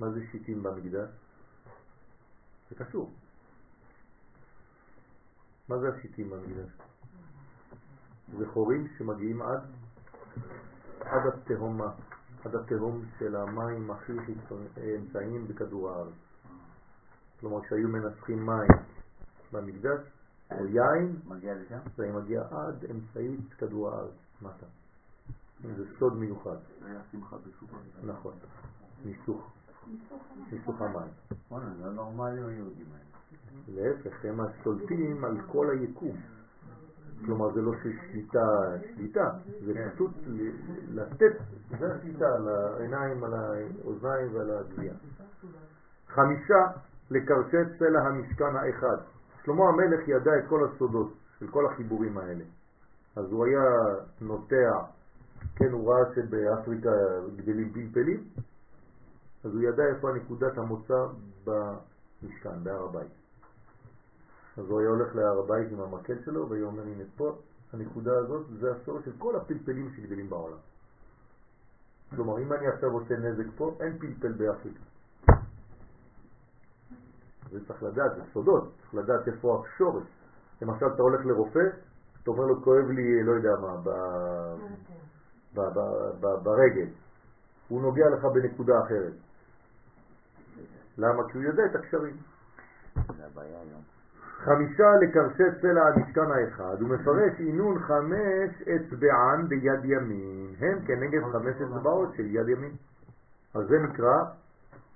מה 0.00 0.10
זה 0.10 0.20
שיטים 0.30 0.62
במקדש? 0.62 1.08
זה 2.70 2.84
קשור. 2.84 3.12
מה 5.68 5.78
זה 5.78 5.88
השיטים 5.88 6.30
במקדש? 6.30 6.70
זה 8.38 8.48
חורים 8.48 8.88
שמגיעים 8.98 9.42
עד, 9.42 9.62
עד 11.00 11.26
התהומה, 11.26 11.92
עד 12.44 12.54
התהום 12.54 13.04
של 13.18 13.36
המים 13.36 13.90
הכי 13.90 14.12
אמצעיים 14.96 15.48
בכדור 15.48 15.90
הארץ. 15.90 16.14
כלומר, 17.40 17.62
כשהיו 17.62 17.88
מנסחים 17.88 18.46
מים 18.46 18.82
במקדש, 19.52 20.00
או 20.50 20.66
יין? 20.66 21.16
זה 21.96 22.12
מגיע 22.12 22.42
עד 22.50 22.84
אמצעית 22.90 23.54
כדור 23.58 23.90
הארץ, 23.90 24.14
מטה. 24.42 24.66
זה 25.62 25.84
סוד 25.98 26.16
מיוחד. 26.16 26.56
היה 26.84 27.00
שמחה 27.12 27.36
בסוכה. 27.36 27.76
נכון, 28.04 28.32
ניסוך, 29.04 29.52
ניסוך 30.52 30.82
המים. 30.82 31.12
וואלה, 31.50 31.66
זה 31.82 31.90
נורמלי 31.90 32.40
היהודים 32.42 32.86
האלה. 32.92 33.12
להפך, 33.68 34.24
הם 34.24 34.40
השולטים 34.40 35.24
על 35.24 35.36
כל 35.46 35.70
היקום. 35.70 36.16
כלומר, 37.24 37.52
זה 37.54 37.62
לא 37.62 37.72
שליטה, 37.82 38.38
שליטה, 38.94 39.30
זה 39.64 39.74
כן. 39.74 39.90
פשוט 39.90 40.10
לתת, 40.88 41.32
זה 41.78 41.94
השליטה 41.94 42.26
על 42.34 42.48
העיניים, 42.48 43.24
על 43.24 43.34
האוזניים 43.34 44.34
ועל 44.34 44.50
הגבייה. 44.50 44.94
חמישה 46.08 46.66
לקרשת 47.10 47.78
סלע 47.78 48.00
המשכן 48.00 48.56
האחד. 48.56 48.96
שלמה 49.44 49.64
המלך 49.68 50.08
ידע 50.08 50.38
את 50.38 50.48
כל 50.48 50.68
הסודות 50.68 51.12
של 51.38 51.48
כל 51.48 51.66
החיבורים 51.66 52.18
האלה. 52.18 52.44
אז 53.16 53.32
הוא 53.32 53.46
היה 53.46 53.62
נוטע, 54.20 54.70
כן, 55.56 55.72
הוא 55.72 55.92
ראה 55.92 56.14
שבאפריקה 56.14 56.90
גדלים 57.36 57.72
פלפלים, 57.72 58.24
אז 59.44 59.54
הוא 59.54 59.62
ידע 59.62 59.82
איפה 59.96 60.12
נקודת 60.12 60.58
המוצא 60.58 61.06
במשכן, 61.44 62.64
בהר 62.64 62.84
הבית. 62.84 63.12
אז 64.56 64.64
הוא 64.68 64.80
היה 64.80 64.88
הולך 64.88 65.16
להר 65.16 65.38
הבית 65.44 65.72
עם 65.72 65.80
המקל 65.80 66.22
שלו, 66.24 66.50
והיה 66.50 66.64
אומר, 66.64 66.82
הנה 66.82 67.04
פה, 67.16 67.38
הנקודה 67.72 68.18
הזאת, 68.18 68.46
זה 68.60 68.72
הסור 68.72 69.00
של 69.04 69.12
כל 69.18 69.36
הפלפלים 69.36 69.90
שגדלים 69.96 70.30
בעולם. 70.30 70.58
כלומר, 72.10 72.38
אם 72.38 72.52
אני 72.52 72.66
עכשיו 72.66 72.90
עושה 72.90 73.14
נזק 73.14 73.46
פה, 73.56 73.76
אין 73.80 73.98
פלפל 73.98 74.32
באפריקה. 74.32 74.80
זה 77.50 77.66
צריך 77.66 77.82
לדעת, 77.82 78.14
זה 78.16 78.22
סודות, 78.32 78.72
צריך 78.80 78.94
לדעת 78.94 79.28
איפה 79.28 79.64
השורש. 79.64 80.04
למשל, 80.62 80.86
אתה 80.86 81.02
הולך 81.02 81.26
לרופא, 81.26 81.64
אתה 82.22 82.30
אומר 82.30 82.44
לו, 82.44 82.62
כואב 82.64 82.90
לי, 82.90 83.22
לא 83.22 83.32
יודע 83.32 83.50
מה, 83.60 83.76
ב... 83.84 83.88
ברגל. 86.42 86.86
הוא 87.68 87.82
נוגע 87.82 88.08
לך 88.08 88.24
בנקודה 88.24 88.80
אחרת. 88.80 89.12
למה? 90.98 91.28
כי 91.28 91.38
הוא 91.38 91.44
יודע 91.44 91.64
את 91.64 91.74
הקשרים. 91.74 92.16
חמישה 94.44 94.96
לקרשת 95.02 95.60
סלע 95.60 95.82
המשכן 95.86 96.30
האחד, 96.30 96.80
הוא 96.80 96.88
מפרש 96.88 97.32
עינון 97.38 97.78
חמש 97.78 98.62
אצבען 98.62 99.48
ביד 99.48 99.84
ימין, 99.84 100.54
הם 100.60 100.78
כנגד 100.86 101.20
חמש 101.32 101.54
אצבעות 101.56 102.14
של 102.16 102.26
יד 102.26 102.48
ימין. 102.48 102.72
אז 103.54 103.66
זה 103.68 103.78
נקרא 103.78 104.24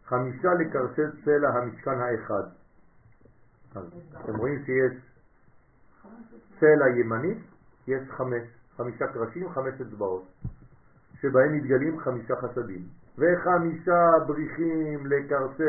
חמישה 0.05 0.55
לקרשת 0.55 1.11
סלע 1.25 1.49
המשכן 1.49 2.01
האחד. 2.01 2.43
אז 3.75 3.85
אתם 4.25 4.37
רואים 4.37 4.65
שיש 4.65 4.93
סלע 6.61 6.89
ימנית, 6.89 7.39
יש 7.87 8.11
חמש, 8.11 8.43
חמישה 8.77 9.07
קרשים, 9.07 9.51
חמש 9.51 9.81
אצבעות, 9.81 10.25
שבהם 11.21 11.57
מתגלים 11.57 12.01
חמישה 12.01 12.37
חסדים. 12.37 12.83
וחמישה 13.19 14.11
בריחים 14.27 15.07
לקרסי 15.07 15.63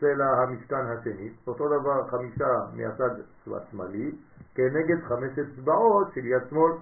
סלע 0.00 0.26
המשכן 0.26 0.86
השני, 0.86 1.32
אותו 1.46 1.68
דבר 1.68 2.08
חמישה 2.08 2.48
מהצד 2.72 3.10
השמאלי, 3.46 4.12
כנגד 4.54 5.04
חמש 5.08 5.38
אצבעות 5.38 6.12
של 6.14 6.26
יד 6.26 6.42
שמאל, 6.50 6.72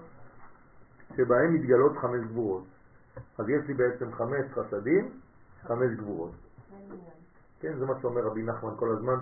שבהם 1.15 1.53
מתגלות 1.53 1.97
חמש 1.97 2.25
גבורות. 2.25 2.63
אז 3.37 3.49
יש 3.49 3.67
לי 3.67 3.73
בעצם 3.73 4.11
חמש 4.11 4.45
חסדים, 4.53 5.09
חמש 5.67 5.91
גבורות. 5.97 6.31
כן, 7.59 7.77
זה 7.79 7.85
מה 7.85 7.93
שאומר 8.01 8.21
רבי 8.21 8.43
נחמן 8.43 8.71
כל 8.75 8.89
הזמן. 8.91 9.15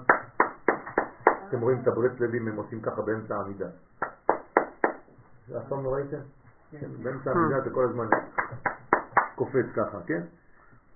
אתם 1.49 1.61
רואים 1.61 1.79
את 1.81 1.87
הברסלבים, 1.87 2.47
הם 2.47 2.55
עושים 2.55 2.81
ככה 2.81 3.01
באמצע 3.01 3.35
העמידה. 3.35 3.67
אף 5.57 5.67
פעם 5.69 5.83
לא 5.83 5.93
ראיתם? 5.93 6.42
כן, 6.79 6.89
באמצע 7.03 7.31
המידה 7.31 7.57
אתה 7.57 7.69
כל 7.69 7.85
הזמן 7.89 8.05
קופץ 9.35 9.65
ככה, 9.75 9.97
כן? 10.05 10.21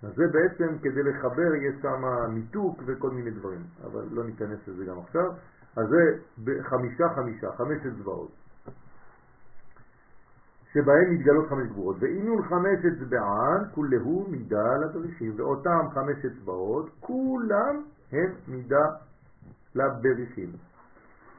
אז 0.03 0.15
זה 0.15 0.23
בעצם 0.27 0.77
כדי 0.81 1.03
לחבר 1.03 1.55
יש 1.55 1.75
שם 1.81 2.03
מיתוק 2.29 2.83
וכל 2.85 3.09
מיני 3.09 3.31
דברים, 3.31 3.61
אבל 3.83 4.07
לא 4.11 4.23
ניכנס 4.23 4.67
לזה 4.67 4.85
גם 4.85 4.99
עכשיו. 4.99 5.31
אז 5.75 5.87
זה 5.87 6.53
חמישה 6.61 7.09
חמישה, 7.15 7.51
חמש 7.51 7.85
אצבעות, 7.85 8.31
שבהם 10.73 11.13
מתגלות 11.13 11.49
חמש 11.49 11.67
גבורות. 11.67 11.95
ואינון 11.99 12.43
חמש 12.43 12.85
אצבען, 12.85 13.69
כולהו 13.75 14.27
מידה 14.29 14.77
לבריחים, 14.77 15.33
ואותם 15.37 15.89
חמש 15.93 16.25
אצבעות, 16.25 16.89
כולם 16.99 17.83
הם 18.11 18.33
מידה 18.47 18.85
לבריחים. 19.75 20.51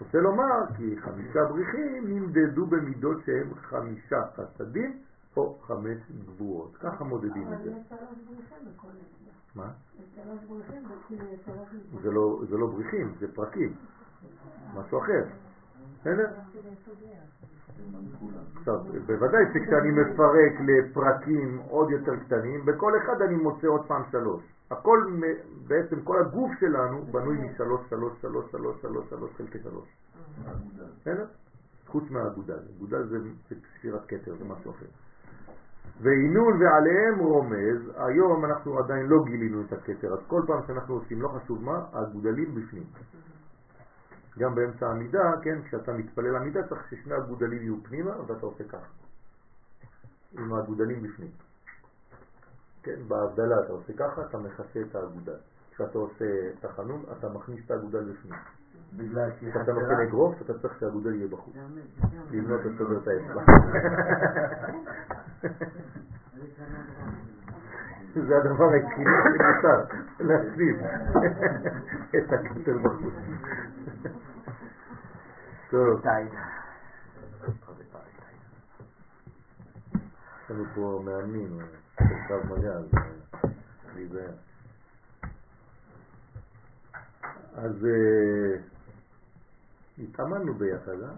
רוצה 0.01 0.19
לומר 0.19 0.67
כי 0.77 0.97
חמישה 1.01 1.45
בריחים 1.45 2.05
נמדדו 2.09 2.67
במידות 2.67 3.17
שהם 3.27 3.55
חמישה 3.55 4.23
חסדים 4.37 4.99
או 5.37 5.59
חמש 5.63 5.99
גבורות. 6.27 6.77
ככה 6.77 7.05
מודדים 7.05 7.53
את 7.53 7.59
זה. 7.59 7.71
אבל 7.71 7.79
יש 7.81 7.89
שלוש 7.89 8.19
בריחים 8.29 8.59
בכל 8.75 8.89
נקודה. 8.89 9.31
מה? 9.55 9.71
זה 12.03 12.11
לא, 12.11 12.43
זה 12.49 12.57
לא 12.57 12.67
בריחים, 12.67 13.15
זה 13.21 13.35
פרקים. 13.35 13.75
משהו 14.75 14.99
אחר. 14.99 15.25
בסדר? 16.01 16.31
עכשיו, 18.57 18.81
בוודאי 19.07 19.45
שכשאני 19.55 19.91
מפרק 19.91 20.53
לפרקים 20.61 21.59
עוד 21.69 21.91
יותר 21.91 22.17
קטנים, 22.17 22.65
בכל 22.67 22.93
אחד 22.99 23.23
אני 23.23 23.35
מוצא 23.35 23.67
עוד 23.67 23.87
פעם 23.87 24.03
שלוש. 24.11 24.43
הכל, 24.71 24.99
בעצם 25.67 26.03
כל 26.03 26.21
הגוף 26.21 26.51
שלנו 26.61 27.05
בנוי 27.05 27.37
משלוש, 27.39 27.81
שלוש, 27.91 28.13
שלוש, 28.21 28.51
שלוש, 28.51 28.83
שלוש, 28.83 29.11
שלוש 29.11 29.31
חלקי 29.37 29.59
שלוש. 29.59 29.89
בסדר? 31.01 31.27
חוץ 31.87 32.11
מהאגודל. 32.11 32.59
אגודל 32.77 33.07
זה 33.09 33.19
זה 33.21 33.57
ספירת 33.79 34.03
כתר, 34.09 34.35
זה 34.35 34.45
משהו 34.45 34.71
אחר. 34.71 34.87
ועינון 36.01 36.63
ועליהם 36.63 37.19
רומז, 37.19 37.93
היום 37.97 38.45
אנחנו 38.45 38.79
עדיין 38.79 39.07
לא 39.07 39.25
גילינו 39.25 39.63
את 39.63 39.73
הכתר, 39.73 40.13
אז 40.13 40.19
כל 40.27 40.43
פעם 40.47 40.61
שאנחנו 40.67 40.95
עושים, 40.95 41.23
לא 41.23 41.29
חשוב 41.29 41.65
מה, 41.65 41.87
הגודלים 41.93 42.55
בפנים. 42.55 42.85
גם 44.39 44.55
באמצע 44.55 44.87
העמידה, 44.87 45.33
כן, 45.43 45.63
כשאתה 45.63 45.93
מתפלל 45.93 46.37
עמידה 46.37 46.69
צריך 46.69 46.91
ששני 46.91 47.15
הגודלים 47.15 47.63
יהיו 47.63 47.85
פנימה 47.85 48.21
ואתה 48.21 48.47
עושה 48.47 48.65
ככה. 48.65 48.87
עם 50.33 50.55
הגודלים 50.55 51.03
בפנים. 51.03 51.31
כן, 52.83 53.09
בהבדלה 53.09 53.61
אתה 53.61 53.73
עושה 53.73 53.93
ככה, 53.93 54.23
אתה 54.23 54.39
מכסה 54.39 54.81
את 54.91 54.97
האגודל. 54.97 55.37
כשאתה 55.71 55.99
עושה 55.99 56.25
תחנון, 56.61 57.05
אתה 57.19 57.29
מכניס 57.29 57.61
את 57.67 57.71
האגודל 57.71 58.13
שהיא 59.39 59.53
כשאתה 59.53 59.73
נותן. 59.73 60.01
אגרוף, 60.09 60.43
אתה 60.43 60.59
צריך 60.59 60.81
שהאגודל 60.81 61.15
יהיה 61.15 61.29
בחוץ. 61.29 61.55
לבנות 62.31 62.61
את 62.61 62.73
סדר 62.79 62.99
את 63.03 63.09
האצבע. 63.09 63.43
זה 68.29 68.37
הדבר 68.37 68.69
היחידי 68.73 69.11
שנותר, 69.39 69.85
להציב 70.21 70.77
את 72.17 72.33
הכתר 72.33 72.79
בחוץ. 72.79 73.15
טוב. 75.71 76.01
יש 80.45 80.51
לנו 80.51 80.65
פה 80.75 81.03
מאמנים, 81.05 81.59
קו 81.99 82.35
מגע, 82.45 82.73
אז 82.73 82.87
להיזהר. 83.95 84.33
אז 87.55 87.85
אה, 87.85 88.61
התאמנו 89.99 90.55
ביחד, 90.55 91.03
אה? 91.03 91.13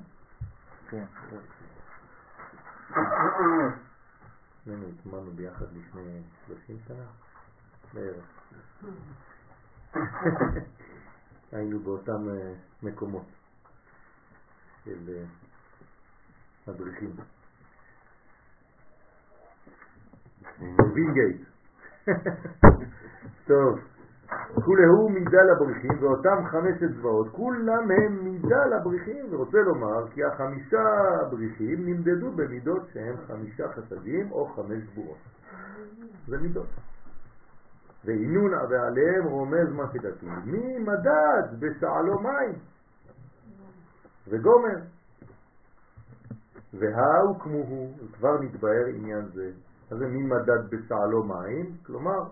כן. 0.90 1.04
שנינו 4.64 4.86
התאמנו 4.88 5.30
ביחד 5.30 5.66
לפני 5.72 6.22
30 6.46 6.78
שנה 6.88 7.04
בערך. 7.94 8.24
היינו 11.52 11.80
באותם 11.80 12.28
אה, 12.28 12.54
מקומות 12.82 13.26
של 14.84 15.08
אה, 15.08 15.24
מדריכים. 16.68 17.16
וינגייט. 20.94 21.40
טוב, 23.48 23.78
כולהו 24.64 25.08
מידה 25.08 25.42
לבריחים 25.42 25.90
ואותם 26.00 26.44
חמש 26.50 26.82
אצבעות, 26.82 27.28
כולם 27.32 27.90
הם 27.90 28.24
מידה 28.24 28.66
לבריחים, 28.66 29.26
ורוצה 29.30 29.58
לומר 29.58 30.08
כי 30.10 30.24
החמישה 30.24 30.84
בריחים 31.30 31.86
נמדדו 31.86 32.32
במידות 32.32 32.82
שהם 32.92 33.16
חמישה 33.26 33.68
חסדים 33.68 34.32
או 34.32 34.46
חמש 34.46 34.82
גבורות. 34.92 35.18
זה 36.26 36.38
מידות. 36.38 36.66
ועינון 38.04 38.54
ועליהם 38.54 39.24
רומז 39.24 39.72
מה 39.72 39.84
שכתוב, 39.92 40.30
מי 40.44 40.78
מדד 40.78 41.60
בשעלו 41.60 42.20
מים 42.20 42.54
וגומר. 44.28 44.78
והאו 46.74 47.38
כמוהו, 47.38 47.92
כבר 48.12 48.40
נתבהר 48.40 48.86
עניין 48.94 49.26
זה. 49.34 49.50
אז 49.90 49.98
זה 49.98 50.06
מי 50.06 50.22
מדד 50.22 50.70
בשעלו 50.70 51.24
מים, 51.24 51.76
כלומר, 51.86 52.22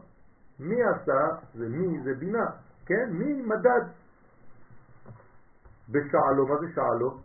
מי 0.61 0.77
עשה, 0.83 1.29
זה 1.55 1.69
מי, 1.69 2.01
זה 2.05 2.15
בינה, 2.15 2.47
כן? 2.87 3.11
מי 3.11 3.43
מדד 3.43 3.85
בשעלו, 5.89 6.47
מה 6.49 6.59
זה 6.61 6.67
שעלו? 6.75 7.19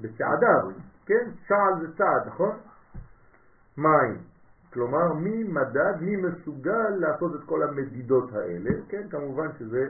בצעדיו, 0.00 0.82
כן? 1.06 1.30
שעל 1.46 1.80
זה 1.80 1.96
צעד, 1.96 2.26
נכון? 2.26 2.56
מים, 3.76 4.18
כלומר 4.72 5.12
מי 5.12 5.44
מדד, 5.44 6.00
מי 6.00 6.16
מסוגל 6.16 6.88
לעשות 6.98 7.34
את 7.34 7.44
כל 7.46 7.62
המדידות 7.62 8.32
האלה, 8.32 8.70
כן? 8.88 9.08
כמובן 9.10 9.48
שזה 9.58 9.86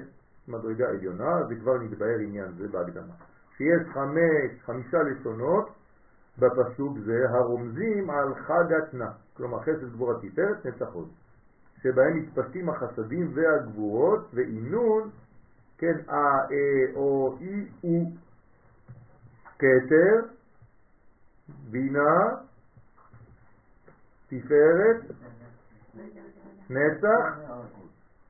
מדרגה 0.49 0.89
עליונה, 0.89 1.45
זה 1.49 1.55
כבר 1.55 1.79
נתבהר 1.79 2.19
עניין 2.19 2.53
זה 2.53 2.69
בהקדמה. 2.69 3.15
שיש 3.57 3.89
חמש, 3.95 4.63
חמישה 4.65 4.99
לשונות 5.03 5.71
בפסוק 6.39 6.99
זה 6.99 7.29
הרומזים 7.31 8.11
על 8.11 8.35
חג 8.35 8.73
התנא, 8.73 9.11
כלומר 9.37 9.61
חסד 9.63 9.93
גבורה 9.93 10.15
תפארת 10.21 10.67
נצח 10.67 10.87
הוד, 10.93 11.09
שבהם 11.83 12.17
מתפשטים 12.19 12.69
החסדים 12.71 13.33
והגבורות 13.35 14.31
ועינון, 14.35 15.11
כן, 15.79 15.95
אה, 16.11 16.17
אה, 16.17 16.95
או, 16.95 17.37
אי, 17.41 17.67
או, 17.85 18.11
כתר, 19.59 20.27
בינה, 21.71 22.29
תפארת, 24.27 25.03
נצח 26.71 27.39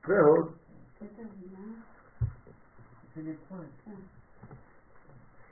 והוד. 0.07 0.53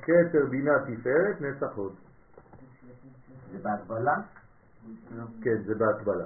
כתר, 0.01 0.45
בינה, 0.49 0.71
תפארת, 0.79 1.41
נצח 1.41 1.75
הוד. 1.75 2.02
זה 3.53 3.59
בהגבלה? 3.63 4.15
כן, 5.41 5.63
זה 5.65 5.75
בהקבלה. 5.75 6.25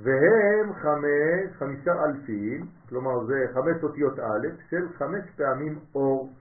והם 0.00 0.74
חמש, 0.74 1.56
חמישה 1.58 2.04
אלפים, 2.04 2.66
כלומר 2.88 3.24
זה 3.26 3.46
חמש 3.54 3.82
אותיות 3.82 4.18
א' 4.18 4.48
של 4.70 4.88
חמש 4.98 5.24
פעמים 5.36 5.78
אור. 5.94 6.32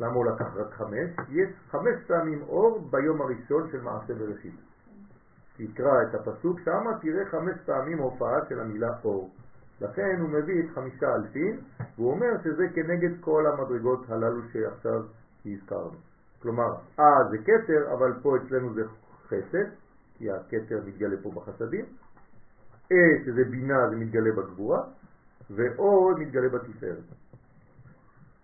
למה 0.00 0.12
הוא 0.12 0.26
לקח 0.26 0.56
רק 0.56 0.74
חמש? 0.74 1.10
יש 1.28 1.48
חמש 1.70 1.94
פעמים 2.06 2.42
אור 2.42 2.88
ביום 2.90 3.22
הראשון 3.22 3.68
של 3.72 3.80
מעשה 3.80 4.14
בראשית. 4.14 4.54
תקרא 5.56 6.02
את 6.02 6.14
הפסוק 6.14 6.60
שמה, 6.60 6.98
תראה 7.00 7.24
חמש 7.30 7.54
פעמים 7.66 7.98
הופעה 7.98 8.46
של 8.48 8.60
המילה 8.60 8.90
אור. 9.04 9.30
לכן 9.80 10.16
הוא 10.20 10.28
מביא 10.28 10.62
את 10.64 10.70
חמישה 10.74 11.14
אלפים, 11.14 11.60
והוא 11.96 12.12
אומר 12.12 12.42
שזה 12.44 12.64
כנגד 12.74 13.20
כל 13.20 13.44
המדרגות 13.46 14.10
הללו 14.10 14.42
שעכשיו 14.52 15.02
הזכרנו. 15.46 15.96
כלומר, 16.46 16.74
אה 17.00 17.30
זה 17.30 17.38
כתר, 17.38 17.92
אבל 17.92 18.12
פה 18.22 18.36
אצלנו 18.36 18.74
זה 18.74 18.82
חסד, 19.26 19.68
כי 20.14 20.30
הכתר 20.30 20.80
מתגלה 20.86 21.16
פה 21.22 21.30
בחסדים, 21.30 21.84
אה 22.92 23.24
שזה 23.24 23.44
בינה 23.50 23.90
זה 23.90 23.96
מתגלה 23.96 24.32
בגבורה, 24.36 24.82
ואו 25.50 26.18
מתגלה 26.18 26.48
בתפארת. 26.48 27.04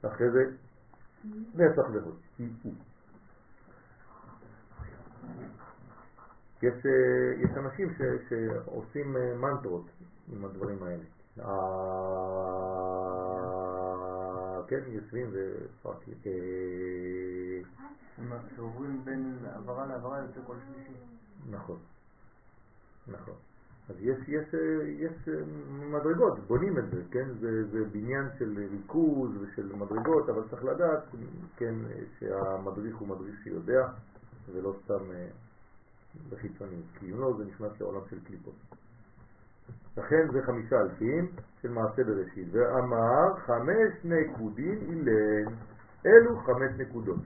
אחרי 0.06 0.30
זה 0.30 0.44
נצח 1.54 1.82
הוא. 2.04 2.72
יש, 6.62 6.86
אה, 6.86 7.32
יש 7.38 7.50
אנשים 7.56 7.94
ש, 7.98 8.02
שעושים 8.28 9.16
אה, 9.16 9.34
מנטרות 9.34 9.86
עם 10.32 10.44
הדברים 10.44 10.78
האלה. 10.82 11.04
כן, 14.68 14.80
יושבים 14.86 15.30
ופרקים. 15.32 16.14
אה, 16.26 16.32
שעוברים 18.56 19.04
בין 19.04 19.38
העברה 19.44 19.86
לעברה 19.86 20.18
יוצא 20.18 20.40
כל 20.46 20.56
שלישי. 20.66 20.92
נכון, 21.50 21.78
נכון. 23.08 23.34
אז 23.88 23.96
יש, 24.00 24.18
יש, 24.28 24.54
יש 24.98 25.28
אה, 25.28 25.44
מדרגות, 25.90 26.38
בונים 26.46 26.78
את 26.78 26.90
זה, 26.90 27.02
כן? 27.10 27.28
זה, 27.40 27.68
זה 27.72 27.84
בניין 27.92 28.28
של 28.38 28.68
ריכוז 28.70 29.30
ושל 29.40 29.76
מדרגות, 29.76 30.28
אבל 30.28 30.42
צריך 30.50 30.64
לדעת, 30.64 31.04
כן, 31.56 31.74
שהמדריך 32.18 32.96
הוא 32.96 33.08
מדריך 33.08 33.34
שיודע, 33.44 33.88
ולא 34.52 34.74
סתם 34.84 35.10
אה, 35.14 35.28
בחיצוניות, 36.30 36.84
כי 36.98 37.12
אם 37.12 37.20
לא 37.20 37.34
זה 37.38 37.44
נכנס 37.44 37.80
לעולם 37.80 38.00
של 38.10 38.24
קליפות. 38.24 38.54
לכן 39.96 40.32
זה 40.32 40.42
חמישה 40.42 40.80
אלפים 40.80 41.30
של 41.62 41.70
מעשה 41.70 42.04
בראשית, 42.04 42.48
ואמר 42.52 43.36
חמש 43.46 44.04
נקודים 44.04 44.78
אילן, 44.88 45.52
אלו 46.06 46.36
חמש 46.36 46.72
נקודות. 46.78 47.18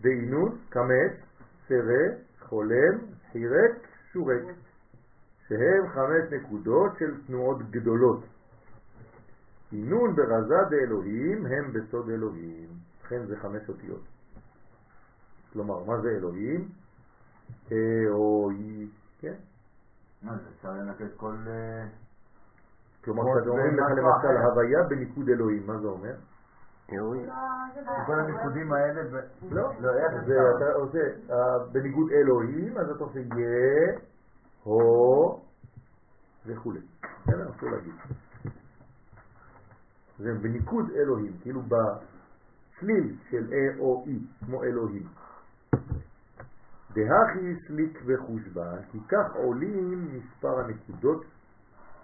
דהינוס, 0.00 0.54
קמץ, 0.68 1.12
סרה, 1.68 2.04
חולם, 2.40 2.98
חירק, 3.32 3.86
שורק, 4.12 4.42
שהם 5.48 5.88
חמש 5.88 6.32
נקודות 6.32 6.92
של 6.98 7.26
תנועות 7.26 7.70
גדולות. 7.70 8.24
עינון 9.72 10.16
ברזה 10.16 10.54
דאלוהים 10.70 11.46
הם 11.46 11.72
בסוד 11.72 12.10
אלוהים, 12.10 12.68
לכן 13.04 13.26
זה 13.26 13.36
חמש 13.36 13.68
אותיות. 13.68 14.02
כלומר, 15.52 15.84
מה 15.84 16.00
זה 16.00 16.08
אלוהים? 16.08 16.68
אלוהי, 17.72 18.88
כן? 19.26 19.34
מה 20.22 20.36
זה, 20.36 20.42
אפשר 20.56 20.72
לנקד 20.72 21.16
כל... 21.16 21.34
אה, 21.46 21.84
כלומר, 23.04 23.22
כל 23.22 23.30
כשאתם 23.34 23.50
אומרים 23.50 23.74
זה 23.74 23.80
לך 23.80 23.90
משהו 23.90 24.28
למשל. 24.28 24.36
הוויה 24.36 24.82
בניקוד 24.82 25.28
אלוהים, 25.28 25.66
מה 25.66 25.78
זה 25.78 25.86
אומר? 25.86 26.14
כל 28.06 28.20
הניקודים 28.20 28.72
האלה... 28.72 29.02
לא, 29.50 29.72
לא, 29.80 29.90
איך 29.94 30.12
זה 30.12 30.18
אפשר? 30.18 30.56
אתה 30.56 30.72
עושה, 30.72 30.98
אה, 31.30 31.58
בניגוד 31.72 32.10
אלוהים, 32.10 32.78
אז 32.78 32.90
אתה 32.90 33.04
עושה 33.04 33.18
יה, 33.18 33.98
הו 34.62 35.40
וכו'. 36.46 36.72
בסדר? 37.22 37.50
אסור 37.56 37.70
להגיד. 37.70 37.94
זה 40.18 40.34
בניקוד 40.42 40.90
אלוהים, 40.90 41.32
כאילו 41.42 41.62
בצליל 41.62 43.16
של 43.30 43.52
אה 43.52 43.78
או 43.78 44.04
אי, 44.06 44.18
כמו 44.46 44.64
אלוהים. 44.64 45.06
דהכי 46.96 47.66
סליק 47.66 47.98
וחושבן, 48.06 48.76
כי 48.92 48.98
כך 49.08 49.34
עולים 49.34 50.08
מספר 50.12 50.58
הנקודות 50.60 51.24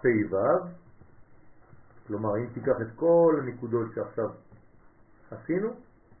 פ"ו, 0.01 0.37
כלומר 2.07 2.37
אם 2.37 2.45
תיקח 2.53 2.75
את 2.81 2.87
כל 2.95 3.39
הנקודות 3.41 3.87
שעכשיו 3.95 4.29
עשינו, 5.31 5.69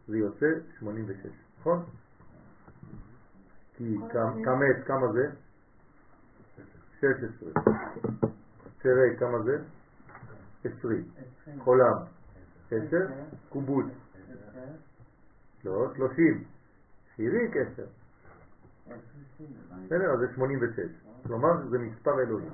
זה 0.07 0.17
יוצא 0.17 0.45
86, 0.79 1.31
נכון? 1.59 1.83
כי 3.77 3.97
כמה- 4.43 4.83
כמה 4.85 5.11
זה? 5.13 5.29
16. 6.99 7.51
צרי, 8.83 9.17
כמה 9.19 9.43
זה? 9.43 9.61
20. 10.65 11.03
חולם, 11.59 11.97
10. 12.71 13.07
קובוץ, 13.49 13.85
לא, 15.65 15.93
30. 15.95 16.43
חיריק, 17.15 17.55
10. 17.73 17.83
בסדר? 19.85 20.11
אז 20.13 20.19
זה 20.19 20.27
86. 20.35 20.79
כלומר 21.27 21.67
זה 21.69 21.79
מספר 21.79 22.19
אלוהים. 22.19 22.49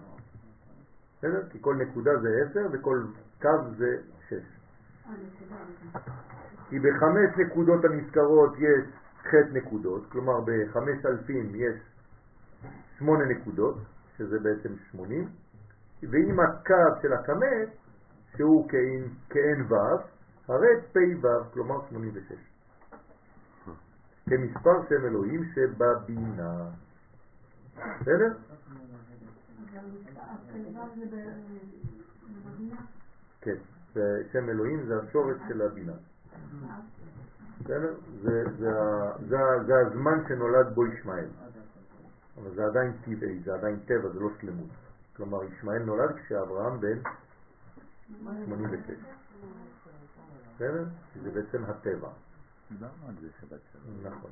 בסדר? 1.17 1.49
כי 1.49 1.57
כל 1.61 1.75
נקודה 1.75 2.11
זה 2.19 2.29
10 2.51 2.67
וכל 2.71 3.03
קו 3.41 3.49
זה 3.77 3.97
6. 4.27 4.35
כי 6.69 6.79
בחמש 6.79 7.37
נקודות 7.37 7.85
הנזכרות 7.85 8.53
יש 8.57 8.85
ח' 9.23 9.33
נקודות, 9.53 10.11
כלומר 10.11 10.41
בחמש 10.41 11.05
אלפים 11.05 11.55
יש 11.55 11.75
שמונה 12.97 13.25
נקודות, 13.25 13.77
שזה 14.17 14.39
בעצם 14.39 14.69
שמונים, 14.91 15.27
ועם 16.03 16.39
הקו 16.39 17.01
של 17.01 17.13
הקמץ, 17.13 17.69
שהוא 18.37 18.69
כאין, 19.29 19.61
ו', 19.69 19.75
הרי 20.47 20.67
פ' 20.93 21.25
ו', 21.25 21.53
כלומר 21.53 21.75
86. 21.89 22.48
כמספר 24.29 24.89
שם 24.89 25.05
אלוהים 25.05 25.43
שבבינה. 25.55 26.69
בסדר? 28.01 28.33
כן, 33.41 33.55
שם 34.31 34.49
אלוהים 34.49 34.85
זה 34.85 34.99
השורש 34.99 35.37
של 35.47 35.61
הבינה. 35.61 35.93
בסדר? 37.61 37.93
זה, 39.27 39.79
הזמן 39.87 40.23
שנולד 40.27 40.73
בו 40.75 40.87
ישמעאל. 40.87 41.27
אבל 42.41 42.55
זה 42.55 42.65
עדיין 42.65 42.91
טבעי, 43.05 43.39
זה 43.39 43.53
עדיין 43.53 43.79
טבע, 43.79 44.09
זה 44.09 44.19
לא 44.19 44.29
שלמות. 44.41 44.69
כלומר, 45.15 45.43
ישמעאל 45.43 45.83
נולד 45.83 46.15
כשאברהם 46.15 46.79
בן 46.79 46.97
86. 48.45 48.95
בסדר? 50.55 50.85
זה 51.23 51.31
בעצם 51.31 51.63
הטבע. 51.63 52.09
דיברנו 52.71 53.07
על 53.07 53.15
זה 53.21 53.27
שבת 53.41 53.59
שלום. 53.71 54.13
נכון. 54.13 54.31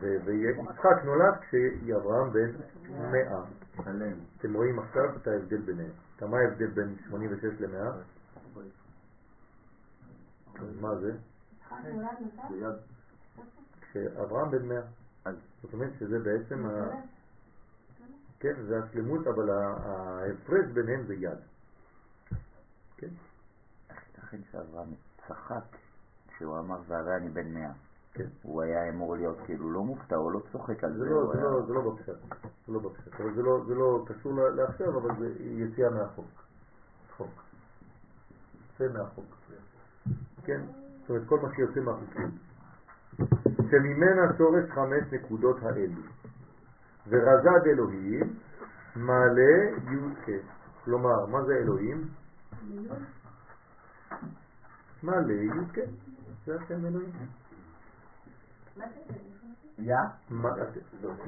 ו- 0.00 0.16
ויצחק 0.24 1.04
נולד 1.04 1.34
כשאברהם 1.40 2.32
בן 2.32 2.50
100. 2.90 3.44
שלם. 3.84 4.18
אתם 4.38 4.54
רואים 4.54 4.78
עכשיו 4.78 5.16
את 5.16 5.26
ההבדל 5.26 5.60
ביניהם. 5.60 5.90
אתה 6.16 6.26
מה 6.26 6.38
ההבדל 6.38 6.66
בין 6.66 6.96
86 7.08 7.60
ל-100? 7.60 7.76
מה 10.80 10.96
זה? 10.96 11.12
כשאברהם 13.80 14.50
בן 14.50 14.68
100. 14.68 14.80
אז 15.24 15.36
זאת 15.62 15.72
אומרת 15.72 15.90
שזה 15.98 16.18
בעצם, 16.18 16.66
ה... 16.66 16.90
כן, 18.40 18.62
זה 18.62 18.84
השלמות, 18.84 19.26
אבל 19.26 19.50
ההפרש 19.50 20.66
ביניהם 20.72 21.06
זה 21.06 21.14
יד. 21.14 21.38
כן? 22.96 23.08
ייתכן 23.90 24.40
שאברהם 24.50 24.88
צחק 25.28 25.64
כשהוא 26.38 26.58
אמר 26.58 26.78
והרי 26.88 27.16
אני 27.16 27.28
בן 27.28 27.54
מאה. 27.54 27.70
כן. 28.12 28.24
הוא 28.42 28.62
היה 28.62 28.88
אמור 28.88 29.16
להיות 29.16 29.36
כאילו 29.44 29.70
לא 29.72 29.82
מופתע 29.84 30.16
או 30.16 30.30
לא 30.30 30.40
צוחק 30.52 30.84
על 30.84 30.92
זה 30.92 30.98
זה. 30.98 31.10
לא, 31.10 31.14
הוא 31.20 31.32
זה 31.32 31.38
היה- 31.38 31.50
לא, 31.50 31.62
זה 31.66 31.72
לא 31.72 31.90
בפשט, 31.90 32.12
זה 32.66 32.72
לא 32.72 32.80
בפשט, 32.80 33.20
אבל 33.20 33.34
זה 33.34 33.42
לא, 33.42 33.64
זה 33.66 33.74
לא 33.74 34.04
קשור 34.08 34.32
לעכשיו, 34.50 34.98
אבל 34.98 35.10
זה 35.18 35.28
יציאה 35.40 35.90
מהחוק. 35.90 36.26
חוק. 37.16 37.30
יוצא 38.80 38.98
מהחוק. 38.98 39.24
כן? 40.44 40.60
זאת 41.00 41.10
אומרת, 41.10 41.22
כל 41.28 41.38
מה 41.40 41.48
שיוצא 41.56 41.80
מהחוקים. 41.80 42.30
שממנה 43.70 44.22
שורש 44.38 44.70
חמש 44.70 45.12
נקודות 45.12 45.56
האלו. 45.62 46.02
ורזד 47.08 47.66
אלוהים 47.66 48.34
מלא 48.96 49.42
י"ק. 49.90 50.28
כלומר, 50.84 51.26
מה 51.26 51.44
זה 51.44 51.52
אלוהים? 51.56 52.08
מלא 55.02 55.32
י"ק. 55.32 55.78
זה 56.48 56.60
השם 56.60 56.86
אלוהים. 56.86 57.12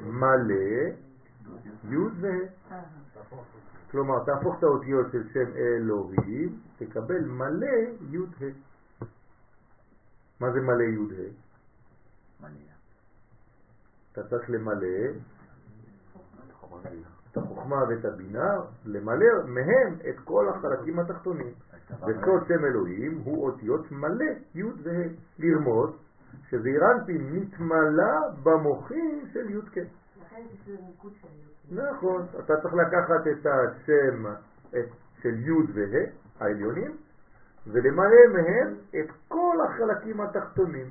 מלא 0.02 0.54
י' 1.84 1.96
וה'. 2.20 2.74
כלומר, 3.90 4.24
תהפוך 4.24 4.58
את 4.58 4.62
האותיות 4.62 5.06
של 5.12 5.28
שם 5.32 5.56
אלוהים, 5.56 6.60
תקבל 6.78 7.24
מלא 7.24 7.66
י' 8.10 8.18
ה'. 8.18 9.04
מה 10.40 10.52
זה 10.52 10.60
מלא 10.60 10.82
י' 10.82 11.30
ה'? 12.42 12.46
אתה 14.12 14.28
צריך 14.28 14.50
למלא 14.50 14.86
את 17.30 17.36
החוכמה 17.36 17.76
ואת 17.88 18.04
הבינה, 18.04 18.56
למלא 18.84 19.26
מהם 19.46 19.94
את 20.10 20.20
כל 20.24 20.48
החלקים 20.48 20.98
התחתונים. 20.98 21.54
וסוד 21.98 22.46
שם 22.48 22.64
אלוהים 22.64 23.18
הוא 23.24 23.46
אותיות 23.46 23.92
מלא, 23.92 24.32
י' 24.54 24.62
וה', 24.82 25.08
לרמוז 25.38 25.90
שזעירנטים 26.48 27.36
נתמלא 27.36 28.12
במוחים 28.42 29.26
של 29.32 29.50
י' 29.50 29.60
כ'. 29.72 29.78
נכון, 31.70 32.26
אתה 32.38 32.54
צריך 32.62 32.74
לקחת 32.74 33.26
את 33.26 33.46
השם 33.46 34.26
את, 34.68 34.88
של 35.22 35.38
י' 35.38 35.72
וה' 35.74 36.10
העליונים 36.40 36.96
ולמלא 37.66 38.26
מהם 38.32 38.74
את 39.00 39.10
כל 39.28 39.56
החלקים 39.68 40.20
התחתונים. 40.20 40.86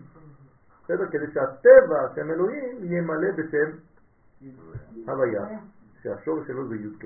בסדר? 0.83 1.05
כדי 1.11 1.31
שהטבע, 1.33 2.15
שם 2.15 2.31
אלוהים, 2.31 2.83
יהיה 2.83 3.01
מלא 3.01 3.31
בשם 3.31 3.77
הוויה, 5.07 5.59
שהשורש 6.01 6.47
שלו 6.47 6.67
זה 6.67 6.75
י' 6.75 6.99
כ'. 6.99 7.05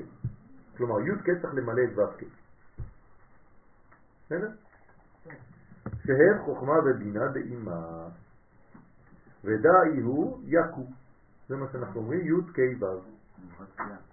כלומר, 0.78 1.00
י' 1.00 1.20
כ' 1.24 1.42
צריך 1.42 1.54
למלא 1.54 1.84
את 1.84 1.98
ו' 1.98 2.18
כ'. 2.18 2.43
שהם 6.06 6.40
חוכמה 6.46 6.74
ובינה 6.86 7.28
דאימה, 7.28 8.08
ודאי 9.44 10.02
הוא 10.04 10.40
יקו. 10.44 10.86
זה 11.50 11.56
מה 11.56 11.66
שאנחנו 11.72 12.00
אומרים, 12.00 12.20
י' 12.20 12.54
כ' 12.54 12.84
ו'. 12.84 12.86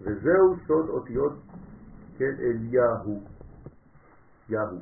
וזהו 0.00 0.56
סוד 0.66 0.88
אותיות 0.88 1.32
כן, 2.18 2.34
אליהו. 2.40 3.24
יהו. 4.48 4.78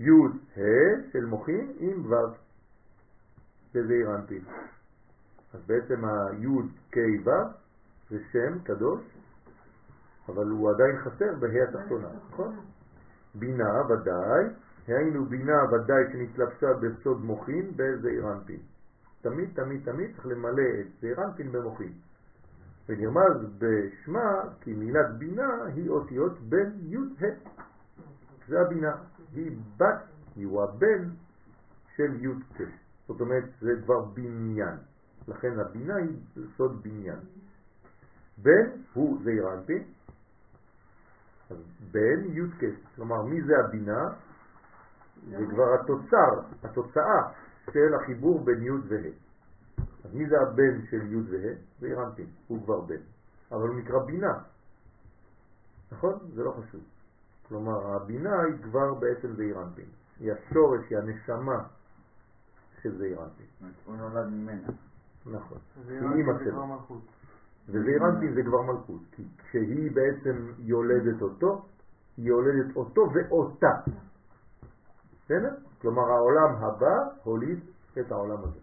י' 0.00 0.10
ה' 0.56 1.12
של 1.12 1.24
מוחים 1.24 1.72
עם 1.78 2.12
ו'. 2.12 2.46
שזה 3.72 3.92
אירנטי. 3.92 4.40
אז 5.54 5.60
בעצם 5.66 6.04
היוד 6.04 6.66
קי 6.90 7.18
ו' 7.24 7.30
זה 8.10 8.18
שם 8.32 8.58
קדוש, 8.58 9.00
אבל 10.28 10.46
הוא 10.46 10.70
עדיין 10.70 10.98
חסר 10.98 11.34
בה"א 11.40 11.68
התחתונה, 11.68 12.08
נכון? 12.28 12.56
בינה 13.38 13.82
ודאי, 13.88 14.44
היינו 14.86 15.26
בינה 15.26 15.64
ודאי 15.64 16.02
שנתלבשה 16.12 16.72
בסוד 16.72 17.24
מוחין 17.24 17.70
בזעיר 17.76 18.32
אנפין. 18.32 18.60
תמיד 19.22 19.48
תמיד 19.54 19.80
תמיד 19.84 20.10
צריך 20.14 20.26
למלא 20.26 20.62
את 20.80 20.86
זעיר 21.00 21.24
אנפין 21.24 21.52
במוחין. 21.52 21.92
ונרמז 22.88 23.36
בשמה 23.58 24.42
כי 24.60 24.72
מילת 24.72 25.18
בינה 25.18 25.64
היא 25.74 25.90
אותיות 25.90 26.40
בין 26.40 26.72
י' 26.82 26.96
ה'. 26.96 27.56
זה 28.48 28.60
הבינה. 28.60 28.96
היא 29.32 29.56
בת, 29.76 30.02
הוא 30.34 30.62
הבן 30.62 31.08
של 31.96 32.24
י' 32.24 32.28
כ'. 32.54 32.62
זאת 33.08 33.20
אומרת, 33.20 33.44
זה 33.60 33.70
כבר 33.84 34.04
בניין. 34.04 34.76
לכן 35.28 35.60
הבינה 35.60 35.96
היא 35.96 36.16
סוד 36.56 36.82
בניין. 36.82 37.18
בן 38.42 38.70
הוא 38.94 39.18
זעיר 39.24 39.52
אנפין, 39.54 39.82
אז 41.50 41.56
כ'. 42.60 42.64
כלומר, 42.96 43.22
מי 43.22 43.42
זה 43.42 43.52
הבינה? 43.64 44.08
זה 45.30 45.44
כבר 45.50 45.74
התוצר, 45.74 46.40
התוצאה 46.62 47.22
של 47.72 47.94
החיבור 47.94 48.44
בין 48.44 48.62
י' 48.62 48.70
וה'. 48.88 49.10
אז 50.04 50.14
מי 50.14 50.28
זה 50.28 50.36
הבן 50.40 50.86
של 50.90 51.12
י' 51.12 51.16
וה'? 51.16 51.54
זה 51.80 51.86
אירנפין, 51.86 52.26
הוא 52.48 52.64
כבר 52.64 52.80
בן. 52.80 53.02
אבל 53.52 53.68
הוא 53.68 53.76
נקרא 53.76 53.98
בינה. 53.98 54.38
נכון? 55.92 56.18
זה 56.34 56.44
לא 56.44 56.50
חשוב. 56.50 56.80
כלומר, 57.48 57.96
הבינה 57.96 58.42
היא 58.42 58.62
כבר 58.62 58.94
בעצם 58.94 59.32
זה 59.36 59.42
אירנפין. 59.42 59.84
היא 60.20 60.32
השורש, 60.32 60.80
היא 60.90 60.98
הנשמה 60.98 61.64
של 62.82 62.98
זה 62.98 63.04
אירנפין. 63.04 63.46
הוא 63.84 63.96
נולד 63.96 64.26
ממנה. 64.26 64.68
נכון. 65.26 65.58
זה 65.86 65.92
היא 65.92 66.08
אימא 66.14 66.32
זה 66.32 66.44
שלו. 66.44 66.76
וזעירנטין 67.68 68.34
זה 68.34 68.42
כבר 68.42 68.62
מלכות, 68.62 69.00
כי 69.12 69.22
כשהיא 69.38 69.90
בעצם 69.94 70.52
יולדת 70.58 71.22
אותו, 71.22 71.64
היא 72.16 72.26
יולדת 72.26 72.76
אותו 72.76 73.00
ואותה. 73.14 73.72
בסדר? 75.24 75.54
כלומר 75.80 76.02
העולם 76.02 76.56
הבא 76.56 76.96
הוליד 77.22 77.58
את 78.00 78.12
העולם 78.12 78.38
הזה. 78.44 78.60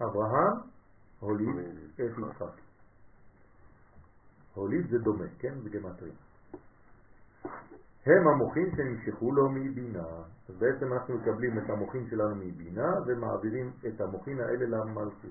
אברהם 0.00 0.56
הוליד 1.20 1.56
את 1.94 2.00
יצחק. 2.00 2.60
הוליד 4.54 4.90
זה 4.90 4.98
דומה, 4.98 5.24
כן? 5.38 5.54
בגמטריה. 5.64 6.12
הם 8.06 8.28
המוחים 8.28 8.76
שנמשכו 8.76 9.32
לו 9.32 9.50
מבינה. 9.50 10.06
אז 10.48 10.54
בעצם 10.58 10.92
אנחנו 10.92 11.14
מקבלים 11.14 11.58
את 11.58 11.70
המוחים 11.70 12.06
שלנו 12.10 12.34
מבינה 12.34 12.92
ומעבירים 13.06 13.72
את 13.86 14.00
המוחים 14.00 14.40
האלה 14.40 14.66
למלכות. 14.66 15.30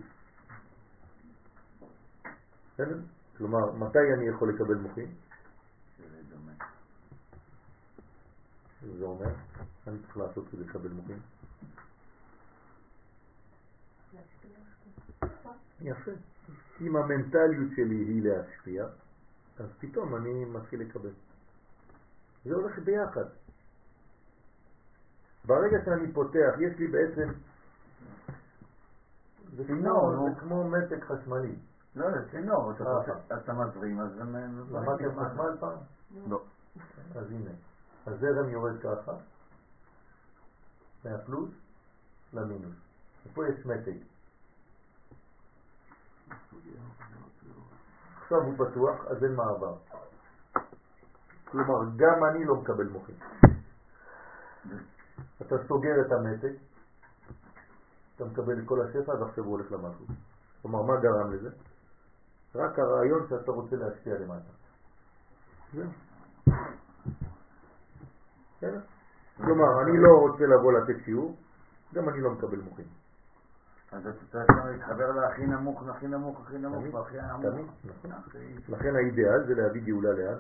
בסדר? 2.74 3.00
כלומר, 3.38 3.72
מתי 3.72 4.00
אני 4.18 4.30
יכול 4.30 4.54
לקבל 4.54 4.76
דומה. 6.30 6.54
זה 8.98 9.06
אומר, 9.06 9.36
אני 9.88 9.98
צריך 10.00 10.18
לעשות 10.18 10.48
כדי 10.52 10.64
לקבל 10.64 10.90
מוחים. 10.90 11.20
יפה. 15.82 16.12
אם 16.82 16.96
המנטליות 16.96 17.72
שלי 17.76 17.96
היא 17.96 18.24
להשפיע, 18.24 18.86
אז 19.60 19.70
פתאום 19.80 20.16
אני 20.16 20.46
מתחיל 20.46 20.82
לקבל. 20.82 21.14
זה 22.46 22.54
הולך 22.54 22.80
ביחד. 22.80 23.26
ברגע 25.46 25.78
שאני 25.86 26.14
פותח, 26.14 26.54
יש 26.60 26.80
לי 26.80 26.88
בעצם... 26.88 27.30
זה 29.56 29.64
כמו. 29.68 30.16
זה 30.26 30.40
כמו 30.40 30.70
מתק 30.70 31.04
חשמלי. 31.04 31.56
לא, 31.96 32.12
זה 32.12 32.32
צינור, 32.32 32.72
אתה 32.72 32.84
אה. 32.84 33.38
אתה 33.38 33.54
מזרים, 33.54 34.00
אז 34.00 34.14
זה... 34.14 34.24
מ- 34.24 34.76
למדתם 34.76 35.12
חשמל 35.12 35.58
פעם? 35.60 35.78
לא. 36.28 36.42
אז 37.16 37.32
הנה, 37.32 37.52
הזרם 38.08 38.50
יורד 38.50 38.80
ככה, 38.80 39.12
מהפלוס 41.06 41.50
למינוס. 42.34 42.76
ופה 43.28 43.48
יש 43.48 43.66
מתג. 43.66 43.98
עכשיו 48.22 48.38
הוא 48.42 48.54
פתוח, 48.58 49.06
אז 49.08 49.24
אין 49.24 49.36
מעבר. 49.36 49.76
כלומר, 51.52 51.90
גם 51.96 52.26
אני 52.26 52.46
לא 52.46 52.56
מקבל 52.56 52.88
מוחים. 52.88 53.16
אתה 55.42 55.56
סוגר 55.68 56.02
את 56.08 56.12
המתג, 56.12 56.54
אתה 58.16 58.26
מקבל 58.26 58.60
את 58.60 58.64
כל 58.66 58.82
השפע, 58.82 59.12
ועכשיו 59.12 59.44
הוא 59.44 59.52
הולך 59.52 59.72
למלכות. 59.72 60.08
כלומר, 60.62 60.82
מה 60.82 61.02
גרם 61.02 61.34
לזה? 61.34 61.50
רק 62.56 62.80
הרעיון 62.80 63.26
שאתה 63.30 63.52
רוצה 63.52 63.76
להשפיע 63.76 64.14
למטה. 64.20 64.52
זהו. 65.74 65.90
בסדר? 68.58 68.80
כלומר, 69.38 69.82
אני 69.84 69.98
לא 69.98 70.10
רוצה 70.20 70.46
לבוא 70.46 70.72
לתת 70.74 70.96
שיעור, 71.06 71.36
גם 71.94 72.10
אני 72.10 72.22
לא 72.22 72.32
מקבל 72.32 72.60
מוחים. 72.62 72.86
אז 73.92 74.08
אתה 74.08 74.26
צריך 74.32 74.46
גם 74.60 74.68
להתחבר 74.68 75.12
להכי 75.12 75.48
נמוך, 75.48 75.84
הכי 75.90 76.08
נמוך, 76.08 76.42
הכי 76.42 76.58
נמוך, 76.58 76.94
והכי 76.94 77.18
נמוך. 77.22 77.72
נכון. 77.86 78.12
לכן 78.70 78.96
האידאל 78.96 79.44
זה 79.48 79.54
להביא 79.56 79.82
גאולה 79.86 80.12
לאן? 80.12 80.40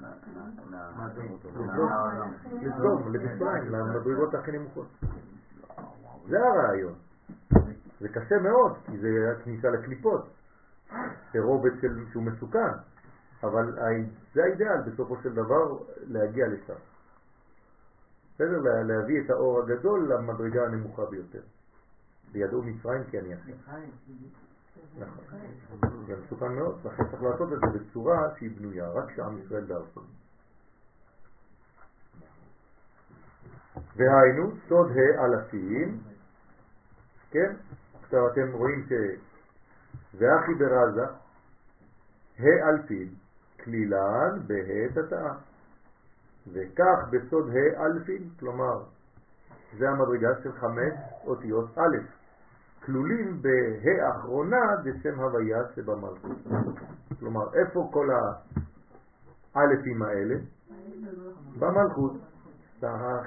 ל- 0.00 0.04
ל- 0.04 0.74
ל- 0.74 0.90
מה 0.96 1.08
זה? 1.14 1.22
לסדום, 1.22 1.66
לעולם. 1.76 2.32
לסדום, 2.62 3.12
למצרים, 3.14 3.72
למדרגות 3.72 4.34
הכי 4.34 4.52
נמוכות. 4.52 4.86
זה 6.28 6.36
הרעיון. 6.38 6.94
זה 8.00 8.08
קשה 8.08 8.38
מאוד, 8.42 8.76
כי 8.86 8.98
זה 8.98 9.08
הכניסה 9.32 9.70
לקליפות. 9.70 10.28
זה 11.32 11.40
רובד 11.40 11.70
של, 11.80 12.04
שהוא 12.10 12.22
מסוכן, 12.22 12.72
אבל 13.42 13.78
זה 14.34 14.42
האידאל 14.44 14.80
בסופו 14.86 15.16
של 15.22 15.34
דבר 15.34 15.78
להגיע 16.06 16.46
לשם. 16.48 16.74
בסדר? 18.34 18.58
לה- 18.58 18.82
להביא 18.82 19.20
את 19.24 19.30
האור 19.30 19.62
הגדול 19.62 20.12
למדרגה 20.12 20.64
הנמוכה 20.66 21.02
ביותר. 21.10 21.40
וידעו 22.32 22.62
מצרים 22.62 23.04
כי 23.10 23.18
אני 23.18 23.34
אחר. 23.34 23.52
נכון. 24.98 25.24
זה 26.06 26.16
מסוכן 26.24 26.52
מאוד, 26.54 26.78
לכן 26.84 27.04
צריך 27.10 27.22
לעשות 27.22 27.52
את 27.52 27.58
זה 27.72 27.78
בצורה 27.78 28.28
שהיא 28.38 28.50
בנויה, 28.58 28.88
רק 28.88 29.16
שעם 29.16 29.38
ישראל 29.38 29.64
בארצו. 29.64 30.00
והיינו 33.96 34.50
סוד 34.68 34.90
האלפים, 35.18 36.00
כן? 37.30 37.52
עכשיו 38.02 38.28
אתם 38.32 38.52
רואים 38.52 38.86
ש... 38.88 38.92
ואחי 40.14 40.54
ברזה, 40.54 41.04
האלפין, 42.38 43.08
כלילן 43.64 44.38
בה' 44.46 44.88
תתאה. 44.94 45.34
וכך 46.52 47.08
בסוד 47.10 47.50
האלפין, 47.76 48.28
כלומר, 48.40 48.82
זה 49.78 49.90
המדרגה 49.90 50.28
של 50.42 50.52
חמש 50.52 50.92
אותיות 51.26 51.78
א', 51.78 51.96
כלולים 52.84 53.42
בה' 53.42 54.06
האחרונה 54.06 54.76
דשם 54.84 55.20
הוויה 55.20 55.62
שבמלכות. 55.74 56.36
כלומר, 57.20 57.54
איפה 57.54 57.90
כל 57.92 58.08
האלפים 59.54 60.02
האלה? 60.02 60.34
במלכות. 61.58 62.12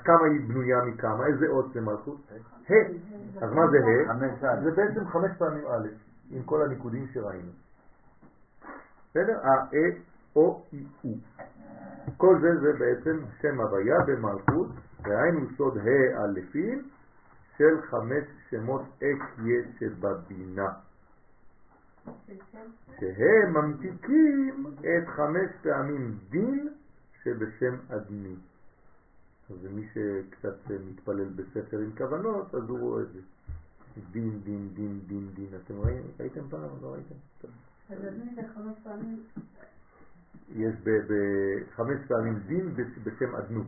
כמה 0.04 0.26
היא 0.26 0.48
בנויה 0.48 0.82
מכמה? 0.86 1.28
איזה 1.28 1.48
אות 1.48 1.74
זה 1.74 1.82
מלכות? 1.82 2.18
ה'. 2.70 2.74
אז 3.46 3.52
מה 3.54 3.68
זה 3.68 3.78
ה'? 4.48 4.62
זה 4.64 4.72
בעצם 4.72 5.08
חמש 5.08 5.32
פעמים 5.38 5.64
א', 5.68 5.88
עם 6.32 6.44
כל 6.44 6.62
הניקודים 6.62 7.08
שראינו. 7.14 7.52
בסדר? 9.10 9.38
ה, 9.44 9.50
אה, 9.74 10.00
או, 10.36 10.66
אי, 10.74 10.84
או. 11.06 11.10
כל 12.18 12.40
זה 12.42 12.60
זה 12.60 12.74
בעצם 12.80 13.20
שם 13.42 13.62
הוויה 13.62 13.98
במלכות, 14.08 14.68
והיינו 15.04 15.48
סוד 15.58 15.78
האלפים 15.78 16.90
של 17.58 17.82
חמש 17.82 18.24
שמות 18.50 18.82
אקיה 18.98 19.62
שבבינה, 19.80 20.70
שהם 23.00 23.54
ממתיקים 23.54 24.66
את 24.80 25.08
חמש 25.08 25.50
פעמים 25.62 26.18
דין 26.30 26.70
שבשם 27.24 27.76
אדני. 27.90 28.36
אז 29.50 29.58
מי 29.72 29.88
שקצת 29.94 30.72
מתפלל 30.86 31.30
בספר 31.36 31.78
עם 31.78 31.92
כוונות, 31.98 32.56
אז 32.56 32.70
הוא 32.70 32.80
רואה 32.80 33.02
את 33.02 33.08
זה. 33.14 33.20
דין, 34.12 34.40
דין, 34.44 34.70
דין, 34.74 35.00
דין, 35.08 35.30
דין. 35.36 35.48
אתם? 35.64 35.74
ראיתם 36.20 36.50
פעם? 36.50 36.70
לא 36.82 36.94
ראיתם? 36.94 37.16
אז 37.90 38.06
אני 38.06 38.36
זה 38.36 38.42
חמש 38.56 38.78
פעמים, 38.84 39.24
יש 40.50 40.76
בחמש 40.84 41.98
פעמים 42.08 42.40
דין 42.40 42.74
בש- 42.76 42.98
בשם 43.04 43.36
אדנות. 43.36 43.68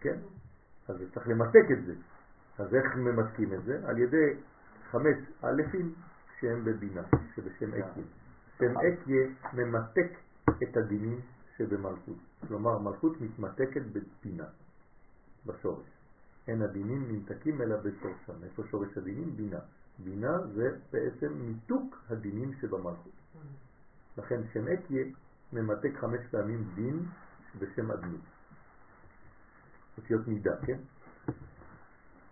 כן? 0.00 0.18
אז 0.88 0.96
צריך 1.14 1.28
למתק 1.28 1.70
את 1.78 1.84
זה. 1.86 1.94
אז 2.58 2.74
איך 2.74 2.96
ממתקים 2.96 3.54
את 3.54 3.64
זה? 3.64 3.88
על 3.88 3.98
ידי 3.98 4.34
חמש 4.90 5.16
אלפים 5.44 5.94
שהם 6.40 6.64
בבינה, 6.64 7.02
שבשם 7.34 7.68
אקיה. 7.74 8.02
שם 8.58 8.74
אקיה 8.78 9.26
ממתק 9.52 10.12
את 10.62 10.76
הדינים 10.76 11.20
שבמלכות. 11.56 12.16
כלומר, 12.48 12.78
מלכות 12.78 13.20
מתמתקת 13.20 13.82
בבינה, 13.92 14.44
בשורש. 15.46 15.86
אין 16.48 16.62
הדינים 16.62 17.08
נמתקים 17.08 17.62
אלא 17.62 17.76
בשורשם. 17.76 18.44
איפה 18.44 18.62
שורש 18.70 18.98
הדינים? 18.98 19.36
בינה. 19.36 19.58
בינה 19.98 20.38
זה 20.54 20.76
בעצם 20.92 21.32
מיתוק 21.32 22.04
הדינים 22.10 22.52
שבמלכות. 22.60 23.12
לכן 24.18 24.40
שם 24.52 24.68
אקיה 24.68 25.04
ממתק 25.52 25.90
חמש 26.00 26.20
פעמים 26.30 26.64
דין 26.74 27.06
בשם 27.58 27.90
אדמי. 27.90 28.18
אותיות 29.98 30.28
מידה, 30.28 30.56
כן? 30.66 30.78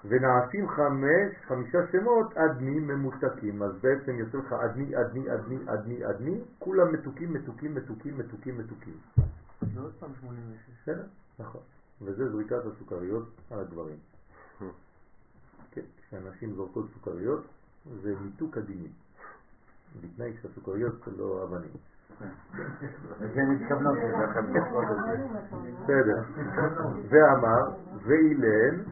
ונעשים 0.05 0.69
חמש, 0.69 1.37
חמישה 1.49 1.79
שמות 1.93 2.37
אדמי 2.37 2.81
ממותקים, 2.81 3.63
אז 3.63 3.73
בעצם 3.81 4.19
יוצא 4.19 4.39
לך 4.39 4.53
אדמי, 4.53 4.97
אדמי, 4.97 5.35
אדמי, 5.35 5.57
אדמי, 5.67 6.07
אדמי, 6.07 6.41
כולם 6.59 6.93
מתוקים, 6.93 7.33
מתוקים, 7.33 7.75
מתוקים, 7.75 8.19
מתוקים, 8.19 8.59
מתוקים. 8.59 8.97
זה 9.75 9.81
עוד 9.81 9.93
פעם 9.99 10.11
86. 10.21 10.83
בסדר? 10.83 11.05
נכון. 11.39 11.61
וזה 12.05 12.29
זריקת 12.29 12.67
הסוכריות 12.67 13.29
על 13.51 13.61
הגברים. 13.61 13.97
כן, 15.71 15.83
כשאנשים 15.97 16.55
זורקות 16.55 16.87
סוכריות, 16.95 17.45
זה 18.03 18.15
מיתוק 18.21 18.57
הדינים. 18.57 18.91
בתנאי 20.01 20.37
שהסוכריות 20.43 21.09
לא 21.17 21.45
אבנים. 21.45 21.71
זה 23.19 23.43
מתכוונות. 23.43 23.99
בסדר. 25.83 26.23
ואמר, 27.09 27.77
ואילן, 28.03 28.83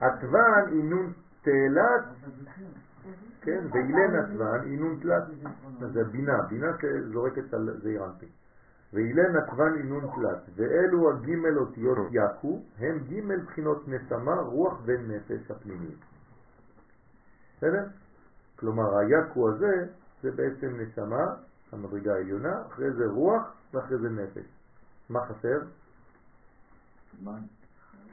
עטבן 0.00 0.68
אינון 0.68 1.12
תלת, 1.42 2.04
כן, 3.40 3.64
ואילן 3.72 4.14
עטבן 4.16 4.60
אינון 4.64 4.98
תלת. 5.00 5.22
זה 5.92 6.04
בינה, 6.04 6.42
בינה 6.48 6.66
שזורקת 6.80 7.54
על 7.54 7.80
זעיר 7.82 8.04
אנפין. 8.04 8.28
ואילן 8.92 9.36
עטבן 9.36 9.74
אינון 9.78 10.04
תלת, 10.14 10.38
ואלו 10.56 11.10
הגימל 11.10 11.58
אותיות 11.58 11.98
יקו, 12.10 12.62
הם 12.78 12.98
גימל 12.98 13.40
בחינות 13.40 13.88
נשמה, 13.88 14.34
רוח 14.34 14.82
ונפש 14.84 15.50
הפנימיים. 15.50 15.96
בסדר? 17.56 17.84
כלומר, 18.56 18.98
היקו 18.98 19.48
הזה 19.50 19.86
זה 20.22 20.30
בעצם 20.30 20.80
נשמה, 20.80 21.34
המדרגה 21.72 22.14
העליונה, 22.14 22.62
אחרי 22.66 22.92
זה 22.92 23.06
רוח 23.06 23.42
ואחרי 23.74 23.98
זה 23.98 24.08
נפש. 24.08 24.46
מה 25.10 25.20
חסר? 25.26 25.60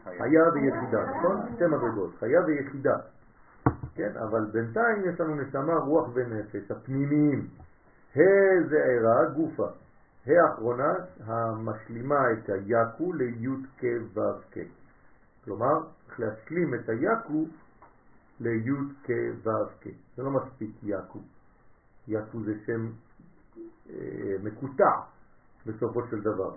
חיה 0.03 0.43
ויחידה, 0.53 1.05
נכון? 1.05 1.55
שתי 1.55 1.65
מדרגות, 1.65 2.15
חיה 2.19 2.41
ויחידה. 2.45 2.97
כן, 3.95 4.17
אבל 4.17 4.45
בינתיים 4.51 5.09
יש 5.09 5.19
לנו 5.19 5.35
נשמה, 5.35 5.73
רוח 5.73 6.09
ונפש, 6.13 6.71
הפנימיים. 6.71 7.47
ה' 8.15 8.69
זה 8.69 8.77
ערה, 8.83 9.25
גופה. 9.35 9.67
האחרונה 10.27 10.93
המשלימה 11.25 12.31
את 12.31 12.49
היקו 12.49 13.13
ליוד 13.13 13.65
כ' 13.77 13.85
ו' 14.13 14.19
כ'. 14.51 14.57
כלומר, 15.43 15.79
צריך 16.05 16.19
להשלים 16.19 16.73
את 16.73 16.89
היקו 16.89 17.45
ליוד 18.39 18.87
כ' 19.03 19.11
ו' 19.43 19.49
כ'. 19.81 19.87
זה 20.17 20.23
לא 20.23 20.31
מספיק 20.31 20.71
יקו. 20.83 21.19
יקו 22.07 22.43
זה 22.43 22.53
שם 22.65 22.89
אה, 23.89 24.35
מקוטע 24.43 24.91
בסופו 25.65 26.07
של 26.09 26.21
דבר. 26.21 26.55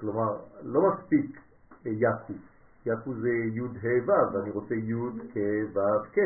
כלומר, 0.00 0.36
לא 0.62 0.80
מספיק 0.90 1.40
יקו. 1.84 2.32
יקו 2.86 3.14
זה 3.14 3.28
י' 3.28 3.60
ה' 3.60 4.04
ו', 4.06 4.34
ואני 4.34 4.50
רוצה 4.50 4.74
י' 4.74 4.94
כ' 5.32 5.38
ו' 5.76 6.04
כ'. 6.12 6.18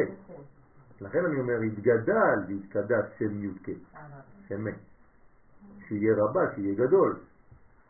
לכן 1.00 1.24
אני 1.24 1.40
אומר, 1.40 1.60
התגדל 1.66 2.38
והתקדש 2.48 3.18
שם 3.18 3.44
י' 3.44 3.58
כ', 3.64 3.70
שם 4.48 4.64
מ'. 4.64 4.97
שיהיה 5.88 6.14
רבה, 6.16 6.40
שיהיה 6.54 6.74
גדול. 6.74 7.18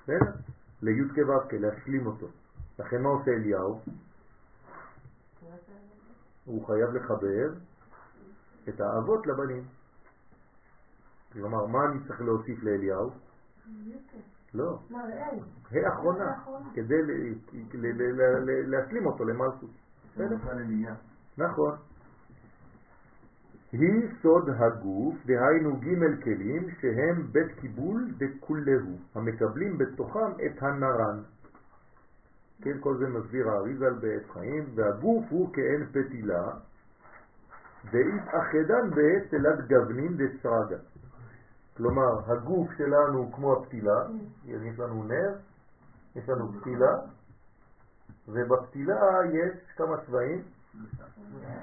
בסדר? 0.02 0.32
לי' 0.82 1.08
כ' 1.14 1.18
ו' 1.18 1.48
כ', 1.48 1.52
להשלים 1.52 2.06
אותו. 2.06 2.26
לכן 2.78 3.02
מה 3.02 3.08
עושה 3.08 3.30
אליהו? 3.30 3.80
הוא 6.44 6.66
חייב 6.66 6.94
לחבר 6.94 7.48
את 8.68 8.80
האבות 8.80 9.26
לבנים. 9.26 9.64
כלומר, 11.32 11.66
מה 11.66 11.78
אני 11.84 12.04
צריך 12.06 12.20
להוסיף 12.20 12.62
לאליהו? 12.62 13.10
לא. 14.54 14.78
ה' 15.70 15.88
אחרונה, 15.94 16.32
כדי 16.74 17.02
להשלים 18.66 19.06
אותו 19.06 19.24
למלכות. 19.24 19.70
נכון. 21.38 21.76
היא 23.72 24.08
סוד 24.22 24.50
הגוף, 24.50 25.14
דהיינו 25.26 25.76
ג' 25.76 26.22
כלים, 26.24 26.70
שהם 26.80 27.26
בית 27.32 27.52
קיבול 27.60 28.14
דכולהו, 28.16 28.98
המקבלים 29.14 29.78
בתוכם 29.78 30.30
את 30.46 30.62
הנרן. 30.62 31.20
כן, 32.62 32.80
כל 32.80 32.96
זה 32.96 33.08
מסביר 33.08 33.50
האריזל 33.50 33.92
בעת 33.92 34.30
חיים, 34.32 34.64
והגוף 34.74 35.24
הוא 35.30 35.52
כאין 35.52 35.86
פתילה, 35.92 36.50
והתאחדן 37.84 38.90
בתלת 38.90 39.68
גוונין 39.68 40.16
דסרגה. 40.16 40.76
כלומר, 41.76 42.32
הגוף 42.32 42.68
שלנו 42.78 43.32
כמו 43.32 43.52
הפתילה, 43.52 44.06
יש 44.44 44.78
לנו 44.78 45.04
נר, 45.04 45.34
יש 46.16 46.28
לנו 46.28 46.52
פתילה, 46.52 46.96
ובפתילה 48.28 49.00
יש 49.32 49.52
כמה 49.76 49.96
צבעים? 50.06 50.42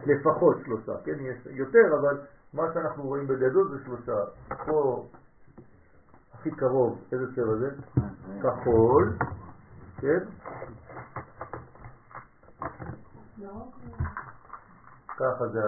לפחות 0.05 0.57
שלושה, 0.65 0.91
כן? 1.03 1.15
יש 1.19 1.45
יותר, 1.45 1.99
אבל 1.99 2.17
מה 2.53 2.63
שאנחנו 2.73 3.03
רואים 3.03 3.27
בגדול 3.27 3.69
זה 3.69 3.83
שלושה. 3.85 4.17
פה 4.65 5.07
הכי 6.33 6.51
קרוב, 6.51 7.01
איזה 7.11 7.35
צבע 7.35 7.55
זה? 7.55 7.69
כחול, 8.41 9.17
כן? 9.97 10.19
ככה 15.17 15.47
זה, 15.47 15.61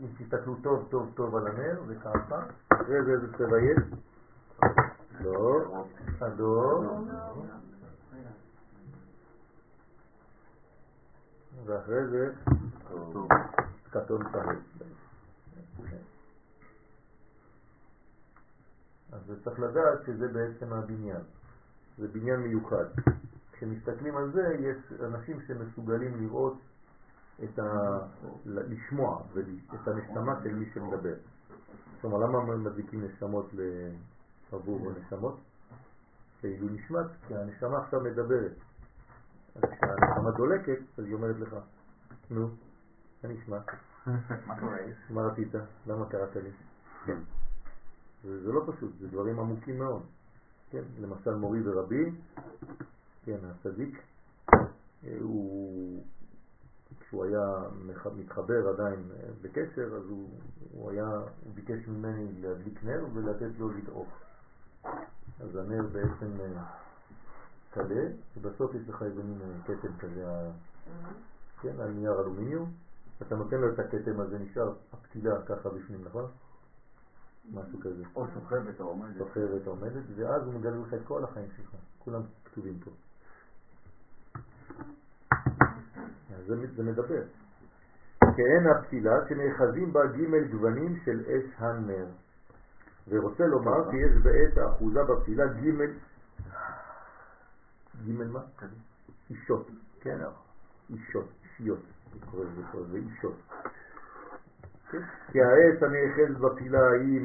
אם 0.00 0.06
תסתכלו 0.18 0.54
טוב 0.62 0.86
טוב 0.90 1.10
טוב 1.14 1.36
על 1.36 1.46
הנר, 1.46 1.82
זה 1.86 1.94
ככה. 1.94 2.42
איזה 2.88 3.32
צבע 3.38 3.58
יש? 3.60 3.78
לא, 5.20 5.84
אדום. 6.20 7.08
ואחרי 11.66 12.06
זה 12.06 12.32
כתום 13.90 14.22
צהוב. 14.32 14.58
אז 19.12 19.20
צריך 19.44 19.60
לדעת 19.60 19.98
שזה 20.06 20.28
בעצם 20.28 20.72
הבניין. 20.72 21.20
זה 21.98 22.08
בניין 22.08 22.40
מיוחד. 22.40 22.84
כשמסתכלים 23.52 24.16
על 24.16 24.30
זה, 24.32 24.56
יש 24.60 25.00
אנשים 25.00 25.40
שמסוגלים 25.46 26.22
לראות 26.22 26.58
את 27.44 27.58
ה... 27.58 27.98
לשמוע 28.46 29.22
את 29.74 29.88
הנשמה 29.88 30.40
של 30.42 30.54
מי 30.54 30.70
שמדבר. 30.74 31.14
כלומר, 32.00 32.18
למה 32.18 32.56
מדליקים 32.56 33.04
נשמות 33.04 33.50
לעבור 34.52 34.86
או 34.86 34.90
נשמות? 34.90 35.40
לעילוי 36.42 36.72
נשמת, 36.72 37.06
כי 37.28 37.34
הנשמה 37.36 37.78
עכשיו 37.78 38.00
מדברת. 38.00 38.52
כשהנשמה 39.60 40.30
דולקת, 40.30 40.78
אז 40.98 41.04
היא 41.04 41.14
אומרת 41.14 41.36
לך, 41.40 41.56
נו, 42.30 42.48
מה 43.24 43.30
נשמע? 43.30 43.58
מה 44.46 44.60
קורה? 44.60 44.78
מה 45.10 45.22
רצית? 45.22 45.54
למה 45.86 46.08
קראת 46.08 46.36
לי? 46.36 46.50
כן. 47.06 47.18
זה, 48.24 48.52
לא 48.52 48.62
פשוט, 48.66 48.92
זה 49.00 49.08
דברים 49.08 49.40
עמוקים 49.40 49.78
מאוד. 49.78 50.02
כן, 50.70 50.82
למשל 51.00 51.34
מורי 51.34 51.60
ורבי, 51.64 52.10
כן, 53.24 53.38
הצדיק, 53.44 54.02
אה, 55.04 55.16
הוא, 55.20 56.02
כשהוא 57.00 57.24
היה 57.24 57.68
מתחבר 58.16 58.68
עדיין 58.68 59.10
אה, 59.12 59.28
בקשר, 59.42 59.94
אז 59.96 60.04
הוא, 60.08 60.28
הוא 60.72 60.90
היה, 60.90 61.08
הוא 61.44 61.54
ביקש 61.54 61.88
ממני 61.88 62.42
להדליק 62.42 62.84
נר 62.84 63.04
ולתת 63.14 63.58
לו 63.58 63.70
לדעוך. 63.70 64.08
אז 65.40 65.56
הנר 65.56 65.86
בעצם 65.92 66.30
אה, 67.76 67.84
קלה, 67.84 68.02
ובסוף 68.36 68.74
יש 68.74 68.88
לך 68.88 69.02
איזה 69.02 69.22
מין 69.22 69.38
אה, 69.42 69.62
כתם 69.64 69.96
כזה, 69.98 70.28
ה- 70.28 70.50
כן, 71.62 71.80
על 71.80 71.90
נייר 71.90 72.20
אלומיניום, 72.20 72.72
אתה 73.22 73.36
נותן 73.36 73.56
לו 73.56 73.74
את 73.74 73.78
הכתם 73.78 74.20
הזה, 74.20 74.38
נשאר 74.38 74.72
הפתילה 74.92 75.42
ככה 75.46 75.68
בפנים, 75.68 76.04
נכון? 76.04 76.24
משהו 77.52 77.80
כזה. 77.80 78.02
או 78.16 78.26
שוכבת 78.34 78.80
או 78.80 78.86
עומדת. 78.86 79.18
סוחרת 79.18 79.66
עומדת, 79.66 80.02
ואז 80.16 80.42
הוא 80.46 80.54
מגלה 80.54 80.76
לך 80.76 80.94
את 80.94 81.00
כל 81.04 81.24
החיים 81.24 81.48
שלך, 81.56 81.70
כולם 81.98 82.20
כתובים 82.44 82.78
פה. 82.84 82.90
זה, 86.46 86.54
זה 86.76 86.82
מדבר. 86.82 87.22
כאין 88.20 88.66
הפתילה 88.76 89.12
שנאחזים 89.28 89.92
בה 89.92 90.00
ג' 90.06 90.50
גוונים 90.50 90.96
של 91.04 91.20
אש 91.20 91.54
הנר. 91.58 92.06
ורוצה 93.08 93.46
לומר 93.46 93.90
שיש 93.90 94.22
בעת 94.22 94.58
האחוזה 94.58 95.00
בפתילה 95.04 95.46
ג' 95.46 95.90
ג' 98.06 98.22
מה? 98.32 98.40
אישות, 99.30 99.66
כן? 100.00 100.18
אישות, 100.90 101.28
אישיות, 101.44 101.78
קורא 102.30 102.44
לזה 102.44 102.62
פה, 102.72 102.78
זה 102.90 102.96
אישות. 102.96 103.34
כן? 104.90 104.98
כי 105.32 105.38
העץ 105.42 105.82
הנאחז 105.82 106.40
בפתילה 106.40 106.90
היא 106.90 107.20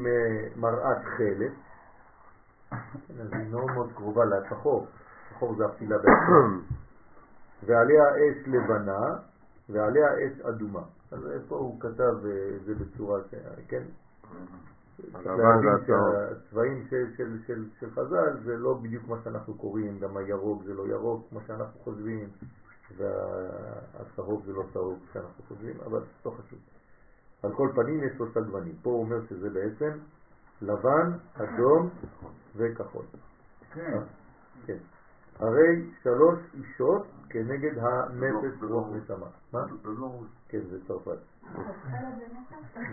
מראת 0.55 1.05
חלק, 1.17 1.51
כן, 2.69 3.21
אז 3.21 3.33
היא 3.33 3.51
מאוד 3.51 3.71
מאוד 3.71 3.91
קרובה 3.95 4.25
לשחור, 4.25 4.87
שחור 5.29 5.55
זה 5.55 5.65
הפתילה 5.65 5.97
בעצמה, 5.97 6.59
ועליה 7.65 8.03
אש 8.15 8.47
לבנה 8.47 9.17
ועליה 9.69 10.07
אש 10.13 10.41
אדומה. 10.41 10.83
אז 11.11 11.19
פה 11.47 11.55
הוא 11.55 11.79
כתב 11.79 12.25
אה, 12.25 12.55
את 12.55 12.65
זה 12.65 12.75
בצורה, 12.75 13.19
כן? 13.67 13.83
שהצבעים 15.87 16.87
של, 16.89 17.05
של, 17.17 17.37
של, 17.47 17.65
של 17.79 17.91
חז"ל 17.91 18.37
זה 18.43 18.57
לא 18.57 18.73
בדיוק 18.73 19.07
מה 19.07 19.15
שאנחנו 19.23 19.53
קוראים, 19.53 19.99
גם 19.99 20.17
הירוק 20.17 20.63
זה 20.63 20.73
לא 20.73 20.87
ירוק 20.87 21.27
כמו 21.29 21.39
שאנחנו 21.47 21.79
חושבים, 21.79 22.29
והצהוב 22.97 24.45
זה 24.45 24.53
לא 24.53 24.63
צהוב 24.73 24.99
כמו 24.99 25.13
שאנחנו 25.13 25.43
חושבים, 25.47 25.75
אבל 25.85 26.01
לא 26.25 26.31
חשוב. 26.31 26.59
על 27.43 27.53
כל 27.53 27.69
פנים 27.75 28.03
יש 28.03 28.13
שלושה 28.17 28.39
גוונים. 28.39 28.75
פה 28.81 28.89
הוא 28.89 28.99
אומר 28.99 29.25
שזה 29.29 29.49
בעצם 29.49 29.91
לבן, 30.61 31.11
אדום 31.33 31.89
וכחול. 32.55 33.05
כן. 33.73 33.99
כן. 34.65 34.77
הרי 35.39 35.91
שלוש 36.03 36.39
אישות 36.53 37.07
כנגד 37.29 37.77
הנפש 37.77 38.61
לא, 38.61 38.67
רוח 38.67 38.87
לא. 38.87 38.97
נשמה. 38.97 39.27
מה? 39.53 39.65
לא, 39.83 39.93
לא, 39.99 40.19
כן, 40.49 40.61
זה 40.69 40.77
צרפת. 40.87 41.17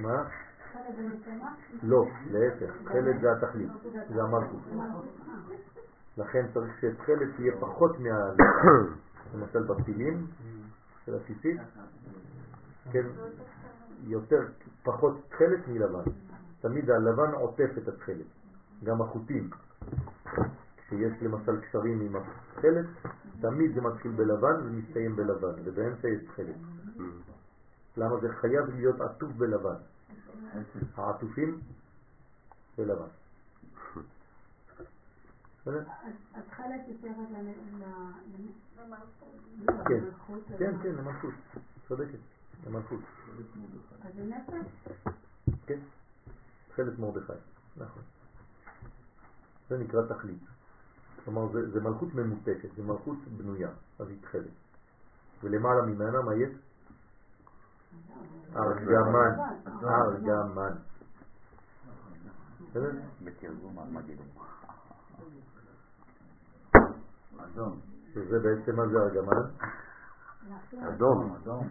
מה? 0.03 0.29
לא, 1.83 2.07
להפך, 2.31 2.75
חלד 2.85 3.21
זה 3.21 3.33
התכלית, 3.33 3.71
זה 4.15 4.23
המלכות. 4.23 4.61
לכן 6.19 6.47
צריך 6.55 6.79
שתכלת 6.81 7.29
תהיה 7.37 7.53
פחות 7.61 8.01
מה... 8.01 8.31
למשל 9.35 9.63
בפילים 9.63 10.27
של 11.05 11.15
הציצית, 11.15 11.61
כן, 12.93 13.07
יותר, 14.03 14.41
פחות 14.83 15.29
תכלת 15.29 15.69
מלבן. 15.69 16.11
תמיד 16.61 16.91
הלבן 16.91 17.33
עוטף 17.33 17.71
את 17.79 17.89
התכלת, 17.89 18.27
גם 18.85 19.03
החוטים. 19.03 19.51
כשיש 20.77 21.13
למשל 21.23 21.61
קשרים 21.61 22.01
עם 22.01 22.17
התכלת, 22.17 22.87
תמיד 23.41 23.75
זה 23.75 23.81
מתחיל 23.81 24.11
בלבן 24.11 24.55
ומסתיים 24.65 25.17
בלבן, 25.17 25.53
ובאמצע 25.65 26.09
יש 26.09 26.25
תכלת. 26.25 26.57
למה 27.97 28.21
זה 28.21 28.29
חייב 28.33 28.71
להיות 28.75 29.01
עטוף 29.01 29.31
בלבן? 29.33 29.75
העטופים. 30.97 31.61
בסדר? 35.63 35.83
אז 36.35 36.43
חלק 36.51 36.81
יותר. 36.89 37.09
כן, 39.89 40.05
כן, 40.59 40.83
כן, 40.83 40.95
למלכות, 40.95 41.35
צודקת, 41.89 42.19
למלכות. 42.67 43.01
אז 44.03 44.15
זה 44.15 44.25
נפש? 44.25 44.91
כן, 45.67 45.79
תכלת 46.69 46.99
מרדכי, 46.99 47.33
נכון. 47.77 48.03
זה 49.69 49.79
נקרא 49.79 50.01
תכלית. 50.09 50.43
כלומר, 51.25 51.53
זה, 51.53 51.71
זה 51.71 51.81
מלכות 51.81 52.15
ממותקת, 52.15 52.69
זה 52.77 52.83
מלכות 52.83 53.19
בנויה, 53.37 53.71
אז 53.99 54.09
היא 54.09 54.17
תכלת. 54.21 54.51
ולמעלה 55.43 55.83
ממנה 55.83 56.23
מה 56.23 56.35
יש? 56.35 56.51
ארגמן, 58.57 59.35
ארגמן. 59.85 60.73
בסדר? 62.71 62.91
בתרגום 63.25 63.79
המגידו. 63.79 64.23
אדום. 67.39 67.81
שזה 68.15 68.39
בעצם 68.39 68.77
מה 68.77 68.89
זה 68.89 68.99
ארגמן? 68.99 69.43
אדום. 70.89 71.37
אדום. 71.43 71.69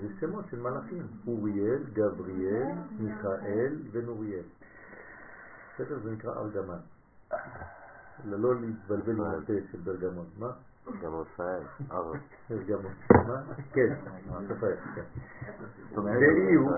זה 0.00 0.08
שמות 0.20 0.44
של 0.50 0.60
מלאכים. 0.60 1.06
אוריאל, 1.26 1.84
גבריאל, 1.92 2.76
מיכאל 2.98 3.76
ונוריאל. 3.92 4.44
בסדר? 5.74 5.98
זה 6.02 6.10
נקרא 6.10 6.32
ארגמן. 6.32 6.78
לא 8.24 8.60
להתבלבל 8.60 9.12
עם 9.12 9.20
התה 9.20 9.52
של 9.72 9.78
ברגמון. 9.78 10.26
מה? 10.38 10.50
גם 11.02 11.14
רפאל. 11.14 11.62
אר. 11.92 12.12
ברגמון. 12.50 12.92
מה? 13.12 13.42
כן, 13.72 13.94
רפאל, 14.48 14.76
כן. 14.94 15.02
ואי 15.94 16.54
הוא 16.54 16.72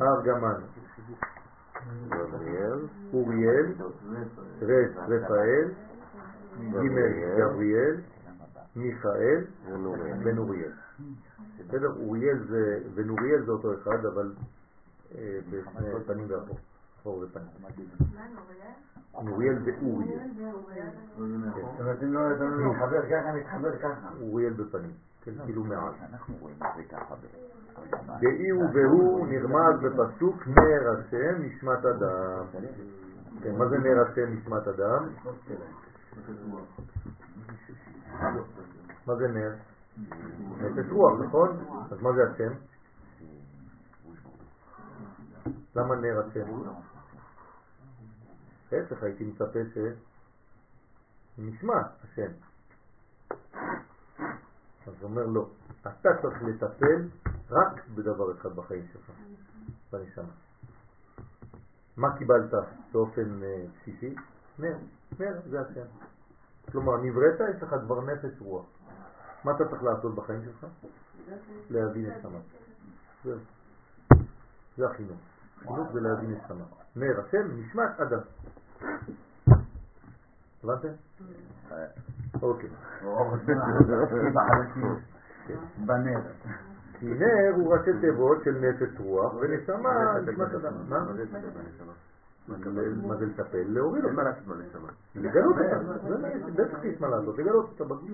ארגמן, 0.00 0.60
גבריאל. 2.08 2.86
אוריאל, 3.12 3.66
רס 4.62 4.96
רפאל, 4.96 5.70
ג' 6.60 7.38
גבריאל, 7.38 7.96
מיכאל 8.76 9.44
ונוריאל. 9.66 10.16
ונוריאל. 10.24 10.72
בסדר? 11.58 11.92
אוריאל 11.96 12.38
זה, 12.48 12.78
ונוריאל 12.94 13.44
זה 13.44 13.52
אותו 13.52 13.74
אחד, 13.74 14.06
אבל 14.06 14.32
אה, 15.14 15.38
בשני 15.50 16.04
פנים 16.06 16.26
ואחור. 16.28 16.58
אחור 17.00 17.24
ופנים. 17.24 17.46
זאת 19.16 19.24
אומרת, 21.80 22.02
אם 22.02 22.12
לא 22.12 22.20
ככה, 22.80 23.78
ככה. 23.82 24.08
אוריאל 24.20 24.52
בפנים. 24.52 24.90
כן, 25.22 25.32
כאילו 25.44 25.64
מעל. 25.64 25.92
אנחנו 26.10 26.34
רואים 26.40 26.56
את 26.56 26.76
זה 26.76 26.82
ככה. 26.82 27.14
דאי 28.20 28.50
הוא 28.50 28.64
והוא 28.74 29.26
נרמז 29.26 29.80
בפסוק 29.82 30.46
נר 30.46 30.90
השם 30.98 31.42
נשמת 31.42 31.84
אדם. 31.84 32.44
כן, 33.42 33.56
מה 33.58 33.68
זה 33.68 33.78
נר 33.78 34.02
השם 34.02 34.32
נשמת 34.32 34.68
אדם? 34.68 35.08
מה 39.06 39.16
זה 39.16 39.28
נר? 39.28 39.54
נפש 40.60 40.90
רוח, 40.90 41.20
נכון? 41.20 41.48
אז 41.90 42.02
מה 42.02 42.12
זה 42.12 42.22
השם? 42.30 42.52
למה 45.76 45.94
נר 45.94 46.20
השם? 46.26 46.46
להפך, 48.72 49.02
הייתי 49.02 49.24
מצפה 49.24 49.58
שנשמע 51.38 51.82
השם. 52.04 52.32
אז 54.86 54.94
הוא 55.00 55.10
אומר 55.10 55.26
לא, 55.26 55.48
אתה 55.80 56.08
צריך 56.22 56.42
לטפל 56.42 57.08
רק 57.50 57.88
בדבר 57.94 58.32
אחד 58.32 58.56
בחיים 58.56 58.86
שלך, 58.92 59.10
בנשמה. 59.92 60.32
מה 61.96 62.18
קיבלת 62.18 62.50
באופן 62.92 63.42
אה, 63.42 63.64
בסיסי? 63.74 64.14
נר, 64.58 64.76
נר 65.20 65.40
זה 65.50 65.60
השם. 65.60 65.86
כלומר, 66.72 66.96
נבראת, 66.96 67.40
יש 67.56 67.62
לך 67.62 67.74
כבר 67.84 68.00
נפש 68.00 68.40
רוח. 68.40 68.66
מה 69.44 69.52
אתה 69.56 69.68
צריך 69.68 69.82
לעשות 69.82 70.14
בחיים 70.14 70.44
שלך? 70.44 70.66
להבין 71.70 72.10
נשמה. 72.10 72.38
זה 74.76 74.86
החינוך. 74.86 75.18
חינוך 75.58 75.92
זה 75.92 76.00
להבין 76.00 76.30
נשמה. 76.30 76.64
נר 76.96 77.20
השם 77.20 77.48
נשמת 77.58 78.00
אדם. 78.00 78.20
הבנתם? 80.64 80.88
אוקיי. 82.42 82.70
בנר. 85.86 86.20
כי 86.98 87.06
נר 87.06 87.54
הוא 87.56 87.74
ראשי 87.74 87.90
תיבות 88.00 88.38
של 88.44 88.50
נפש 88.50 89.00
רוח 89.00 89.34
ונשמה 89.40 90.18
נשמת 90.20 90.54
אדם. 90.54 90.72
מה? 90.88 91.04
מה 93.06 93.16
זה 93.16 93.26
לטפל? 93.26 93.64
להוריד 93.66 94.04
אין 94.04 94.14
מה 94.14 94.22
אותה. 94.22 94.30
לעשות 94.30 94.56
בנשמה. 94.56 94.88
לגלות 95.14 95.56
אותה. 95.58 96.08
זה 96.08 96.18
מה 96.18 96.28
יש, 96.28 96.42
בטח 96.42 96.84
יש 96.84 97.00
מה 97.00 97.08
לעשות, 97.08 97.38
לגלות 97.38 97.68
אותה 97.68 97.84
בגוף. 97.84 98.10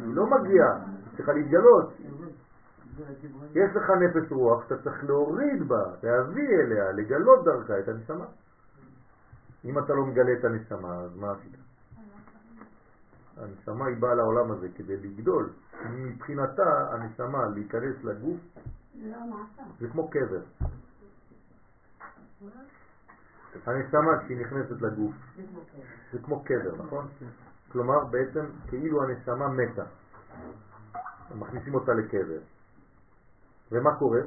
לא 0.00 0.26
מגיעה, 0.26 0.74
היא 0.74 1.16
צריכה 1.16 1.32
להתגלות. 1.32 1.92
יש 3.54 3.70
לך 3.76 3.90
נפש 3.90 4.32
רוח 4.32 4.64
שאתה 4.64 4.82
צריך 4.82 5.04
להוריד 5.04 5.68
בה, 5.68 5.84
להביא 6.02 6.48
אליה, 6.48 6.92
לגלות 6.92 7.44
דרכה 7.44 7.78
את 7.78 7.88
הנשמה. 7.88 8.24
אם 9.64 9.78
אתה 9.78 9.94
לא 9.94 10.06
מגלה 10.06 10.32
את 10.38 10.44
הנשמה, 10.44 10.94
אז 10.94 11.16
מה 11.16 11.32
עשית? 11.32 11.56
הנשמה 13.36 13.86
היא 13.86 13.96
באה 13.96 14.14
לעולם 14.14 14.52
הזה 14.52 14.68
כדי 14.74 14.96
לגדול. 14.96 15.50
מבחינתה, 15.90 16.88
הנשמה 16.92 17.46
להיכנס 17.54 18.04
לגוף 18.04 18.40
לא. 18.94 19.18
זה 19.80 19.88
כמו 19.88 20.08
קבר. 20.10 20.42
הנשמה 23.66 24.18
כשהיא 24.24 24.40
נכנסת 24.40 24.82
לגוף 24.82 25.14
זה 26.12 26.18
כמו 26.22 26.44
קבר, 26.44 26.84
נכון? 26.84 27.06
כלומר 27.72 28.04
בעצם 28.04 28.46
כאילו 28.68 29.02
הנשמה 29.02 29.48
מתה. 29.48 29.84
מכניסים 31.34 31.74
אותה 31.74 31.92
לקבר. 31.92 32.55
ומה 33.72 33.94
קורה? 33.98 34.20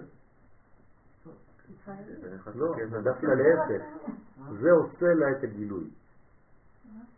לא, 2.55 2.75
דווקא 3.03 3.25
להפך. 3.25 3.85
זה 4.61 4.71
עושה 4.71 5.13
לה 5.13 5.31
את 5.31 5.43
הגילוי. 5.43 5.89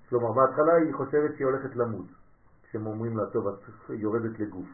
כלומר, 0.10 0.32
בהתחלה 0.32 0.74
היא 0.74 0.94
חושבת 0.94 1.36
שהיא 1.36 1.46
הולכת 1.46 1.76
למות. 1.76 2.06
כשהם 2.64 2.88
אומרים 2.88 3.18
לה, 3.18 3.26
טוב, 3.26 3.48
את 3.48 3.60
יורדת 3.90 4.40
לגוף. 4.40 4.68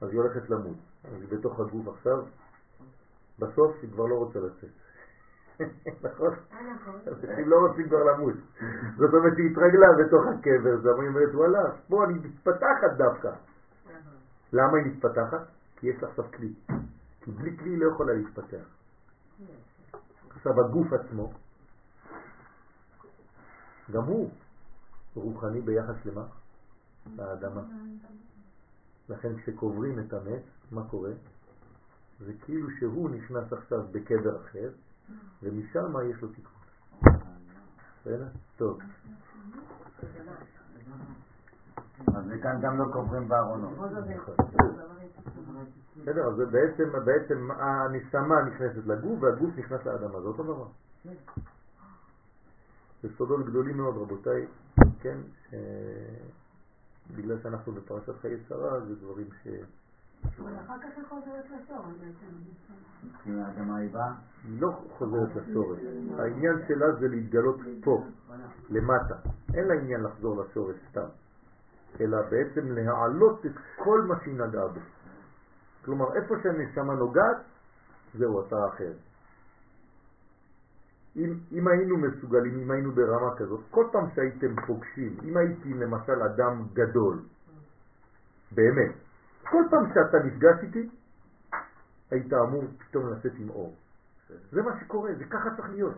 אז 0.00 0.08
היא 0.08 0.20
הולכת 0.20 0.50
למות. 0.50 0.76
אז 1.04 1.12
היא 1.12 1.38
בתוך 1.38 1.60
הגוף 1.60 1.88
עכשיו, 1.88 2.24
בסוף 3.38 3.76
היא 3.82 3.90
כבר 3.92 4.06
לא 4.06 4.14
רוצה 4.14 4.38
לצאת. 4.38 4.70
נכון? 6.04 6.34
אנשים 7.06 7.48
לא 7.48 7.56
רוצים 7.66 7.88
כבר 7.88 8.04
למות. 8.04 8.34
זאת 8.96 9.14
אומרת 9.14 9.32
שהיא 9.36 9.50
התרגלה 9.50 9.86
בתוך 9.98 10.26
הקבר, 10.26 10.74
אז 10.74 10.98
היא 11.00 11.08
אומרת, 11.08 11.34
וואלה, 11.34 11.62
פה 11.88 12.04
אני 12.04 12.14
מתפתחת 12.14 12.92
דווקא. 12.96 13.30
למה 14.52 14.78
היא 14.78 14.86
מתפתחת? 14.86 15.57
כי 15.78 15.86
יש 15.86 16.02
לה 16.02 16.08
עכשיו 16.08 16.24
כלי. 16.36 16.54
כי 17.20 17.30
בלי 17.30 17.56
כלי 17.56 17.76
לא 17.76 17.92
יכולה 17.92 18.12
להתפתח. 18.14 18.64
עכשיו 20.30 20.60
הגוף 20.60 20.92
עצמו, 20.92 21.32
גם 23.92 24.02
הוא 24.04 24.30
רוחני 25.14 25.60
ביחס 25.60 25.96
למה? 26.04 26.24
לאדמה. 27.16 27.62
לכן 29.08 29.36
כשקוברים 29.36 29.98
את 29.98 30.12
המת, 30.12 30.42
מה 30.70 30.84
קורה? 30.90 31.12
זה 32.20 32.32
כאילו 32.44 32.68
שהוא 32.78 33.10
נכנס 33.10 33.52
עכשיו 33.52 33.84
בקבר 33.92 34.44
אחר, 34.44 34.70
ומשם 35.42 35.92
יש 36.10 36.22
לו 36.22 36.28
תיקון. 36.28 36.52
בסדר? 38.00 38.28
טוב. 38.56 38.78
אז 42.06 42.26
מכאן 42.26 42.60
גם 42.62 42.78
לא 42.78 42.92
קוברים 42.92 43.28
בארונות. 43.28 43.78
בסדר, 46.02 46.26
אז 46.28 46.36
זה 46.36 46.46
בעצם, 46.46 46.92
בעצם 47.04 47.48
הנשמה 47.50 48.42
נכנסת 48.42 48.86
לגוף 48.86 49.22
והגוף 49.22 49.50
נכנס 49.56 49.86
לאדמה, 49.86 50.20
זה 50.20 50.28
אותו 50.28 50.42
דבר. 50.42 50.66
זה 53.02 53.08
סודות 53.16 53.46
גדולים 53.46 53.76
מאוד, 53.76 53.96
רבותיי, 53.96 54.46
כן, 55.00 55.18
בגלל 57.16 57.38
שאנחנו 57.42 57.72
בפרשת 57.72 58.20
חיי 58.20 58.36
שרה, 58.48 58.80
זה 58.80 58.94
דברים 58.94 59.26
ש... 59.42 59.48
אבל 60.38 60.52
אחר 60.66 60.78
כך 60.78 60.88
היא 60.96 61.04
חוזרת 61.08 61.44
לשורש 61.44 61.94
בעצם. 62.00 63.40
האדמה 63.40 63.76
היא 63.76 63.90
באה? 63.90 64.12
היא 64.44 64.60
לא 64.60 64.82
חוזרת 64.98 65.28
לשורש. 65.36 65.78
העניין 66.18 66.56
שלה 66.68 66.92
זה 67.00 67.08
להתגלות 67.08 67.60
פה, 67.84 68.04
למטה. 68.70 69.14
אין 69.54 69.68
לה 69.68 69.74
עניין 69.74 70.02
לחזור 70.02 70.42
לשורש 70.42 70.76
סתם, 70.90 71.08
אלא 72.00 72.18
בעצם 72.30 72.72
להעלות 72.72 73.46
את 73.46 73.52
כל 73.76 74.02
מה 74.02 74.14
שהיא 74.24 74.34
נגעה 74.34 74.68
בו. 74.68 74.80
כלומר, 75.88 76.14
איפה 76.16 76.34
שהנשמה 76.42 76.94
נוגעת, 76.94 77.36
זהו, 78.14 78.46
אתה 78.46 78.56
אחר. 78.68 78.92
אם, 81.16 81.34
אם 81.52 81.68
היינו 81.68 81.96
מסוגלים, 81.96 82.58
אם 82.58 82.70
היינו 82.70 82.92
ברמה 82.92 83.36
כזאת, 83.36 83.60
כל 83.70 83.84
פעם 83.92 84.04
שהייתם 84.14 84.54
פוגשים, 84.66 85.16
אם 85.24 85.36
הייתי 85.36 85.74
למשל 85.74 86.22
אדם 86.22 86.62
גדול, 86.72 87.18
באמת, 88.52 88.92
כל 89.50 89.64
פעם 89.70 89.86
שאתה 89.94 90.18
נפגש 90.18 90.56
איתי, 90.62 90.88
היית 92.10 92.32
אמור 92.32 92.64
פתאום 92.78 93.12
לצאת 93.12 93.32
עם 93.38 93.50
אור. 93.50 93.74
זה 94.52 94.62
מה 94.62 94.70
שקורה, 94.80 95.10
זה 95.18 95.24
ככה 95.24 95.50
צריך 95.56 95.70
להיות. 95.70 95.94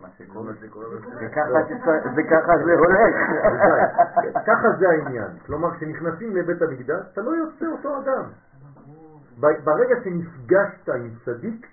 וככה 2.17 2.53
זה 2.65 2.73
הולך. 2.73 3.15
ככה 4.47 4.67
זה 4.79 4.89
העניין. 4.89 5.39
כלומר, 5.45 5.75
כשנכנסים 5.75 6.35
לבית 6.35 6.61
המקדש, 6.61 7.05
אתה 7.13 7.21
לא 7.21 7.31
יוצא 7.31 7.65
אותו 7.67 7.97
אדם. 8.01 8.23
ברגע 9.41 9.95
שנפגשת 10.03 10.89
עם 10.89 11.15
צדיק, 11.25 11.67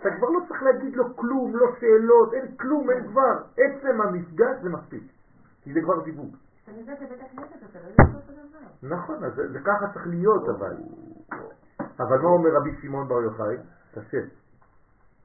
אתה 0.00 0.08
כבר 0.16 0.28
לא 0.28 0.40
צריך 0.48 0.62
להגיד 0.62 0.96
לו 0.96 1.16
כלום, 1.16 1.56
לא 1.56 1.66
שאלות, 1.80 2.34
אין 2.34 2.56
כלום, 2.56 2.90
אין 2.90 3.06
כבר. 3.06 3.42
עצם 3.56 4.00
המפגש 4.00 4.62
זה 4.62 4.68
מספיק. 4.68 5.02
כי 5.62 5.72
זה 5.72 5.80
כבר 5.80 6.04
זיווג. 6.04 6.36
נכון, 8.82 9.24
אז 9.24 9.32
זה 9.34 9.58
ככה 9.64 9.92
צריך 9.92 10.06
להיות 10.06 10.48
אבל. 10.48 10.76
אבל 11.98 12.18
מה 12.18 12.28
אומר 12.28 12.50
רבי 12.56 12.70
שמעון 12.82 13.08
בר 13.08 13.22
יוחאי? 13.22 13.56
תשת 13.94 14.24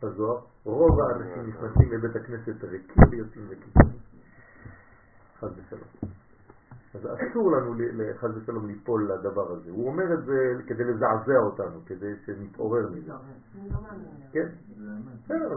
בזוהר, 0.03 0.39
רוב 0.65 0.99
האנשים 1.01 1.49
נכנסים 1.49 1.93
לבית 1.93 2.15
הכנסת 2.15 2.63
ריקים 2.63 3.03
ויוצאים 3.09 3.49
ריקים. 3.49 3.73
חד 5.39 5.47
ושלום. 5.55 6.24
אז 6.95 7.07
אסור 7.31 7.51
לנו 7.51 7.73
חד 8.17 8.37
ושלום 8.37 8.67
ליפול 8.67 9.11
לדבר 9.11 9.51
הזה. 9.51 9.71
הוא 9.71 9.87
אומר 9.87 10.13
את 10.13 10.25
זה 10.25 10.53
כדי 10.67 10.83
לזעזע 10.83 11.37
אותנו, 11.37 11.79
כדי 11.85 12.13
שנתעורר 12.25 12.89
מזה. 12.89 13.11
כן? 14.31 14.47
בסדר, 15.25 15.49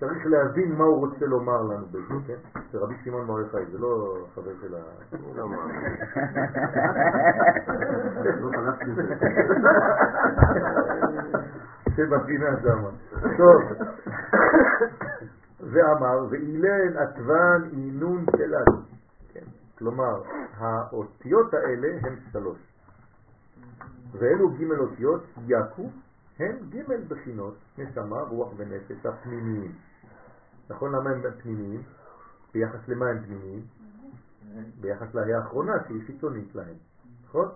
צריך 0.00 0.26
להבין 0.26 0.72
מה 0.72 0.84
הוא 0.84 1.08
רוצה 1.08 1.26
לומר 1.26 1.62
לנו 1.62 1.86
בזה, 1.86 2.14
כן? 2.26 2.60
זה 2.72 2.78
רבי 2.78 2.94
שמעון 3.04 3.40
יוחאי, 3.40 3.66
זה 3.72 3.78
לא 3.78 4.16
חבר 4.34 4.52
של 4.62 4.74
ה... 4.74 4.78
לא 5.36 5.48
מאמין. 5.48 5.96
שבפינה 11.96 12.46
שמה. 12.62 12.90
טוב. 13.36 13.62
ואמר, 15.60 16.26
ואילן 16.30 16.96
עטבן 16.96 17.62
אינון 17.72 18.24
שלנו. 18.36 18.91
כלומר, 19.82 20.22
האותיות 20.54 21.54
האלה 21.54 21.88
הן 22.02 22.16
שלוש. 22.32 22.58
ואלו 24.12 24.50
ג' 24.50 24.72
אותיות 24.80 25.22
יקו 25.46 25.90
הן 26.38 26.56
ג' 26.70 27.08
בחינות, 27.08 27.54
נשמה, 27.78 28.20
רוח 28.20 28.52
ונפש 28.56 29.06
הפנימיים. 29.06 29.72
נכון 30.70 30.92
למה 30.92 31.10
הם 31.10 31.22
פנימיים? 31.42 31.82
ביחס 32.54 32.88
למה 32.88 33.06
הם 33.06 33.24
פנימיים? 33.24 33.62
ביחס 34.80 35.14
להיא 35.14 35.34
האחרונה 35.34 35.72
שהיא 35.86 36.02
חיצונית 36.06 36.54
להם, 36.54 36.76
נכון? 37.24 37.48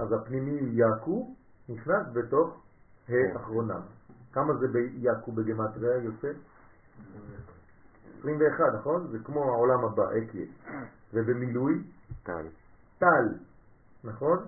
אז 0.00 0.12
הפנימי 0.12 0.60
יקו 0.72 1.34
נכנס 1.68 2.06
בתוך 2.12 2.60
ה' 3.08 3.36
אחרונה. 3.36 3.80
כמה 4.32 4.54
זה 4.54 4.68
ביקו 4.68 5.32
בגמטריה 5.32 5.96
יוצא? 6.04 6.28
21, 8.20 8.74
נכון? 8.74 9.06
זה 9.10 9.18
כמו 9.24 9.44
העולם 9.44 9.84
הבא, 9.84 10.02
אקיה. 10.18 10.46
ובמילוי? 11.14 11.82
טל. 12.22 12.46
טל, 12.98 13.28
נכון? 14.04 14.38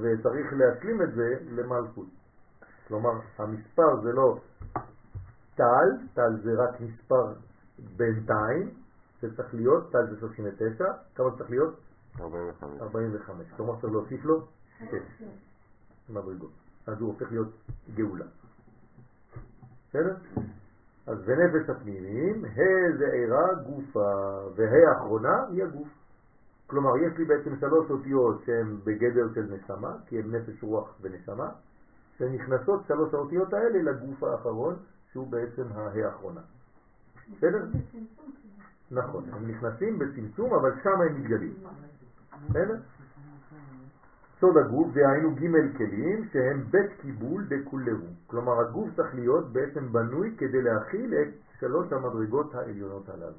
וצריך 0.00 0.52
להשלים 0.52 1.02
את 1.02 1.14
זה 1.14 1.34
למלכות. 1.50 2.06
כלומר, 2.88 3.10
המספר 3.38 4.00
זה 4.02 4.12
לא 4.12 4.40
טל, 5.54 5.88
טל 6.14 6.36
זה 6.42 6.50
רק 6.62 6.80
מספר 6.80 7.32
בינתיים, 7.96 8.70
זה 9.22 9.36
צריך 9.36 9.54
להיות, 9.54 9.92
טל 9.92 10.06
זה 10.10 10.20
39, 10.20 10.84
כמה 11.14 11.30
צריך 11.38 11.50
להיות? 11.50 11.74
45. 12.20 12.80
45. 12.80 13.46
כלומר 13.56 13.80
צריך 13.80 13.92
להוסיף 13.92 14.24
לו 14.24 14.46
6 14.78 14.86
מדרגות. 16.08 16.50
אז 16.86 17.00
הוא 17.00 17.12
הופך 17.12 17.30
להיות 17.30 17.48
גאולה. 17.94 18.24
בסדר? 19.88 20.14
אז 21.08 21.18
ונפש 21.24 21.70
הפנימיים, 21.70 22.44
ה' 22.44 22.96
זה 22.98 23.06
עירה 23.12 23.54
גופה, 23.54 24.10
וה' 24.54 24.88
האחרונה 24.88 25.44
היא 25.50 25.62
הגוף. 25.62 25.88
כלומר, 26.66 26.96
יש 26.96 27.18
לי 27.18 27.24
בעצם 27.24 27.56
שלוש 27.60 27.90
אותיות 27.90 28.36
שהן 28.46 28.76
בגדר 28.84 29.26
של 29.34 29.42
נשמה, 29.42 29.92
כי 30.06 30.18
הן 30.18 30.34
נפש, 30.34 30.62
רוח 30.62 30.94
ונשמה, 31.00 31.48
שנכנסות 32.18 32.80
שלוש 32.88 33.14
האותיות 33.14 33.52
האלה 33.52 33.82
לגוף 33.82 34.22
האחרון, 34.22 34.76
שהוא 35.12 35.26
בעצם 35.26 35.62
ה' 35.74 36.06
האחרונה. 36.06 36.40
בסדר? 37.36 37.64
נכון, 38.90 39.24
הם 39.32 39.50
נכנסים 39.50 39.98
בצמצום, 39.98 40.54
אבל 40.54 40.72
שם 40.82 41.00
הם 41.00 41.14
מתגלים. 41.14 41.54
בסדר? 42.48 42.76
סוד 44.40 44.56
הגוף, 44.56 44.94
דהיינו 44.94 45.34
ג' 45.34 45.76
כלים, 45.76 46.28
שהם 46.32 46.64
בית 46.70 47.00
קיבול 47.00 47.44
דקולרו. 47.48 48.06
כלומר, 48.26 48.60
הגוף 48.60 48.88
צריך 48.96 49.14
להיות 49.14 49.52
בעצם 49.52 49.92
בנוי 49.92 50.34
כדי 50.38 50.62
להכיל 50.62 51.14
את 51.14 51.28
שלוש 51.60 51.92
המדרגות 51.92 52.54
העליונות 52.54 53.08
הללו. 53.08 53.38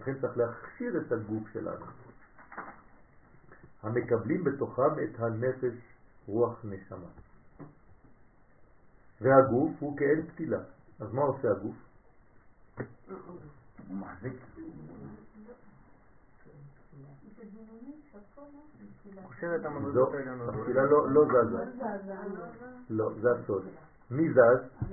לכן 0.00 0.14
צריך 0.20 0.38
להכשיר 0.38 1.00
את 1.00 1.12
הגוף 1.12 1.48
שלנו. 1.52 1.86
המקבלים 3.82 4.44
בתוכם 4.44 4.92
את 5.04 5.20
הנפש, 5.20 5.74
רוח, 6.26 6.64
נשמה. 6.64 7.08
והגוף 9.20 9.72
הוא 9.80 9.96
כאין 9.98 10.26
פתילה. 10.26 10.60
אז 11.00 11.12
מה 11.12 11.22
עושה 11.22 11.50
הגוף? 11.50 11.76
הוא 13.88 13.96
מחזיק. 13.96 14.32
חושבת 19.24 19.64
המדרגות 19.64 20.14
העליונות. 20.14 20.54
התפילה 20.54 20.82
לא 20.84 21.24
זזה. 21.24 21.64
לא, 22.90 23.10
זה 23.20 23.32
הסוד. 23.32 23.64
מי 24.10 24.32
זז? 24.32 24.88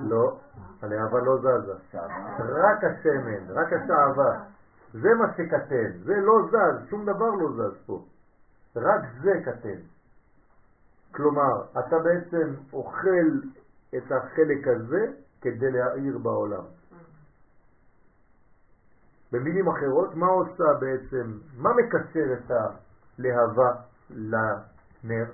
לא, 0.00 0.38
הלהבה 0.82 1.18
לא 1.20 1.38
זזה. 1.38 1.98
רק 2.38 2.84
השמן, 2.84 3.50
רק 3.50 3.72
השעבה. 3.72 4.44
זה 4.92 5.08
מה 5.14 5.32
שקטן, 5.36 5.98
זה 6.04 6.14
לא 6.16 6.34
זז, 6.50 6.88
שום 6.90 7.02
דבר 7.02 7.30
לא 7.30 7.48
זז 7.52 7.76
פה. 7.86 8.04
רק 8.76 9.00
זה 9.22 9.32
קטן. 9.44 9.80
כלומר, 11.14 11.62
אתה 11.70 11.98
בעצם 11.98 12.54
אוכל 12.72 13.26
את 13.96 14.12
החלק 14.12 14.68
הזה 14.68 15.06
כדי 15.40 15.70
להעיר 15.70 16.18
בעולם. 16.18 16.64
במילים 19.34 19.68
אחרות, 19.68 20.14
מה 20.14 20.26
עושה 20.26 20.64
בעצם, 20.80 21.38
מה 21.56 21.70
מקשר 21.74 22.32
את 22.32 22.50
הלהבה 22.50 23.72
לנר? 24.10 25.24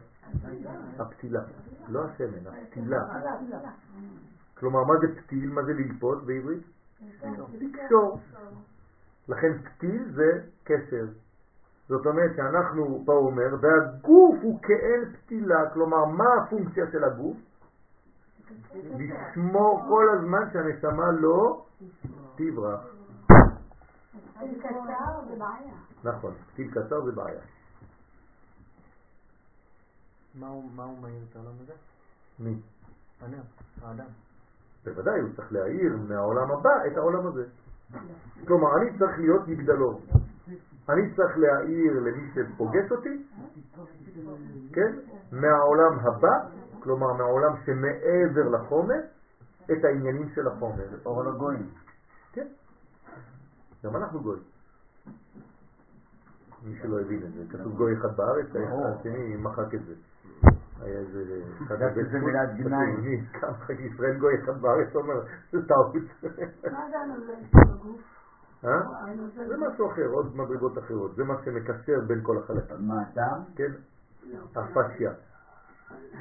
הפתילה, 0.99 1.41
לא 1.89 2.05
השמן, 2.05 2.47
הפתילה. 2.47 3.05
כלומר, 4.55 4.85
מה 4.85 4.95
זה 5.01 5.07
פתיל? 5.21 5.51
מה 5.51 5.63
זה 5.63 5.73
ללפות 5.73 6.27
בעברית? 6.27 6.63
לקשור. 7.61 8.21
לכן 9.29 9.53
פתיל 9.59 10.13
זה 10.15 10.41
קשר. 10.65 11.05
זאת 11.89 12.07
אומרת 12.07 12.37
שאנחנו, 12.37 13.03
פה 13.07 13.13
אומר, 13.13 13.57
והגוף 13.61 14.37
הוא 14.43 14.63
כאין 14.63 15.13
פתילה, 15.13 15.71
כלומר, 15.73 16.05
מה 16.05 16.35
הפונקציה 16.35 16.85
של 16.93 17.05
הגוף? 17.05 17.37
לשמור 18.75 19.85
כל 19.89 20.09
הזמן 20.11 20.49
שהנשמה 20.53 21.11
לא 21.13 21.65
תברח. 22.37 23.00
טיל 24.39 24.59
קצר 24.61 25.25
זה 25.29 25.37
בעיה. 25.37 25.75
נכון, 26.05 26.35
טיל 26.55 26.71
קצר 26.71 27.05
זה 27.05 27.13
בעיה. 27.13 27.41
מה 30.35 30.49
הוא 30.49 30.99
מאיר 31.03 31.23
את 31.31 31.37
העולם 31.37 31.53
הזה? 31.63 31.73
מי? 32.39 32.61
הנר, 33.21 33.43
האדם. 33.83 34.07
בוודאי, 34.85 35.21
הוא 35.21 35.31
צריך 35.37 35.53
להאיר 35.53 35.97
מהעולם 36.09 36.51
הבא 36.51 36.71
את 36.87 36.97
העולם 36.97 37.27
הזה. 37.27 37.45
כלומר, 38.47 38.69
אני 38.77 38.99
צריך 38.99 39.19
להיות 39.19 39.49
מגדלור. 39.49 40.01
אני 40.89 41.15
צריך 41.17 41.39
להאיר 41.39 42.01
למי 42.01 42.31
שפוגש 42.35 42.91
אותי, 42.91 43.27
כן? 44.73 44.99
מהעולם 45.33 45.99
הבא, 45.99 46.49
כלומר 46.81 47.13
מהעולם 47.13 47.53
שמעבר 47.67 48.49
לחומר, 48.49 49.01
את 49.65 49.85
העניינים 49.85 50.29
של 50.35 50.49
החומר. 50.49 50.85
אור 51.07 51.25
לגויים. 51.25 51.71
כן. 52.33 52.47
גם 53.85 53.97
אנחנו 53.97 54.21
גוי. 54.21 54.39
מי 56.63 56.79
שלא 56.83 57.01
הבין 57.01 57.23
את 57.23 57.33
זה, 57.33 57.59
כתוב 57.59 57.77
גוי 57.77 57.95
אחד 57.99 58.17
בארץ, 58.17 58.47
השני 58.47 59.37
מחק 59.37 59.75
את 59.75 59.81
זה. 59.85 59.95
היה 60.81 60.99
איזה... 60.99 61.43
חשבתי 61.69 62.01
שזה 62.01 62.19
מילת 62.19 62.57
גנאי. 62.57 62.93
מי? 62.93 63.27
כמה 63.41 63.57
ישראל 63.79 64.19
גוי 64.19 64.35
אחד 64.45 64.61
בארץ 64.61 64.95
אומר, 64.95 65.21
זה 65.53 65.69
טעות. 65.69 65.93
מה 66.73 66.91
זה 66.91 66.99
הנוזל 66.99 67.33
שבגוף? 67.51 68.01
אה? 68.65 68.81
זה 69.49 69.57
משהו 69.57 69.91
אחר, 69.93 70.07
עוד 70.07 70.37
מדרגות 70.37 70.79
אחרות. 70.79 71.17
זה 71.17 71.25
מה 71.25 71.35
שמקשר 71.45 72.01
בין 72.07 72.21
כל 72.23 72.39
החלקים. 72.39 72.89
מה 72.89 73.03
הטעם? 73.03 73.41
כן? 73.57 73.73
הפשיה. 74.57 75.13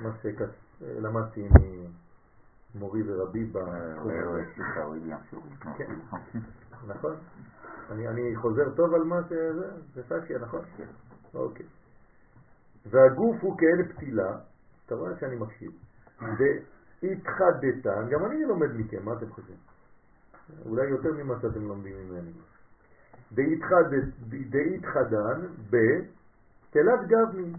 מה 0.04 0.10
שלמדתי 0.22 1.50
ממורי 2.76 3.02
ורבי 3.06 3.52
הזה. 3.56 4.44
סליחה, 4.56 4.80
וויליאם 4.80 5.18
כן. 5.78 5.96
נכון? 6.88 7.16
אני, 7.92 8.08
אני 8.08 8.36
חוזר 8.36 8.76
טוב 8.76 8.94
על 8.94 9.04
מה 9.04 9.24
שזה? 9.24 9.72
זה 9.94 10.04
פשיה, 10.04 10.40
נכון? 10.40 10.62
אוקיי. 11.34 11.66
והגוף 12.86 13.38
הוא 13.42 13.58
כאל 13.58 13.94
פתילה, 13.94 14.38
אתה 14.86 14.96
רואה 14.96 15.12
שאני 15.20 15.36
מקשיב, 15.36 15.72
והתחדתן, 16.22 18.10
גם 18.10 18.26
אני 18.26 18.46
לומד 18.46 18.70
מכם, 18.76 19.06
מה 19.06 19.14
אתם 19.14 19.30
חושבים? 19.30 19.58
אולי 20.66 20.90
יותר 20.90 21.10
ממה 21.14 21.34
שאתם 21.42 21.68
לומדים 21.68 21.96
ממני. 21.98 22.32
דהתחדן 24.50 25.48
בתלת 25.70 27.08
גבני, 27.08 27.54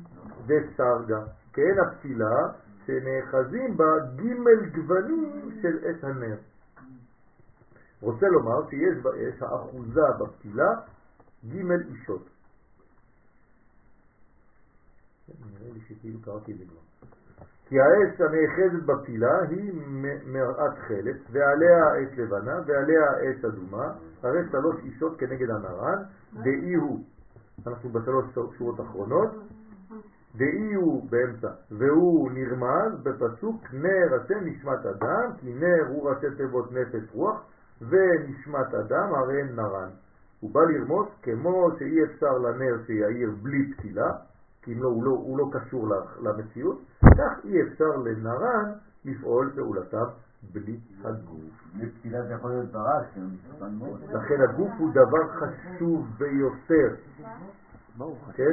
דסרגה, 0.46 1.22
כאין 1.52 1.78
הפתילה 1.78 2.52
שנאחזים 2.90 3.76
בה 3.76 3.84
ג' 4.16 4.74
גוונים 4.74 5.50
של 5.62 5.78
עת 5.84 6.04
הנר. 6.04 6.36
רוצה 8.02 8.28
לומר 8.28 8.70
שיש 8.70 8.98
באש 9.02 9.42
האחוזה 9.42 10.00
בפתילה 10.20 10.70
ג' 11.48 11.70
אישות. 11.70 12.28
נראה 15.28 15.72
לי 15.74 15.80
שכאילו 15.88 16.18
קראתי 16.24 16.52
את 16.52 16.58
זה 16.58 16.64
כבר. 16.64 17.06
כי 17.68 17.80
האש 17.80 18.20
הנאחזת 18.20 18.82
בפתילה 18.86 19.40
היא 19.50 19.72
מראת 20.26 20.78
חלץ, 20.88 21.16
ועליה 21.30 22.02
אש 22.02 22.18
לבנה, 22.18 22.60
ועליה 22.66 23.02
אש 23.20 23.44
אדומה, 23.44 23.92
הרי 24.22 24.40
שלוש 24.50 24.76
אישות 24.84 25.18
כנגד 25.18 25.50
הנרן, 25.50 26.02
דאי 26.34 26.74
הוא, 26.74 27.04
אנחנו 27.66 27.90
בשלוש 27.90 28.24
שורות 28.58 28.80
אחרונות, 28.80 29.30
דאי 30.36 30.74
הוא 30.74 31.10
באמצע, 31.10 31.48
והוא 31.70 32.30
נרמז 32.32 33.02
בפסוק 33.02 33.64
נר 33.72 34.14
השם 34.20 34.44
נשמת 34.44 34.86
אדם, 34.86 35.32
כי 35.36 35.54
נר 35.54 35.86
הוא 35.88 36.10
ראשי 36.10 36.26
תיבות 36.36 36.72
נפש 36.72 37.14
רוח, 37.14 37.40
ונשמת 37.80 38.74
אדם 38.74 39.14
הרי 39.14 39.42
נרן. 39.42 39.88
הוא 40.40 40.50
בא 40.50 40.60
לרמוז 40.60 41.08
כמו 41.22 41.70
שאי 41.78 42.04
אפשר 42.04 42.38
לנר 42.38 42.76
שיעיר 42.86 43.30
בלי 43.42 43.72
פתילה, 43.72 44.12
כי 44.62 44.72
אם 44.72 44.82
לא, 44.82 44.88
הוא 44.88 45.04
לא, 45.04 45.10
הוא 45.10 45.38
לא 45.38 45.50
קשור 45.52 45.88
למציאות, 46.20 46.78
כך 47.02 47.44
אי 47.44 47.62
אפשר 47.62 47.96
לנרן 48.04 48.72
לפעול 49.04 49.52
פעולתם 49.54 50.04
בלי 50.52 50.76
הגוף. 51.04 51.74
בלי 51.74 51.90
פתילה 51.90 52.22
זה 52.22 52.34
יכול 52.34 52.50
להיות 52.50 52.72
ברק, 52.72 53.06
לכן 54.12 54.40
הגוף 54.40 54.70
הוא 54.78 54.90
דבר 54.90 55.28
חשוב 55.28 56.06
ביותר, 56.18 56.94
כן, 58.32 58.52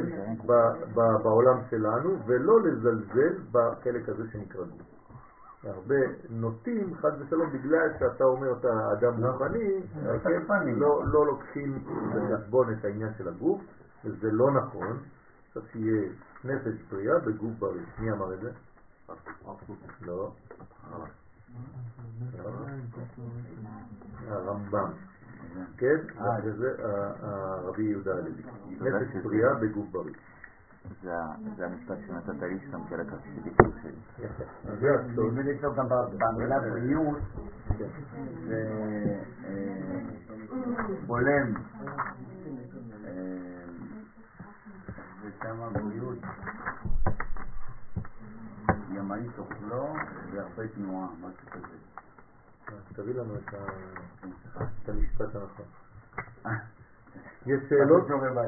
בעולם 1.24 1.58
שלנו, 1.70 2.18
ולא 2.26 2.62
לזלזל 2.62 3.36
בחלק 3.52 4.10
הזה 4.10 4.24
שנקרא 4.32 4.64
גוף. 4.64 4.82
הרבה 5.64 5.96
נוטים, 6.30 6.96
חד 6.96 7.12
ושלום, 7.20 7.50
בגלל 7.54 7.90
שאתה 8.00 8.24
אומר 8.24 8.52
אתה 8.60 8.92
אדם 8.92 9.24
לא. 9.24 9.28
רוחני, 9.28 9.82
כן, 10.24 10.42
לא 10.76 11.04
לא 11.06 11.26
לוקחים 11.26 11.84
בחשבון 12.16 12.74
את 12.74 12.86
העניין 12.86 13.10
של 13.18 13.28
הגוף, 13.28 13.62
וזה 14.06 14.32
לא 14.32 14.52
נכון. 14.52 14.98
צריך 15.54 15.66
שיהיה 15.72 16.10
נפש 16.44 16.82
בריאה 16.92 17.20
בגוף 17.20 17.52
בריא. 17.60 17.82
מי 18.00 18.12
אמר 18.12 18.34
את 18.34 18.40
זה? 18.40 18.52
לא. 20.02 20.32
הרמב"ם. 24.28 24.92
כן? 25.78 25.96
זה 26.58 26.76
הרבי 27.22 27.84
יהודה 27.84 28.12
הלוי. 28.12 28.32
נפש 28.70 29.16
בריאה 29.24 29.54
בגוף 29.56 29.90
בריא. 29.92 30.14
זה 31.02 31.66
המשפט 31.66 31.98
שנתת 32.08 32.42
לי 32.42 32.60
שם 32.72 32.82
של 32.90 33.02
הכרטיסי 33.02 33.42
ביקור 33.44 33.68
שלי. 33.82 34.28
זה 34.80 34.88
הסוד. 34.96 35.26
נדמה 35.26 35.42
לי 35.42 35.60
טוב 35.60 35.76
גם 35.76 35.88
במילה 36.18 36.60
בריאות, 36.60 37.18
זה 38.48 38.70
בולם. 41.08 41.54
ושם 45.24 45.74
בריאות. 45.74 46.20
ימאית 48.92 49.40
אוכלו 49.40 49.94
והרבה 50.32 50.68
תנועה, 50.68 51.08
משהו 51.22 51.48
כזה. 51.52 51.87
תביא 52.94 53.14
לנו 53.14 53.36
את 53.36 54.90
המשפט 54.90 55.36
הנכון. 55.36 55.66
יש 57.46 57.60
שאלות? 57.70 58.12
אבל 58.12 58.38
הרמב"ם 58.38 58.48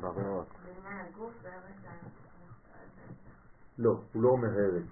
גם 0.00 0.04
אומר 0.04 0.12
בריאות. 0.14 0.46
בעניין 0.64 1.06
הגוף 1.06 1.32
והרס 1.42 1.74
לא, 3.78 4.00
הוא 4.12 4.22
לא 4.22 4.28
אומר 4.28 4.48
הרס. 4.48 4.84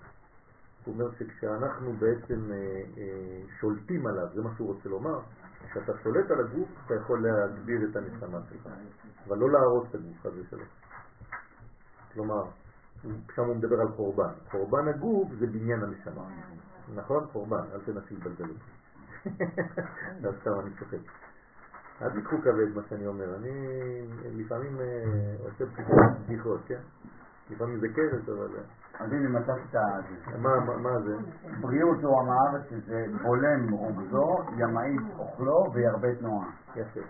הוא 0.85 0.95
אומר 0.95 1.11
שכשאנחנו 1.19 1.93
בעצם 1.93 2.53
אה, 2.53 2.57
אה, 2.99 3.43
שולטים 3.61 4.07
עליו, 4.07 4.27
זה 4.35 4.43
מה 4.43 4.51
שהוא 4.57 4.75
רוצה 4.75 4.89
לומר, 4.89 5.21
כשאתה 5.71 5.93
שולט 6.03 6.31
על 6.31 6.41
הגוף, 6.41 6.69
אתה 6.87 6.95
יכול 6.95 7.27
להגביר 7.27 7.91
את 7.91 7.97
הנשמה 7.97 8.39
שלך, 8.51 8.69
אבל 9.27 9.39
לא 9.39 9.51
להרוס 9.51 9.89
את 9.91 9.95
הגוף, 9.95 10.21
חס 10.23 10.31
ושלום. 10.41 10.67
כלומר, 12.13 12.45
שם 13.35 13.45
הוא 13.45 13.57
מדבר 13.57 13.81
על 13.81 13.89
חורבן. 13.89 14.33
חורבן 14.51 14.89
הגוף 14.89 15.29
זה 15.39 15.47
בניין 15.47 15.83
הנשמה. 15.83 16.25
נכון? 16.95 17.27
חורבן, 17.33 17.65
אל 17.75 17.81
תנסי 17.85 18.15
לבלבל 18.15 18.51
אותי. 18.51 18.73
לא 20.23 20.31
סתם, 20.41 20.51
אני 20.61 20.71
צוחק. 20.79 20.99
אל 22.03 22.11
תיקחו 22.11 22.37
כבד 22.43 22.77
מה 22.77 22.83
שאני 22.89 23.07
אומר, 23.07 23.37
אני 23.37 24.07
לפעמים 24.25 24.81
אה, 24.81 25.35
עושה 25.45 25.65
בדיחות, 26.27 26.61
כן? 26.67 26.81
לפעמים 27.51 27.81
זה 27.81 27.89
כנס, 27.89 28.29
אבל... 28.29 28.49
אז 29.01 29.13
הנה 29.13 29.29
מצאתי 29.29 29.61
את 29.61 30.39
מה 30.83 31.01
זה? 31.05 31.17
בריאות 31.61 32.03
הוא 32.03 32.21
אמר 32.21 32.63
שזה 32.71 33.07
בולם 33.23 33.73
רוגזו, 33.73 34.39
ימאית 34.57 35.01
אוכלו 35.19 35.73
וירבה 35.75 36.15
תנועה. 36.15 36.47
יפה. 36.77 37.01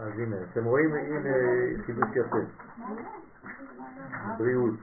אז 0.00 0.18
הנה, 0.18 0.36
אתם 0.52 0.64
רואים, 0.64 0.94
הנה 0.94 1.30
חידוש 1.86 2.08
יפה. 2.16 2.36
בריאות, 4.38 4.74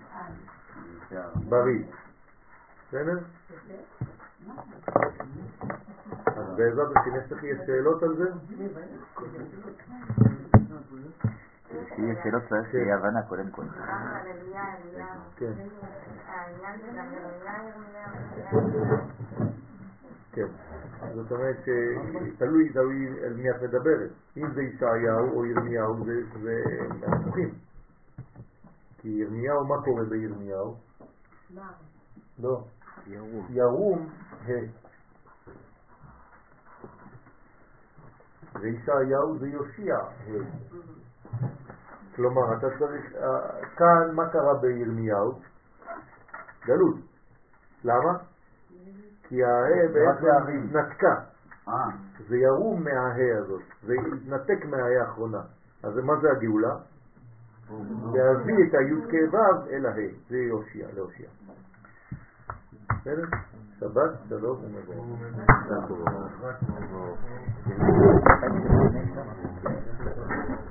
בריא. 1.50 1.84
בסדר? 2.88 3.18
אז 6.26 6.56
בעזרת 6.56 6.98
השם 6.98 7.16
יש 7.16 7.32
לך 7.32 7.42
שאלות 7.66 8.04
על 8.04 8.16
זה? 8.16 8.24
שיהיה 11.96 12.24
שאלות 12.24 12.44
צריך 12.50 12.72
שיהיה 12.72 12.96
הבנה 12.96 13.22
קודם 13.22 13.50
כל. 13.52 13.64
כן. 15.36 15.52
כן. 20.32 20.48
זאת 21.14 21.32
אומרת 21.32 21.58
שתלוי 21.62 22.70
תלוי 22.70 23.24
על 23.26 23.34
מי 23.34 23.52
את 23.52 23.62
מדברת. 23.62 24.10
אם 24.38 24.54
זה 24.54 24.62
ישעיהו 24.62 25.38
או 25.38 25.46
ירמיהו 25.46 26.06
זה 26.06 26.14
זה 26.42 26.64
הפוכים. 27.08 27.54
כי 29.02 29.10
ירמיהו, 29.10 29.66
מה 29.66 29.76
קורה 29.84 30.04
בירמיהו? 30.04 30.76
לא. 32.40 32.64
ירום. 33.08 33.48
ירום 33.50 34.10
ה'. 34.48 34.52
וישעיהו 38.62 39.38
זה 39.40 39.48
יושיע 39.48 39.96
ה'. 39.96 40.72
כלומר, 42.16 42.58
אתה 42.58 42.68
צריך, 42.80 43.16
אה, 43.16 43.66
כאן 43.78 44.16
מה 44.16 44.30
קרה 44.30 44.54
בירמיהו? 44.62 45.40
גלות. 46.66 46.96
למה? 47.84 48.18
כי 49.24 49.44
ההא 49.44 49.88
בעצם 49.94 50.26
הערים. 50.26 50.70
נתקה. 50.78 51.16
אה, 51.68 51.74
זה 52.30 52.38
ירום 52.38 52.84
מההא 52.84 53.38
הזאת, 53.40 53.62
זה 53.84 53.94
יתנתק 53.94 54.66
מההא 54.66 55.02
האחרונה. 55.02 55.42
אז 55.84 55.98
מה 55.98 56.14
זה 56.22 56.32
הגאולה? 56.32 56.76
להביא 58.14 58.56
את 58.68 58.74
הי"ק 58.74 59.34
ו' 59.34 59.70
אל 59.70 59.86
ההא, 59.86 60.12
זה 60.30 60.38
יושיע, 60.38 60.88
להושיע. 60.94 61.30
בסדר? 63.01 63.27
שבת, 63.81 64.11
שלום 64.29 64.57
ומבורך. 64.65 65.21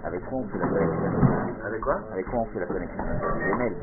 Avec 0.03 0.23
quoi 0.26 0.38
on 0.38 0.48
fait 0.48 0.60
la 0.60 0.68
connexion 0.68 1.10
avec 1.65 1.82
quoi 1.82 1.99
Avec 2.11 2.26
quoi 2.27 2.40
on 2.40 2.45
fait 2.45 2.60
la 2.60 2.65
connexion 2.68 3.03
Des 3.03 3.53
mails. 3.53 3.76